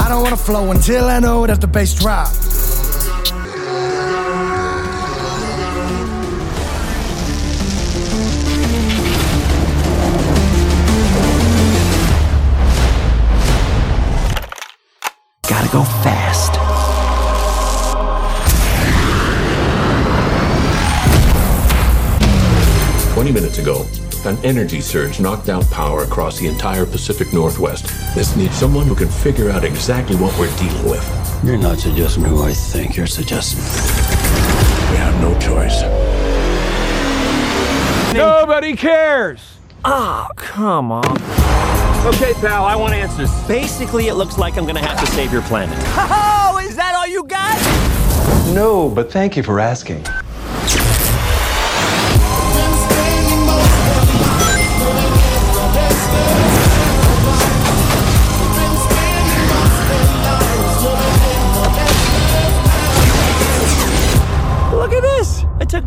I 0.00 0.06
don't 0.08 0.22
wanna 0.22 0.36
flow 0.38 0.70
until 0.70 1.04
I 1.04 1.20
know 1.20 1.46
that 1.46 1.60
the 1.60 1.66
bass 1.66 1.94
drop. 1.94 2.28
Gotta 15.48 15.72
go 15.72 15.82
fast. 15.82 16.52
Twenty 23.14 23.32
minutes 23.32 23.58
ago, 23.58 23.86
an 24.26 24.36
energy 24.44 24.80
surge 24.82 25.20
knocked 25.20 25.48
out 25.48 25.68
power 25.70 26.02
across 26.04 26.38
the 26.38 26.46
entire 26.46 26.84
Pacific 26.84 27.32
Northwest. 27.32 27.86
This 28.14 28.36
needs 28.36 28.54
someone 28.54 28.86
who 28.86 28.94
can 28.94 29.08
figure 29.08 29.48
out 29.48 29.64
exactly 29.64 30.16
what 30.16 30.38
we're 30.38 30.54
dealing 30.58 30.90
with. 30.90 31.42
You're 31.42 31.56
not 31.56 31.78
suggesting 31.78 32.24
who 32.24 32.42
I 32.42 32.52
think 32.52 32.96
you're 32.96 33.06
suggesting. 33.06 33.60
We 34.90 34.98
have 34.98 35.18
no 35.22 35.32
choice. 35.40 35.82
Nobody 38.14 38.76
cares. 38.76 39.40
Oh, 39.84 40.28
come 40.36 40.92
on. 40.92 41.77
Okay, 42.06 42.32
pal, 42.34 42.64
I 42.64 42.76
want 42.76 42.94
answers. 42.94 43.30
Basically, 43.48 44.06
it 44.08 44.14
looks 44.14 44.38
like 44.38 44.56
I'm 44.56 44.66
gonna 44.66 44.80
have 44.84 44.98
to 45.00 45.06
save 45.12 45.32
your 45.32 45.42
planet. 45.42 45.76
Oh, 46.50 46.58
is 46.58 46.74
that 46.76 46.94
all 46.94 47.06
you 47.06 47.24
got? 47.24 47.56
No, 48.54 48.88
but 48.88 49.12
thank 49.12 49.36
you 49.36 49.42
for 49.42 49.60
asking. 49.60 50.02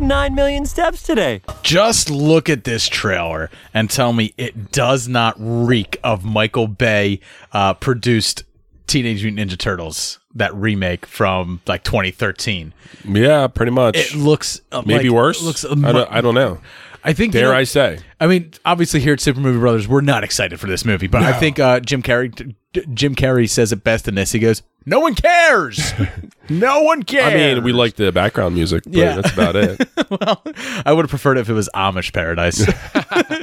9 0.01 0.35
million 0.35 0.65
steps 0.65 1.03
today. 1.03 1.41
Just 1.63 2.09
look 2.09 2.49
at 2.49 2.63
this 2.63 2.87
trailer 2.89 3.49
and 3.73 3.89
tell 3.89 4.11
me 4.13 4.33
it 4.37 4.71
does 4.71 5.07
not 5.07 5.35
reek 5.37 5.97
of 6.03 6.25
Michael 6.25 6.67
Bay 6.67 7.19
uh, 7.53 7.73
produced 7.75 8.43
Teenage 8.87 9.23
Mutant 9.23 9.49
Ninja 9.51 9.57
Turtles, 9.57 10.19
that 10.35 10.53
remake 10.53 11.05
from 11.05 11.61
like 11.67 11.83
2013. 11.83 12.73
Yeah, 13.07 13.47
pretty 13.47 13.71
much. 13.71 13.95
It 13.95 14.15
looks 14.15 14.59
uh, 14.71 14.81
maybe 14.85 15.07
like- 15.09 15.15
worse. 15.15 15.41
it 15.41 15.45
looks 15.45 15.63
I, 15.63 15.91
don't, 15.91 16.11
I 16.11 16.19
don't 16.19 16.35
know. 16.35 16.59
I 17.03 17.13
think 17.13 17.33
Dare 17.33 17.43
you 17.43 17.47
know- 17.49 17.57
I 17.57 17.63
say? 17.63 17.99
I 18.19 18.27
mean, 18.27 18.51
obviously 18.65 18.99
here 18.99 19.13
at 19.13 19.19
Super 19.19 19.39
Movie 19.39 19.59
Brothers, 19.59 19.87
we're 19.87 20.01
not 20.01 20.23
excited 20.23 20.59
for 20.59 20.67
this 20.67 20.85
movie, 20.85 21.07
but 21.07 21.23
I 21.23 21.33
think 21.33 21.57
uh, 21.59 21.79
Jim 21.79 22.03
Carrey, 22.03 22.53
D- 22.73 22.85
Jim 22.93 23.15
Carrey 23.15 23.49
says 23.49 23.71
it 23.71 23.83
best 23.83 24.07
in 24.07 24.13
this. 24.13 24.31
He 24.31 24.37
goes, 24.37 24.61
"No 24.85 24.99
one 24.99 25.15
cares. 25.15 25.91
no 26.49 26.83
one 26.83 27.01
cares." 27.01 27.33
I 27.33 27.35
mean, 27.35 27.63
we 27.63 27.71
like 27.73 27.95
the 27.95 28.11
background 28.11 28.53
music, 28.53 28.83
but 28.83 28.93
Yeah. 28.93 29.15
that's 29.15 29.33
about 29.33 29.55
it. 29.55 29.89
well, 30.11 30.43
I 30.85 30.93
would 30.93 31.05
have 31.05 31.09
preferred 31.09 31.37
it 31.37 31.41
if 31.41 31.49
it 31.49 31.53
was 31.53 31.67
Amish 31.73 32.13
Paradise. 32.13 32.63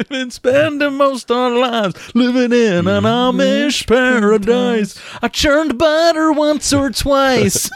Been 0.09 0.31
spending 0.31 0.95
most 0.95 1.29
our 1.33 1.51
lives 1.51 2.15
living 2.15 2.53
in 2.53 2.87
an 2.87 3.03
Amish 3.03 3.85
paradise. 3.89 4.97
I 5.21 5.27
churned 5.27 5.77
butter 5.77 6.31
once 6.31 6.73
or 6.73 6.91
twice. 6.91 7.69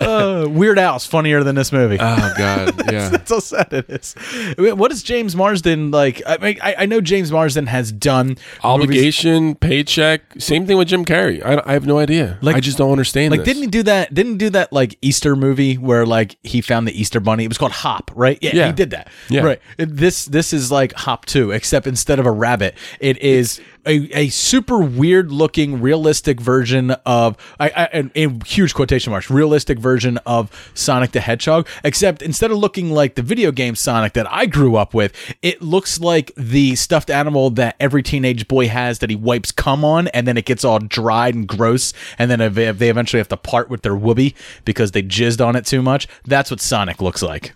Uh, 0.00 0.46
Weird 0.48 0.78
Al's 0.78 1.06
funnier 1.06 1.42
than 1.42 1.54
this 1.54 1.72
movie. 1.72 1.98
Oh 2.00 2.34
God, 2.36 2.74
yeah. 2.92 3.08
That's 3.10 3.30
how 3.30 3.38
sad 3.38 3.72
it 3.72 3.88
is. 3.88 4.14
I 4.32 4.54
mean, 4.60 4.76
What 4.76 4.90
is 4.92 5.02
James 5.02 5.36
Marsden 5.36 5.90
like? 5.90 6.22
I 6.26 6.36
mean, 6.38 6.58
I, 6.62 6.74
I 6.80 6.86
know 6.86 7.00
James 7.00 7.30
Marsden 7.30 7.66
has 7.66 7.92
done 7.92 8.28
movies- 8.28 8.38
Obligation, 8.64 9.54
paycheck. 9.54 10.22
Same 10.38 10.66
thing 10.66 10.76
with 10.76 10.88
Jim 10.88 11.04
Carrey. 11.04 11.44
I, 11.44 11.62
I 11.64 11.72
have 11.74 11.86
no 11.86 11.98
idea. 11.98 12.38
Like- 12.42 12.56
I 12.56 12.60
just 12.60 12.78
don't 12.78 12.90
understand. 12.92 13.30
Like, 13.30 13.40
this. 13.40 13.46
didn't 13.54 13.62
he 13.62 13.68
do 13.68 13.82
that? 13.84 14.12
Didn't 14.12 14.32
he 14.32 14.38
do 14.38 14.50
that 14.50 14.72
like 14.72 14.98
Easter 15.02 15.36
movie 15.36 15.76
where 15.76 16.04
like 16.06 16.36
he 16.42 16.60
found 16.60 16.86
the 16.88 16.98
Easter 17.00 17.20
bunny? 17.20 17.44
It 17.44 17.48
was 17.48 17.58
called 17.58 17.72
Hop, 17.72 18.10
right? 18.14 18.38
Yeah, 18.42 18.50
Yeah. 18.54 18.66
he 18.68 18.72
did 18.72 18.90
that. 18.90 19.08
Yeah. 19.28 19.42
right. 19.42 19.60
This 19.78 20.24
this 20.26 20.52
is 20.52 20.70
like 20.72 20.92
Hop 20.94 21.24
two, 21.26 21.50
except 21.52 21.86
instead 21.86 22.18
of 22.18 22.26
a 22.26 22.32
rabbit, 22.32 22.76
it 23.00 23.18
is 23.18 23.60
a, 23.86 24.18
a 24.18 24.28
super 24.28 24.78
weird 24.78 25.30
looking, 25.32 25.80
realistic 25.80 26.40
version 26.40 26.90
of 27.06 27.36
I, 27.58 27.70
I 27.70 27.84
in, 27.92 28.10
in 28.14 28.40
huge 28.42 28.74
quotation 28.74 29.10
marks, 29.10 29.30
realistic 29.30 29.78
version 29.78 30.18
of 30.26 30.50
Sonic 30.74 31.12
the 31.12 31.20
Hedgehog. 31.20 31.66
Except 31.84 32.22
instead 32.22 32.50
of 32.50 32.58
looking 32.58 32.90
like 32.90 33.14
the 33.14 33.22
video 33.22 33.52
game 33.52 33.74
Sonic 33.76 34.12
that 34.14 34.30
I 34.32 34.46
grew 34.46 34.76
up 34.76 34.94
with, 34.94 35.12
it 35.42 35.62
looks 35.62 36.00
like 36.00 36.32
the 36.36 36.74
stuffed 36.76 37.10
animal 37.10 37.50
that 37.50 37.76
every 37.80 38.02
teenage 38.02 38.48
boy 38.48 38.68
has 38.68 38.98
that 38.98 39.10
he 39.10 39.16
wipes 39.16 39.52
cum 39.52 39.84
on, 39.84 40.08
and 40.08 40.26
then 40.26 40.36
it 40.36 40.44
gets 40.44 40.64
all 40.64 40.78
dried 40.78 41.34
and 41.34 41.46
gross, 41.46 41.92
and 42.18 42.30
then 42.30 42.40
if 42.40 42.54
they 42.54 42.70
they 42.72 42.90
eventually 42.90 43.18
have 43.18 43.28
to 43.28 43.36
part 43.36 43.70
with 43.70 43.82
their 43.82 43.96
whoopee 43.96 44.34
because 44.64 44.90
they 44.92 45.02
jizzed 45.02 45.44
on 45.44 45.56
it 45.56 45.64
too 45.66 45.82
much. 45.82 46.08
That's 46.24 46.50
what 46.50 46.60
Sonic 46.60 47.00
looks 47.00 47.22
like. 47.22 47.54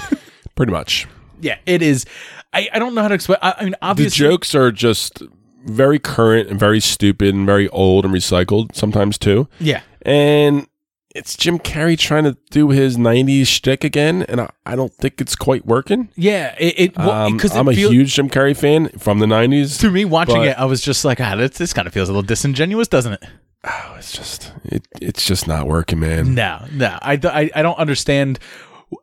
Pretty 0.54 0.72
much. 0.72 1.06
yeah, 1.40 1.58
it 1.66 1.82
is. 1.82 2.06
I, 2.52 2.68
I 2.72 2.78
don't 2.78 2.94
know 2.94 3.02
how 3.02 3.08
to 3.08 3.14
explain. 3.14 3.38
I, 3.42 3.54
I 3.58 3.64
mean, 3.64 3.74
obviously, 3.82 4.24
The 4.24 4.30
jokes 4.30 4.54
are 4.54 4.72
just 4.72 5.22
very 5.66 5.98
current 5.98 6.48
and 6.48 6.58
very 6.58 6.80
stupid 6.80 7.34
and 7.34 7.46
very 7.46 7.68
old 7.68 8.04
and 8.04 8.14
recycled 8.14 8.74
sometimes 8.74 9.18
too. 9.18 9.48
Yeah. 9.58 9.82
And 10.02 10.66
it's 11.14 11.36
Jim 11.36 11.58
Carrey 11.58 11.98
trying 11.98 12.24
to 12.24 12.36
do 12.50 12.68
his 12.70 12.96
90s 12.98 13.46
shtick 13.46 13.84
again, 13.84 14.22
and 14.28 14.40
I, 14.40 14.50
I 14.66 14.76
don't 14.76 14.92
think 14.92 15.20
it's 15.20 15.34
quite 15.34 15.64
working. 15.64 16.10
Yeah, 16.14 16.54
it, 16.58 16.74
it 16.78 16.96
well, 16.98 17.10
Um, 17.10 17.36
because 17.36 17.56
I'm 17.56 17.68
a 17.68 17.72
huge 17.72 18.14
Jim 18.14 18.28
Carrey 18.28 18.54
fan 18.56 18.88
from 18.98 19.18
the 19.18 19.26
90s. 19.26 19.80
To 19.80 19.90
me, 19.90 20.04
watching 20.04 20.36
but- 20.36 20.48
it, 20.48 20.58
I 20.58 20.66
was 20.66 20.82
just 20.82 21.04
like, 21.04 21.20
ah, 21.20 21.34
this, 21.36 21.52
this 21.58 21.72
kind 21.72 21.88
of 21.88 21.94
feels 21.94 22.08
a 22.08 22.12
little 22.12 22.26
disingenuous, 22.26 22.88
doesn't 22.88 23.14
it? 23.14 23.24
Oh, 23.68 23.96
it's 23.98 24.12
just 24.12 24.52
it, 24.66 24.86
it's 25.00 25.26
just 25.26 25.48
not 25.48 25.66
working, 25.66 25.98
man. 25.98 26.34
No, 26.34 26.64
no, 26.70 26.98
I, 27.02 27.18
I, 27.24 27.50
I 27.52 27.62
don't 27.62 27.78
understand. 27.78 28.38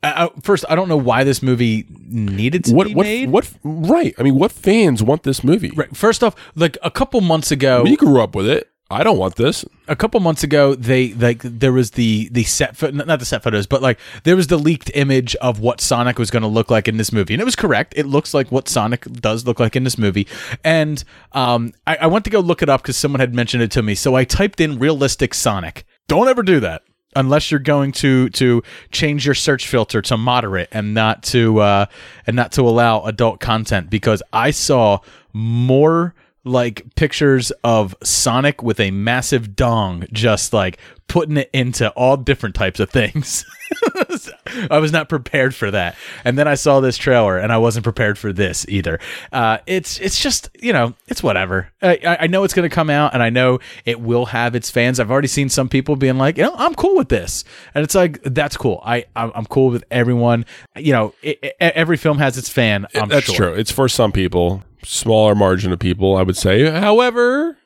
I, 0.02 0.30
first, 0.42 0.64
I 0.70 0.76
don't 0.76 0.88
know 0.88 0.98
why 0.98 1.24
this 1.24 1.42
movie 1.44 1.86
needed 1.90 2.64
to 2.66 2.74
What 2.74 2.88
be 2.88 2.96
what 2.96 3.04
made. 3.06 3.30
what 3.30 3.52
right? 3.64 4.14
I 4.18 4.24
mean, 4.24 4.36
what 4.36 4.52
fans 4.52 5.04
want 5.04 5.24
this 5.24 5.44
movie? 5.44 5.72
Right. 5.76 5.96
First 5.96 6.24
off, 6.24 6.36
like 6.56 6.78
a 6.84 6.90
couple 6.92 7.20
months 7.22 7.52
ago, 7.52 7.84
We 7.84 7.96
grew 7.98 8.22
up 8.22 8.34
with 8.36 8.48
it. 8.48 8.70
I 8.92 9.04
don't 9.04 9.18
want 9.18 9.36
this. 9.38 9.66
a 9.88 9.96
couple 9.96 10.20
months 10.20 10.44
ago 10.44 10.76
they 10.76 11.14
like 11.16 11.42
there 11.42 11.74
was 11.74 11.92
the 11.92 12.30
the 12.32 12.44
set 12.44 12.78
pho- 12.78 12.92
not 12.92 13.18
the 13.18 13.26
set 13.26 13.42
photos 13.42 13.66
but 13.66 13.82
like 13.82 13.98
there 14.24 14.36
was 14.36 14.48
the 14.48 14.58
leaked 14.58 14.92
image 14.94 15.36
of 15.38 15.60
what 15.60 15.82
sonic 15.82 16.20
was 16.20 16.30
going 16.30 16.44
to 16.44 16.48
look 16.48 16.70
like 16.70 16.88
in 16.88 16.98
this 16.98 17.12
movie 17.12 17.34
and 17.34 17.42
it 17.42 17.46
was 17.46 17.56
correct 17.56 17.94
it 17.98 18.06
looks 18.06 18.36
like 18.36 18.52
what 18.52 18.70
sonic 18.70 19.02
does 19.14 19.48
look 19.48 19.60
like 19.60 19.76
in 19.76 19.84
this 19.84 19.98
movie 19.98 20.28
and 20.64 21.04
um 21.32 21.74
i, 21.88 21.96
I 22.02 22.08
went 22.08 22.24
to 22.26 22.30
go 22.32 22.40
look 22.40 22.62
it 22.62 22.70
up 22.70 22.82
because 22.84 22.96
someone 22.96 23.20
had 23.20 23.34
mentioned 23.34 23.64
it 23.64 23.72
to 23.72 23.82
me 23.82 23.96
so 23.96 24.16
i 24.16 24.24
typed 24.26 24.62
in 24.62 24.78
realistic 24.78 25.34
sonic 25.34 25.86
don't 26.08 26.28
ever 26.28 26.44
do 26.44 26.60
that 26.60 26.84
unless 27.16 27.52
you're 27.52 27.60
going 27.60 27.92
to 27.92 28.30
to 28.30 28.62
change 28.92 29.26
your 29.26 29.36
search 29.36 29.68
filter 29.68 30.02
to 30.02 30.18
moderate 30.18 30.70
and 30.72 30.94
not 30.94 31.24
to 31.24 31.60
uh 31.60 31.86
and 32.28 32.36
not 32.36 32.52
to 32.52 32.62
allow 32.62 33.02
adult 33.04 33.40
content 33.40 33.90
because 33.90 34.22
i 34.32 34.52
saw 34.52 35.00
more 35.34 36.14
like 36.46 36.96
pictures 36.96 37.52
of 37.64 37.96
Sonic 38.04 38.62
with 38.62 38.80
a 38.80 38.92
massive 38.92 39.56
dong, 39.56 40.06
just 40.12 40.54
like 40.54 40.78
putting 41.08 41.38
it 41.38 41.50
into 41.54 41.90
all 41.92 42.18
different 42.18 42.56
types 42.56 42.80
of 42.80 42.90
things. 42.90 43.46
I 44.70 44.78
was 44.78 44.92
not 44.92 45.10
prepared 45.10 45.56
for 45.56 45.72
that, 45.72 45.96
and 46.24 46.38
then 46.38 46.48
I 46.48 46.56
saw 46.56 46.80
this 46.80 46.98
trailer, 46.98 47.38
and 47.38 47.52
I 47.52 47.58
wasn't 47.58 47.84
prepared 47.84 48.18
for 48.18 48.32
this 48.32 48.66
either. 48.70 49.00
Uh, 49.32 49.58
it's 49.66 50.00
it's 50.00 50.20
just 50.22 50.50
you 50.62 50.72
know 50.74 50.94
it's 51.08 51.24
whatever. 51.24 51.70
I, 51.82 52.18
I 52.22 52.28
know 52.28 52.44
it's 52.44 52.54
going 52.54 52.70
to 52.70 52.74
come 52.74 52.90
out, 52.90 53.14
and 53.14 53.24
I 53.24 53.30
know 53.30 53.60
it 53.86 54.00
will 54.00 54.26
have 54.28 54.54
its 54.56 54.70
fans. 54.70 55.00
I've 55.00 55.10
already 55.12 55.28
seen 55.28 55.50
some 55.50 55.70
people 55.70 55.96
being 55.96 56.18
like, 56.18 56.38
you 56.38 56.44
know, 56.44 56.54
I'm 56.56 56.76
cool 56.76 56.96
with 56.96 57.10
this, 57.10 57.44
and 57.74 57.84
it's 57.84 57.96
like 57.96 58.22
that's 58.24 58.58
cool. 58.58 58.82
I 58.86 59.06
I'm, 59.16 59.32
I'm 59.34 59.46
cool 59.46 59.70
with 59.70 59.84
everyone. 59.90 60.46
You 60.76 60.94
know, 60.94 61.14
it, 61.24 61.40
it- 61.42 61.56
every 61.60 61.98
film 61.98 62.20
has 62.20 62.38
its 62.38 62.50
fan. 62.50 62.86
I'm 62.96 63.10
That's 63.10 63.26
sure. 63.26 63.36
true. 63.36 63.54
It's 63.54 63.72
for 63.72 63.90
some 63.90 64.12
people, 64.12 64.64
smaller 64.84 65.36
margin 65.36 65.72
of 65.72 65.80
people, 65.80 66.16
I 66.16 66.24
would 66.24 66.38
say. 66.38 66.70
However, 66.70 67.58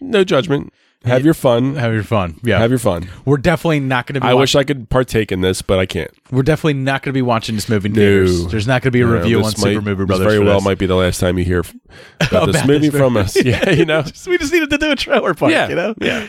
no 0.00 0.24
judgment. 0.24 0.72
Have 1.04 1.22
your 1.22 1.34
fun. 1.34 1.74
Have 1.76 1.92
your 1.92 2.02
fun. 2.02 2.40
Yeah. 2.42 2.58
Have 2.60 2.70
your 2.70 2.78
fun. 2.78 3.10
We're 3.26 3.36
definitely 3.36 3.80
not 3.80 4.06
going 4.06 4.14
to 4.14 4.20
be. 4.22 4.26
I 4.26 4.32
wish 4.32 4.54
I 4.54 4.64
could 4.64 4.88
partake 4.88 5.30
in 5.30 5.42
this, 5.42 5.60
but 5.60 5.78
I 5.78 5.84
can't. 5.84 6.10
We're 6.30 6.42
definitely 6.42 6.74
not 6.80 7.02
going 7.02 7.10
to 7.12 7.18
be 7.18 7.20
watching 7.20 7.56
this 7.56 7.68
movie 7.68 7.90
in 7.90 7.94
theaters. 7.94 8.46
There's 8.46 8.66
not 8.66 8.80
going 8.80 8.88
to 8.88 8.90
be 8.92 9.02
a 9.02 9.06
No, 9.06 9.12
review 9.12 9.36
on 9.36 9.42
might- 9.42 9.56
Super 9.58 9.82
Movie 9.82 10.06
Brothers. 10.06 10.26
Very 10.26 10.38
well, 10.38 10.54
this. 10.60 10.64
might 10.64 10.78
be 10.78 10.86
the 10.86 10.94
last 10.94 11.20
time 11.20 11.36
you 11.36 11.44
hear 11.44 11.62
about 12.22 12.46
this 12.50 12.66
movie 12.66 12.88
this 12.88 12.98
from 12.98 13.18
us. 13.18 13.36
Yeah, 13.44 13.68
you 13.68 13.84
know. 13.84 14.02
we 14.26 14.38
just 14.38 14.50
needed 14.50 14.70
to 14.70 14.78
do 14.78 14.92
a 14.92 14.96
trailer 14.96 15.34
park. 15.34 15.52
Yeah, 15.52 15.68
You 15.68 15.74
know. 15.74 15.94
yeah. 16.00 16.26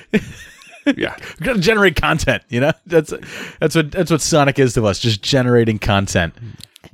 yeah. 0.98 1.16
We 1.40 1.46
got 1.46 1.54
to 1.54 1.60
generate 1.60 1.96
content. 1.96 2.44
You 2.50 2.60
know. 2.60 2.74
That's 2.86 3.14
that's 3.62 3.76
what 3.76 3.92
that's 3.92 4.12
what 4.12 4.20
Sonic 4.20 4.60
is 4.60 4.74
to 4.74 4.86
us. 4.88 5.00
Just 5.00 5.22
generating 5.22 5.80
content. 5.80 6.34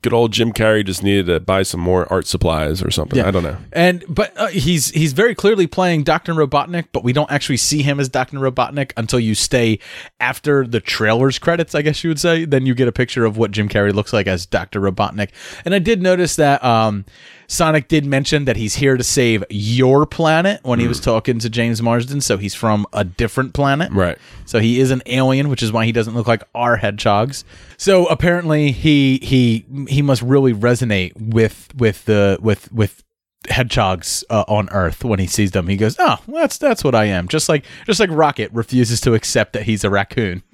Good 0.02 0.14
old 0.14 0.32
Jim 0.32 0.52
Carrey 0.52 0.86
just 0.86 1.04
needed 1.04 1.28
to 1.28 1.40
buy 1.40 1.64
some 1.64 1.80
more 1.80 2.12
art 2.12 2.28
supplies 2.28 2.82
or 2.82 2.92
something. 2.92 3.18
Yeah. 3.18 3.28
I 3.28 3.32
don't 3.32 3.44
know. 3.44 3.58
And 3.72 4.04
but 4.08 4.36
uh, 4.38 4.48
he's 4.48 4.90
he's 4.92 5.14
very 5.14 5.36
clearly 5.36 5.68
playing 5.68 6.04
Doctor 6.04 6.34
Robotnik, 6.34 6.88
but 6.92 7.04
we 7.04 7.14
don't 7.14 7.32
actually 7.32 7.58
see 7.58 7.82
him 7.82 8.00
as 8.00 8.10
Doctor 8.10 8.38
Robotnik 8.38 8.94
until 8.98 9.20
you 9.20 9.36
stay 9.36 9.80
after 10.20 10.66
the 10.66 10.80
trailers 10.80 11.40
credits. 11.40 11.76
I 11.76 11.82
guess 11.82 12.04
you 12.04 12.10
would 12.10 12.20
say. 12.20 12.46
Then 12.46 12.66
you 12.66 12.74
get 12.74 12.88
a 12.88 12.92
picture 12.92 13.26
of 13.26 13.38
what 13.38 13.52
Jim 13.52 13.70
Carrey 13.70 13.94
looks 13.94 14.14
like 14.14 14.28
as 14.28 14.46
Doctor 14.46 14.82
Robotnik. 14.82 15.30
And 15.66 15.76
I 15.76 15.80
did 15.80 16.02
notice 16.02 16.36
that 16.38 16.64
um, 16.64 17.06
Sonic 17.52 17.90
did 17.90 18.06
mention 18.06 18.46
that 18.46 18.56
he's 18.56 18.76
here 18.76 18.96
to 18.96 19.04
save 19.04 19.44
your 19.50 20.06
planet 20.06 20.62
when 20.64 20.80
he 20.80 20.88
was 20.88 21.02
talking 21.02 21.38
to 21.40 21.50
James 21.50 21.82
Marsden. 21.82 22.22
So 22.22 22.38
he's 22.38 22.56
from 22.56 22.88
a 22.94 23.04
different 23.04 23.54
planet, 23.54 23.92
Right. 23.92 24.18
So 24.46 24.60
he 24.60 24.80
is 24.80 24.90
an 24.90 25.02
alien, 25.06 25.50
which 25.50 25.62
is 25.62 25.70
why 25.70 25.84
he 25.84 25.92
doesn't 25.92 26.14
look 26.14 26.28
like 26.28 26.44
our 26.56 26.78
hedgehogs. 26.78 27.44
So 27.76 28.06
apparently 28.06 28.72
he 28.72 29.20
he 29.22 29.66
he 29.90 30.02
must 30.02 30.22
really 30.22 30.54
resonate 30.54 31.12
with 31.20 31.68
with 31.76 32.06
the 32.06 32.38
with 32.42 32.72
with 32.72 33.04
hedgehogs 33.50 34.24
uh, 34.30 34.46
on 34.48 34.70
Earth 34.70 35.04
when 35.04 35.20
he 35.20 35.28
sees 35.28 35.52
them. 35.52 35.68
He 35.68 35.76
goes, 35.76 35.98
"Oh, 36.00 36.20
well, 36.28 36.44
that's 36.44 36.58
that's 36.58 36.86
what 36.86 36.96
I 36.96 37.04
am." 37.06 37.28
Just 37.28 37.50
like 37.50 37.66
just 37.86 38.00
like 38.00 38.10
Rocket 38.12 38.50
refuses 38.54 39.02
to 39.02 39.14
accept 39.14 39.52
that 39.54 39.64
he's 39.64 39.84
a 39.84 39.90
raccoon. 39.90 40.44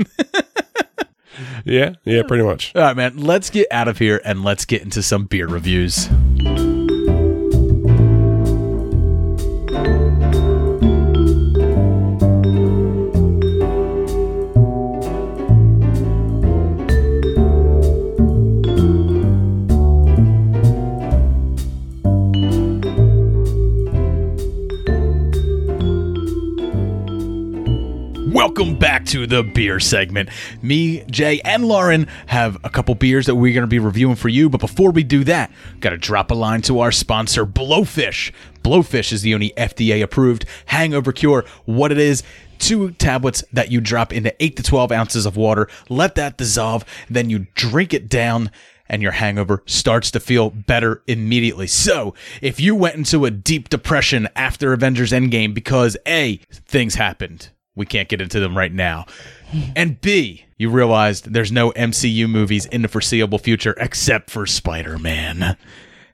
Yeah, 1.65 1.93
yeah, 2.03 2.23
pretty 2.23 2.43
much. 2.43 2.75
All 2.75 2.81
right, 2.81 2.97
man. 2.97 3.17
Let's 3.17 3.51
get 3.51 3.67
out 3.69 3.87
of 3.87 3.99
here 3.99 4.19
and 4.25 4.43
let's 4.43 4.65
get 4.65 4.81
into 4.81 5.03
some 5.03 5.25
beer 5.25 5.45
reviews. 5.45 6.09
Welcome 28.37 28.77
back 28.77 29.03
to 29.07 29.25
the 29.25 29.41
beer 29.41 29.79
segment. 29.79 30.29
Me, 30.61 31.03
Jay, 31.09 31.41
and 31.43 31.65
Lauren 31.65 32.07
have 32.27 32.55
a 32.63 32.69
couple 32.69 32.93
beers 32.93 33.25
that 33.25 33.33
we're 33.33 33.51
going 33.51 33.63
to 33.63 33.67
be 33.67 33.79
reviewing 33.79 34.15
for 34.15 34.29
you. 34.29 34.47
But 34.47 34.61
before 34.61 34.91
we 34.91 35.01
do 35.01 35.23
that, 35.23 35.51
got 35.79 35.89
to 35.89 35.97
drop 35.97 36.29
a 36.29 36.35
line 36.35 36.61
to 36.61 36.79
our 36.81 36.91
sponsor, 36.91 37.47
Blowfish. 37.47 38.31
Blowfish 38.61 39.11
is 39.11 39.23
the 39.23 39.33
only 39.33 39.53
FDA 39.57 40.03
approved 40.03 40.45
hangover 40.67 41.11
cure. 41.11 41.45
What 41.65 41.91
it 41.91 41.97
is, 41.97 42.21
two 42.59 42.91
tablets 42.91 43.43
that 43.53 43.71
you 43.71 43.81
drop 43.81 44.13
into 44.13 44.31
8 44.39 44.55
to 44.57 44.61
12 44.61 44.91
ounces 44.91 45.25
of 45.25 45.35
water, 45.35 45.67
let 45.89 46.13
that 46.13 46.37
dissolve, 46.37 46.85
then 47.09 47.31
you 47.31 47.47
drink 47.55 47.91
it 47.91 48.07
down 48.07 48.51
and 48.87 49.01
your 49.01 49.13
hangover 49.13 49.63
starts 49.65 50.11
to 50.11 50.19
feel 50.19 50.51
better 50.51 51.01
immediately. 51.07 51.65
So, 51.65 52.13
if 52.43 52.59
you 52.59 52.75
went 52.75 52.97
into 52.97 53.25
a 53.25 53.31
deep 53.31 53.69
depression 53.69 54.27
after 54.35 54.73
Avengers 54.73 55.11
Endgame 55.11 55.55
because 55.55 55.97
A, 56.05 56.37
things 56.51 56.93
happened, 56.93 57.49
we 57.77 57.85
can't 57.85 58.09
get 58.09 58.19
into 58.19 58.39
them 58.41 58.57
right 58.57 58.73
now, 58.73 59.05
and 59.75 60.01
B, 60.01 60.45
you 60.57 60.69
realized 60.69 61.31
there's 61.31 61.51
no 61.51 61.71
MCU 61.71 62.29
movies 62.29 62.65
in 62.65 62.81
the 62.81 62.87
foreseeable 62.87 63.37
future 63.37 63.75
except 63.77 64.29
for 64.29 64.45
Spider 64.45 64.97
Man. 64.97 65.55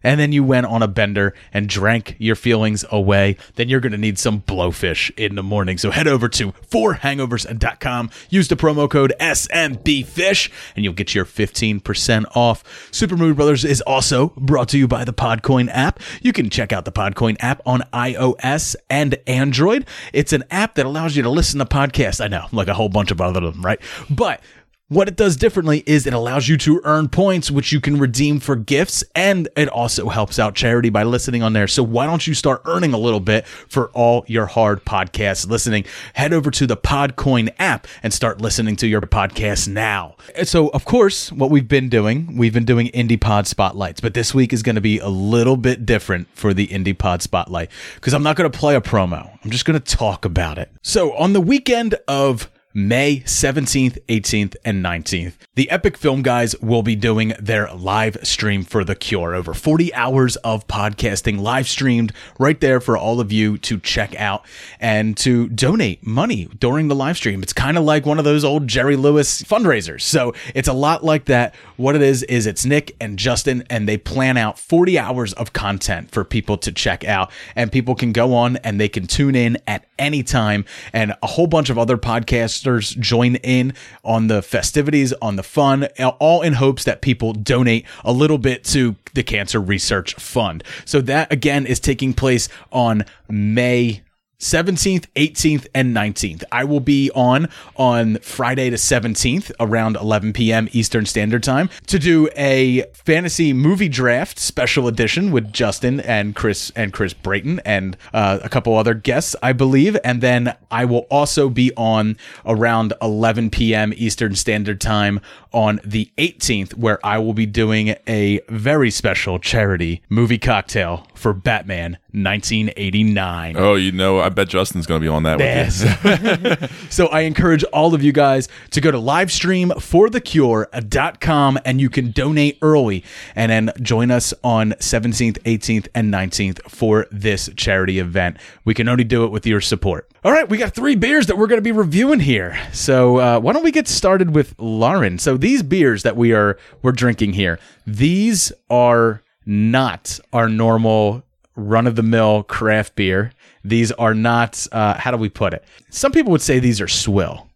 And 0.04 0.20
then 0.20 0.32
you 0.32 0.44
went 0.44 0.66
on 0.66 0.84
a 0.84 0.88
bender 0.88 1.34
and 1.54 1.70
drank 1.70 2.16
your 2.20 2.36
feelings 2.36 2.84
away, 2.92 3.38
then 3.56 3.70
you're 3.70 3.80
going 3.80 3.92
to 3.94 3.98
need 3.98 4.20
some 4.20 4.42
blowfish 4.42 5.12
in 5.18 5.36
the 5.36 5.44
morning. 5.44 5.78
So 5.78 5.92
head 5.92 6.08
over 6.08 6.28
to 6.30 6.52
4hangovers.com, 6.52 8.10
use 8.30 8.48
the 8.48 8.56
promo 8.56 8.90
code 8.90 9.14
SMBFish, 9.20 10.52
and 10.76 10.84
you'll 10.84 10.94
get 10.94 11.16
your 11.16 11.26
15% 11.26 12.26
off. 12.36 12.90
Super 12.92 13.16
Movie 13.16 13.34
Brothers 13.34 13.64
is 13.64 13.82
also 13.82 14.34
brought 14.38 14.70
to 14.70 14.78
you 14.78 14.88
by 14.88 15.06
the 15.06 15.14
Podcoin 15.14 15.70
app. 15.72 16.00
You 16.22 16.34
can 16.34 16.50
check 16.50 16.74
out 16.74 16.86
the 16.86 16.92
Podcoin 16.92 17.38
app 17.40 17.62
on 17.66 17.82
iOS 17.94 18.76
and 18.90 19.16
Android. 19.28 19.86
It's 20.12 20.34
an 20.34 20.44
app 20.52 20.76
that 20.76 20.86
allows 20.86 21.16
you 21.16 21.24
to 21.24 21.30
listen 21.30 21.60
to 21.60 21.66
podcasts. 21.66 22.24
I 22.24 22.28
know, 22.28 22.48
like 22.52 22.68
a 22.68 22.74
whole 22.74 22.90
bunch 22.90 23.12
of 23.12 23.22
other 23.22 23.40
them, 23.40 23.62
right? 23.62 23.80
But 24.10 24.42
what 24.90 25.08
it 25.08 25.16
does 25.16 25.38
differently 25.38 25.82
is 25.88 26.06
it 26.06 26.14
allows 26.14 26.48
you 26.48 26.58
to 26.58 26.82
earn 26.84 27.10
points, 27.10 27.50
which 27.50 27.72
you 27.72 27.80
can 27.80 27.98
redeem 27.98 28.40
for 28.40 28.56
gifts, 28.56 29.04
and 29.16 29.48
it 29.56 29.70
also 29.70 30.10
helps 30.10 30.38
out 30.38 30.56
charity 30.56 30.90
by 30.90 31.04
listening 31.04 31.42
on 31.42 31.54
there. 31.54 31.68
So 31.68 31.82
why 31.82 32.06
don't 32.06 32.28
you 32.28 32.34
start 32.34 32.62
earning 32.66 32.94
a 32.94 32.98
little 32.98 33.20
bit 33.20 33.48
for 33.48 33.88
all 33.92 34.26
your 34.28 34.46
hard 34.46 34.84
podcast 34.86 35.50
listening? 35.50 35.86
Head 36.14 36.34
over 36.34 36.52
to 36.52 36.68
the 36.68 36.78
Podcoin 36.78 37.50
app 37.60 37.88
and 38.04 38.14
start 38.14 38.42
listening 38.42 38.76
to 38.78 38.88
your 38.88 39.02
podcast 39.02 39.68
now. 39.68 40.16
So, 40.44 40.68
of 40.70 40.86
course, 40.86 41.32
what 41.32 41.50
we've 41.50 41.68
been 41.68 41.90
doing, 41.90 42.38
we've 42.38 42.54
been 42.54 42.66
doing 42.66 42.88
Indie 42.88 43.20
Pod 43.20 43.48
Spotlights, 43.48 44.02
but 44.02 44.14
this 44.14 44.34
week 44.34 44.54
is 44.54 44.64
going 44.64 44.76
to 44.76 44.82
be 44.82 45.00
a 45.00 45.10
little 45.10 45.58
bit 45.58 45.86
different 45.86 46.28
for 46.36 46.54
the 46.54 46.68
Indie 46.68 46.98
Pod 46.98 47.22
Spotlight 47.22 47.72
because 47.96 48.14
I'm 48.14 48.24
not 48.24 48.36
going 48.36 48.52
to 48.52 48.58
play 48.58 48.76
a 48.76 48.82
promo. 48.82 49.38
I'm 49.44 49.50
just 49.50 49.66
going 49.66 49.80
to 49.80 49.96
talk 49.96 50.26
about 50.26 50.58
it. 50.58 50.70
So, 50.82 51.14
on 51.14 51.34
the 51.34 51.42
weekend 51.42 51.96
of 52.08 52.50
May 52.76 53.20
17th, 53.20 54.00
18th, 54.08 54.56
and 54.66 54.84
19th. 54.84 55.34
The 55.54 55.70
Epic 55.70 55.96
Film 55.96 56.24
Guys 56.24 56.60
will 56.60 56.82
be 56.82 56.96
doing 56.96 57.34
their 57.40 57.72
live 57.72 58.18
stream 58.24 58.64
for 58.64 58.84
The 58.84 58.96
Cure. 58.96 59.36
Over 59.36 59.54
40 59.54 59.94
hours 59.94 60.38
of 60.38 60.68
podcasting 60.68 61.40
live 61.40 61.68
streamed 61.68 62.14
right 62.40 62.60
there 62.60 62.80
for 62.80 62.98
all 62.98 63.20
of 63.20 63.32
you 63.32 63.60
to 63.60 63.80
check 63.80 64.16
out 64.20 64.44
and 64.80 65.16
to 65.18 65.50
donate 65.50 66.04
money 66.08 66.46
during 66.58 66.88
the 66.88 66.96
live 66.96 67.18
stream. 67.18 67.44
It's 67.44 67.54
kind 67.54 67.78
of 67.78 67.84
like 67.84 68.08
one 68.08 68.18
of 68.18 68.26
those 68.26 68.44
old 68.44 68.68
Jerry 68.68 68.96
Lewis 68.96 69.44
fundraisers. 69.44 70.02
So 70.02 70.34
it's 70.56 70.68
a 70.68 70.74
lot 70.74 71.04
like 71.04 71.26
that. 71.26 71.54
What 71.78 71.96
it 71.96 72.02
is, 72.02 72.24
is 72.24 72.48
it's 72.48 72.66
Nick 72.66 72.96
and 73.00 73.20
Justin, 73.20 73.64
and 73.70 73.88
they 73.88 73.98
plan 73.98 74.36
out 74.36 74.58
40 74.58 74.98
hours 74.98 75.34
of 75.34 75.54
content 75.54 76.10
for 76.10 76.24
people 76.24 76.58
to 76.58 76.72
check 76.72 77.06
out. 77.06 77.30
And 77.56 77.72
people 77.72 77.94
can 77.94 78.14
go 78.14 78.34
on 78.34 78.58
and 78.58 78.80
they 78.80 78.90
can 78.90 79.06
tune 79.06 79.36
in 79.36 79.60
at 79.68 79.86
any 80.04 80.24
time. 80.24 80.66
And 80.92 81.16
a 81.24 81.28
whole 81.28 81.48
bunch 81.48 81.70
of 81.70 81.78
other 81.78 81.98
podcasters 81.98 82.98
join 83.00 83.36
in 83.38 83.74
on 84.04 84.28
the 84.28 84.42
festivities, 84.42 85.14
on 85.14 85.36
the 85.36 85.44
fun, 85.44 85.86
all 86.20 86.42
in 86.42 86.54
hopes 86.54 86.84
that 86.84 87.02
people 87.02 87.34
donate 87.34 87.86
a 88.04 88.12
little 88.12 88.38
bit 88.38 88.64
to 88.66 88.96
the 89.14 89.24
Cancer 89.24 89.60
Research 89.60 90.16
Fund. 90.16 90.64
So 90.86 91.02
that 91.02 91.32
again 91.32 91.66
is 91.66 91.80
taking 91.80 92.14
place 92.14 92.50
on 92.72 93.06
May 93.30 94.04
17th, 94.44 95.06
18th, 95.16 95.68
and 95.74 95.96
19th. 95.96 96.44
I 96.52 96.66
will 96.66 96.82
be 96.82 97.10
on 97.16 97.48
on 97.78 98.18
Friday 98.18 98.70
the 98.70 98.76
17th 98.76 99.52
around 99.60 99.96
11 99.96 100.34
p.m. 100.34 100.68
Eastern 100.74 101.06
Standard 101.06 101.44
Time 101.44 101.70
to 101.88 101.98
do 101.98 102.28
a 102.36 102.84
fantasy 102.94 103.54
movie 103.54 103.88
draft 103.88 104.38
special 104.38 104.88
edition 104.90 105.32
with 105.32 105.54
Justin 105.54 106.02
and 106.02 106.36
Chris 106.36 106.72
and 106.76 106.92
Chris 106.92 107.14
Brayton 107.14 107.62
and 107.64 107.96
uh, 108.14 108.40
a 108.44 108.50
couple 108.50 108.76
other 108.78 108.94
guests, 108.94 109.34
I 109.42 109.54
believe. 109.54 109.98
And 110.04 110.20
then 110.22 110.56
I 110.70 110.84
will 110.84 111.08
also 111.10 111.48
be 111.50 111.72
on 111.78 112.18
around 112.46 112.94
11 113.02 113.50
p.m. 113.50 113.94
Eastern 113.96 114.36
Standard 114.36 114.82
Time 114.82 115.22
on 115.54 115.80
the 115.86 116.12
18th, 116.18 116.76
where 116.76 117.00
I 117.06 117.18
will 117.18 117.34
be 117.34 117.46
doing 117.46 117.96
a 118.08 118.42
very 118.50 118.92
special 118.92 119.40
charity 119.40 120.02
movie 120.10 120.38
cocktail 120.38 121.08
for 121.24 121.34
Batman 121.34 121.98
1989. 122.12 123.56
Oh, 123.58 123.74
you 123.76 123.94
know, 123.94 124.20
I 124.20 124.28
bet 124.28 124.50
Justin's 124.50 124.86
going 124.86 125.00
to 125.00 125.06
be 125.06 125.08
on 125.08 125.24
that 125.24 125.40
you. 125.40 126.68
so 126.90 127.08
I 127.08 127.22
encourage 127.22 127.64
all 127.72 127.96
of 127.96 128.04
you 128.04 128.12
guys 128.12 128.50
to 128.72 128.82
go 128.82 128.92
to 128.92 128.98
livestreamforthecure.com 128.98 131.60
and 131.64 131.80
you 131.80 131.90
can 131.90 132.12
donate 132.12 132.58
early 132.62 133.06
and 133.36 133.50
then 133.50 133.72
join 133.82 134.12
us 134.12 134.34
on 134.44 134.74
17th, 134.74 135.38
18th, 135.44 135.88
and 135.96 136.14
19th 136.14 136.70
for 136.70 137.08
this 137.10 137.50
charity 137.56 138.00
event. 138.00 138.36
We 138.66 138.74
can 138.74 138.90
only 138.90 139.06
do 139.06 139.24
it 139.24 139.32
with 139.32 139.48
your 139.48 139.62
support. 139.62 140.12
All 140.26 140.34
right, 140.34 140.50
we 140.50 140.58
got 140.58 140.76
three 140.76 140.96
beers 140.96 141.28
that 141.28 141.38
we're 141.38 141.48
going 141.48 141.60
to 141.60 141.64
be 141.64 141.72
reviewing 141.72 142.20
here. 142.20 142.60
So 142.74 143.20
uh, 143.20 143.40
why 143.40 143.54
don't 143.54 143.64
we 143.64 143.72
get 143.72 143.88
started 143.88 144.36
with 144.36 144.56
Lauren? 144.60 145.20
So 145.20 145.38
these 145.38 145.64
beers 145.64 146.04
that 146.04 146.18
we 146.18 146.34
are 146.34 146.60
we're 146.82 146.92
drinking 146.92 147.32
here, 147.34 147.60
these 147.88 148.52
are 148.70 149.22
not 149.46 150.20
our 150.32 150.50
normal 150.50 151.24
run 151.56 151.88
of 151.88 151.96
the 151.96 152.04
mill 152.04 152.44
craft 152.44 152.96
beer. 152.96 153.32
These 153.64 153.92
are 153.94 154.14
not, 154.14 154.68
uh, 154.72 154.96
how 154.96 155.12
do 155.12 155.18
we 155.18 155.30
put 155.30 155.54
it? 155.54 155.64
Some 155.90 156.12
people 156.12 156.32
would 156.32 156.42
say 156.42 156.60
these 156.60 156.82
are 156.82 156.88
swill. 156.88 157.48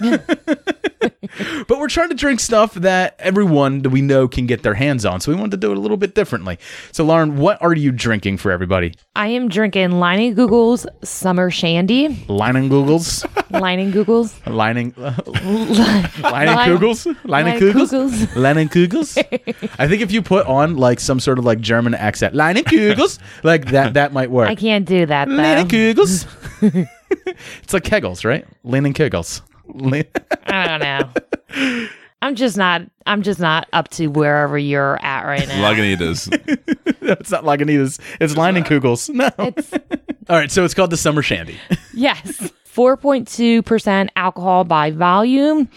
but 1.68 1.78
we're 1.78 1.88
trying 1.88 2.08
to 2.08 2.14
drink 2.14 2.40
stuff 2.40 2.74
that 2.74 3.16
everyone 3.18 3.82
that 3.82 3.90
we 3.90 4.00
know 4.02 4.28
can 4.28 4.46
get 4.46 4.62
their 4.62 4.74
hands 4.74 5.04
on. 5.04 5.20
So 5.20 5.32
we 5.32 5.36
wanted 5.36 5.52
to 5.52 5.56
do 5.56 5.72
it 5.72 5.76
a 5.76 5.80
little 5.80 5.96
bit 5.96 6.14
differently. 6.14 6.58
So, 6.92 7.04
Lauren, 7.04 7.36
what 7.36 7.60
are 7.62 7.74
you 7.74 7.92
drinking 7.92 8.38
for 8.38 8.50
everybody? 8.50 8.94
I 9.16 9.28
am 9.28 9.48
drinking 9.48 9.92
Lining 9.92 10.34
Google's 10.34 10.86
Summer 11.02 11.50
Shandy. 11.50 12.08
Lining 12.28 12.68
Googles, 12.68 13.24
Lining 13.60 13.90
Google's. 13.90 14.34
lining, 14.46 14.94
lining 14.96 16.56
Kugels, 16.56 17.06
lining 17.24 17.54
Lining 17.54 17.60
Kugels, 17.60 17.88
Kugels. 17.90 18.36
lining 18.36 18.68
Kugels. 18.68 19.70
I 19.78 19.88
think 19.88 20.02
if 20.02 20.12
you 20.12 20.22
put 20.22 20.46
on 20.46 20.76
like 20.76 21.00
some 21.00 21.20
sort 21.20 21.38
of 21.38 21.44
like 21.44 21.60
German 21.60 21.94
accent, 21.94 22.34
lining 22.34 22.64
Google's, 22.64 23.18
like 23.42 23.66
that, 23.66 23.94
that 23.94 24.12
might 24.12 24.30
work. 24.30 24.48
I 24.48 24.54
can't 24.54 24.86
do 24.86 25.06
that. 25.06 25.28
Lining 25.28 25.68
Google's. 25.68 26.26
it's 26.62 27.72
like 27.72 27.84
Kegels, 27.84 28.24
right? 28.24 28.46
Leaning 28.64 28.94
Kegels. 28.94 29.42
Le- 29.74 30.04
I 30.46 30.66
don't 30.66 30.80
know. 30.80 31.88
I'm 32.22 32.34
just 32.34 32.56
not. 32.56 32.82
I'm 33.06 33.22
just 33.22 33.40
not 33.40 33.68
up 33.72 33.88
to 33.90 34.08
wherever 34.08 34.58
you're 34.58 35.02
at 35.02 35.24
right 35.24 35.48
now. 35.48 35.70
Lagunitas. 35.72 36.30
no, 37.02 37.12
it's 37.12 37.30
not 37.30 37.44
Lagunitas. 37.44 37.98
It's 38.20 38.36
lining 38.36 38.62
Kugels. 38.62 39.08
No. 39.08 39.30
All 40.28 40.36
right, 40.36 40.50
so 40.50 40.64
it's 40.64 40.74
called 40.74 40.90
the 40.90 40.98
Summer 40.98 41.22
Shandy. 41.22 41.58
Yes. 41.94 42.52
4.2% 42.74 44.10
alcohol 44.14 44.64
by 44.64 44.90
volume 44.92 45.68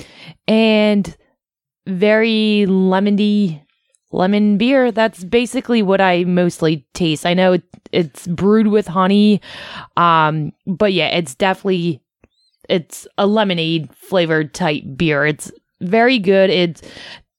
and 0.47 1.17
very 1.87 2.65
lemony 2.67 3.63
lemon 4.11 4.57
beer. 4.57 4.91
That's 4.91 5.23
basically 5.23 5.81
what 5.81 6.01
I 6.01 6.23
mostly 6.25 6.85
taste. 6.93 7.25
I 7.25 7.33
know 7.33 7.53
it, 7.53 7.63
it's 7.91 8.27
brewed 8.27 8.67
with 8.67 8.85
honey. 8.85 9.41
Um, 9.97 10.53
but 10.67 10.93
yeah, 10.93 11.07
it's 11.07 11.33
definitely 11.33 12.02
it's 12.69 13.07
a 13.17 13.27
lemonade 13.27 13.93
flavored 13.95 14.53
type 14.53 14.83
beer. 14.95 15.25
It's 15.25 15.51
very 15.81 16.19
good. 16.19 16.49
It's 16.49 16.81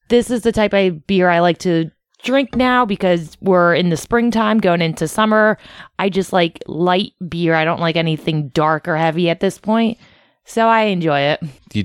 this 0.09 0.31
is 0.31 0.43
the 0.43 0.53
type 0.53 0.73
of 0.73 1.07
beer 1.07 1.29
I 1.29 1.41
like 1.41 1.59
to 1.59 1.91
drink 2.23 2.57
now 2.57 2.85
because 2.85 3.37
we're 3.41 3.75
in 3.75 3.91
the 3.91 3.97
springtime 3.97 4.59
going 4.59 4.81
into 4.83 5.07
summer. 5.09 5.59
I 5.99 6.09
just 6.09 6.33
like 6.33 6.63
light 6.67 7.13
beer. 7.29 7.55
I 7.55 7.65
don't 7.65 7.81
like 7.81 7.97
anything 7.97 8.49
dark 8.49 8.89
or 8.89 8.97
heavy 8.97 9.31
at 9.31 9.41
this 9.41 9.59
point. 9.59 9.99
So 10.47 10.69
I 10.69 10.83
enjoy 10.83 11.21
it. 11.21 11.43
You, 11.73 11.85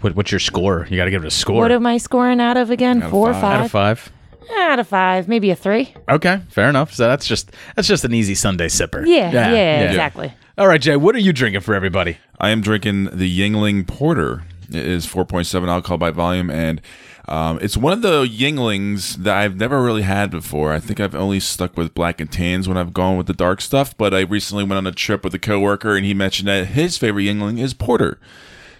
what, 0.00 0.16
what's 0.16 0.32
your 0.32 0.40
score? 0.40 0.86
You 0.90 0.96
got 0.96 1.04
to 1.04 1.10
give 1.10 1.22
it 1.22 1.28
a 1.28 1.30
score. 1.30 1.62
What 1.62 1.70
am 1.72 1.86
I 1.86 1.98
scoring 1.98 2.40
out 2.40 2.56
of 2.56 2.70
again? 2.70 3.08
Four 3.08 3.30
or 3.30 3.34
five? 3.34 3.60
Out 3.60 3.64
of 3.66 3.70
five. 3.70 4.12
Out 4.52 4.80
of 4.80 4.88
five, 4.88 5.28
maybe 5.28 5.50
a 5.50 5.56
three. 5.56 5.94
Okay, 6.08 6.40
fair 6.48 6.68
enough. 6.68 6.92
So 6.92 7.06
that's 7.06 7.24
just 7.24 7.52
that's 7.76 7.86
just 7.86 8.04
an 8.04 8.12
easy 8.12 8.34
Sunday 8.34 8.66
sipper. 8.66 9.06
Yeah, 9.06 9.30
yeah, 9.30 9.88
exactly. 9.88 10.32
All 10.60 10.68
right, 10.68 10.78
Jay, 10.78 10.94
what 10.94 11.14
are 11.14 11.20
you 11.20 11.32
drinking 11.32 11.62
for 11.62 11.74
everybody? 11.74 12.18
I 12.38 12.50
am 12.50 12.60
drinking 12.60 13.04
the 13.04 13.40
Yuengling 13.40 13.86
Porter. 13.86 14.42
It 14.68 14.84
is 14.84 15.06
4.7 15.06 15.66
alcohol 15.66 15.96
by 15.96 16.10
volume, 16.10 16.50
and 16.50 16.82
um, 17.28 17.58
it's 17.62 17.78
one 17.78 17.94
of 17.94 18.02
the 18.02 18.26
Yuenglings 18.26 19.14
that 19.14 19.34
I've 19.34 19.56
never 19.56 19.82
really 19.82 20.02
had 20.02 20.30
before. 20.30 20.74
I 20.74 20.78
think 20.78 21.00
I've 21.00 21.14
only 21.14 21.40
stuck 21.40 21.78
with 21.78 21.94
black 21.94 22.20
and 22.20 22.30
tans 22.30 22.68
when 22.68 22.76
I've 22.76 22.92
gone 22.92 23.16
with 23.16 23.26
the 23.26 23.32
dark 23.32 23.62
stuff. 23.62 23.96
But 23.96 24.12
I 24.12 24.20
recently 24.20 24.64
went 24.64 24.74
on 24.74 24.86
a 24.86 24.92
trip 24.92 25.24
with 25.24 25.32
a 25.32 25.38
coworker, 25.38 25.96
and 25.96 26.04
he 26.04 26.12
mentioned 26.12 26.48
that 26.48 26.66
his 26.66 26.98
favorite 26.98 27.22
Yuengling 27.22 27.58
is 27.58 27.72
porter. 27.72 28.20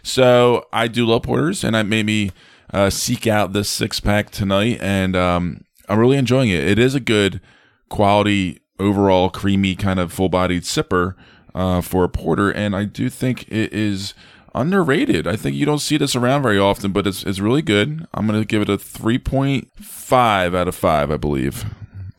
So 0.02 0.66
I 0.74 0.86
do 0.86 1.06
love 1.06 1.22
porters, 1.22 1.64
and 1.64 1.74
I 1.74 1.82
made 1.82 2.04
me 2.04 2.32
uh, 2.74 2.90
seek 2.90 3.26
out 3.26 3.54
this 3.54 3.70
six 3.70 4.00
pack 4.00 4.28
tonight, 4.28 4.76
and 4.82 5.16
um, 5.16 5.64
I'm 5.88 5.98
really 5.98 6.18
enjoying 6.18 6.50
it. 6.50 6.62
It 6.62 6.78
is 6.78 6.94
a 6.94 7.00
good 7.00 7.40
quality, 7.88 8.60
overall 8.78 9.30
creamy 9.30 9.76
kind 9.76 9.98
of 9.98 10.12
full 10.12 10.28
bodied 10.28 10.64
sipper 10.64 11.14
uh, 11.54 11.80
for 11.80 12.04
a 12.04 12.08
porter, 12.08 12.50
and 12.50 12.74
I 12.74 12.84
do 12.84 13.08
think 13.08 13.42
it 13.48 13.72
is 13.72 14.14
underrated. 14.54 15.26
I 15.26 15.36
think 15.36 15.56
you 15.56 15.66
don't 15.66 15.78
see 15.78 15.96
this 15.96 16.16
around 16.16 16.42
very 16.42 16.58
often, 16.58 16.92
but 16.92 17.06
it's 17.06 17.22
it's 17.24 17.40
really 17.40 17.62
good. 17.62 18.06
I'm 18.14 18.26
gonna 18.26 18.44
give 18.44 18.62
it 18.62 18.68
a 18.68 18.76
3.5 18.76 20.56
out 20.56 20.68
of 20.68 20.74
five, 20.74 21.10
I 21.10 21.16
believe. 21.16 21.64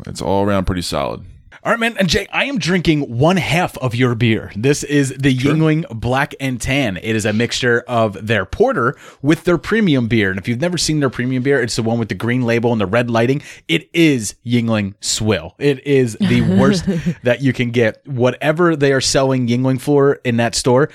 It's 0.07 0.21
all 0.21 0.45
around 0.45 0.65
pretty 0.65 0.81
solid. 0.81 1.25
All 1.63 1.71
right, 1.71 1.79
man. 1.79 1.95
And 1.99 2.09
Jay, 2.09 2.27
I 2.33 2.45
am 2.45 2.57
drinking 2.57 3.19
one 3.19 3.37
half 3.37 3.77
of 3.77 3.93
your 3.93 4.15
beer. 4.15 4.51
This 4.55 4.83
is 4.83 5.09
the 5.09 5.35
Yuengling 5.35 5.87
Black 5.89 6.33
and 6.39 6.59
Tan. 6.59 6.97
It 6.97 7.15
is 7.15 7.23
a 7.23 7.33
mixture 7.33 7.81
of 7.87 8.25
their 8.25 8.47
porter 8.47 8.95
with 9.21 9.43
their 9.43 9.59
premium 9.59 10.07
beer. 10.07 10.31
And 10.31 10.39
if 10.39 10.47
you've 10.47 10.59
never 10.59 10.79
seen 10.79 11.01
their 11.01 11.11
premium 11.11 11.43
beer, 11.43 11.61
it's 11.61 11.75
the 11.75 11.83
one 11.83 11.99
with 11.99 12.09
the 12.09 12.15
green 12.15 12.41
label 12.41 12.71
and 12.71 12.81
the 12.81 12.87
red 12.87 13.11
lighting. 13.11 13.43
It 13.67 13.91
is 13.93 14.33
Yuengling 14.43 14.95
Swill. 15.01 15.53
It 15.59 15.85
is 15.85 16.17
the 16.19 16.41
worst 16.59 16.83
that 17.21 17.41
you 17.41 17.53
can 17.53 17.69
get. 17.69 18.07
Whatever 18.07 18.75
they 18.75 18.91
are 18.91 19.01
selling 19.01 19.47
Yuengling 19.47 19.79
for 19.79 20.13
in 20.23 20.37
that 20.37 20.55
store, 20.55 20.89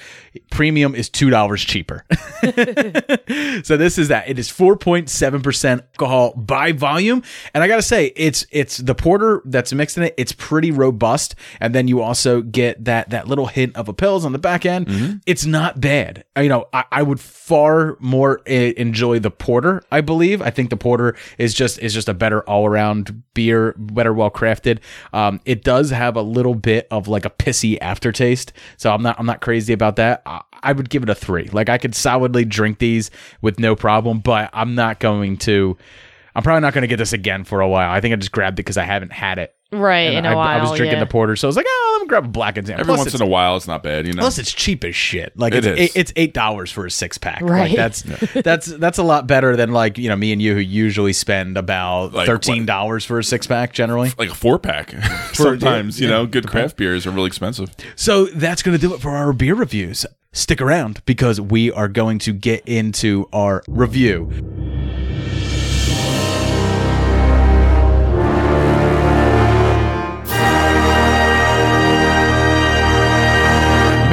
premium 0.51 0.97
is 0.97 1.09
$2 1.09 1.57
cheaper. 1.59 2.05
so 3.63 3.77
this 3.77 3.99
is 3.99 4.09
that. 4.09 4.25
It 4.27 4.37
is 4.41 4.49
4.7% 4.49 5.81
alcohol 5.81 6.33
by 6.35 6.73
volume. 6.73 7.23
And 7.55 7.63
I 7.63 7.69
gotta 7.69 7.83
say, 7.83 8.13
it's 8.17 8.45
it's 8.51 8.79
the 8.79 8.97
porter 8.97 9.43
that's 9.45 9.73
mixed 9.73 9.97
in 9.97 10.03
it, 10.03 10.15
it's 10.17 10.33
pretty 10.33 10.56
robust. 10.71 11.35
And 11.61 11.75
then 11.75 11.89
you 11.89 12.01
also 12.03 12.43
get 12.43 12.85
that 12.85 13.11
that 13.11 13.29
little 13.29 13.47
hint 13.47 13.77
of 13.77 13.89
a 13.89 13.93
pills 13.93 14.25
on 14.25 14.33
the 14.33 14.39
back 14.39 14.65
end. 14.67 15.21
It's 15.27 15.45
not 15.47 15.81
bad. 15.81 16.25
Uh, 16.37 16.41
You 16.41 16.49
know, 16.49 16.69
I, 16.73 16.85
I 16.93 17.03
would 17.03 17.21
far 17.21 17.97
more 18.01 18.37
enjoy 18.47 19.19
the 19.19 19.31
porter, 19.31 19.83
I 19.91 20.01
believe. 20.01 20.43
I 20.43 20.51
think 20.51 20.71
the 20.71 20.77
porter 20.77 21.15
is 21.39 21.55
just 21.55 21.79
is 21.79 21.95
just 21.95 22.09
a 22.09 22.15
better 22.15 22.43
all-around 22.49 23.23
beer, 23.35 23.75
better 23.79 24.13
well 24.13 24.31
crafted. 24.31 24.79
Um, 25.13 25.41
it 25.45 25.63
does 25.65 25.91
have 25.91 26.17
a 26.17 26.23
little 26.23 26.55
bit 26.55 26.87
of 26.91 27.09
like 27.09 27.25
a 27.25 27.31
pissy 27.31 27.79
aftertaste. 27.81 28.53
So 28.77 28.93
I'm 28.93 29.03
not 29.03 29.19
I'm 29.19 29.27
not 29.27 29.41
crazy 29.41 29.73
about 29.73 29.97
that. 29.97 30.23
I, 30.27 30.43
I 30.63 30.73
would 30.73 30.91
give 30.91 31.03
it 31.03 31.09
a 31.11 31.15
three. 31.15 31.49
Like 31.53 31.69
I 31.69 31.79
could 31.79 31.95
solidly 31.95 32.45
drink 32.45 32.79
these 32.79 33.11
with 33.41 33.59
no 33.59 33.77
problem, 33.77 34.21
but 34.21 34.51
I'm 34.53 34.75
not 34.75 35.01
going 35.01 35.37
to. 35.39 35.77
I'm 36.35 36.43
probably 36.43 36.61
not 36.61 36.75
going 36.75 36.83
to 36.83 36.89
get 36.89 36.99
this 36.99 37.15
again 37.15 37.45
for 37.45 37.63
a 37.63 37.69
while. 37.69 37.91
I 37.91 38.03
think 38.03 38.13
I 38.13 38.17
just 38.17 38.31
grabbed 38.31 38.59
it 38.59 38.63
because 38.65 38.77
I 38.77 38.83
haven't 38.85 39.11
had 39.13 39.39
it. 39.39 39.56
Right, 39.73 40.11
And 40.15 40.19
in 40.19 40.27
I, 40.27 40.33
a 40.33 40.37
while. 40.37 40.59
I 40.59 40.63
was 40.63 40.77
drinking 40.77 40.99
yeah. 40.99 41.05
the 41.05 41.11
porter, 41.11 41.35
so 41.35 41.47
I 41.47 41.51
was 41.51 41.57
like, 41.57 41.67
oh, 41.69 41.91
let 41.99 42.03
me 42.05 42.09
grab 42.09 42.25
a 42.25 42.29
black 42.29 42.57
and 42.57 42.65
tan. 42.65 42.75
Every 42.79 42.85
Plus 42.87 42.99
once 42.99 43.09
it's- 43.09 43.21
in 43.21 43.27
a 43.27 43.31
while, 43.31 43.57
it's 43.57 43.67
not 43.67 43.83
bad, 43.83 44.07
you 44.07 44.13
know. 44.13 44.21
Plus, 44.21 44.39
it's 44.39 44.53
cheap 44.53 44.85
as 44.85 44.95
shit. 44.95 45.37
Like 45.37 45.55
It 45.55 45.65
it's 45.65 45.67
is. 45.67 45.79
eight, 45.79 45.93
it's 46.01 46.13
eight 46.15 46.33
dollars 46.35 46.71
for 46.71 46.87
a 46.87 46.91
six 46.91 47.19
pack. 47.19 47.41
Right. 47.43 47.71
Like 47.71 47.77
that's 47.77 48.03
that's 48.45 48.67
that's 48.67 48.99
a 48.99 49.03
lot 49.03 49.27
better 49.27 49.57
than 49.57 49.73
like 49.73 49.99
you 49.99 50.09
know 50.09 50.15
me 50.17 50.31
and 50.33 50.41
you 50.41 50.55
who 50.55 50.61
usually 50.61 51.13
spend 51.13 51.57
about 51.59 52.13
Like 52.13 52.27
thirteen 52.27 52.65
dollars 52.65 53.05
for 53.05 53.19
a 53.19 53.25
six 53.25 53.47
pack 53.49 53.73
generally. 53.73 54.13
like 54.17 54.31
a 54.31 54.35
four 54.35 54.59
pack. 54.61 54.91
Sometimes, 55.33 56.01
you 56.01 56.09
know, 56.09 56.27
good 56.27 56.47
craft 56.47 56.77
beers 56.77 57.05
are 57.07 57.11
really 57.11 57.27
expensive. 57.27 57.75
So 57.97 58.27
that's 58.27 58.63
going 58.63 58.79
to 58.79 58.81
do 58.81 58.95
it 58.95 59.01
for 59.01 59.11
our 59.11 59.33
beer 59.33 59.55
reviews. 59.57 60.07
Stick 60.33 60.61
around 60.61 61.01
because 61.07 61.41
we 61.41 61.73
are 61.73 61.89
going 61.89 62.19
to 62.21 62.33
get 62.35 62.63
into 62.69 63.27
our 63.33 63.63
review. 63.69 64.31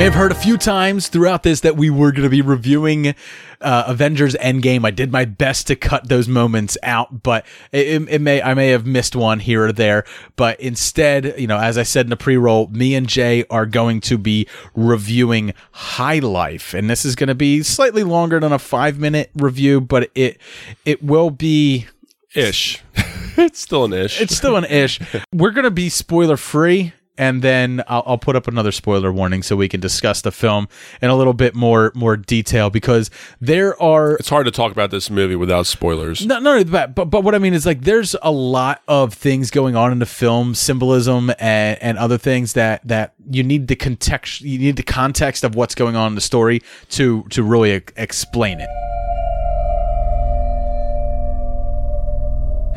May 0.04 0.08
have 0.08 0.16
heard 0.16 0.34
a 0.34 0.36
few 0.36 0.58
times 0.58 1.08
throughout 1.08 1.43
this 1.43 1.62
that 1.62 1.78
we 1.78 1.89
were 1.89 2.12
going 2.12 2.24
to 2.24 2.30
be 2.30 2.41
reviewing 2.41 3.16
uh, 3.62 3.86
Avengers 3.88 4.36
Endgame. 4.36 4.86
I 4.86 4.91
did 4.91 5.14
my 5.14 5.24
best 5.24 5.68
to 5.68 5.78
cut 5.78 6.10
those 6.10 6.28
moments 6.28 6.78
out, 6.84 7.24
but 7.24 7.45
it, 7.72 8.10
it 8.10 8.20
may 8.20 8.41
I 8.41 8.54
may 8.54 8.72
have 8.72 8.86
missed 8.86 9.16
one 9.16 9.39
here 9.39 9.64
or 9.64 9.72
there. 9.72 10.04
But 10.36 10.60
instead, 10.60 11.39
you 11.39 11.47
know, 11.47 11.58
as 11.58 11.78
I 11.78 11.84
said 11.84 12.08
in 12.08 12.10
the 12.10 12.18
pre-roll, 12.18 12.68
me 12.68 12.95
and 12.95 13.08
Jay 13.08 13.45
are 13.49 13.66
going 13.66 14.01
to 14.01 14.18
be 14.18 14.45
reviewing 14.76 15.54
High 15.72 16.20
Life, 16.20 16.74
and 16.74 16.89
this 16.89 17.06
is 17.06 17.16
going 17.16 17.30
to 17.30 17.36
be 17.36 17.64
slightly 17.64 18.04
longer 18.04 18.41
than 18.41 18.51
a 18.51 18.60
five-minute 18.60 19.32
review, 19.36 19.80
but 19.80 20.12
it 20.16 20.38
it 20.84 21.01
will 21.01 21.30
be 21.30 21.88
Ish. 22.36 22.84
it's 23.38 23.62
still 23.62 23.86
an 23.86 23.93
ish. 23.93 24.20
it's 24.20 24.36
still 24.36 24.58
an 24.58 24.66
ish. 24.66 24.99
We're 25.34 25.51
gonna 25.51 25.72
be 25.72 25.88
spoiler 25.88 26.36
free, 26.36 26.91
and 27.18 27.41
then 27.41 27.84
I'll, 27.88 28.03
I'll 28.05 28.18
put 28.18 28.36
up 28.36 28.47
another 28.47 28.72
spoiler 28.72 29.11
warning 29.11 29.43
so 29.43 29.55
we 29.55 29.70
can 29.70 29.80
discuss 29.80 30.22
the 30.22 30.32
film 30.32 30.68
in 31.01 31.09
a 31.09 31.16
little 31.16 31.34
bit 31.34 31.53
more 31.55 31.91
more 31.95 32.18
detail 32.18 32.70
because 32.70 33.09
there 33.39 33.80
are 33.82 34.14
It's 34.16 34.30
hard 34.30 34.45
to 34.45 34.51
talk 34.51 34.72
about 34.72 34.89
this 34.91 35.09
movie 35.09 35.36
without 35.36 35.66
spoilers. 35.68 36.26
no, 36.26 36.39
no, 36.39 36.64
but, 36.64 36.95
but 36.95 37.05
but 37.05 37.24
what 37.24 37.36
I 37.36 37.39
mean 37.39 37.53
is 37.53 37.66
like 37.66 37.82
there's 37.82 38.16
a 38.22 38.32
lot 38.32 38.82
of 38.88 39.14
things 39.14 39.51
going 39.51 39.76
on 39.76 39.91
in 39.91 39.99
the 39.99 40.05
film, 40.05 40.55
symbolism 40.55 41.32
and, 41.39 41.82
and 41.82 41.97
other 41.97 42.18
things 42.18 42.53
that 42.53 42.88
that 42.88 43.14
you 43.30 43.43
need 43.43 43.68
the 43.68 43.76
context, 43.76 44.41
you 44.41 44.57
need 44.59 44.76
the 44.76 44.84
context 44.84 45.43
of 45.43 45.55
what's 45.55 45.76
going 45.76 45.95
on 45.95 46.07
in 46.11 46.16
the 46.16 46.22
story 46.22 46.61
to 46.89 47.24
to 47.30 47.43
really 47.43 47.76
e- 47.76 47.82
explain 47.95 48.59
it. 48.59 48.70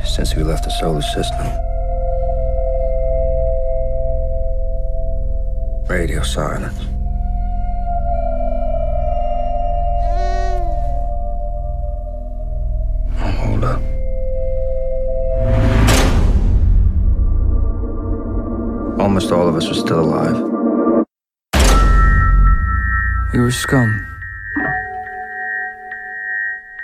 Since 0.05 0.37
we 0.37 0.45
left 0.45 0.65
the 0.65 0.71
solar 0.71 1.03
system, 1.03 1.47
radio 5.89 6.23
silence. 6.23 6.79
Hold 13.19 13.65
up. 13.65 13.81
Almost 19.01 19.31
all 19.31 19.49
of 19.49 19.55
us 19.55 19.69
are 19.71 19.75
still 19.75 20.01
alive. 20.01 20.37
We 23.33 23.41
were 23.41 23.53
scum. 23.53 24.07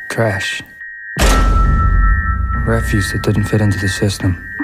Trash. 0.09 0.62
Refuse 2.66 3.11
that 3.12 3.22
didn't 3.22 3.44
fit 3.44 3.61
into 3.61 3.78
the 3.78 3.88
system. 3.88 4.55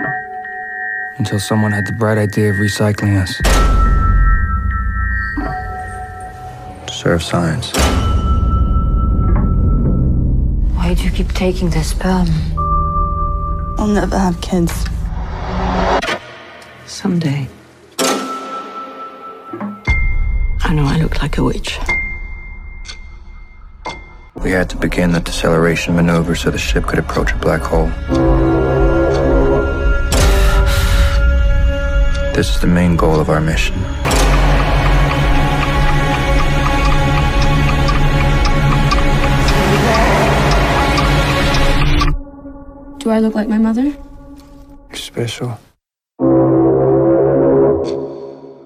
Until 1.17 1.41
someone 1.41 1.73
had 1.73 1.87
the 1.87 1.93
bright 1.93 2.19
idea 2.19 2.51
of 2.51 2.57
recycling 2.57 3.21
us. 3.21 3.88
Serve 6.99 7.23
science. 7.23 7.71
Why 10.75 10.95
do 10.95 11.05
you 11.05 11.13
keep 11.13 11.33
taking 11.33 11.71
this 11.71 11.91
sperm? 11.91 12.27
I'll 13.79 13.87
never 13.87 14.19
have 14.19 14.41
kids. 14.41 14.73
Someday. 16.87 17.49
I 20.69 20.75
know 20.75 20.87
I 20.87 20.99
look 21.01 21.23
like 21.23 21.39
a 21.39 21.45
witch. 21.45 21.79
We 24.35 24.51
had 24.51 24.69
to 24.71 24.77
begin 24.77 25.13
the 25.13 25.21
deceleration 25.21 25.95
maneuver 25.95 26.35
so 26.35 26.51
the 26.51 26.59
ship 26.59 26.85
could 26.87 26.99
approach 26.99 27.31
a 27.33 27.37
black 27.37 27.61
hole. 27.61 27.91
This 32.35 32.57
is 32.57 32.61
the 32.61 32.67
main 32.67 32.97
goal 32.97 33.21
of 33.21 33.31
our 33.31 33.41
mission. 33.41 33.77
Do 43.09 43.13
I 43.13 43.21
look 43.21 43.35
like 43.35 43.49
my 43.49 43.57
mother? 43.57 43.97
Special. 44.93 45.59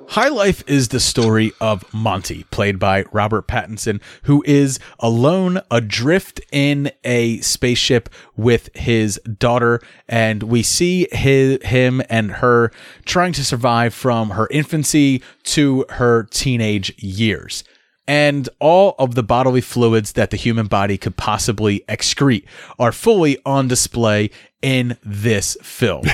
High 0.08 0.30
Life 0.30 0.64
is 0.66 0.88
the 0.88 0.98
story 0.98 1.52
of 1.60 1.84
Monty, 1.94 2.42
played 2.50 2.80
by 2.80 3.04
Robert 3.12 3.46
Pattinson, 3.46 4.00
who 4.24 4.42
is 4.44 4.80
alone 4.98 5.60
adrift 5.70 6.40
in 6.50 6.90
a 7.04 7.38
spaceship 7.38 8.08
with 8.36 8.68
his 8.74 9.20
daughter. 9.38 9.80
And 10.08 10.42
we 10.42 10.64
see 10.64 11.06
his, 11.12 11.62
him 11.62 12.02
and 12.10 12.32
her 12.32 12.72
trying 13.04 13.34
to 13.34 13.44
survive 13.44 13.94
from 13.94 14.30
her 14.30 14.48
infancy 14.50 15.22
to 15.44 15.84
her 15.90 16.24
teenage 16.24 17.00
years. 17.00 17.62
And 18.08 18.48
all 18.58 18.94
of 18.98 19.14
the 19.14 19.22
bodily 19.22 19.60
fluids 19.60 20.12
that 20.12 20.30
the 20.30 20.36
human 20.36 20.66
body 20.66 20.98
could 20.98 21.16
possibly 21.16 21.84
excrete 21.88 22.44
are 22.78 22.92
fully 22.92 23.38
on 23.46 23.68
display 23.68 24.30
in 24.60 24.96
this 25.04 25.56
film. 25.62 26.04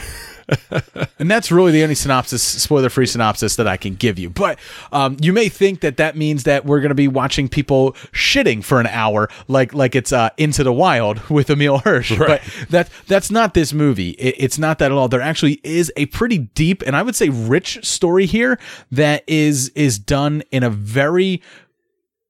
and 1.19 1.31
that's 1.31 1.53
really 1.53 1.73
the 1.73 1.83
only 1.83 1.95
synopsis, 1.95 2.43
spoiler 2.43 2.89
free 2.89 3.07
synopsis 3.07 3.57
that 3.57 3.67
I 3.67 3.77
can 3.77 3.95
give 3.95 4.19
you. 4.19 4.31
But 4.31 4.59
um, 4.93 5.17
you 5.21 5.33
may 5.33 5.49
think 5.49 5.81
that 5.81 5.99
that 5.99 6.17
means 6.17 6.45
that 6.45 6.65
we're 6.65 6.81
going 6.81 6.91
to 6.91 6.95
be 6.95 7.09
watching 7.09 7.49
people 7.49 7.93
shitting 8.13 8.65
for 8.65 8.81
an 8.81 8.87
hour, 8.87 9.29
like 9.47 9.75
like 9.75 9.95
it's 9.95 10.13
uh, 10.13 10.31
Into 10.37 10.65
the 10.65 10.73
Wild 10.73 11.21
with 11.29 11.51
Emile 11.51 11.79
Hirsch. 11.79 12.13
Right. 12.13 12.29
But 12.29 12.69
that 12.71 12.91
that's 13.07 13.31
not 13.31 13.55
this 13.55 13.73
movie. 13.73 14.11
It, 14.11 14.37
it's 14.39 14.59
not 14.59 14.79
that 14.79 14.87
at 14.87 14.93
all. 14.93 15.09
There 15.09 15.21
actually 15.21 15.61
is 15.63 15.93
a 15.97 16.07
pretty 16.07 16.39
deep 16.39 16.83
and 16.87 16.97
I 16.97 17.03
would 17.03 17.17
say 17.17 17.29
rich 17.29 17.85
story 17.87 18.27
here 18.27 18.59
that 18.91 19.25
is 19.27 19.69
is 19.71 19.99
done 19.99 20.43
in 20.51 20.63
a 20.63 20.71
very 20.71 21.43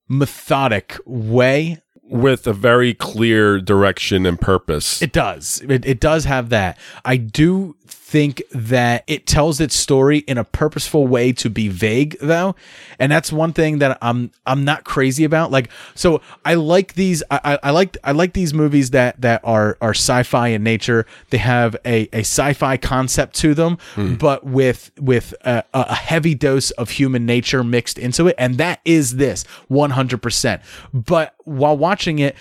methodic 0.08 0.96
way 1.04 1.82
with 2.10 2.46
a 2.46 2.52
very 2.52 2.94
clear 2.94 3.60
direction 3.60 4.24
and 4.24 4.40
purpose. 4.40 5.02
It 5.02 5.12
does. 5.12 5.62
It, 5.68 5.84
it 5.84 6.00
does 6.00 6.24
have 6.24 6.48
that. 6.48 6.78
I 7.04 7.16
do 7.16 7.76
think 8.08 8.42
that 8.52 9.04
it 9.06 9.26
tells 9.26 9.60
its 9.60 9.74
story 9.74 10.20
in 10.20 10.38
a 10.38 10.44
purposeful 10.44 11.06
way 11.06 11.30
to 11.30 11.50
be 11.50 11.68
vague 11.68 12.16
though. 12.22 12.54
And 12.98 13.12
that's 13.12 13.30
one 13.30 13.52
thing 13.52 13.80
that 13.80 13.98
i'm 14.00 14.30
i'm 14.46 14.64
not 14.64 14.84
crazy 14.84 15.24
about. 15.24 15.50
Like 15.50 15.68
so 15.94 16.22
i 16.42 16.54
like 16.54 16.94
these 16.94 17.22
i 17.30 17.58
i 17.62 17.70
like 17.70 17.98
i 18.04 18.12
like 18.12 18.32
these 18.32 18.54
movies 18.54 18.92
that 18.92 19.20
that 19.20 19.42
are 19.44 19.76
are 19.82 19.90
sci-fi 19.90 20.48
in 20.48 20.62
nature. 20.62 21.04
They 21.28 21.36
have 21.36 21.76
a 21.84 22.08
a 22.14 22.20
sci-fi 22.20 22.78
concept 22.78 23.36
to 23.36 23.52
them 23.52 23.76
hmm. 23.94 24.14
but 24.14 24.42
with 24.42 24.90
with 24.98 25.34
a, 25.42 25.62
a 25.74 25.94
heavy 25.94 26.34
dose 26.34 26.70
of 26.72 26.88
human 26.88 27.26
nature 27.26 27.62
mixed 27.62 27.98
into 27.98 28.26
it. 28.26 28.36
And 28.38 28.56
that 28.56 28.80
is 28.86 29.16
this 29.16 29.44
100% 29.70 30.62
but 30.94 31.34
while 31.44 31.76
watching 31.76 32.20
it, 32.20 32.36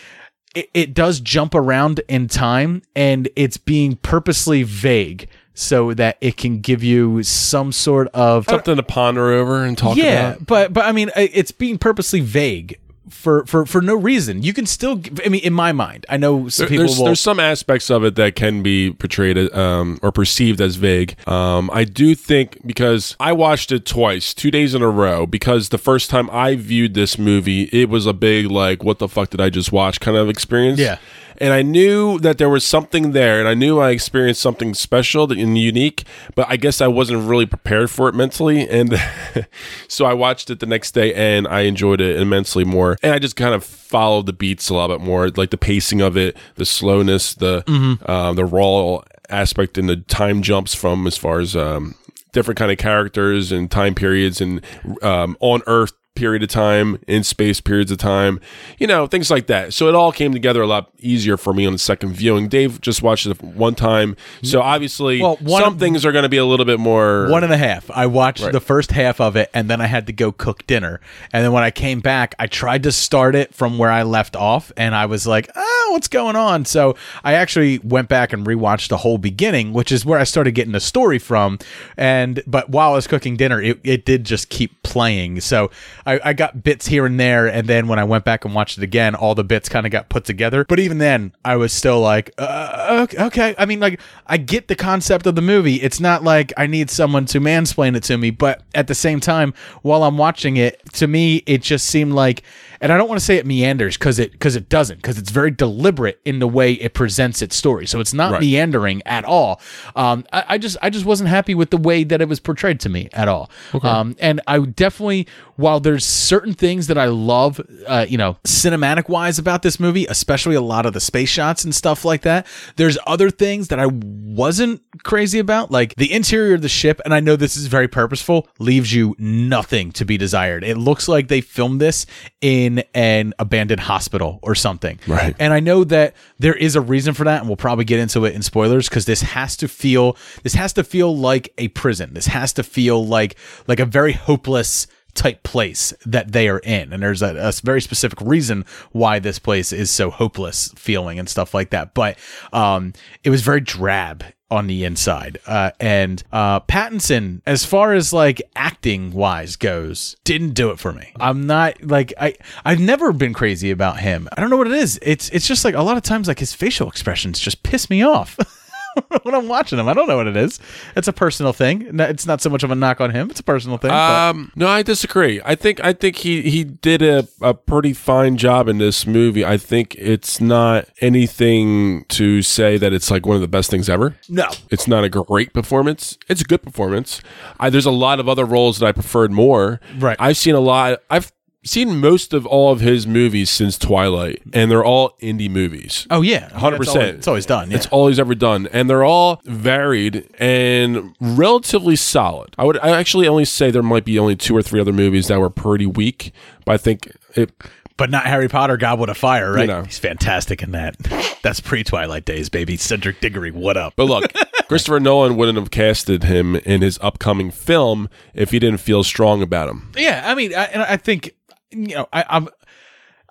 it 0.56 0.94
does 0.94 1.20
jump 1.20 1.54
around 1.54 2.00
in 2.08 2.28
time 2.28 2.84
and 2.96 3.28
it's 3.36 3.58
being 3.58 3.98
purposely 3.98 4.64
vague 4.64 5.28
so 5.60 5.92
that 5.96 6.18
it 6.22 6.38
can 6.38 6.60
give 6.60 6.84
you 6.84 7.24
some 7.24 7.72
sort 7.72 8.08
of 8.10 8.46
Something 8.46 8.76
to 8.76 8.84
ponder 8.84 9.32
over 9.32 9.64
and 9.64 9.76
talk 9.76 9.98
yeah, 9.98 10.04
about. 10.04 10.40
Yeah, 10.40 10.46
but 10.46 10.72
but 10.74 10.86
I 10.86 10.92
mean, 10.92 11.10
it's 11.16 11.52
being 11.52 11.80
purposely 11.80 12.20
vague 12.22 12.78
for 13.10 13.44
for 13.48 13.66
for 13.66 13.82
no 13.82 13.96
reason. 13.96 14.44
You 14.44 14.54
can 14.54 14.68
still, 14.68 15.02
I 15.26 15.30
mean, 15.30 15.42
in 15.44 15.54
my 15.54 15.72
mind, 15.72 16.06
I 16.10 16.18
know 16.18 16.48
some 16.48 16.66
There- 16.66 16.70
people 16.70 16.86
there's, 16.86 17.00
will. 17.00 17.06
there's 17.06 17.20
some 17.20 17.40
aspects 17.40 17.90
of 17.90 18.04
it 18.04 18.16
that 18.18 18.36
can 18.36 18.62
be 18.62 18.92
portrayed 18.92 19.36
as, 19.36 19.52
um, 19.56 19.98
or 20.04 20.12
perceived 20.12 20.62
as 20.62 20.76
vague. 20.76 21.16
Um, 21.28 21.72
I 21.74 21.86
do 21.86 22.14
think 22.14 22.60
because 22.64 23.16
I 23.20 23.32
watched 23.32 23.72
it 23.72 23.84
twice, 23.84 24.36
two 24.36 24.52
days 24.52 24.76
in 24.76 24.84
a 24.84 24.90
row, 24.90 25.26
because 25.26 25.70
the 25.70 25.80
first 25.80 26.12
time 26.12 26.30
I 26.32 26.56
viewed 26.56 26.94
this 26.94 27.18
movie, 27.18 27.64
it 27.72 27.90
was 27.90 28.06
a 28.06 28.14
big 28.14 28.52
like, 28.52 28.84
"What 28.84 29.00
the 29.00 29.08
fuck 29.08 29.32
did 29.32 29.42
I 29.42 29.50
just 29.50 29.72
watch?" 29.72 30.00
kind 30.00 30.18
of 30.18 30.30
experience. 30.30 30.80
Yeah. 30.80 30.98
And 31.40 31.54
I 31.54 31.62
knew 31.62 32.20
that 32.20 32.38
there 32.38 32.50
was 32.50 32.66
something 32.66 33.12
there, 33.12 33.40
and 33.40 33.48
I 33.48 33.54
knew 33.54 33.80
I 33.80 33.92
experienced 33.92 34.42
something 34.42 34.74
special 34.74 35.32
and 35.32 35.58
unique, 35.58 36.04
but 36.36 36.46
I 36.50 36.58
guess 36.58 36.82
I 36.82 36.88
wasn't 36.88 37.28
really 37.28 37.46
prepared 37.46 37.90
for 37.92 38.10
it 38.10 38.16
mentally. 38.16 38.68
And 38.68 38.96
so 39.88 40.06
I 40.06 40.14
watched 40.14 40.50
it 40.50 40.60
the 40.60 40.66
next 40.66 40.92
day 40.92 41.14
and 41.14 41.48
I 41.48 41.62
enjoyed 41.62 42.02
it 42.02 42.20
immensely 42.20 42.64
more. 42.64 42.98
And 43.04 43.14
I 43.14 43.20
just 43.20 43.36
kind 43.36 43.54
of 43.54 43.64
followed 43.64 44.26
the 44.26 44.34
beats 44.34 44.70
a 44.70 44.74
lot 44.74 44.88
bit 44.88 45.02
more, 45.02 45.30
like 45.30 45.52
the 45.52 45.58
pacing 45.58 46.02
of 46.02 46.18
it, 46.18 46.36
the 46.56 46.66
slowness, 46.66 47.34
the 47.34 47.64
Mhm. 47.68 48.08
um, 48.10 48.36
the 48.36 48.46
raw 48.46 49.02
aspect, 49.30 49.78
and 49.78 49.90
the 49.90 49.98
time 49.98 50.42
jumps 50.42 50.74
from 50.74 51.06
as 51.08 51.18
far 51.18 51.40
as 51.40 51.56
um, 51.56 51.96
different 52.34 52.58
kind 52.58 52.72
of 52.72 52.78
characters 52.78 53.52
and 53.52 53.70
time 53.72 53.94
periods 53.96 54.42
and 54.42 54.62
um, 55.02 55.36
on 55.40 55.62
Earth 55.68 55.94
period 56.18 56.42
of 56.42 56.50
time 56.50 57.00
in 57.08 57.24
space 57.24 57.62
periods 57.62 57.92
of 57.92 57.98
time 58.00 58.40
you 58.80 58.88
know 58.88 59.06
things 59.06 59.30
like 59.30 59.46
that 59.48 59.72
so 59.74 59.88
it 59.88 59.94
all 59.96 60.12
came 60.12 60.34
together 60.34 60.62
a 60.64 60.68
lot 60.68 60.90
easier 60.98 61.38
for 61.38 61.54
me 61.54 61.66
on 61.66 61.74
the 61.74 61.78
second 61.80 62.12
viewing 62.14 62.48
dave 62.48 62.82
just 62.82 63.04
watched 63.04 63.28
it 63.28 63.40
one 63.44 63.76
time 63.76 64.16
so 64.42 64.62
obviously 64.62 65.22
Well, 65.22 65.38
one- 65.42 65.62
some 65.62 65.78
things 65.78 66.04
are 66.06 66.12
going 66.12 66.24
to 66.24 66.30
be 66.30 66.38
a 66.38 66.46
little 66.46 66.66
bit 66.66 66.80
more 66.80 67.30
One 67.30 67.44
and 67.44 67.54
a 67.54 67.58
half. 67.58 67.90
I 67.92 68.08
watched 68.08 68.42
Right. 68.44 68.52
the 68.52 68.60
first 68.60 68.92
half 68.92 69.22
of 69.22 69.36
it 69.36 69.50
and 69.54 69.70
then 69.70 69.80
I 69.82 69.86
had 69.86 70.08
to 70.08 70.14
go 70.14 70.32
cook 70.32 70.66
dinner. 70.68 71.00
And 71.34 71.44
then 71.44 71.52
when 71.52 71.64
I 71.64 71.72
came 71.72 72.00
back, 72.00 72.34
I 72.40 72.48
tried 72.48 72.84
to 72.84 72.92
start 72.92 73.36
it 73.36 73.54
from 73.54 73.78
where 73.78 73.92
I 73.92 74.04
left 74.04 74.36
off 74.36 74.72
and 74.78 74.96
I 74.96 75.06
was 75.06 75.28
like, 75.28 75.50
oh, 75.56 75.90
what's 75.92 76.08
going 76.08 76.36
on? 76.36 76.66
So 76.66 76.96
I 77.24 77.34
actually 77.34 77.80
went 77.80 78.10
back 78.10 78.34
and 78.34 78.46
rewatched 78.46 78.90
the 78.90 78.98
whole 78.98 79.18
beginning, 79.18 79.74
which 79.74 79.92
is 79.92 80.06
where 80.06 80.20
I 80.20 80.24
started 80.24 80.52
getting 80.52 80.74
the 80.74 80.80
story 80.80 81.20
from. 81.20 81.60
And, 81.98 82.42
but 82.48 82.70
while 82.70 82.92
I 82.92 82.96
was 82.96 83.08
cooking 83.08 83.36
dinner, 83.38 83.62
it, 83.62 83.80
it 83.84 84.06
did 84.06 84.24
just 84.24 84.50
keep 84.50 84.82
playing. 84.84 85.42
So 85.42 85.70
I, 86.08 86.20
I 86.24 86.34
got 86.34 86.64
bits 86.64 86.88
here 86.88 87.06
and 87.06 87.20
there. 87.20 87.48
And 87.48 87.68
then 87.68 87.88
when 87.88 88.00
I 88.00 88.06
went 88.06 88.24
back 88.24 88.46
and 88.46 88.56
watched 88.56 88.78
it 88.78 88.84
again, 88.84 89.14
all 89.14 89.36
the 89.36 89.44
bits 89.44 89.68
kind 89.68 89.86
of 89.86 89.92
got 89.92 90.08
put 90.08 90.24
together. 90.24 90.64
But 90.64 90.80
even 90.80 91.00
then, 91.00 91.34
I 91.44 91.58
was 91.58 91.74
still 91.74 92.00
like, 92.00 92.32
uh, 92.38 93.04
okay, 93.04 93.24
okay. 93.26 93.56
I 93.58 93.66
mean, 93.66 93.82
like, 93.82 94.00
I 94.26 94.38
get 94.38 94.70
the 94.70 94.76
concept 94.76 95.28
of 95.28 95.36
the 95.36 95.42
movie. 95.42 95.76
It's 95.76 96.00
not 96.00 96.24
like 96.24 96.54
I 96.56 96.66
need 96.66 96.90
someone 96.90 97.26
to 97.26 97.42
mansplain 97.42 97.96
it 97.98 98.04
to 98.04 98.18
me, 98.18 98.32
but 98.32 98.64
at 98.74 98.88
the 98.88 98.96
same 98.96 99.20
time, 99.20 99.54
while 99.82 100.04
I'm 100.06 100.18
watching 100.18 100.56
it, 100.58 100.82
to 100.94 101.08
me, 101.08 101.44
it 101.46 101.62
just 101.62 101.88
seemed 101.88 102.14
like, 102.14 102.42
and 102.82 102.92
I 102.92 102.98
don't 102.98 103.08
want 103.08 103.20
to 103.20 103.26
say 103.26 103.38
it 103.38 103.46
meanders 103.46 103.98
because 103.98 104.20
it 104.20 104.32
because 104.32 104.56
it 104.56 104.70
doesn't 104.70 104.98
because 104.98 105.18
it's 105.18 105.32
very 105.32 105.52
deliberate 105.52 106.20
in 106.26 106.40
the 106.40 106.48
way 106.48 106.74
it 106.74 106.94
presents 106.94 107.42
its 107.42 107.56
story. 107.56 107.88
So 107.88 108.00
it's 108.00 108.14
not 108.14 108.32
Right. 108.34 108.42
meandering 108.42 109.02
at 109.06 109.26
all. 109.26 109.62
Um, 109.96 110.26
I, 110.34 110.44
I 110.50 110.58
just 110.58 110.78
I 110.82 110.90
just 110.90 111.06
wasn't 111.06 111.30
happy 111.30 111.56
with 111.56 111.70
the 111.70 111.78
way 111.78 112.04
that 112.04 112.22
it 112.22 112.28
was 112.28 112.40
portrayed 112.40 112.80
to 112.82 112.90
me 112.90 113.10
at 113.14 113.28
all. 113.28 113.50
Um, 113.82 114.16
and 114.20 114.42
I 114.48 114.60
definitely, 114.60 115.28
while 115.56 115.80
there's 115.80 116.06
certain 116.06 116.54
things 116.54 116.88
that 116.88 116.98
I 116.98 117.06
love, 117.06 117.62
uh, 117.88 118.06
you 118.08 118.18
know, 118.18 118.38
cinematic 118.46 119.10
wise 119.10 119.40
about 119.40 119.62
this 119.62 119.80
movie, 119.80 120.06
especially 120.08 120.56
a 120.56 120.62
lot 120.62 120.86
of 120.86 120.94
the 120.94 121.00
space 121.00 121.30
shots 121.30 121.64
and 121.64 121.74
stuff 121.74 122.04
like 122.06 122.22
that. 122.24 122.46
There's 122.76 122.98
other 123.08 123.30
things 123.30 123.70
that 123.70 123.80
I 123.80 123.88
wasn't 123.88 124.82
crazy 125.04 125.40
about, 125.40 125.72
like 125.72 125.96
the 125.96 126.12
interior 126.12 126.56
of 126.56 126.62
the 126.62 126.70
ship. 126.70 127.00
And 127.06 127.14
I 127.14 127.20
know 127.20 127.36
this 127.36 127.56
is 127.58 127.68
very 127.68 127.88
purposeful, 127.88 128.48
leaves 128.60 128.94
you 128.94 129.16
nothing 129.18 129.92
to 129.94 130.06
be 130.06 130.18
desired. 130.18 130.64
It 130.64 130.78
looks 130.78 131.08
like 131.08 131.28
they 131.28 131.42
filmed 131.42 131.82
this 131.82 132.06
in 132.42 132.67
an 132.94 133.34
abandoned 133.40 133.82
hospital 133.82 134.40
or 134.42 134.56
something. 134.56 135.00
Right. 135.08 135.36
And 135.40 135.54
I 135.54 135.60
know 135.60 135.84
that 135.86 136.16
there 136.40 136.56
is 136.56 136.76
a 136.76 136.82
reason 136.82 137.14
for 137.14 137.24
that, 137.24 137.40
and 137.40 137.50
we'll 137.50 137.58
probably 137.58 137.86
get 137.86 138.00
into 138.00 138.26
it 138.26 138.36
in 138.36 138.42
spoilers 138.42 138.90
because 138.90 139.06
this 139.06 139.22
has 139.22 139.58
to 139.58 139.68
feel 139.68 140.18
this 140.44 140.54
has 140.54 140.74
to 140.74 140.84
feel 140.84 141.16
like 141.16 141.54
a 141.58 141.70
prison. 141.70 142.14
This 142.14 142.28
has 142.28 142.54
to 142.54 142.64
feel 142.64 143.06
like 143.06 143.36
like 143.68 143.80
a 143.80 143.86
very 143.86 144.14
hopeless 144.14 144.88
type 145.18 145.42
place 145.42 145.94
that 146.06 146.32
they 146.32 146.48
are 146.48 146.60
in 146.60 146.94
and 146.94 147.02
there's 147.02 147.24
a, 147.24 147.36
a 147.38 147.52
very 147.64 147.82
specific 147.82 148.22
reason 148.22 148.64
why 148.92 149.18
this 149.18 149.40
place 149.40 149.74
is 149.74 149.90
so 149.90 150.12
hopeless 150.12 150.72
feeling 150.76 151.18
and 151.18 151.28
stuff 151.28 151.56
like 151.56 151.72
that 151.72 151.96
but 151.96 152.20
um 152.54 152.94
it 153.24 153.32
was 153.32 153.42
very 153.42 153.60
drab 153.60 154.24
on 154.50 154.68
the 154.68 154.84
inside. 154.84 155.40
Uh, 155.46 155.72
and 155.80 156.24
uh, 156.32 156.60
Pattinson, 156.62 157.42
as 157.46 157.66
far 157.66 157.94
as 157.94 158.14
like 158.14 158.42
acting 158.56 159.12
wise 159.12 159.56
goes, 159.56 160.16
didn't 160.24 160.52
do 160.52 160.70
it 160.70 160.80
for 160.80 160.94
me. 160.94 161.12
I'm 161.20 161.46
not 161.48 161.84
like 161.84 162.14
I 162.20 162.36
I've 162.64 162.80
never 162.80 163.12
been 163.12 163.34
crazy 163.34 163.72
about 163.72 164.00
him. 164.00 164.30
I 164.32 164.42
don't 164.42 164.50
know 164.50 164.58
what 164.58 164.68
it 164.68 164.74
is. 164.74 165.00
It's 165.02 165.30
it's 165.30 165.48
just 165.48 165.66
like 165.66 165.76
a 165.76 165.82
lot 165.82 165.98
of 165.98 166.04
times 166.04 166.28
like 166.28 166.40
his 166.40 166.54
facial 166.54 166.88
expressions 166.90 167.40
just 167.40 167.64
piss 167.64 167.90
me 167.90 168.04
off. 168.04 168.38
when 169.24 169.36
I'm 169.36 169.48
watching 169.48 169.80
him. 169.80 169.88
I 169.88 169.94
don't 169.94 170.08
know 170.08 170.18
what 170.18 170.28
it 170.28 170.38
is. 170.38 170.60
It's 170.96 171.08
a 171.08 171.14
personal 171.14 171.54
thing. 171.54 172.00
It's 172.00 172.26
not 172.26 172.42
so 172.42 172.50
much 172.50 172.64
of 172.64 172.72
a 172.72 172.76
knock 172.76 173.02
on 173.02 173.12
him. 173.12 173.30
It's 173.30 173.40
a 173.40 173.44
personal 173.44 173.78
thing. 173.78 173.92
Um, 173.92 174.52
no, 174.56 174.68
I 174.68 174.84
disagree. 174.84 175.42
I 175.44 175.56
think 175.56 175.84
I 175.84 175.94
think 175.94 176.18
he 176.18 176.44
he 176.44 176.64
did 176.64 177.02
a, 177.02 177.28
a 177.42 177.54
pretty 177.54 177.94
fine 177.94 178.38
job 178.38 178.68
in 178.68 178.78
this 178.78 179.06
movie. 179.06 179.46
I 179.46 179.58
think 179.58 179.96
it's 179.96 180.40
not 180.42 180.88
anything 181.02 182.06
to 182.10 182.42
say 182.42 182.78
that 182.78 182.94
it's 182.94 183.12
like 183.12 183.26
one 183.26 183.36
of 183.36 183.42
the 183.42 183.48
best 183.48 183.70
things 183.70 183.90
ever. 183.90 184.16
No. 184.30 184.50
it's 184.70 184.88
not 184.88 185.04
a 185.04 185.10
great 185.10 185.54
performance. 185.54 186.18
It's 186.30 186.42
a 186.42 186.46
good 186.46 186.62
performance. 186.62 187.22
I, 187.60 187.70
there's 187.70 187.86
a 187.86 187.92
lot 187.92 188.20
of 188.20 188.28
other 188.30 188.46
roles 188.46 188.80
that 188.80 188.86
I 188.88 188.92
preferred 188.92 189.32
more. 189.32 189.80
Right. 189.98 190.18
I've 190.20 190.38
seen 190.38 190.56
a 190.56 190.60
lot. 190.60 191.00
I've 191.10 191.32
seen 191.68 192.00
most 192.00 192.34
of 192.34 192.46
all 192.46 192.72
of 192.72 192.80
his 192.80 193.06
movies 193.06 193.50
since 193.50 193.78
Twilight, 193.78 194.42
and 194.54 194.72
they're 194.72 194.84
all 194.86 195.12
indie 195.22 195.50
movies. 195.50 196.08
oh 196.10 196.22
yeah, 196.22 196.50
Hundred 196.50 196.82
It's 196.82 196.90
always- 196.90 197.02
percent. 197.04 197.18
It's 197.20 197.28
always 197.28 197.46
done. 197.46 197.70
Yeah. 197.72 197.78
It's 197.78 197.86
all 197.88 198.08
he's 198.08 198.20
ever 198.20 198.36
done, 198.36 198.68
and 198.74 198.90
they're 198.90 199.04
all 199.04 199.42
varied 199.46 200.28
and 200.40 201.16
relatively 201.20 201.96
solid. 201.96 202.56
I 202.58 202.64
would 202.66 202.78
I 202.80 202.90
actually 202.98 203.28
only 203.28 203.46
say 203.46 203.72
there 203.72 203.84
might 203.84 204.06
be 204.06 204.18
only 204.20 204.36
two 204.36 204.56
or 204.56 204.62
three 204.62 204.80
other 204.82 204.94
movies 204.94 205.28
that 205.28 205.40
were 205.40 205.50
pretty 205.50 205.86
weak, 205.86 206.32
but 206.66 206.74
I 206.74 206.78
think 206.78 207.12
it. 207.36 207.52
but 207.98 208.10
not 208.10 208.26
Harry 208.26 208.48
Potter, 208.48 208.78
Goblet 208.78 209.10
of 209.10 209.18
Fire, 209.18 209.52
right? 209.54 209.68
know. 209.68 209.84
He's 209.84 210.00
fantastic 210.00 210.62
in 210.64 210.72
that. 210.72 210.96
That's 211.44 211.60
pre 211.60 211.84
Twilight 211.84 212.26
days, 212.26 212.50
baby. 212.50 212.78
Cedric 212.78 213.20
Diggory, 213.20 213.52
what 213.52 213.78
up? 213.78 213.94
But 213.96 214.06
look, 214.06 214.32
Christopher 214.68 215.00
Nolan 215.00 215.36
wouldn't 215.38 215.58
have 215.58 215.72
casted 215.72 216.24
him 216.24 216.56
in 216.58 216.82
his 216.82 216.98
upcoming 217.02 217.52
film 217.52 218.10
if 218.34 218.52
he 218.52 218.60
didn't 218.60 218.80
feel 218.80 219.04
strong 219.04 219.42
about 219.42 219.70
him. 219.70 219.92
Yeah, 219.96 220.24
I 220.26 220.36
mean, 220.36 220.54
I, 220.54 220.64
and 220.66 220.82
I 220.82 220.98
think 220.98 221.34
you 221.78 221.96
know, 221.96 222.08
I, 222.12 222.26
I'm, 222.30 222.50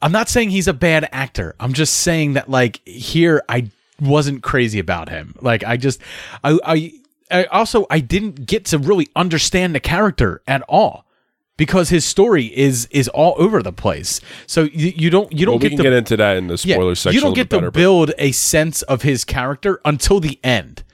I'm 0.02 0.12
not 0.12 0.28
saying 0.28 0.51
he's 0.51 0.68
a 0.68 0.74
bad 0.74 1.09
actor. 1.12 1.55
I'm 1.59 1.73
just 1.73 1.94
saying 1.94 2.35
that 2.35 2.48
like 2.48 2.86
here, 2.86 3.43
I 3.48 3.70
wasn't 4.01 4.43
crazy 4.43 4.78
about 4.78 5.09
him. 5.09 5.35
Like 5.40 5.64
I 5.64 5.77
just, 5.77 6.01
I, 6.44 6.59
I, 6.64 6.93
I 7.31 7.44
also 7.44 7.86
I 7.90 8.01
didn't 8.01 8.47
get 8.47 8.66
to 8.66 8.78
really 8.78 9.09
understand 9.16 9.74
the 9.74 9.81
character 9.81 10.43
at 10.47 10.62
all. 10.68 11.05
Because 11.59 11.89
his 11.89 12.05
story 12.05 12.55
is 12.55 12.86
is 12.90 13.09
all 13.09 13.35
over 13.39 13.62
the 13.62 13.73
place, 13.73 14.20
so 14.47 14.64
you, 14.64 14.93
you 14.94 15.09
don't 15.09 15.32
you 15.32 15.47
don't 15.47 15.55
Well, 15.55 15.59
we 15.59 15.62
get 15.62 15.68
can 15.70 15.77
to 15.78 15.82
get 15.85 15.93
into 15.94 16.16
that 16.18 16.36
in 16.36 16.48
the 16.48 16.59
spoiler 16.59 16.94
section. 16.94 17.14
You 17.14 17.23
don't 17.23 17.32
get 17.32 17.48
to 17.48 17.56
better, 17.56 17.70
build 17.70 18.12
a 18.18 18.32
sense 18.32 18.82
of 18.82 19.01
his 19.01 19.24
character 19.24 19.81
until 19.82 20.20
the 20.20 20.39
end. 20.44 20.85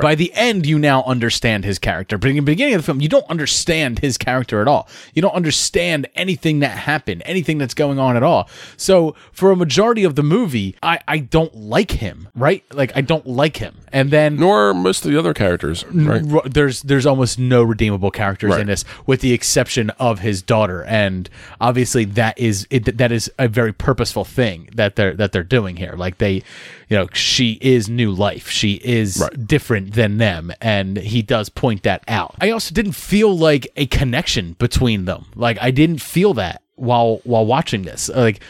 By 0.00 0.14
the 0.14 0.32
end, 0.32 0.64
you 0.64 0.78
now 0.78 1.02
understand 1.04 1.64
his 1.66 1.78
character. 1.78 2.16
But 2.16 2.30
in 2.30 2.36
the 2.36 2.42
beginning 2.42 2.74
of 2.74 2.80
the 2.80 2.86
film, 2.86 3.00
you 3.02 3.08
don't 3.08 3.28
understand 3.28 3.98
his 3.98 4.16
character 4.16 4.62
at 4.62 4.68
all. 4.68 4.88
You 5.12 5.20
don't 5.20 5.34
understand 5.34 6.08
anything 6.14 6.60
that 6.60 6.70
happened, 6.78 7.22
anything 7.26 7.58
that's 7.58 7.74
going 7.74 7.98
on 7.98 8.16
at 8.16 8.22
all. 8.22 8.48
So 8.78 9.14
for 9.32 9.50
a 9.50 9.56
majority 9.56 10.04
of 10.04 10.14
the 10.14 10.22
movie, 10.22 10.76
I, 10.82 11.00
I 11.06 11.18
don't 11.18 11.54
like 11.54 11.90
him, 11.90 12.28
right? 12.34 12.64
Like 12.72 12.92
I 12.96 13.02
don't 13.02 13.26
like 13.26 13.58
him. 13.58 13.76
And 13.92 14.10
then 14.10 14.36
nor 14.36 14.72
most 14.72 15.04
of 15.04 15.10
the 15.12 15.18
other 15.18 15.34
characters. 15.34 15.84
Right. 15.84 16.22
there's 16.46 16.80
there's 16.80 17.04
almost 17.04 17.38
no 17.38 17.62
redeemable 17.62 18.10
characters 18.10 18.52
Right. 18.52 18.60
in 18.62 18.66
this, 18.68 18.86
with 19.06 19.20
the 19.20 19.34
exception 19.34 19.90
of 19.98 20.20
his 20.20 20.40
daughter, 20.40 20.82
and 20.84 21.28
obviously 21.60 22.06
that 22.06 22.38
is 22.38 22.66
it, 22.70 22.96
that 22.96 23.12
is 23.12 23.30
a 23.38 23.48
very 23.48 23.72
purposeful 23.74 24.24
thing 24.24 24.70
that 24.74 24.96
they're 24.96 25.12
that 25.14 25.32
they're 25.32 25.42
doing 25.44 25.76
here. 25.76 25.92
Like 25.94 26.16
they, 26.16 26.42
you 26.92 26.98
know, 26.98 27.08
she 27.14 27.52
is 27.62 27.88
new 27.88 28.12
life. 28.12 28.50
She 28.50 28.74
is 28.74 29.26
different 29.46 29.94
than 29.94 30.18
them, 30.18 30.52
and 30.60 30.98
he 30.98 31.22
does 31.22 31.48
point 31.48 31.84
that 31.84 32.04
out. 32.06 32.34
I 32.38 32.50
also 32.50 32.74
didn't 32.74 32.92
feel 32.92 33.34
like 33.34 33.66
a 33.76 33.86
connection 33.86 34.52
between 34.58 35.06
them. 35.06 35.24
Like 35.34 35.56
I 35.62 35.70
didn't 35.70 36.02
feel 36.02 36.34
that 36.34 36.62
while 36.74 37.22
while 37.24 37.46
watching 37.46 37.82
this. 37.82 38.10
Like. 38.10 38.42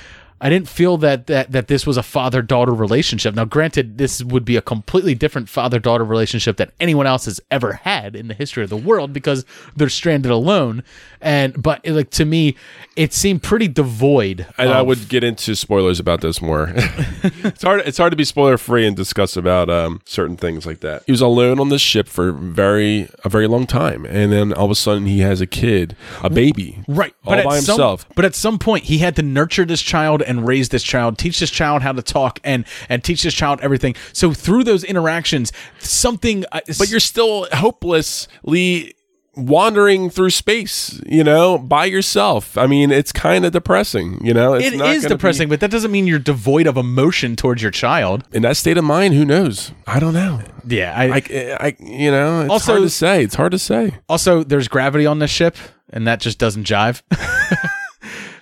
I 0.43 0.49
didn't 0.49 0.69
feel 0.69 0.97
that 0.99 1.29
that 1.29 1.53
that 1.53 1.69
this 1.69 1.87
was 1.87 1.97
a 1.97 2.03
father 2.03 2.43
daughter 2.43 2.73
relationship. 2.73 3.37
Now, 3.37 3.45
granted, 3.45 3.97
this 3.97 4.25
would 4.25 4.45
be 4.45 4.57
a 4.57 4.61
completely 4.61 5.15
different 5.15 5.49
father 5.49 5.79
daughter 5.79 6.05
relationship 6.05 6.57
that 6.57 6.73
anyone 6.81 7.07
else 7.07 7.27
has 7.27 7.41
ever 7.49 7.75
had 7.75 8.17
in 8.17 8.27
the 8.27 8.35
history 8.35 8.65
of 8.65 8.69
the 8.69 8.77
world 8.77 9.13
because 9.13 9.45
they're 9.77 9.89
stranded 9.89 10.33
alone. 10.33 10.83
And 11.21 11.63
but 11.63 11.87
like 11.87 12.11
to 12.11 12.25
me, 12.25 12.57
it 12.97 13.13
seemed 13.13 13.45
pretty 13.45 13.69
devoid. 13.69 14.47
And 14.59 14.71
I 14.71 14.83
would 14.83 15.09
get 15.09 15.23
into 15.23 15.55
spoilers 15.55 16.01
about 16.01 16.23
this 16.23 16.43
more. 16.43 16.73
it's 16.75 17.63
hard. 17.63 17.83
It's 17.87 17.99
hard 17.99 18.11
to 18.11 18.17
be 18.17 18.25
spoiler 18.25 18.59
free 18.59 18.85
and 18.85 18.97
discuss 18.97 19.37
about 19.37 19.71
um, 19.71 20.01
certain 20.05 20.37
things 20.37 20.67
like 20.67 20.81
that. 20.81 21.05
He 21.07 21.13
was 21.13 21.21
alone 21.21 21.61
on 21.61 21.69
this 21.69 21.81
ship 21.81 22.09
for 22.09 22.33
very 22.33 23.09
a 23.25 23.29
very 23.29 23.47
long 23.47 23.69
time, 23.69 24.05
and 24.07 24.33
then 24.33 24.53
all 24.53 24.65
of 24.65 24.73
a 24.73 24.75
sudden 24.75 25.07
he 25.07 25.21
has 25.21 25.41
a 25.41 25.47
kid, 25.47 25.95
a 26.21 26.29
baby, 26.29 26.83
right 26.89 27.15
all 27.25 27.37
by 27.37 27.43
some- 27.61 27.75
himself. 27.75 28.07
but 28.17 28.25
at 28.25 28.35
some 28.35 28.59
point, 28.59 28.85
he 28.85 28.99
had 28.99 29.15
to 29.15 29.23
nurture 29.23 29.65
this 29.65 29.81
child 29.81 30.21
and 30.23 30.32
raise 30.41 30.71
this 30.71 30.83
child, 30.83 31.19
teach 31.19 31.39
this 31.41 31.51
child 31.51 31.83
how 31.83 31.93
to 31.93 32.03
talk, 32.03 32.41
and 32.45 32.65
and 32.89 33.05
teach 33.05 33.23
this 33.23 33.35
child 33.35 33.61
everything. 33.63 33.95
So 34.13 34.33
through 34.33 34.65
those 34.65 34.85
interactions, 34.85 35.53
something. 35.79 36.45
uh, 36.53 36.61
but 36.79 36.91
you're 36.91 37.01
still 37.01 37.47
hopelessly 37.53 38.95
wandering 39.35 40.11
through 40.11 40.29
space, 40.29 41.01
you 41.07 41.25
know, 41.25 41.57
by 41.57 41.87
yourself. 41.87 42.59
I 42.59 42.67
mean, 42.67 42.91
it's 42.91 43.13
kind 43.13 43.47
of 43.47 43.53
depressing, 43.53 44.23
you 44.23 44.35
know. 44.35 44.53
It's 44.53 44.67
It 44.75 44.77
not 44.77 44.89
is 44.91 45.03
gonna 45.05 45.15
depressing, 45.15 45.49
but 45.49 45.61
that 45.61 45.71
doesn't 45.71 45.91
mean 45.91 46.07
you're 46.07 46.19
devoid 46.19 46.67
of 46.67 46.77
emotion 46.77 47.35
towards 47.35 47.63
your 47.63 47.71
child. 47.71 48.25
In 48.33 48.43
that 48.43 48.59
state 48.59 48.77
of 48.77 48.85
mind, 48.85 49.15
who 49.15 49.25
knows? 49.25 49.73
I 49.87 50.01
don't 50.01 50.13
know. 50.13 50.43
Yeah, 50.67 50.93
I, 50.95 51.05
I, 51.17 51.57
I 51.69 51.77
you 51.81 52.11
know, 52.11 52.43
it's 52.43 52.51
Also- 52.51 52.73
hard 52.73 52.83
to 52.85 52.91
say. 52.91 53.25
It's 53.25 53.35
hard 53.35 53.53
to 53.53 53.59
say. 53.59 53.95
Also, 54.07 54.45
there's 54.45 54.69
gravity 54.69 55.07
on 55.07 55.19
this 55.19 55.31
ship, 55.31 55.57
and 55.89 56.07
that 56.07 56.21
just 56.21 56.39
doesn't 56.39 56.65
jive. 56.67 57.01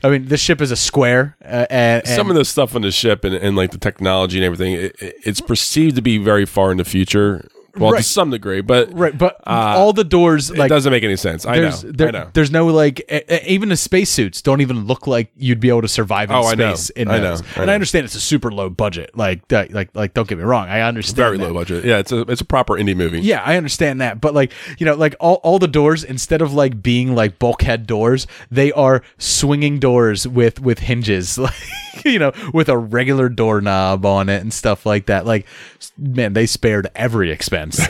I 0.03 0.09
mean, 0.11 0.27
this 0.27 0.41
ship 0.41 0.61
is 0.63 0.71
a 0.71 0.77
square, 0.77 1.37
uh, 1.45 1.67
and, 1.71 2.03
and 2.07 2.09
Some 2.09 2.31
of 2.31 2.37
the 2.37 2.45
stuff 2.45 2.75
on 2.75 2.83
the 2.83 2.91
ship 2.91 3.23
and, 3.25 3.35
and 3.35 3.55
like 3.57 3.71
the 3.71 3.79
technology 3.79 4.39
and 4.39 4.45
everything, 4.45 4.73
it, 4.75 4.97
it- 5.01 5.17
it's 5.25 5.41
perceived 5.41 5.97
to 5.97 6.03
be 6.03 6.17
very 6.19 6.47
far 6.47 6.71
in 6.73 6.79
the 6.79 6.85
future. 6.85 7.47
Well, 7.79 7.95
to 7.97 8.03
some 8.03 8.31
degree, 8.31 8.61
but 8.63 8.93
right, 8.93 9.17
but 9.17 9.37
uh, 9.47 9.75
all 9.77 9.93
the 9.93 10.05
doors 10.05 10.51
it 10.51 10.59
like 10.59 10.69
doesn't 10.69 10.91
make 10.91 11.05
any 11.05 11.17
sense. 11.17 11.47
I 11.47 11.55
know. 11.57 11.61
there's, 11.63 11.83
there- 11.83 12.09
I 12.09 12.11
know. 12.11 12.31
There's 12.33 12.51
no 12.51 12.67
like 12.67 13.01
e- 13.11 13.21
e- 13.31 13.39
even 13.47 13.69
the 13.69 13.77
spacesuits 13.77 14.43
don't 14.43 14.61
even 14.61 14.87
look 14.87 15.07
like 15.07 15.31
you'd 15.37 15.61
be 15.61 15.69
able 15.69 15.83
to 15.83 15.89
survive 15.89 16.31
in 16.31 16.37
Oh, 16.37 16.45
I 16.47 16.55
know. 16.55 16.75
space. 16.75 16.91
In 16.91 17.09
I 17.09 17.19
know. 17.19 17.31
those. 17.31 17.43
I 17.43 17.45
and 17.59 17.67
know. 17.67 17.73
I 17.73 17.75
understand 17.75 18.05
it's 18.07 18.15
a 18.17 18.21
super 18.21 18.51
low 18.51 18.71
budget. 18.71 19.17
Like, 19.17 19.47
that- 19.49 19.73
like, 19.73 19.91
like, 19.95 20.15
don't 20.15 20.29
get 20.29 20.39
me 20.39 20.45
wrong. 20.45 20.69
I 20.69 20.81
understand 20.83 21.17
very 21.17 21.39
that. 21.39 21.45
low 21.45 21.55
budget. 21.55 21.85
Yeah, 21.85 21.99
it's 21.99 22.13
a 22.13 22.23
it's 22.23 22.41
a 22.41 22.45
proper 22.45 22.75
indie 22.75 22.97
movie. 22.97 23.21
Yeah, 23.21 23.43
I 23.45 23.57
understand 23.57 24.01
that, 24.01 24.21
but 24.21 24.35
like 24.35 24.53
you 24.79 24.87
know, 24.87 24.95
like 24.95 25.15
all, 25.21 25.37
all 25.45 25.59
the 25.59 25.69
doors 25.69 26.03
instead 26.05 26.43
of 26.43 26.53
like 26.53 26.83
being 26.83 27.15
like 27.15 27.39
bulkhead 27.39 27.87
doors, 27.87 28.27
they 28.51 28.73
are 28.73 29.03
swinging 29.19 29.79
doors 29.79 30.27
with 30.27 30.61
with 30.61 30.81
hinges, 30.81 31.39
like 31.39 31.55
you 32.05 32.19
know, 32.19 32.33
with 32.53 32.69
a 32.69 32.77
regular 32.77 33.29
doorknob 33.29 34.05
on 34.05 34.29
it 34.29 34.43
and 34.43 34.53
stuff 34.53 34.87
like 34.87 35.07
that. 35.07 35.27
Like, 35.27 35.47
man, 35.99 36.33
they 36.33 36.47
spared 36.47 36.89
every 36.95 37.31
expense. 37.31 37.81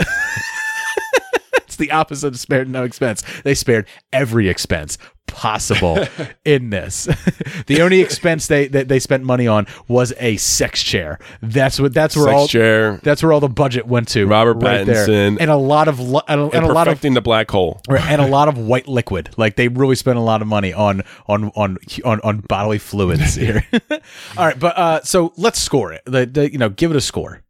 it's 1.56 1.76
the 1.76 1.90
opposite 1.90 2.28
of 2.28 2.38
spared 2.38 2.68
no 2.68 2.84
expense. 2.84 3.22
They 3.42 3.54
spared 3.54 3.86
every 4.12 4.48
expense 4.48 4.98
possible 5.30 6.04
in 6.44 6.70
this. 6.70 7.04
the 7.66 7.80
only 7.82 8.00
expense 8.00 8.46
they, 8.46 8.68
they 8.68 8.84
they 8.84 8.98
spent 8.98 9.24
money 9.24 9.46
on 9.46 9.66
was 9.88 10.12
a 10.18 10.36
sex 10.36 10.82
chair. 10.82 11.18
That's 11.42 11.80
what 11.80 11.94
that's 11.94 12.16
where 12.16 12.26
Sex 12.26 12.34
all 12.34 12.48
chair. 12.48 13.00
that's 13.02 13.22
where 13.22 13.32
all 13.32 13.40
the 13.40 13.48
budget 13.48 13.86
went 13.86 14.08
to. 14.08 14.26
Robert 14.26 14.54
right 14.54 14.84
there. 14.84 15.06
Pattinson. 15.06 15.38
and 15.40 15.50
a 15.50 15.56
lot 15.56 15.88
of 15.88 15.98
and, 16.00 16.14
a- 16.14 16.32
and 16.32 16.54
and 16.54 16.64
a 16.64 16.72
lot 16.72 16.86
of 16.88 16.92
perfecting 16.92 17.14
the 17.14 17.20
black 17.20 17.50
hole. 17.50 17.80
And 17.88 18.20
a 18.20 18.26
lot 18.26 18.48
of 18.48 18.58
white 18.58 18.88
liquid. 18.88 19.30
Like 19.36 19.56
they 19.56 19.68
really 19.68 19.96
spent 19.96 20.18
a 20.18 20.22
lot 20.22 20.42
of 20.42 20.48
money 20.48 20.72
on 20.72 21.02
on 21.26 21.50
on 21.56 21.78
on, 22.04 22.20
on 22.20 22.40
bodily 22.40 22.78
fluids 22.78 23.34
here. 23.34 23.64
All 24.36 24.46
right, 24.46 24.58
but 24.58 24.76
uh, 24.78 25.02
so 25.02 25.32
let's 25.36 25.60
score 25.60 25.92
it. 25.92 26.02
The, 26.04 26.26
the, 26.26 26.50
you 26.52 26.58
know, 26.58 26.68
give 26.68 26.90
it 26.90 26.96
a 26.96 27.00
score. 27.00 27.42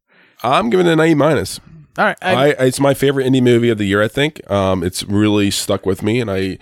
I'm 0.42 0.70
giving 0.70 0.86
it 0.86 0.92
an 0.92 1.00
A 1.00 1.14
minus. 1.14 1.60
All 1.98 2.04
right, 2.04 2.16
I, 2.22 2.48
it's 2.50 2.78
my 2.80 2.94
favorite 2.94 3.26
indie 3.26 3.42
movie 3.42 3.68
of 3.68 3.76
the 3.76 3.84
year. 3.84 4.00
I 4.00 4.08
think 4.08 4.48
um, 4.50 4.82
it's 4.84 5.02
really 5.04 5.50
stuck 5.50 5.84
with 5.84 6.02
me, 6.02 6.20
and 6.20 6.30
I, 6.30 6.56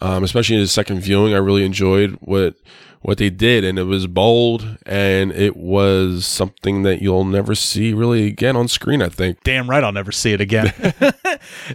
um, 0.00 0.24
especially 0.24 0.56
in 0.56 0.62
the 0.62 0.68
second 0.68 1.00
viewing, 1.00 1.34
I 1.34 1.38
really 1.38 1.64
enjoyed 1.64 2.16
what 2.20 2.54
what 3.02 3.18
they 3.18 3.30
did, 3.30 3.64
and 3.64 3.78
it 3.78 3.84
was 3.84 4.06
bold, 4.06 4.78
and 4.84 5.32
it 5.32 5.56
was 5.56 6.26
something 6.26 6.82
that 6.82 7.00
you'll 7.00 7.24
never 7.24 7.54
see 7.54 7.94
really 7.94 8.26
again 8.26 8.56
on 8.56 8.68
screen. 8.68 9.02
I 9.02 9.08
think. 9.08 9.42
Damn 9.42 9.70
right, 9.70 9.82
I'll 9.82 9.92
never 9.92 10.12
see 10.12 10.32
it 10.32 10.40
again. 10.40 10.72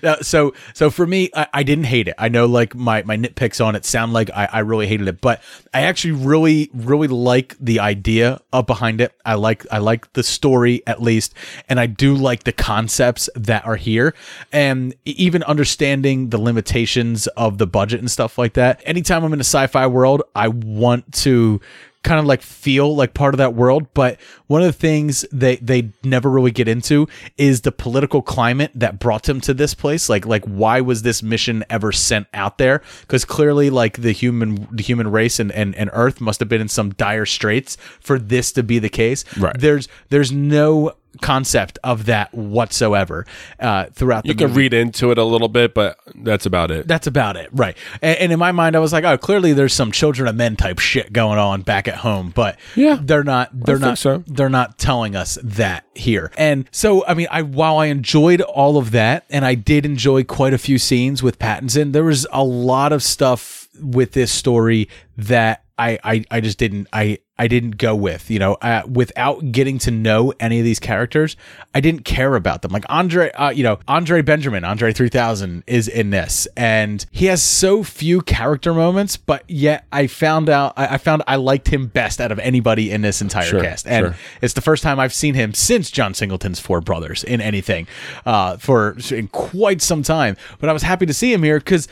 So 0.22 0.54
so 0.74 0.90
for 0.90 1.06
me, 1.06 1.30
I, 1.36 1.48
I 1.54 1.64
didn't 1.64 1.86
hate 1.86 2.08
it. 2.08 2.16
I 2.18 2.30
know 2.30 2.46
like 2.46 2.76
my 2.76 3.04
my 3.04 3.18
nitpicks 3.18 3.64
on 3.64 3.76
it 3.76 3.86
sound 3.86 4.14
like 4.14 4.30
I, 4.32 4.48
I 4.52 4.60
really 4.60 4.88
hated 4.88 5.08
it, 5.08 5.22
but 5.22 5.42
I 5.74 5.82
actually 5.82 6.14
really 6.14 6.70
really 6.74 7.08
like 7.08 7.56
the 7.60 7.80
idea 7.80 8.40
up 8.54 8.68
behind 8.68 9.02
it. 9.02 9.14
I 9.26 9.36
like 9.36 9.66
I 9.72 9.80
like 9.80 10.14
the 10.14 10.24
story 10.24 10.84
at 10.88 11.02
least, 11.02 11.34
and 11.68 11.80
I 11.80 11.88
do 11.88 12.16
like 12.16 12.44
the 12.44 12.52
concepts 12.52 13.30
that 13.36 13.66
are 13.66 13.76
here, 13.76 14.14
and 14.52 14.94
even 15.06 15.44
understanding 15.44 16.30
the 16.30 16.38
limitations 16.38 17.28
of 17.28 17.58
the 17.58 17.68
budget 17.68 18.00
and 18.00 18.10
stuff 18.10 18.38
like 18.38 18.54
that. 18.54 18.82
Anytime 18.86 19.24
I'm 19.24 19.34
in 19.34 19.40
a 19.40 19.42
sci-fi 19.42 19.88
world, 19.88 20.22
I 20.36 20.50
want 20.50 21.14
to 21.16 21.60
kind 22.06 22.20
of 22.20 22.26
like 22.26 22.42
feel 22.42 22.96
like 22.96 23.14
part 23.14 23.34
of 23.34 23.40
that 23.40 23.56
world. 23.56 23.88
But 23.94 24.20
one 24.48 24.62
of 24.62 24.68
the 24.68 24.74
things 24.74 25.26
they 25.32 25.58
they 25.58 25.90
never 26.04 26.30
really 26.30 26.52
get 26.52 26.68
into 26.68 27.08
is 27.38 27.62
the 27.62 27.72
political 27.72 28.22
climate 28.22 28.72
that 28.76 29.00
brought 29.00 29.28
him 29.28 29.42
to 29.42 29.54
this 29.54 29.74
place. 29.74 30.08
Like 30.08 30.26
like 30.26 30.46
why 30.46 30.80
was 30.82 31.02
this 31.02 31.22
mission 31.22 31.66
ever 31.70 31.92
sent 31.92 32.28
out 32.34 32.58
there? 32.58 32.82
Because 33.02 33.26
clearly, 33.26 33.70
like 33.70 34.02
the 34.02 34.12
human 34.12 34.68
the 34.72 34.84
human 34.84 35.12
race 35.12 35.40
and, 35.40 35.52
and 35.52 35.76
and 35.76 35.90
Earth 35.92 36.22
must 36.22 36.40
have 36.40 36.48
been 36.48 36.62
in 36.62 36.70
some 36.70 36.92
dire 36.92 37.26
straits 37.26 37.76
for 38.00 38.18
this 38.20 38.52
to 38.54 38.64
be 38.64 38.80
the 38.80 38.90
case. 38.90 39.26
Right. 39.38 39.60
There's 39.60 39.90
there's 40.10 40.32
no 40.32 40.94
concept 41.22 41.80
of 41.84 42.06
that 42.06 42.34
whatsoever 42.34 43.26
uh, 43.60 43.86
throughout 43.94 44.24
the 44.24 44.30
You 44.30 44.36
can 44.36 44.48
movie. 44.48 44.62
read 44.62 44.74
into 44.74 45.12
it 45.12 45.18
a 45.18 45.24
little 45.24 45.48
bit, 45.48 45.74
but 45.74 45.98
that's 46.16 46.46
about 46.46 46.72
it. 46.72 46.88
That's 46.88 47.08
about 47.08 47.36
it, 47.38 47.50
right? 47.52 47.78
And, 48.02 48.18
and 48.20 48.32
in 48.32 48.40
my 48.40 48.52
mind, 48.52 48.76
I 48.76 48.80
was 48.80 48.94
like, 48.94 49.04
oh, 49.04 49.18
clearly 49.18 49.54
there's 49.54 49.74
some 49.74 49.92
children 49.92 50.28
of 50.28 50.36
men 50.36 50.56
type 50.56 50.80
shit 50.80 51.12
going 51.14 51.40
on 51.40 51.62
back 51.62 51.88
at 51.88 51.98
home, 51.98 52.32
but 52.36 52.58
Yeah, 52.76 52.98
they're 53.02 53.24
not. 53.24 53.50
They're 53.54 53.76
think 53.76 53.82
not. 53.88 53.98
so. 53.98 54.24
They're 54.28 54.50
not 54.50 54.78
telling 54.78 55.16
us 55.16 55.38
that 55.44 55.86
here. 55.96 56.32
And 56.38 56.68
so, 56.72 57.06
I 57.06 57.14
mean, 57.14 57.28
I 57.30 57.42
while 57.42 57.78
I 57.78 57.88
enjoyed 57.88 58.42
all 58.42 58.78
of 58.78 58.92
that, 58.92 59.26
and 59.30 59.46
I 59.46 59.56
did 59.56 59.86
enjoy 59.86 60.24
quite 60.24 60.54
a 60.54 60.58
few 60.58 60.78
scenes 60.78 61.22
with 61.22 61.40
Pattinson, 61.40 61.92
there 61.92 62.04
was 62.04 62.26
a 62.32 62.44
lot 62.44 62.94
of 62.94 63.04
stuff 63.04 63.68
with 63.82 64.14
this 64.14 64.32
story 64.32 64.88
that 65.18 65.64
I 65.78 66.00
I, 66.04 66.24
I 66.32 66.42
just 66.42 66.58
didn't 66.58 66.88
I. 66.94 67.20
I 67.38 67.50
didn't 67.50 67.72
go 67.72 67.94
with, 67.96 68.32
you 68.32 68.40
know, 68.40 68.54
uh, 68.62 68.84
without 68.90 69.52
getting 69.52 69.78
to 69.80 69.92
know 69.92 70.34
any 70.40 70.60
of 70.60 70.64
these 70.64 70.80
characters, 70.80 71.36
I 71.74 71.82
didn't 71.82 72.06
care 72.06 72.38
about 72.38 72.62
them. 72.62 72.72
Like 72.72 72.86
Andre, 72.88 73.30
uh, 73.32 73.50
you 73.50 73.62
know, 73.62 73.78
Andre 73.90 74.22
Benjamin, 74.22 74.64
Andre 74.64 74.94
3000 74.94 75.66
is 75.68 75.90
in 75.90 76.12
this 76.12 76.48
and 76.56 77.06
he 77.12 77.26
has 77.26 77.44
so 77.44 77.84
few 77.84 78.22
character 78.22 78.74
moments, 78.74 79.18
but 79.18 79.44
yet 79.50 79.86
I 79.92 80.08
found 80.08 80.50
out, 80.50 80.76
I, 80.78 80.94
I 80.94 80.98
found 80.98 81.24
I 81.28 81.36
liked 81.36 81.68
him 81.68 81.88
best 81.88 82.22
out 82.22 82.32
of 82.32 82.40
anybody 82.40 82.90
in 82.90 83.02
this 83.02 83.22
entire 83.22 83.44
Sure, 83.44 83.62
cast. 83.62 83.86
And 83.86 84.06
sure. 84.06 84.16
it's 84.42 84.54
the 84.54 84.62
first 84.62 84.82
time 84.82 84.98
I've 84.98 85.14
seen 85.14 85.34
him 85.34 85.54
since 85.54 85.92
John 85.92 86.14
Singleton's 86.14 86.62
Four 86.62 86.80
Brothers 86.80 87.26
in 87.26 87.42
anything, 87.42 87.86
uh, 88.26 88.56
for 88.56 88.96
in 89.12 89.28
quite 89.28 89.82
some 89.82 90.04
time. 90.04 90.38
But 90.60 90.70
I 90.70 90.74
was 90.74 90.84
happy 90.84 91.06
to 91.06 91.14
see 91.14 91.34
him 91.34 91.44
here 91.44 91.60
because 91.60 91.90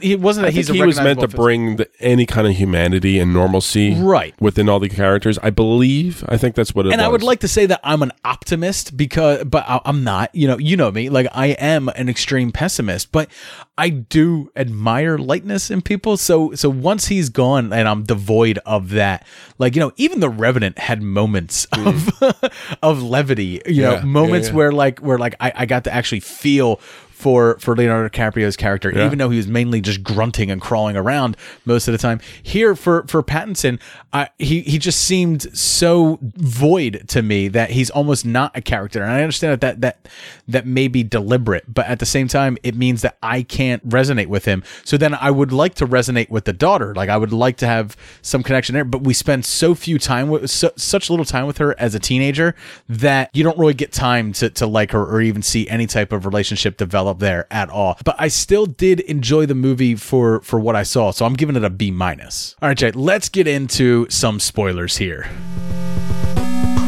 he 0.00 0.16
wasn't 0.16 0.46
I 0.46 0.50
that 0.50 0.54
he's 0.54 0.66
think 0.68 0.78
a 0.78 0.82
he 0.82 0.86
was 0.86 1.00
meant 1.00 1.20
to 1.20 1.28
bring 1.28 1.76
the, 1.76 1.88
any 2.00 2.26
kind 2.26 2.46
of 2.46 2.54
humanity 2.54 3.18
and 3.18 3.32
normalcy 3.32 3.94
Right. 3.94 4.34
within 4.40 4.68
all 4.68 4.80
the 4.80 4.88
characters. 4.88 5.38
I 5.42 5.50
believe. 5.50 6.24
I 6.28 6.36
think 6.36 6.54
that's 6.54 6.74
what 6.74 6.86
it 6.86 6.92
and 6.92 7.00
was. 7.00 7.04
I 7.06 7.08
would 7.08 7.22
like 7.22 7.40
to 7.40 7.48
say 7.48 7.66
that 7.66 7.80
I'm 7.84 8.02
an 8.02 8.12
optimist 8.24 8.96
because, 8.96 9.44
but 9.44 9.64
I- 9.68 9.80
I'm 9.84 10.04
not. 10.04 10.34
You 10.34 10.48
know, 10.48 10.58
you 10.58 10.76
know 10.76 10.90
me. 10.90 11.08
Like 11.08 11.26
I 11.32 11.48
am 11.48 11.88
an 11.90 12.08
extreme 12.08 12.52
pessimist, 12.52 13.12
but 13.12 13.28
I 13.76 13.88
do 13.88 14.50
admire 14.56 15.18
lightness 15.18 15.70
in 15.70 15.82
people. 15.82 16.16
So, 16.16 16.54
so 16.54 16.70
once 16.70 17.06
he's 17.08 17.28
gone, 17.28 17.72
and 17.72 17.88
I'm 17.88 18.04
devoid 18.04 18.58
of 18.64 18.90
that. 18.90 19.26
Like 19.58 19.74
you 19.74 19.80
know, 19.80 19.92
even 19.96 20.20
the 20.20 20.28
Revenant 20.28 20.78
had 20.78 21.02
moments 21.02 21.66
of 21.72 22.10
of 22.82 23.02
levity. 23.02 23.60
You 23.66 23.74
Mm. 23.74 23.74
Yeah, 23.76 23.88
know, 23.90 23.94
yeah, 23.96 24.04
moments 24.04 24.48
yeah. 24.48 24.54
where 24.54 24.72
like 24.72 24.98
where 25.00 25.18
like 25.18 25.34
I, 25.40 25.52
I 25.54 25.66
got 25.66 25.84
to 25.84 25.92
actually 25.94 26.20
feel. 26.20 26.80
For, 27.24 27.56
for 27.58 27.74
Leonardo 27.74 28.10
DiCaprio's 28.10 28.54
character, 28.54 28.92
Yeah. 28.94 29.06
even 29.06 29.16
though 29.16 29.30
he 29.30 29.38
was 29.38 29.48
mainly 29.48 29.80
just 29.80 30.02
grunting 30.02 30.50
and 30.50 30.60
crawling 30.60 30.94
around 30.94 31.38
most 31.64 31.88
of 31.88 31.92
the 31.92 31.98
time, 31.98 32.20
here 32.42 32.76
for 32.76 33.06
for 33.08 33.22
Pattinson, 33.22 33.80
I, 34.12 34.28
he 34.38 34.60
he 34.60 34.76
just 34.78 35.00
seemed 35.00 35.56
so 35.56 36.18
void 36.22 37.04
to 37.08 37.22
me 37.22 37.48
that 37.48 37.70
he's 37.70 37.88
almost 37.88 38.26
not 38.26 38.54
a 38.54 38.60
character. 38.60 39.02
And 39.02 39.10
I 39.10 39.22
understand 39.22 39.52
that 39.52 39.60
that 39.62 39.80
that 39.80 40.08
that 40.48 40.66
may 40.66 40.86
be 40.86 41.02
deliberate, 41.02 41.64
but 41.72 41.86
at 41.86 41.98
the 41.98 42.04
same 42.04 42.28
time, 42.28 42.58
it 42.62 42.74
means 42.74 43.00
that 43.00 43.16
I 43.22 43.42
can't 43.42 43.88
resonate 43.88 44.26
with 44.26 44.44
him. 44.44 44.62
So 44.84 44.98
then 44.98 45.14
I 45.14 45.30
would 45.30 45.50
like 45.50 45.74
to 45.76 45.86
resonate 45.86 46.28
with 46.28 46.44
the 46.44 46.52
daughter. 46.52 46.94
Like 46.94 47.08
I 47.08 47.16
would 47.16 47.32
like 47.32 47.56
to 47.58 47.66
have 47.66 47.96
some 48.20 48.42
connection 48.42 48.74
there. 48.74 48.84
But 48.84 49.00
we 49.02 49.14
spend 49.14 49.46
so 49.46 49.74
few 49.74 49.98
time 49.98 50.28
with 50.28 50.50
so, 50.50 50.72
such 50.76 51.08
little 51.08 51.24
time 51.24 51.46
with 51.46 51.56
her 51.56 51.74
as 51.80 51.94
a 51.94 51.98
teenager 51.98 52.54
that 52.86 53.30
you 53.32 53.42
don't 53.42 53.56
really 53.58 53.72
get 53.72 53.92
time 53.92 54.34
to 54.34 54.50
to 54.50 54.66
like 54.66 54.90
her 54.92 55.02
or 55.02 55.22
even 55.22 55.40
see 55.40 55.66
any 55.70 55.86
type 55.86 56.12
of 56.12 56.26
relationship 56.26 56.76
develop 56.76 57.13
there 57.18 57.46
at 57.50 57.70
all. 57.70 57.98
But 58.04 58.16
I 58.18 58.28
still 58.28 58.66
did 58.66 59.00
enjoy 59.00 59.46
the 59.46 59.54
movie 59.54 59.94
for 59.94 60.40
for 60.42 60.58
what 60.58 60.76
I 60.76 60.82
saw. 60.82 61.10
So 61.10 61.24
I'm 61.24 61.34
giving 61.34 61.56
it 61.56 61.64
a 61.64 61.70
B 61.70 61.90
minus. 61.90 62.54
All 62.60 62.68
right, 62.68 62.76
Jay, 62.76 62.92
let's 62.92 63.28
get 63.28 63.46
into 63.46 64.06
some 64.10 64.40
spoilers 64.40 64.96
here. 64.96 65.30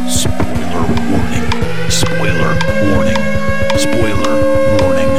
Spoiler 0.08 0.82
warning. 1.10 1.90
Spoiler 1.90 2.56
warning. 2.90 3.16
Spoiler 3.76 4.34
warning. 4.80 5.10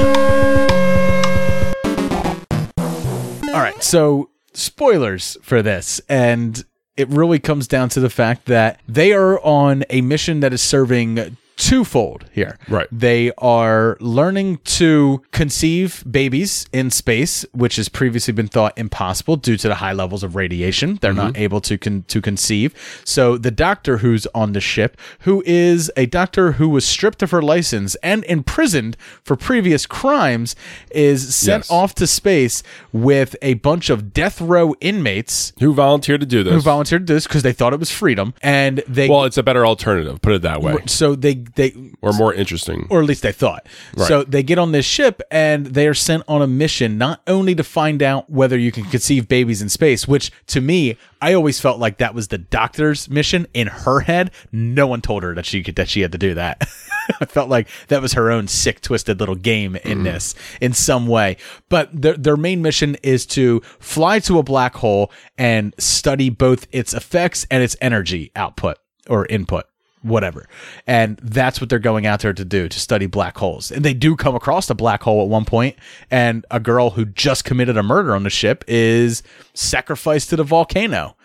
All 3.54 3.62
right, 3.62 3.82
so 3.82 4.30
spoilers 4.54 5.38
for 5.42 5.62
this, 5.62 6.00
and 6.10 6.64
it 6.96 7.08
really 7.10 7.40
comes 7.40 7.68
down 7.68 7.90
to 7.90 8.00
the 8.00 8.10
fact 8.10 8.46
that 8.48 8.80
they 8.88 9.14
are 9.14 9.40
on 9.42 9.84
a 9.90 10.02
mission 10.02 10.40
that 10.42 10.54
is 10.54 10.62
serving 10.62 11.38
twofold 11.58 12.26
here. 12.32 12.58
Right. 12.70 12.88
They 12.92 13.32
are 13.38 13.98
learning 14.00 14.60
to 14.66 15.22
conceive 15.32 16.04
babies 16.10 16.68
in 16.72 16.92
space, 16.92 17.46
which 17.52 17.76
has 17.76 17.90
previously 17.90 18.34
been 18.34 18.48
thought 18.48 18.78
impossible 18.78 19.36
due 19.36 19.58
to 19.58 19.68
the 19.68 19.76
high 19.76 19.94
levels 19.94 20.24
of 20.24 20.36
radiation. 20.36 21.00
They're 21.02 21.14
not 21.14 21.34
mm-hmm. 21.34 21.44
able 21.44 21.62
to 21.62 21.78
con- 21.78 22.06
to 22.08 22.22
conceive. 22.22 22.74
So 23.04 23.38
the 23.38 23.52
doctor 23.52 23.98
who's 23.98 24.28
on 24.28 24.54
the 24.54 24.62
ship, 24.62 24.98
who 25.22 25.44
is 25.46 25.92
a 25.98 26.06
doctor 26.06 26.54
who 26.54 26.70
was 26.70 26.86
stripped 26.86 27.22
of 27.24 27.32
her 27.32 27.42
license 27.42 27.96
and 27.96 28.24
imprisoned 28.26 28.96
for 29.24 29.36
previous 29.36 29.86
crimes, 29.86 30.56
is 30.92 31.36
sent 31.36 31.58
Yes. 31.58 31.72
off 31.72 31.96
to 31.96 32.06
space 32.06 32.62
with 32.94 33.36
a 33.42 33.56
bunch 33.56 33.90
of 33.90 34.14
death 34.14 34.40
row 34.40 34.76
inmates 34.80 35.54
Who 35.60 35.74
volunteered 35.74 36.20
to 36.22 36.28
do 36.28 36.44
this? 36.44 36.54
who 36.54 36.62
volunteered 36.62 37.02
to 37.04 37.06
do 37.06 37.14
this 37.16 37.26
because 37.26 37.42
they 37.44 37.54
thought 37.54 37.74
it 37.74 37.80
was 37.80 37.90
freedom, 37.92 38.34
and 38.44 38.84
they 38.88 39.10
well, 39.10 39.24
it's 39.24 39.38
a 39.38 39.44
better 39.44 39.66
alternative. 39.66 40.22
Put 40.22 40.34
it 40.34 40.42
that 40.44 40.62
way, 40.62 40.78
so 40.86 41.16
they 41.16 41.36
they 41.56 41.76
or 42.02 42.14
more 42.14 42.34
interesting. 42.34 42.88
or 42.90 43.00
at 43.02 43.06
least 43.06 43.24
they 43.24 43.32
thought. 43.32 43.68
Right. 43.96 44.08
So 44.08 44.24
they 44.24 44.44
get 44.44 44.58
on 44.58 44.72
this 44.72 44.86
ship 44.86 45.22
and 45.32 45.68
they 45.68 45.88
are 45.88 45.94
sent 45.94 46.24
on 46.28 46.42
a 46.42 46.48
mission 46.48 46.98
not 46.98 47.22
only 47.28 47.56
to 47.56 47.64
find 47.64 48.02
out 48.02 48.30
whether 48.30 48.58
you 48.58 48.72
can 48.72 48.86
conceive 48.86 49.28
babies 49.28 49.62
in 49.62 49.70
space, 49.70 50.08
which 50.08 50.32
to 50.48 50.62
me, 50.62 50.98
I 51.22 51.34
always 51.34 51.60
felt 51.60 51.80
like 51.80 51.98
that 51.98 52.14
was 52.14 52.28
the 52.28 52.38
doctor's 52.38 53.10
mission 53.10 53.48
in 53.54 53.68
her 53.68 54.02
head. 54.02 54.32
No 54.52 54.88
one 54.88 55.02
told 55.02 55.24
her 55.24 55.34
that 55.36 55.46
she 55.46 55.64
could 55.64 55.76
that 55.78 55.90
she 55.90 56.02
had 56.02 56.12
to 56.12 56.18
do 56.18 56.34
that. 56.36 56.68
I 57.22 57.26
felt 57.26 57.50
like 57.50 57.70
that 57.88 58.02
was 58.02 58.14
her 58.14 58.32
own 58.32 58.48
sick, 58.48 58.82
twisted 58.82 59.20
little 59.20 59.36
game 59.36 59.76
in 59.78 60.00
mm. 60.00 60.04
this 60.04 60.36
in 60.62 60.74
some 60.74 61.08
way. 61.08 61.38
But 61.70 61.90
their 61.94 62.16
their 62.16 62.38
main 62.38 62.62
mission 62.62 62.96
is 63.04 63.26
to 63.28 63.62
fly 63.80 64.20
to 64.20 64.40
a 64.40 64.44
black 64.44 64.76
hole 64.76 65.12
and 65.38 65.74
study 65.80 66.30
both 66.30 66.68
its 66.72 66.94
effects 66.94 67.46
and 67.50 67.64
its 67.64 67.76
energy 67.82 68.32
output 68.36 68.78
or 69.10 69.26
input 69.28 69.66
whatever. 70.02 70.48
And 70.86 71.18
that's 71.24 71.60
what 71.60 71.70
they're 71.70 71.80
going 71.80 72.06
out 72.06 72.22
there 72.22 72.34
to 72.34 72.46
do, 72.46 72.70
to 72.70 72.80
study 72.80 73.08
black 73.08 73.38
holes. 73.38 73.72
And 73.72 73.84
they 73.84 73.94
do 73.94 74.16
come 74.16 74.36
across 74.36 74.70
a 74.70 74.76
black 74.76 75.04
hole 75.04 75.24
at 75.24 75.30
one 75.30 75.46
point, 75.46 75.76
and 76.12 76.46
a 76.52 76.60
girl 76.60 76.92
who 76.92 77.06
just 77.06 77.44
committed 77.44 77.78
a 77.78 77.84
murder 77.84 78.16
on 78.16 78.24
the 78.24 78.30
ship 78.30 78.64
is 78.68 79.24
sacrificed 79.54 80.30
to 80.30 80.36
the 80.36 80.44
volcano. 80.44 81.16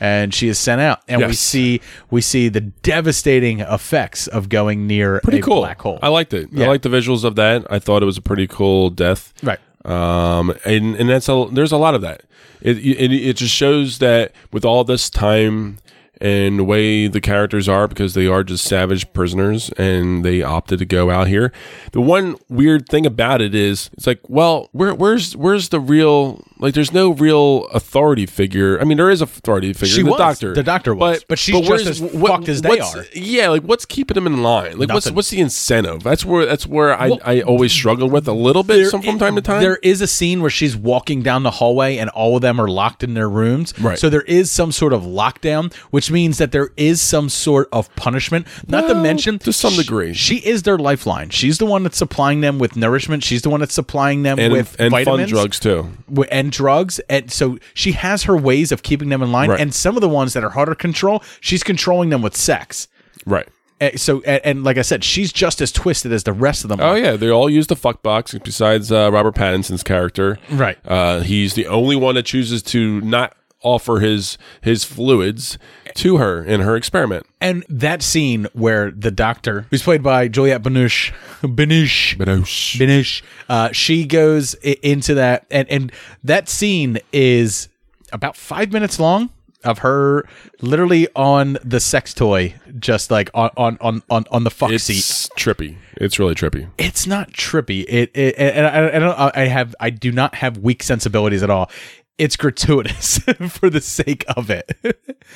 And 0.00 0.32
she 0.34 0.48
is 0.48 0.58
sent 0.58 0.80
out, 0.80 1.00
and 1.06 1.24
we 1.26 1.34
see 1.34 1.80
we 2.10 2.22
see 2.22 2.48
the 2.48 2.62
devastating 2.62 3.60
effects 3.60 4.26
of 4.26 4.48
going 4.48 4.86
near 4.86 5.20
Pretty 5.22 5.38
a 5.38 5.42
cool. 5.42 5.60
black 5.60 5.80
hole. 5.80 5.98
I 6.02 6.08
liked 6.08 6.32
it. 6.32 6.48
Yeah. 6.50 6.64
I 6.64 6.68
liked 6.68 6.82
the 6.82 6.88
visuals 6.88 7.24
of 7.24 7.36
that. 7.36 7.66
I 7.70 7.78
thought 7.78 8.02
it 8.02 8.06
was 8.06 8.16
a 8.16 8.22
pretty 8.22 8.46
cool 8.48 8.88
death. 8.90 9.32
Right. 9.42 9.60
Um, 9.84 10.54
and 10.64 10.96
and 10.96 11.08
that's 11.08 11.28
a 11.28 11.46
there's 11.52 11.72
a 11.72 11.76
lot 11.76 11.94
of 11.94 12.00
that. 12.00 12.22
It 12.62 12.78
it, 12.78 13.12
it 13.12 13.36
just 13.36 13.54
shows 13.54 13.98
that 13.98 14.32
with 14.50 14.64
all 14.64 14.82
this 14.82 15.10
time 15.10 15.78
and 16.22 16.58
the 16.60 16.64
way 16.64 17.08
the 17.08 17.20
characters 17.20 17.68
are 17.68 17.88
because 17.88 18.14
they 18.14 18.26
are 18.28 18.44
just 18.44 18.64
savage 18.64 19.12
prisoners 19.12 19.70
and 19.76 20.24
they 20.24 20.40
opted 20.40 20.78
to 20.78 20.84
go 20.86 21.10
out 21.10 21.26
here. 21.26 21.52
The 21.90 22.00
one 22.00 22.36
weird 22.48 22.88
thing 22.88 23.04
about 23.04 23.42
it 23.42 23.54
is 23.54 23.90
it's 23.94 24.06
like, 24.06 24.20
well, 24.28 24.68
where 24.72 24.94
where's 24.94 25.36
where's 25.36 25.68
the 25.70 25.80
real 25.80 26.42
like 26.60 26.74
there's 26.74 26.92
no 26.92 27.10
real 27.10 27.66
authority 27.66 28.24
figure. 28.26 28.80
I 28.80 28.84
mean 28.84 28.96
there 28.98 29.10
is 29.10 29.20
a 29.20 29.24
authority 29.24 29.72
figure, 29.72 29.94
She 29.96 30.02
the 30.02 30.10
was. 30.10 30.18
doctor. 30.18 30.54
The 30.54 30.62
doctor 30.62 30.94
was. 30.94 31.24
But 31.24 31.38
she's 31.40 31.56
just 31.58 31.68
where's- 31.68 31.86
as 31.86 31.98
fucked 32.22 32.48
as 32.48 32.62
they 32.62 32.78
are. 32.78 33.04
Yeah, 33.14 33.48
like 33.48 33.62
what's 33.64 33.84
keeping 33.84 34.14
them 34.14 34.26
in 34.28 34.42
line? 34.44 34.78
Like 34.78 34.88
what's 34.90 35.06
Nothing. 35.06 35.16
what's 35.16 35.30
the 35.30 35.40
incentive? 35.40 36.04
That's 36.04 36.24
where 36.24 36.46
that's 36.46 36.66
where 36.66 36.94
I, 36.96 37.08
Well, 37.08 37.20
I 37.24 37.40
always 37.40 37.72
struggle 37.72 38.08
with 38.08 38.28
a 38.28 38.32
little 38.32 38.62
bit 38.62 38.88
some, 38.90 39.02
from 39.02 39.18
time 39.18 39.34
to 39.34 39.42
time. 39.42 39.60
There 39.60 39.76
is 39.82 40.00
a 40.00 40.06
scene 40.06 40.40
where 40.40 40.50
she's 40.50 40.76
walking 40.76 41.22
down 41.22 41.42
the 41.42 41.50
hallway 41.50 41.96
and 41.96 42.08
all 42.10 42.36
of 42.36 42.42
them 42.42 42.60
are 42.60 42.68
locked 42.68 43.02
in 43.02 43.14
their 43.14 43.28
rooms. 43.28 43.74
Right. 43.80 43.98
So 43.98 44.08
there 44.08 44.22
is 44.22 44.50
some 44.52 44.70
sort 44.70 44.92
of 44.92 45.02
lockdown, 45.02 45.72
which 45.90 46.11
means 46.12 46.38
that 46.38 46.52
there 46.52 46.70
is 46.76 47.00
some 47.00 47.28
sort 47.28 47.68
of 47.72 47.94
punishment. 47.96 48.46
Not 48.68 48.86
to 48.88 48.94
mention, 48.94 49.38
to 49.40 49.52
some 49.52 49.72
sh- 49.72 49.78
degree. 49.78 50.12
she 50.14 50.36
is 50.36 50.62
their 50.62 50.78
lifeline. 50.78 51.30
She's 51.30 51.58
the 51.58 51.66
one 51.66 51.82
that's 51.82 51.96
supplying 51.98 52.40
them 52.42 52.58
with 52.58 52.76
nourishment. 52.76 53.24
She's 53.24 53.42
the 53.42 53.50
one 53.50 53.60
that's 53.60 53.74
supplying 53.74 54.22
them 54.22 54.38
and 54.38 54.52
with 54.52 54.76
and 54.78 54.90
fun 54.92 55.04
vitamins 55.04 55.30
drugs 55.30 55.58
too. 55.58 55.88
and 56.30 56.52
drugs 56.52 56.98
and 57.08 57.30
so 57.32 57.58
she 57.74 57.92
has 57.92 58.24
her 58.24 58.36
ways 58.36 58.70
of 58.72 58.82
keeping 58.82 59.08
them 59.08 59.22
in 59.22 59.32
line 59.32 59.50
Right. 59.50 59.60
and 59.60 59.74
some 59.74 59.96
of 59.96 60.00
the 60.02 60.08
ones 60.08 60.34
that 60.34 60.44
are 60.44 60.50
harder 60.50 60.72
to 60.72 60.76
control 60.76 61.22
she's 61.40 61.62
controlling 61.62 62.10
them 62.10 62.22
with 62.22 62.36
sex 62.36 62.86
Right. 63.26 63.48
Uh, 63.80 63.90
so 63.96 64.20
and, 64.22 64.40
and 64.44 64.64
like 64.64 64.78
i 64.78 64.82
said 64.82 65.02
she's 65.02 65.32
just 65.32 65.60
as 65.60 65.72
twisted 65.72 66.12
as 66.12 66.22
the 66.24 66.32
rest 66.32 66.64
of 66.64 66.68
them 66.68 66.80
Oh 66.80 66.90
are. 66.90 66.98
yeah, 66.98 67.16
they 67.16 67.30
all 67.30 67.48
use 67.50 67.66
the 67.66 67.76
fuck 67.76 68.02
box 68.02 68.34
besides 68.44 68.92
uh, 68.92 69.10
Robert 69.12 69.34
Pattinson's 69.34 69.82
character. 69.82 70.38
Right. 70.50 70.78
Uh, 70.84 71.20
he's 71.20 71.54
the 71.54 71.66
only 71.66 71.96
one 71.96 72.14
that 72.16 72.24
chooses 72.24 72.62
to 72.64 73.00
not 73.00 73.34
offer 73.62 74.00
his 74.00 74.38
his 74.60 74.84
fluids 74.84 75.58
to 75.94 76.16
her 76.16 76.42
in 76.44 76.60
her 76.60 76.76
experiment. 76.76 77.26
And 77.40 77.64
that 77.68 78.02
scene 78.02 78.46
where 78.52 78.90
the 78.90 79.10
doctor, 79.10 79.66
who's 79.70 79.82
played 79.82 80.02
by 80.02 80.28
Juliette 80.28 80.62
Binoche, 80.62 81.12
Binoche, 81.42 82.16
Binoche, 82.16 82.78
Binoche, 82.78 83.22
uh, 83.48 83.70
she 83.72 84.04
goes 84.04 84.54
i- 84.64 84.76
into 84.82 85.14
that, 85.14 85.44
and 85.50 85.68
and 85.68 85.92
that 86.24 86.48
scene 86.48 86.98
is 87.12 87.68
about 88.12 88.36
five 88.36 88.72
minutes 88.72 88.98
long 89.00 89.30
of 89.64 89.78
her 89.78 90.26
literally 90.60 91.06
on 91.14 91.56
the 91.64 91.78
sex 91.78 92.12
toy, 92.12 92.52
just 92.80 93.10
like 93.10 93.30
on 93.34 93.50
on 93.56 93.78
on 93.80 94.02
on, 94.10 94.24
on 94.30 94.44
the 94.44 94.50
fuck 94.50 94.70
It's 94.72 94.84
seat. 94.84 95.30
trippy. 95.38 95.76
It's 95.98 96.18
really 96.18 96.34
trippy. 96.34 96.68
It's 96.78 97.06
not 97.06 97.30
trippy. 97.32 97.84
It, 97.88 98.10
it 98.16 98.34
and 98.36 98.66
I, 98.66 98.96
I 98.96 98.98
don't. 98.98 99.36
I 99.36 99.46
have. 99.46 99.74
I 99.78 99.90
do 99.90 100.10
not 100.10 100.34
have 100.36 100.58
weak 100.58 100.82
sensibilities 100.82 101.42
at 101.44 101.50
all. 101.50 101.70
It's 102.18 102.36
gratuitous 102.36 103.18
for 103.48 103.68
the 103.70 103.80
sake 103.80 104.24
of 104.36 104.50
it. 104.50 104.72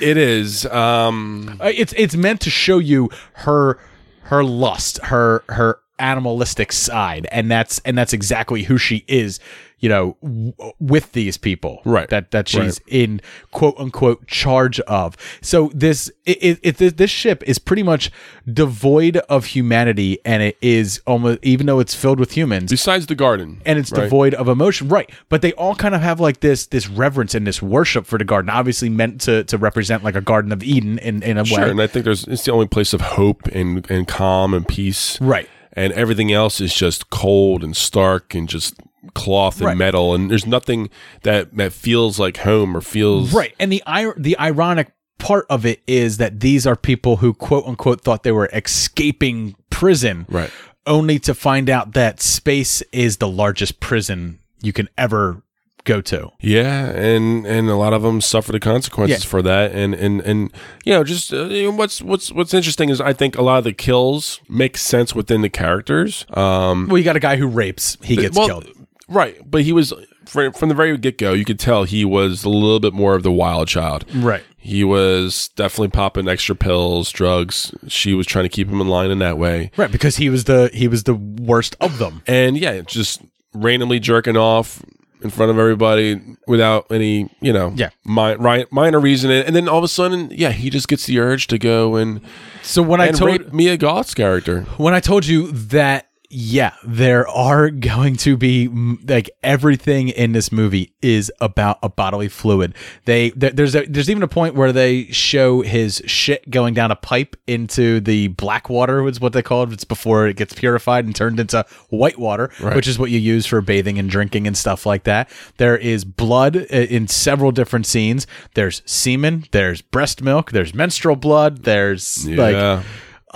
It 0.00 0.16
is. 0.16 0.66
Um, 0.66 1.58
Uh, 1.60 1.72
it's 1.74 1.92
it's 1.96 2.14
meant 2.16 2.40
to 2.42 2.50
show 2.50 2.78
you 2.78 3.08
her 3.34 3.78
her 4.24 4.44
lust, 4.44 4.98
her 5.04 5.42
her 5.48 5.80
animalistic 5.98 6.72
side, 6.72 7.26
and 7.30 7.50
that's 7.50 7.80
and 7.84 7.96
that's 7.96 8.12
exactly 8.12 8.64
who 8.64 8.78
she 8.78 9.04
is. 9.08 9.40
You 9.78 9.90
know, 9.90 10.16
w- 10.22 10.54
with 10.80 11.12
these 11.12 11.36
people, 11.36 11.82
Right. 11.84 12.08
That 12.08 12.30
that 12.30 12.48
she's 12.48 12.80
Right. 12.80 12.80
in 12.88 13.20
quote 13.50 13.74
unquote 13.78 14.26
charge 14.26 14.80
of. 14.80 15.18
So 15.42 15.70
this 15.74 16.10
it, 16.24 16.58
it, 16.62 16.80
it 16.80 16.96
this 16.96 17.10
ship 17.10 17.42
is 17.46 17.58
pretty 17.58 17.82
much 17.82 18.10
devoid 18.50 19.18
of 19.28 19.44
humanity, 19.46 20.18
and 20.24 20.42
it 20.42 20.56
is 20.62 21.02
almost 21.06 21.40
even 21.42 21.66
though 21.66 21.78
it's 21.78 21.94
filled 21.94 22.18
with 22.18 22.32
humans, 22.36 22.70
besides 22.70 23.04
the 23.04 23.14
garden, 23.14 23.60
and 23.66 23.78
it's 23.78 23.92
right? 23.92 24.04
devoid 24.04 24.32
of 24.34 24.48
emotion 24.48 24.88
right 24.88 25.10
but 25.28 25.42
they 25.42 25.52
all 25.52 25.74
kind 25.74 25.94
of 25.94 26.00
have 26.00 26.20
like 26.20 26.40
this 26.40 26.66
this 26.68 26.88
reverence 26.88 27.34
and 27.34 27.46
this 27.46 27.60
worship 27.60 28.06
for 28.06 28.18
the 28.18 28.24
garden 28.24 28.48
obviously 28.48 28.88
meant 28.88 29.20
to 29.20 29.44
to 29.44 29.58
represent 29.58 30.02
like 30.02 30.14
a 30.14 30.20
garden 30.22 30.52
of 30.52 30.62
eden 30.62 30.98
in 31.00 31.22
in 31.22 31.36
a 31.36 31.44
Sure, 31.44 31.60
way 31.60 31.70
and 31.70 31.82
I 31.82 31.86
think 31.86 32.04
there's 32.06 32.24
it's 32.24 32.44
the 32.46 32.52
only 32.52 32.66
place 32.66 32.94
of 32.94 33.00
hope 33.02 33.46
and 33.48 33.88
and 33.90 34.08
calm 34.08 34.54
and 34.54 34.66
peace. 34.66 35.20
Right. 35.20 35.48
And 35.76 35.92
everything 35.92 36.32
else 36.32 36.60
is 36.60 36.74
just 36.74 37.10
cold 37.10 37.62
and 37.62 37.76
stark 37.76 38.34
and 38.34 38.48
just 38.48 38.74
cloth 39.14 39.58
and 39.58 39.66
Right. 39.66 39.76
metal 39.76 40.14
and 40.14 40.28
there's 40.30 40.46
nothing 40.46 40.90
that 41.22 41.54
that 41.56 41.72
feels 41.72 42.18
like 42.18 42.38
home 42.38 42.76
or 42.76 42.80
feels 42.80 43.32
right 43.32 43.54
and 43.60 43.70
the 43.70 43.80
the 44.16 44.36
ironic 44.38 44.90
part 45.20 45.46
of 45.48 45.64
it 45.64 45.80
is 45.86 46.16
that 46.18 46.40
these 46.40 46.66
are 46.66 46.74
people 46.74 47.18
who 47.18 47.32
quote 47.32 47.64
unquote 47.66 48.00
thought 48.02 48.24
they 48.24 48.32
were 48.32 48.50
escaping 48.52 49.54
prison 49.70 50.26
Right. 50.28 50.50
only 50.86 51.18
to 51.20 51.34
find 51.34 51.70
out 51.70 51.92
that 51.94 52.20
space 52.20 52.82
is 52.92 53.18
the 53.18 53.28
largest 53.28 53.78
prison 53.78 54.40
you 54.60 54.72
can 54.72 54.88
ever 54.98 55.42
go 55.86 56.00
to 56.02 56.30
Yeah, 56.40 56.90
and 56.90 57.46
and 57.46 57.70
a 57.70 57.76
lot 57.76 57.92
of 57.94 58.02
them 58.02 58.20
suffer 58.20 58.52
the 58.52 58.60
consequences 58.60 59.24
Yeah. 59.24 59.28
for 59.30 59.40
that, 59.42 59.72
and 59.72 59.94
and 59.94 60.20
and 60.20 60.52
you 60.84 60.92
know, 60.92 61.04
just 61.04 61.32
uh, 61.32 61.48
what's 61.72 62.02
what's 62.02 62.30
what's 62.32 62.52
interesting 62.52 62.90
is 62.90 63.00
I 63.00 63.12
think 63.14 63.36
a 63.38 63.42
lot 63.42 63.58
of 63.58 63.64
the 63.64 63.72
kills 63.72 64.40
make 64.48 64.76
sense 64.76 65.14
within 65.14 65.40
the 65.42 65.48
characters. 65.50 66.26
Um, 66.34 66.88
well 66.88 66.98
you 66.98 67.04
got 67.04 67.16
a 67.16 67.20
guy 67.20 67.36
who 67.36 67.46
rapes 67.46 67.96
he 68.02 68.16
gets 68.16 68.36
well, 68.36 68.46
killed 68.48 68.68
right? 69.08 69.38
But 69.50 69.62
he 69.62 69.72
was 69.72 69.92
from 70.26 70.52
from 70.52 70.68
the 70.68 70.74
very 70.74 70.96
get 70.98 71.16
go. 71.18 71.32
You 71.32 71.44
could 71.44 71.58
tell 71.60 71.84
he 71.84 72.04
was 72.04 72.44
a 72.44 72.48
little 72.48 72.80
bit 72.80 72.92
more 72.92 73.14
of 73.14 73.22
the 73.22 73.32
wild 73.32 73.68
child. 73.68 74.04
Right. 74.14 74.42
He 74.58 74.82
was 74.82 75.48
definitely 75.54 75.88
popping 75.90 76.26
extra 76.28 76.56
pills, 76.56 77.12
drugs. 77.12 77.72
She 77.86 78.14
was 78.14 78.26
trying 78.26 78.44
to 78.46 78.48
keep 78.48 78.66
him 78.68 78.80
in 78.80 78.88
line 78.88 79.12
in 79.12 79.20
that 79.20 79.38
way. 79.38 79.70
right 79.76 79.90
because 79.92 80.16
he 80.16 80.28
was 80.28 80.44
the 80.44 80.70
he 80.74 80.88
was 80.88 81.04
the 81.04 81.14
worst 81.14 81.76
of 81.80 81.98
them 81.98 82.22
And 82.26 82.58
yeah, 82.58 82.80
just 82.80 83.22
randomly 83.54 84.00
jerking 84.00 84.36
off 84.36 84.82
in 85.22 85.30
front 85.30 85.50
of 85.50 85.58
everybody 85.58 86.20
without 86.46 86.86
any, 86.90 87.28
you 87.40 87.52
know, 87.52 87.72
Yeah. 87.76 87.90
mi- 88.04 88.36
ri- 88.38 88.66
minor 88.70 89.00
reason. 89.00 89.30
And 89.30 89.56
then 89.56 89.68
all 89.68 89.78
of 89.78 89.84
a 89.84 89.88
sudden, 89.88 90.28
yeah, 90.30 90.52
he 90.52 90.70
just 90.70 90.88
gets 90.88 91.06
the 91.06 91.18
urge 91.18 91.46
to 91.48 91.58
go 91.58 91.96
and 91.96 92.20
so 92.62 92.82
when 92.82 93.00
i 93.00 93.10
told 93.10 93.52
Mia 93.54 93.76
Goth's 93.76 94.14
character. 94.14 94.62
when 94.76 94.92
I 94.94 95.00
told 95.00 95.24
you 95.26 95.50
that, 95.52 96.06
yeah, 96.38 96.74
there 96.84 97.26
are 97.28 97.70
going 97.92 98.16
to 98.16 98.36
be 98.36 98.68
like 99.08 99.30
everything 99.42 100.10
in 100.10 100.32
this 100.32 100.52
movie 100.52 100.92
is 101.00 101.32
about 101.40 101.78
a 101.82 101.88
bodily 101.88 102.28
fluid. 102.28 102.74
They 103.06 103.30
there, 103.30 103.50
there's 103.52 103.74
a, 103.74 103.86
there's 103.86 104.10
even 104.10 104.22
a 104.22 104.28
point 104.28 104.54
where 104.54 104.70
they 104.70 105.06
show 105.06 105.62
his 105.62 106.02
shit 106.04 106.50
going 106.50 106.74
down 106.74 106.90
a 106.90 106.96
pipe 106.96 107.36
into 107.46 108.00
the 108.00 108.28
black 108.28 108.68
water, 108.68 109.02
was 109.02 109.18
what 109.18 109.32
they 109.32 109.40
call 109.40 109.62
it. 109.62 109.72
It's 109.72 109.84
before 109.84 110.26
it 110.26 110.36
gets 110.36 110.52
purified 110.52 111.06
and 111.06 111.16
turned 111.16 111.40
into 111.40 111.64
white 111.88 112.18
water, 112.18 112.50
Right. 112.60 112.76
which 112.76 112.86
is 112.86 112.98
what 112.98 113.10
you 113.10 113.18
use 113.18 113.46
for 113.46 113.62
bathing 113.62 113.98
and 113.98 114.10
drinking 114.10 114.46
and 114.46 114.56
stuff 114.56 114.84
like 114.84 115.04
that. 115.04 115.30
There 115.56 115.78
is 115.78 116.04
blood 116.04 116.56
uh, 116.56 116.60
in 116.70 117.08
several 117.08 117.50
different 117.50 117.86
scenes. 117.86 118.26
There's 118.54 118.82
semen. 118.84 119.46
There's 119.52 119.80
breast 119.80 120.20
milk. 120.20 120.50
There's 120.52 120.74
menstrual 120.74 121.16
blood. 121.16 121.62
There's 121.62 122.26
Yeah. 122.28 122.42
like 122.42 122.84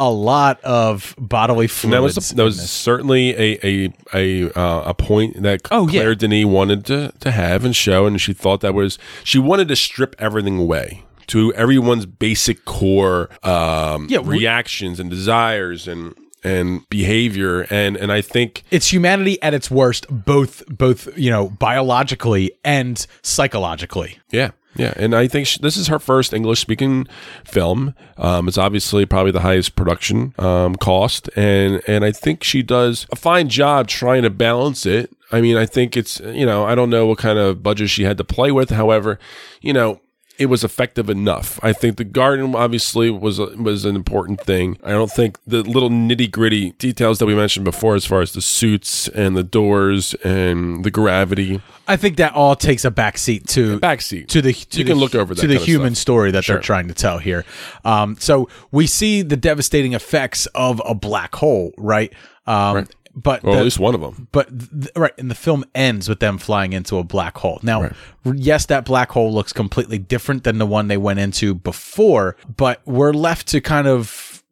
a 0.00 0.10
lot 0.10 0.60
of 0.64 1.14
bodily 1.18 1.64
And 1.66 1.70
fluids. 1.70 1.92
that 1.92 2.02
was 2.02 2.30
that 2.30 2.42
was 2.44 2.70
certainly 2.70 3.30
a 3.36 3.58
a 3.64 3.92
a 4.14 4.58
uh, 4.58 4.82
a 4.90 4.94
point 4.94 5.40
that 5.42 5.60
Oh, 5.70 5.86
yeah. 5.86 6.00
Claire 6.00 6.14
Denis 6.16 6.46
wanted 6.46 6.84
to 6.86 7.12
to 7.20 7.30
have 7.30 7.64
and 7.64 7.76
show, 7.76 8.06
and 8.06 8.20
she 8.20 8.32
thought 8.32 8.60
that 8.62 8.74
was 8.74 8.98
she 9.22 9.38
wanted 9.38 9.68
to 9.68 9.76
strip 9.76 10.16
everything 10.18 10.58
away 10.58 11.04
to 11.28 11.52
everyone's 11.54 12.06
basic 12.06 12.64
core 12.64 13.28
um, 13.44 14.06
Yeah, 14.08 14.18
we- 14.18 14.38
reactions 14.38 14.98
and 14.98 15.08
desires 15.08 15.86
and 15.86 16.14
and 16.42 16.88
behavior, 16.88 17.66
and 17.70 17.96
and 17.98 18.10
I 18.10 18.22
think 18.22 18.64
it's 18.70 18.90
humanity 18.90 19.40
at 19.42 19.52
its 19.52 19.70
worst, 19.70 20.06
both 20.10 20.64
both 20.68 21.06
you 21.18 21.30
know 21.30 21.50
biologically 21.50 22.52
and 22.64 23.06
psychologically. 23.22 24.18
Yeah, 24.30 24.50
yeah, 24.76 24.94
and 24.96 25.14
I 25.14 25.26
think 25.26 25.46
sh 25.46 25.58
this 25.58 25.76
is 25.76 25.88
her 25.88 25.98
first 25.98 26.32
English 26.32 26.60
speaking 26.60 27.06
film. 27.44 27.94
Um, 28.16 28.46
it's 28.46 28.58
obviously 28.58 29.04
probably 29.04 29.32
the 29.32 29.40
highest 29.40 29.74
production 29.74 30.34
um, 30.38 30.76
cost, 30.76 31.28
and 31.36 31.82
and 31.86 32.04
I 32.04 32.12
think 32.12 32.44
she 32.44 32.62
does 32.62 33.06
a 33.10 33.16
fine 33.16 33.48
job 33.48 33.88
trying 33.88 34.22
to 34.22 34.30
balance 34.30 34.86
it. 34.86 35.10
I 35.32 35.40
mean, 35.40 35.56
I 35.56 35.66
think 35.66 35.96
it's 35.96 36.20
you 36.20 36.46
know 36.46 36.64
I 36.64 36.74
don't 36.74 36.90
know 36.90 37.06
what 37.06 37.18
kind 37.18 37.38
of 37.38 37.62
budget 37.62 37.90
she 37.90 38.04
had 38.04 38.18
to 38.18 38.24
play 38.24 38.52
with. 38.52 38.70
However, 38.70 39.18
you 39.60 39.72
know. 39.72 40.00
It 40.40 40.46
was 40.46 40.64
effective 40.64 41.10
enough. 41.10 41.60
I 41.62 41.74
think 41.74 41.98
the 41.98 42.04
garden 42.04 42.54
obviously 42.54 43.10
was 43.10 43.38
a, 43.38 43.46
was 43.56 43.84
an 43.84 43.94
important 43.94 44.40
thing. 44.40 44.78
I 44.82 44.90
don't 44.92 45.10
think 45.10 45.38
the 45.46 45.62
little 45.62 45.90
nitty 45.90 46.30
gritty 46.30 46.70
details 46.72 47.18
that 47.18 47.26
we 47.26 47.34
mentioned 47.34 47.64
before, 47.66 47.94
as 47.94 48.06
far 48.06 48.22
as 48.22 48.32
the 48.32 48.40
suits 48.40 49.06
and 49.08 49.36
the 49.36 49.42
doors 49.42 50.14
and 50.24 50.82
the 50.82 50.90
gravity, 50.90 51.60
I 51.86 51.96
think 51.96 52.16
that 52.16 52.32
all 52.32 52.56
takes 52.56 52.86
a 52.86 52.90
backseat 52.90 53.46
to 53.48 53.78
backseat 53.80 54.28
to 54.28 54.40
the 54.40 54.54
to 54.54 54.78
You 54.78 54.84
the, 54.84 54.90
can 54.92 54.98
look 54.98 55.14
over 55.14 55.34
to 55.34 55.46
the 55.46 55.56
human 55.58 55.94
story 55.94 56.30
that 56.30 56.44
Sure. 56.44 56.56
they're 56.56 56.62
trying 56.62 56.88
to 56.88 56.94
tell 56.94 57.18
here. 57.18 57.44
Um, 57.84 58.16
so 58.18 58.48
we 58.72 58.86
see 58.86 59.20
the 59.22 59.36
devastating 59.36 59.92
effects 59.92 60.46
of 60.54 60.80
a 60.86 60.94
black 60.94 61.34
hole, 61.34 61.72
right? 61.76 62.12
Um, 62.46 62.76
Right. 62.76 62.88
But 63.14 63.44
or 63.44 63.52
the- 63.52 63.58
at 63.58 63.64
least 63.64 63.78
one 63.78 63.94
of 63.94 64.00
them. 64.00 64.28
But 64.32 64.48
th- 64.58 64.92
right, 64.96 65.12
and 65.18 65.30
the 65.30 65.34
film 65.34 65.64
ends 65.74 66.08
with 66.08 66.20
them 66.20 66.38
flying 66.38 66.72
into 66.72 66.96
a 66.98 67.04
black 67.04 67.36
hole. 67.38 67.58
Now, 67.62 67.82
r- 67.82 68.34
yes, 68.34 68.66
that 68.66 68.84
black 68.84 69.10
hole 69.10 69.32
looks 69.32 69.52
completely 69.52 69.98
different 69.98 70.44
than 70.44 70.58
the 70.58 70.66
one 70.66 70.88
they 70.88 70.96
went 70.96 71.18
into 71.18 71.54
before, 71.54 72.36
but 72.56 72.80
we're 72.86 73.12
left 73.12 73.48
to 73.48 73.60
kind 73.60 73.86
of 73.88 74.42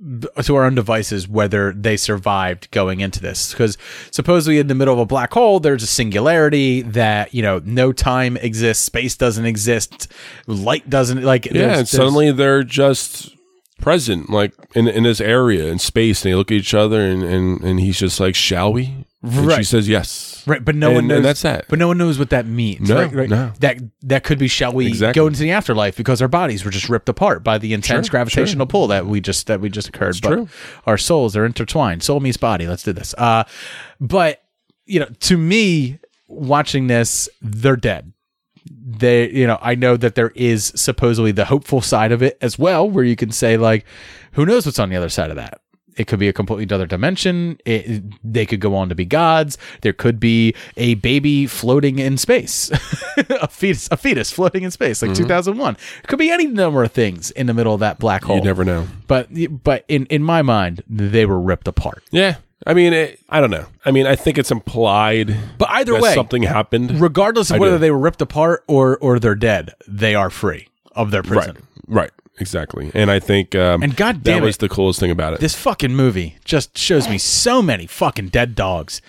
to 0.44 0.55
our 0.55 0.64
own 0.64 0.76
devices 0.76 1.26
whether 1.26 1.72
they 1.72 1.97
survived 1.97 2.70
going 2.70 3.01
into 3.01 3.20
this 3.20 3.51
because 3.51 3.76
supposedly 4.12 4.60
in 4.60 4.68
the 4.68 4.74
middle 4.76 4.94
of 4.94 5.01
a 5.01 5.05
black 5.05 5.32
hole 5.32 5.59
there's 5.59 5.82
a 5.82 5.89
singularity 5.89 6.82
that 6.82 7.35
you 7.35 7.43
know 7.43 7.60
no 7.64 7.93
time 7.93 8.36
exists 8.36 8.85
space 8.85 9.16
doesn't 9.16 9.44
exist 9.44 10.06
light 10.47 10.89
doesn't 10.89 11.24
like 11.24 11.47
Yeah, 11.47 11.78
and 11.78 11.89
suddenly 11.89 12.30
they're 12.30 12.62
just 12.62 13.35
present, 13.78 14.28
like 14.30 14.52
in 14.74 14.86
in 14.88 15.05
this 15.05 15.20
area 15.20 15.66
in 15.66 15.78
space, 15.78 16.24
and 16.24 16.32
they 16.32 16.34
look 16.36 16.50
at 16.50 16.56
each 16.56 16.74
other, 16.74 17.00
and 17.00 17.22
and, 17.22 17.60
and 17.62 17.80
he's 17.80 17.98
just 17.98 18.20
like, 18.20 18.34
"Shall 18.34 18.72
we?" 18.72 19.06
And 19.22 19.52
she 19.52 19.64
says, 19.64 19.88
"Yes." 19.88 20.42
Right, 20.46 20.64
but 20.64 20.74
no 20.74 20.88
And- 20.88 20.94
one 20.96 21.06
knows. 21.09 21.16
and 21.16 21.24
that's 21.24 21.42
that. 21.42 21.64
But 21.68 21.78
no 21.78 21.88
one 21.88 21.98
knows 21.98 22.18
what 22.18 22.30
that 22.30 22.46
means. 22.46 22.88
No, 22.88 22.96
right, 22.96 23.12
right? 23.12 23.28
no. 23.28 23.52
That 23.60 23.78
that 24.02 24.24
could 24.24 24.38
be. 24.38 24.48
Shall 24.48 24.72
we 24.72 24.86
Exactly. 24.86 25.18
go 25.20 25.26
into 25.26 25.40
the 25.40 25.50
afterlife 25.50 25.96
because 25.96 26.22
our 26.22 26.28
bodies 26.28 26.64
were 26.64 26.70
just 26.70 26.88
ripped 26.88 27.09
apart 27.09 27.42
by 27.42 27.59
the 27.59 27.72
intense 27.74 28.06
Sure, 28.06 28.10
gravitational 28.12 28.64
sure. 28.64 28.70
pull 28.70 28.86
that 28.88 29.06
we 29.06 29.20
just 29.20 29.46
that 29.48 29.60
we 29.60 29.68
just 29.68 29.88
occurred. 29.88 30.16
but 30.22 30.28
true. 30.30 30.48
our 30.86 30.96
souls 30.98 31.36
are 31.36 31.44
intertwined. 31.44 32.02
Soul 32.02 32.20
meets 32.20 32.36
body. 32.36 32.66
Let's 32.66 32.82
do 32.82 32.92
this. 32.92 33.14
Uh, 33.18 33.44
but 34.00 34.42
you 34.86 35.00
know, 35.00 35.09
to 35.20 35.36
me, 35.36 35.98
watching 36.28 36.86
this, 36.86 37.28
they're 37.42 37.76
dead. 37.76 38.12
They, 38.99 39.31
you 39.31 39.47
know, 39.47 39.59
I 39.62 39.75
know 39.75 39.97
that 39.97 40.15
there 40.15 40.33
is 40.35 40.73
supposedly 40.77 41.33
the 41.33 41.45
hopeful 41.47 41.81
side 41.81 42.12
of 42.12 42.23
it 42.23 42.37
as 42.41 42.59
well, 42.59 42.89
where 42.89 43.05
you 43.05 43.16
can 43.16 43.31
say 43.31 43.57
like, 43.57 43.85
who 44.33 44.45
knows 44.47 44.66
what's 44.66 44.79
on 44.79 44.89
the 44.91 44.97
other 44.97 45.09
side 45.09 45.31
of 45.31 45.37
that. 45.37 45.61
It 45.97 46.07
could 46.07 46.20
be 46.20 46.29
a 46.29 46.33
completely 46.33 46.73
other 46.73 46.87
dimension. 46.87 47.59
It, 47.65 48.05
they 48.23 48.47
could 48.47 48.61
go 48.61 48.77
on 48.77 48.89
to 48.89 48.95
be 48.95 49.05
gods. 49.05 49.59
There 49.81 49.93
could 49.93 50.20
be 50.20 50.55
a 50.77 50.95
baby 50.95 51.47
floating 51.49 51.99
in 51.99 52.16
space, 52.19 52.70
a 53.29 53.49
fetus, 53.49 53.89
a 53.91 53.97
fetus 53.97 54.31
floating 54.31 54.62
in 54.62 54.70
space, 54.70 55.03
like 55.03 55.11
Mhm. 55.11 55.16
2001. 55.16 55.77
It 56.03 56.07
could 56.07 56.20
be 56.20 56.31
any 56.31 56.47
number 56.47 56.85
of 56.85 56.93
things 56.93 57.33
in 57.33 57.47
the 57.49 57.55
middle 57.55 57.75
of 57.75 57.81
that 57.81 57.99
black 57.99 58.23
hole. 58.23 58.37
You 58.37 58.43
never 58.45 58.65
know. 58.65 58.87
But 59.09 59.29
but 59.65 59.85
in 59.89 60.07
in 60.07 60.23
my 60.23 60.41
mind, 60.43 60.85
they 60.89 61.27
were 61.27 61.41
ripped 61.41 61.66
apart. 61.66 62.05
Yeah, 62.12 62.37
I 62.66 62.74
mean, 62.74 62.93
it, 62.93 63.20
I 63.28 63.40
don't 63.40 63.51
know. 63.51 63.66
I 63.85 63.90
mean, 63.93 64.06
I 64.06 64.16
think 64.16 64.36
it's 64.39 64.51
implied. 64.51 65.35
But 65.59 65.70
either 65.70 65.98
way, 66.01 66.14
something 66.14 66.43
happened. 66.43 67.01
regardless 67.01 67.51
of 67.51 67.56
I 67.56 67.59
whether 67.60 67.76
do. 67.76 67.80
they 67.80 67.90
were 67.90 67.98
ripped 67.98 68.20
apart 68.22 68.64
or 68.66 68.98
or 68.98 69.18
they're 69.18 69.35
dead, 69.35 69.74
they 69.86 70.14
are 70.14 70.28
free 70.30 70.68
of 70.94 71.10
their 71.10 71.22
prison. 71.22 71.56
Right. 71.86 72.02
Right. 72.02 72.10
Exactly. 72.40 72.90
And 72.94 73.10
I 73.10 73.18
think 73.18 73.55
um, 73.56 73.82
And 73.82 73.97
God 73.97 74.16
that 74.24 74.24
damn 74.35 74.43
was 74.43 74.59
the 74.59 74.68
coolest 74.68 75.01
thing 75.01 75.10
about 75.10 75.32
it. 75.35 75.40
This 75.40 75.55
fucking 75.56 75.94
movie 75.94 76.36
just 76.44 76.78
shows 76.78 77.09
me 77.09 77.18
so 77.18 77.60
many 77.62 77.86
fucking 77.86 78.28
dead 78.28 78.55
dogs. 78.55 79.02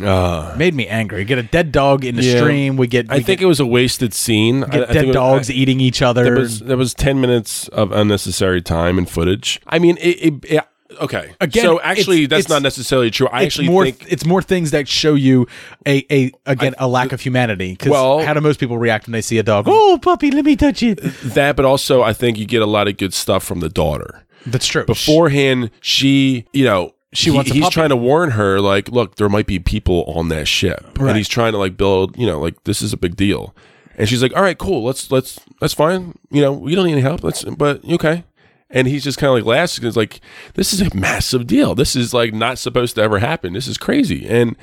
Uh, 0.00 0.54
Made 0.56 0.72
me 0.74 0.86
angry. 0.86 1.24
Get 1.24 1.36
a 1.38 1.42
dead 1.42 1.72
dog 1.72 2.04
in 2.04 2.14
the 2.16 2.22
Yeah. 2.22 2.38
stream. 2.38 2.76
We 2.76 2.86
get. 2.86 3.10
I 3.10 3.16
think 3.16 3.40
get, 3.40 3.42
it 3.42 3.46
was 3.46 3.58
a 3.60 3.66
wasted 3.66 4.14
scene. 4.14 4.60
get 4.60 4.72
I- 4.72 4.76
I 4.76 4.78
dead 4.78 4.88
think 4.88 5.02
it 5.02 5.06
was- 5.08 5.14
dogs 5.14 5.50
I- 5.50 5.54
eating 5.54 5.80
each 5.80 6.00
other. 6.00 6.22
There 6.24 6.36
was 6.36 6.60
there 6.60 6.76
was 6.76 6.94
ten 6.94 7.20
minutes 7.20 7.66
of 7.68 7.90
unnecessary 7.92 8.62
time 8.62 8.98
and 8.98 9.08
footage. 9.10 9.60
I 9.66 9.78
mean, 9.78 9.96
it. 10.00 10.08
it, 10.22 10.34
it 10.44 10.64
okay. 11.00 11.32
Again, 11.40 11.62
so 11.62 11.80
actually, 11.80 12.24
it's- 12.24 12.30
that's 12.30 12.40
it's- 12.46 12.48
not 12.50 12.62
necessarily 12.62 13.10
true. 13.10 13.28
I 13.32 13.44
actually 13.44 13.68
more. 13.68 13.84
think 13.84 14.04
it's 14.08 14.24
more 14.24 14.42
things 14.42 14.70
that 14.72 14.88
show 14.88 15.14
you 15.14 15.46
a 15.86 16.04
a 16.10 16.32
again 16.46 16.74
a 16.78 16.88
lack 16.88 17.12
of 17.12 17.20
humanity. 17.20 17.72
Because 17.72 17.90
Well- 17.90 18.20
how 18.20 18.34
do 18.34 18.40
most 18.40 18.58
people 18.60 18.78
react 18.78 19.06
when 19.06 19.12
they 19.12 19.22
see 19.22 19.38
a 19.38 19.42
dog? 19.42 19.64
Oh, 19.68 19.98
puppy, 20.02 20.30
let 20.30 20.44
me 20.44 20.56
touch 20.56 20.82
it. 20.82 21.00
that, 21.22 21.56
but 21.56 21.64
also 21.64 22.02
I 22.02 22.12
think 22.12 22.38
you 22.38 22.46
get 22.46 22.62
a 22.62 22.66
lot 22.66 22.88
of 22.88 22.96
good 22.96 23.14
stuff 23.14 23.42
from 23.44 23.60
the 23.60 23.68
daughter. 23.68 24.24
That's 24.46 24.66
true. 24.66 24.84
Beforehand, 24.86 25.70
she, 25.80 26.46
you 26.52 26.64
know, 26.64 26.94
She 27.12 27.30
he- 27.30 27.36
wants 27.36 27.50
he's 27.50 27.62
puppy. 27.62 27.74
trying 27.74 27.88
to 27.90 27.96
warn 27.96 28.30
her, 28.32 28.60
like, 28.60 28.88
look, 28.88 29.16
there 29.16 29.28
might 29.28 29.46
be 29.46 29.58
people 29.58 30.04
on 30.06 30.28
that 30.28 30.46
ship, 30.48 30.98
Right. 30.98 31.08
and 31.10 31.16
he's 31.16 31.28
trying 31.28 31.52
to 31.52 31.58
like 31.58 31.76
build, 31.76 32.16
you 32.16 32.26
know, 32.26 32.38
like 32.40 32.54
this 32.64 32.80
is 32.82 32.92
a 32.92 32.96
big 32.96 33.16
deal. 33.16 33.54
And 33.98 34.08
she's 34.08 34.22
like, 34.22 34.34
all 34.34 34.42
right, 34.42 34.56
cool, 34.56 34.82
let's 34.84 35.10
let's 35.10 35.38
that's 35.60 35.74
fine. 35.74 36.14
You 36.30 36.40
know, 36.40 36.52
we 36.52 36.74
don't 36.74 36.86
need 36.86 36.92
any 36.92 37.02
help. 37.02 37.22
Let's, 37.22 37.44
but 37.44 37.84
okay. 37.84 38.24
And 38.70 38.86
he's 38.86 39.02
just 39.04 39.18
kind 39.18 39.28
of 39.30 39.34
like 39.34 39.44
laughs 39.44 39.78
because 39.78 39.96
like 39.96 40.20
this 40.54 40.72
is 40.72 40.80
a 40.80 40.94
massive 40.96 41.46
deal. 41.46 41.74
This 41.74 41.96
is 41.96 42.14
like 42.14 42.32
not 42.32 42.58
supposed 42.58 42.94
to 42.96 43.02
ever 43.02 43.18
happen. 43.18 43.52
This 43.52 43.66
is 43.66 43.76
crazy. 43.78 44.28
And 44.28 44.56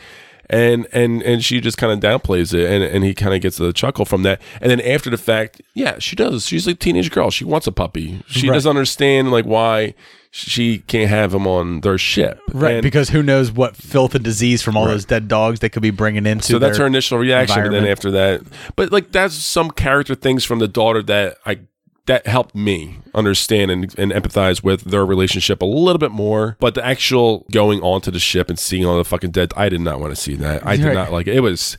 and 0.49 0.87
and 0.93 1.21
and 1.23 1.43
she 1.43 1.59
just 1.59 1.77
kind 1.77 1.91
of 1.91 1.99
downplays 1.99 2.53
it 2.53 2.71
and, 2.71 2.81
and 2.81 3.03
he 3.03 3.13
kind 3.13 3.35
of 3.35 3.41
gets 3.41 3.59
a 3.59 3.73
chuckle 3.73 4.05
from 4.05 4.23
that 4.23 4.41
and 4.61 4.71
then 4.71 4.79
after 4.79 5.09
the 5.09 5.17
fact 5.17 5.61
yeah 5.73 5.99
she 5.99 6.15
does 6.15 6.45
she's 6.45 6.65
a 6.67 6.73
teenage 6.73 7.11
girl 7.11 7.29
she 7.29 7.43
wants 7.43 7.67
a 7.67 7.71
puppy 7.73 8.23
she 8.27 8.47
Right. 8.47 8.53
doesn't 8.53 8.69
understand 8.69 9.29
like 9.29 9.43
why 9.43 9.93
she 10.31 10.77
can't 10.87 11.09
have 11.09 11.33
him 11.33 11.45
on 11.47 11.81
their 11.81 11.97
ship 11.97 12.39
Right, 12.53 12.75
And 12.75 12.81
because 12.81 13.09
who 13.09 13.21
knows 13.21 13.51
what 13.51 13.75
filth 13.75 14.15
and 14.15 14.23
disease 14.23 14.61
from 14.61 14.77
all 14.77 14.85
Right. 14.85 14.91
those 14.93 15.03
dead 15.03 15.27
dogs 15.27 15.59
they 15.59 15.67
could 15.67 15.81
be 15.81 15.89
bringing 15.91 16.25
into. 16.25 16.45
so 16.45 16.59
that's 16.59 16.77
her 16.77 16.87
initial 16.87 17.17
reaction 17.17 17.65
and 17.65 17.73
then 17.73 17.85
after 17.85 18.09
that 18.11 18.39
but 18.77 18.89
like 18.89 19.11
that's 19.11 19.35
some 19.35 19.69
character 19.69 20.15
things 20.15 20.45
from 20.45 20.59
the 20.59 20.67
daughter 20.69 21.03
that 21.03 21.39
i 21.45 21.59
that 22.07 22.25
helped 22.27 22.55
me 22.55 22.97
understand 23.13 23.69
and, 23.71 23.83
and 23.99 24.11
empathize 24.11 24.63
with 24.63 24.81
their 24.81 25.05
relationship 25.05 25.61
a 25.61 25.65
little 25.65 25.99
bit 25.99 26.11
more. 26.11 26.57
But 26.59 26.73
the 26.75 26.85
actual 26.85 27.45
going 27.51 27.81
onto 27.81 28.11
the 28.11 28.19
ship 28.19 28.49
and 28.49 28.57
seeing 28.59 28.85
all 28.85 28.97
the 28.97 29.05
fucking 29.05 29.31
dead 29.31 29.51
i 29.55 29.69
did 29.69 29.81
not 29.81 29.99
want 29.99 30.13
to 30.13 30.21
see 30.21 30.35
that. 30.35 30.65
I 30.65 30.75
did 30.77 30.85
Right. 30.85 30.93
not 30.93 31.11
like 31.11 31.27
it. 31.27 31.35
it 31.35 31.39
was 31.41 31.77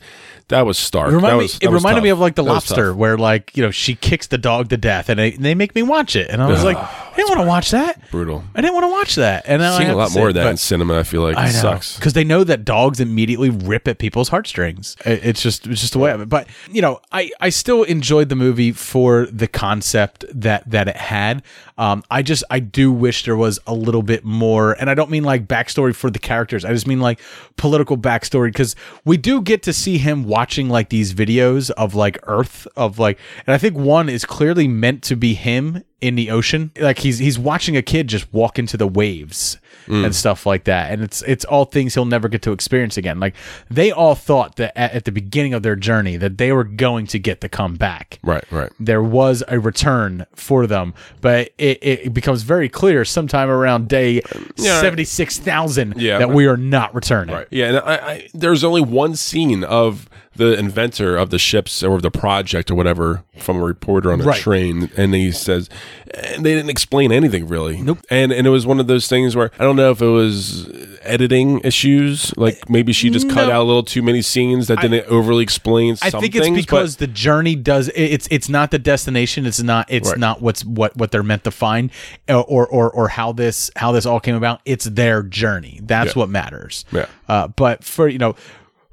that 0.49 0.65
was 0.65 0.79
stark. 0.79 1.11
It 1.11 1.15
reminded, 1.17 1.29
That 1.31 1.37
me, 1.37 1.43
was- 1.43 1.57
it 1.61 1.69
reminded 1.69 2.01
me 2.03 2.09
of 2.09 2.17
like 2.19 2.33
the 2.33 2.43
That 2.43 2.51
lobster, 2.53 2.93
where 2.93 3.17
like 3.19 3.55
you 3.55 3.63
know 3.63 3.69
she 3.71 3.93
kicks 3.93 4.25
the 4.27 4.37
dog 4.39 4.69
to 4.69 4.77
death, 4.77 5.09
and 5.09 5.19
they, 5.19 5.31
they 5.31 5.53
make 5.53 5.75
me 5.75 5.83
watch 5.83 6.15
it, 6.15 6.27
and 6.31 6.41
I 6.41 6.47
was 6.47 6.63
like, 6.63 6.77
didn't 7.19 7.37
want 7.37 7.41
to 7.41 7.47
watch 7.47 7.71
that. 7.71 8.11
brutal 8.11 8.43
I 8.55 8.61
didn't 8.61 8.73
want 8.73 8.85
to 8.85 8.91
watch 8.91 9.15
that, 9.15 9.45
and 9.47 9.61
now 9.61 9.73
I 9.73 9.77
seeing 9.77 9.89
a 9.89 9.95
lot 9.95 10.11
more 10.13 10.27
it, 10.27 10.29
of 10.29 10.35
that 10.35 10.47
in 10.47 10.57
cinema 10.57 10.99
i 10.99 11.03
feel 11.03 11.21
like 11.21 11.37
I 11.37 11.49
it 11.49 11.53
know 11.53 11.59
sucks 11.59 11.95
because 11.95 12.13
they 12.13 12.23
know 12.23 12.43
that 12.43 12.65
dogs 12.65 12.99
immediately 12.99 13.49
rip 13.49 13.87
at 13.87 13.97
people's 13.97 14.29
heartstrings. 14.29 14.95
It's 15.05 15.41
just 15.41 15.67
it's 15.67 15.81
just 15.81 15.93
the 15.93 15.99
way 15.99 16.11
of 16.11 16.21
it. 16.21 16.29
But 16.29 16.47
you 16.71 16.81
know, 16.81 16.99
I 17.11 17.31
I 17.39 17.49
still 17.49 17.83
enjoyed 17.83 18.29
the 18.29 18.35
movie 18.35 18.71
for 18.71 19.27
the 19.27 19.47
concept 19.47 20.25
that 20.33 20.69
that 20.69 20.87
it 20.87 20.97
had. 20.97 21.43
Um, 21.77 22.03
I 22.11 22.21
just 22.21 22.43
I 22.49 22.59
do 22.59 22.91
wish 22.91 23.25
there 23.25 23.37
was 23.37 23.59
a 23.67 23.73
little 23.73 24.03
bit 24.03 24.23
more, 24.23 24.73
and 24.73 24.89
I 24.89 24.93
don't 24.93 25.09
mean 25.09 25.23
like 25.23 25.47
backstory 25.47 25.95
for 25.95 26.09
the 26.09 26.19
characters. 26.19 26.65
I 26.65 26.73
just 26.73 26.87
mean 26.87 26.99
like 26.99 27.19
political 27.57 27.97
backstory 27.97 28.49
because 28.49 28.75
we 29.05 29.17
do 29.17 29.41
get 29.41 29.63
to 29.63 29.73
see 29.73 29.97
him 29.97 30.23
watching 30.23 30.69
like 30.69 30.89
these 30.89 31.13
videos 31.13 31.69
of 31.71 31.95
like 31.95 32.17
Earth 32.23 32.67
of 32.75 32.99
like, 32.99 33.17
and 33.45 33.53
I 33.53 33.57
think 33.57 33.77
one 33.77 34.09
is 34.09 34.25
clearly 34.25 34.67
meant 34.67 35.03
to 35.03 35.15
be 35.15 35.33
him 35.33 35.83
in 36.01 36.15
the 36.15 36.29
ocean. 36.31 36.71
Like 36.79 36.99
he's 36.99 37.19
he's 37.19 37.39
watching 37.39 37.75
a 37.77 37.81
kid 37.81 38.07
just 38.07 38.31
walk 38.33 38.59
into 38.59 38.77
the 38.77 38.87
waves 38.87 39.57
Mm. 39.87 40.05
and 40.05 40.15
stuff 40.15 40.45
like 40.45 40.65
that. 40.65 40.91
And 40.91 41.01
it's 41.03 41.21
it's 41.23 41.45
all 41.45 41.65
things 41.65 41.93
he'll 41.95 42.05
never 42.05 42.27
get 42.29 42.41
to 42.43 42.51
experience 42.51 42.97
again. 42.97 43.19
Like 43.19 43.35
they 43.69 43.91
all 43.91 44.15
thought 44.15 44.55
that 44.57 44.77
at, 44.77 44.93
at 44.93 45.05
the 45.05 45.11
beginning 45.11 45.53
of 45.53 45.63
their 45.63 45.75
journey 45.75 46.15
that 46.17 46.37
they 46.37 46.51
were 46.51 46.63
going 46.63 47.07
to 47.07 47.19
get 47.19 47.41
to 47.41 47.49
come 47.49 47.75
back. 47.75 48.19
right 48.23 48.43
right 48.51 48.71
There 48.79 49.01
was 49.01 49.43
a 49.47 49.59
return 49.59 50.25
for 50.35 50.67
them, 50.67 50.93
but 51.21 51.51
it, 51.57 51.79
it 51.81 52.13
becomes 52.13 52.43
very 52.43 52.69
clear 52.69 53.03
sometime 53.05 53.49
around 53.49 53.87
day 53.89 54.21
Yeah. 54.57 54.79
seventy 54.81 55.05
six 55.05 55.37
thousand 55.39 55.95
Yeah, 55.97 56.19
that 56.19 56.29
we 56.29 56.45
are 56.47 56.57
not 56.57 56.93
returning. 56.93 57.33
Right. 57.35 57.47
Yeah, 57.49 57.67
and 57.69 57.77
I, 57.79 57.95
I 57.95 58.29
there's 58.33 58.63
only 58.63 58.81
one 58.81 59.15
scene 59.15 59.63
of 59.63 60.07
the 60.35 60.57
inventor 60.57 61.17
of 61.17 61.31
the 61.31 61.39
ships 61.39 61.83
or 61.83 61.99
the 61.99 62.11
project 62.11 62.71
or 62.71 62.75
whatever 62.75 63.23
from 63.39 63.57
a 63.57 63.63
reporter 63.63 64.11
on 64.13 64.21
a 64.21 64.23
Right. 64.23 64.39
train, 64.39 64.89
and 64.95 65.13
he 65.13 65.31
says, 65.33 65.69
and 66.13 66.45
they 66.45 66.53
didn't 66.55 66.69
explain 66.69 67.11
anything 67.11 67.45
really. 67.47 67.81
Nope. 67.81 67.99
And 68.09 68.31
and 68.31 68.47
it 68.47 68.49
was 68.49 68.65
one 68.65 68.79
of 68.79 68.87
those 68.87 69.07
things 69.09 69.35
where 69.35 69.51
I 69.59 69.63
don't 69.63 69.75
know 69.75 69.91
if 69.91 70.01
it 70.01 70.05
was 70.07 70.69
editing 71.01 71.59
issues, 71.65 72.35
like 72.37 72.69
maybe 72.69 72.93
she 72.93 73.09
just 73.09 73.29
cut 73.29 73.47
No. 73.49 73.51
out 73.53 73.61
a 73.63 73.67
little 73.67 73.83
too 73.83 74.01
many 74.01 74.21
scenes 74.21 74.67
that 74.67 74.79
didn't 74.79 75.05
overly 75.07 75.43
explain. 75.43 75.97
I 76.01 76.09
some 76.11 76.21
think 76.21 76.33
it's 76.35 76.45
things, 76.45 76.57
because 76.57 76.95
the 76.95 77.07
journey 77.07 77.55
does 77.55 77.89
it- 77.89 78.01
it's 78.01 78.27
it's 78.31 78.47
not 78.47 78.71
the 78.71 78.79
destination. 78.79 79.45
It's 79.45 79.61
not 79.61 79.85
it's 79.89 80.09
Right. 80.11 80.17
not 80.17 80.41
what's 80.41 80.63
what 80.63 80.95
what 80.95 81.11
they're 81.11 81.23
meant 81.23 81.43
to 81.43 81.51
find 81.51 81.91
uh, 82.29 82.39
or 82.39 82.65
or 82.67 82.89
or 82.89 83.09
how 83.09 83.33
this 83.33 83.69
how 83.75 83.91
this 83.91 84.05
all 84.05 84.21
came 84.21 84.35
about. 84.35 84.61
It's 84.63 84.85
their 84.85 85.23
journey. 85.23 85.81
That's 85.83 86.15
what 86.15 86.29
matters. 86.29 86.85
Yeah. 86.93 87.07
Uh, 87.27 87.49
but 87.49 87.83
for 87.83 88.07
you 88.07 88.17
know. 88.17 88.35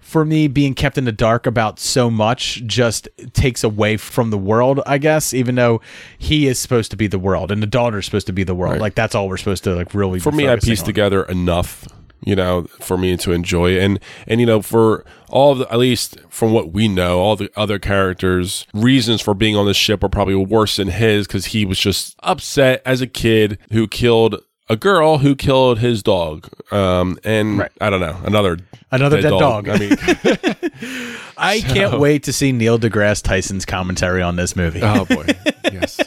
For 0.07 0.25
me, 0.25 0.47
being 0.47 0.75
kept 0.75 0.97
in 0.97 1.05
the 1.05 1.11
dark 1.13 1.47
about 1.47 1.81
so 1.81 2.09
much 2.11 2.63
just 2.65 3.09
takes 3.33 3.65
away 3.65 3.97
from 3.97 4.31
the 4.31 4.39
world, 4.39 4.81
I 4.87 4.99
guess. 4.99 5.35
Even 5.35 5.57
though 5.57 5.81
he 6.17 6.47
is 6.47 6.61
supposed 6.61 6.93
to 6.93 6.97
be 6.97 7.09
the 7.09 7.19
world 7.19 7.51
and 7.51 7.61
the 7.61 7.67
daughter's 7.67 8.05
supposed 8.05 8.29
to 8.29 8.33
be 8.33 8.45
the 8.45 8.55
world, 8.55 8.75
Right. 8.75 8.81
like 8.81 8.95
that's 8.95 9.17
all 9.17 9.29
we're 9.29 9.37
supposed 9.37 9.65
to 9.65 9.75
like 9.75 9.95
really. 9.95 10.21
for 10.21 10.31
me, 10.31 10.49
I 10.49 10.57
pieced 10.57 10.83
on. 10.83 10.87
together 10.87 11.25
enough, 11.25 11.89
you 12.25 12.37
know, 12.37 12.69
for 12.81 12.97
me 12.97 13.17
to 13.17 13.33
enjoy 13.33 13.73
it. 13.73 13.83
and 13.83 13.99
and 14.29 14.39
you 14.41 14.47
know 14.47 14.63
for 14.63 15.05
all 15.29 15.57
the 15.57 15.71
at 15.73 15.79
least 15.81 16.19
from 16.29 16.53
what 16.53 16.73
we 16.73 16.87
know, 16.87 17.19
all 17.19 17.35
the 17.35 17.51
other 17.57 17.81
characters' 17.81 18.65
reasons 18.73 19.21
for 19.21 19.35
being 19.35 19.57
on 19.57 19.67
the 19.67 19.75
ship 19.75 20.05
are 20.05 20.09
probably 20.09 20.37
worse 20.37 20.77
than 20.77 20.87
his 20.89 21.27
because 21.27 21.47
he 21.47 21.65
was 21.67 21.81
just 21.81 22.15
upset 22.23 22.81
as 22.87 23.01
a 23.01 23.07
kid 23.09 23.59
who 23.73 23.89
killed 23.89 24.37
a 24.69 24.77
girl 24.77 25.19
who 25.19 25.37
killed 25.37 25.79
his 25.79 26.03
dog. 26.03 26.49
Um, 26.73 27.19
and 27.25 27.69
I 27.81 27.91
don't 27.91 28.01
know 28.01 28.19
another 28.25 28.59
Another 28.91 29.21
dead 29.21 29.31
dog. 29.31 29.69
I 29.69 29.79
mean, 29.79 29.97
I 31.37 31.61
can't 31.61 31.99
wait 31.99 32.23
to 32.25 32.33
see 32.33 32.53
Neil 32.53 32.79
deGrasse 32.79 33.23
Tyson's 33.23 33.65
commentary 33.65 34.23
on 34.23 34.37
this 34.37 34.55
movie. 34.55 34.81
oh 34.83 35.05
boy, 35.05 35.27
yes. 35.73 36.01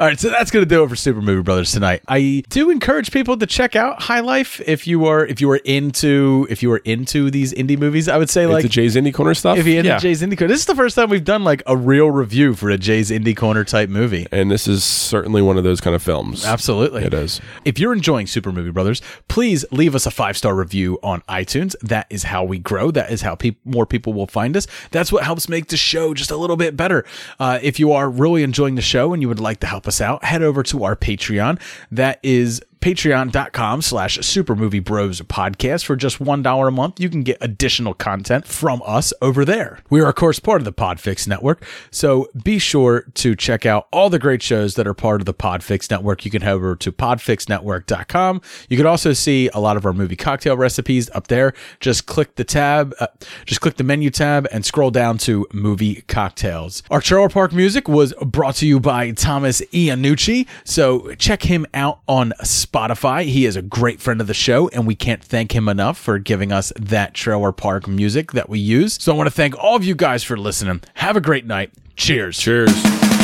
All 0.00 0.06
right, 0.06 0.20
so 0.20 0.30
that's 0.30 0.52
going 0.52 0.64
to 0.64 0.68
do 0.68 0.84
it 0.84 0.88
for 0.88 0.94
Super 0.94 1.20
Movie 1.20 1.42
Brothers 1.42 1.72
tonight. 1.72 2.02
I 2.06 2.44
do 2.50 2.70
encourage 2.70 3.10
people 3.10 3.36
to 3.36 3.46
check 3.46 3.74
out 3.74 4.00
High 4.00 4.20
Life 4.20 4.60
if 4.64 4.86
you 4.86 5.06
are 5.06 5.26
if 5.26 5.40
you 5.40 5.50
are 5.50 5.56
into 5.56 6.46
if 6.48 6.62
you 6.62 6.70
are 6.70 6.76
into 6.84 7.32
these 7.32 7.52
indie 7.52 7.76
movies. 7.76 8.08
I 8.08 8.16
would 8.16 8.30
say 8.30 8.46
like 8.46 8.62
Into 8.62 8.68
Jay's 8.68 8.94
Indie 8.94 9.12
Corner 9.12 9.34
stuff. 9.34 9.58
if 9.58 9.66
you're 9.66 9.78
into 9.78 9.88
yeah. 9.88 9.98
Jay's 9.98 10.22
Indie 10.22 10.38
Corner. 10.38 10.52
This 10.54 10.60
is 10.60 10.66
the 10.66 10.76
first 10.76 10.94
time 10.94 11.10
we've 11.10 11.24
done 11.24 11.42
like 11.42 11.64
a 11.66 11.76
real 11.76 12.12
review 12.12 12.54
for 12.54 12.70
a 12.70 12.78
Jay's 12.78 13.10
Indie 13.10 13.36
Corner 13.36 13.64
type 13.64 13.88
movie. 13.88 14.28
and 14.30 14.52
this 14.52 14.68
is 14.68 14.84
certainly 14.84 15.42
one 15.42 15.58
of 15.58 15.64
those 15.64 15.80
kind 15.80 15.96
of 15.96 16.02
films. 16.02 16.46
Absolutely. 16.46 17.02
It 17.02 17.12
is. 17.12 17.40
If 17.64 17.80
you're 17.80 17.92
enjoying 17.92 18.28
Super 18.28 18.52
Movie 18.52 18.70
Brothers, 18.70 19.02
please 19.26 19.64
leave 19.72 19.96
us 19.96 20.06
a 20.06 20.12
five 20.12 20.36
star 20.36 20.54
review 20.54 21.00
on 21.02 21.22
iTunes. 21.22 21.74
That 21.80 22.06
is 22.08 22.22
how 22.22 22.44
we 22.44 22.60
grow. 22.60 22.92
That 22.92 23.10
is 23.10 23.22
how 23.22 23.34
peop 23.34 23.58
more 23.64 23.84
people 23.84 24.12
will 24.12 24.28
find 24.28 24.56
us. 24.56 24.68
That's 24.92 25.10
what 25.10 25.24
helps 25.24 25.48
make 25.48 25.66
the 25.66 25.76
show 25.76 26.14
just 26.14 26.30
a 26.30 26.36
little 26.36 26.56
bit 26.56 26.76
better. 26.76 27.04
Uh, 27.40 27.58
if 27.62 27.80
you 27.80 27.90
are 27.90 28.08
really 28.08 28.44
enjoying 28.44 28.76
the 28.76 28.80
show 28.80 29.12
and 29.12 29.20
you 29.20 29.26
would 29.26 29.40
like 29.40 29.58
to 29.58 29.66
help 29.66 29.87
us 29.88 30.00
out, 30.00 30.22
head 30.22 30.42
over 30.42 30.62
to 30.64 30.84
our 30.84 30.94
Patreon. 30.94 31.60
That 31.90 32.20
is 32.22 32.62
patreon.com 32.80 33.82
slash 33.82 34.18
super 34.18 34.54
movie 34.54 34.80
bros 34.80 35.20
podcast. 35.22 35.84
For 35.84 35.96
just 35.96 36.20
one 36.20 36.42
dollar 36.42 36.68
a 36.68 36.72
month 36.72 37.00
you 37.00 37.08
can 37.08 37.22
get 37.22 37.38
additional 37.40 37.94
content 37.94 38.46
from 38.46 38.82
us 38.84 39.12
over 39.20 39.44
there. 39.44 39.80
We 39.90 40.00
are 40.00 40.08
of 40.08 40.14
course 40.14 40.38
part 40.38 40.60
of 40.60 40.64
the 40.64 40.72
podfix 40.72 41.26
network. 41.26 41.64
So 41.90 42.28
be 42.42 42.58
sure 42.58 43.04
to 43.14 43.34
check 43.34 43.66
out 43.66 43.88
all 43.92 44.10
the 44.10 44.18
great 44.18 44.42
shows 44.42 44.74
that 44.74 44.86
are 44.86 44.94
part 44.94 45.20
of 45.20 45.26
the 45.26 45.34
podfix 45.34 45.90
network. 45.90 46.24
You 46.24 46.30
can 46.30 46.42
head 46.42 46.52
over 46.54 46.76
to 46.76 46.92
podfixnetwork.com 46.92 48.40
you 48.68 48.76
can 48.76 48.86
also 48.86 49.12
see 49.12 49.48
a 49.54 49.60
lot 49.60 49.76
of 49.76 49.84
our 49.86 49.92
movie 49.92 50.16
cocktail 50.16 50.56
recipes 50.56 51.10
up 51.14 51.28
there. 51.28 51.52
Just 51.80 52.06
click 52.06 52.36
the 52.36 52.44
tab 52.44 52.94
uh, 53.00 53.06
just 53.44 53.60
click 53.60 53.76
the 53.76 53.84
menu 53.84 54.10
tab 54.10 54.46
and 54.52 54.64
scroll 54.64 54.90
down 54.90 55.18
to 55.18 55.46
movie 55.52 56.02
cocktails. 56.02 56.82
Our 56.90 57.00
trailer 57.00 57.28
park 57.28 57.52
music 57.52 57.88
was 57.88 58.14
brought 58.20 58.56
to 58.56 58.66
you 58.66 58.80
by 58.80 59.10
thomas 59.12 59.60
ianucci 59.72 60.46
so 60.64 61.14
check 61.14 61.42
him 61.42 61.66
out 61.74 62.00
on 62.08 62.32
Spotify. 62.70 63.24
He 63.24 63.46
is 63.46 63.56
a 63.56 63.62
great 63.62 64.00
friend 64.00 64.20
of 64.20 64.26
the 64.26 64.34
show, 64.34 64.68
and 64.68 64.86
we 64.86 64.94
can't 64.94 65.22
thank 65.22 65.54
him 65.54 65.68
enough 65.68 65.98
for 65.98 66.18
giving 66.18 66.52
us 66.52 66.72
that 66.78 67.14
trailer 67.14 67.52
park 67.52 67.88
music 67.88 68.32
that 68.32 68.48
we 68.48 68.58
use. 68.58 69.02
So 69.02 69.12
I 69.12 69.16
want 69.16 69.26
to 69.26 69.34
thank 69.34 69.56
all 69.58 69.76
of 69.76 69.84
you 69.84 69.94
guys 69.94 70.22
for 70.22 70.36
listening. 70.36 70.82
Have 70.94 71.16
a 71.16 71.20
great 71.20 71.46
night. 71.46 71.70
Cheers. 71.96 72.38
Cheers. 72.38 73.17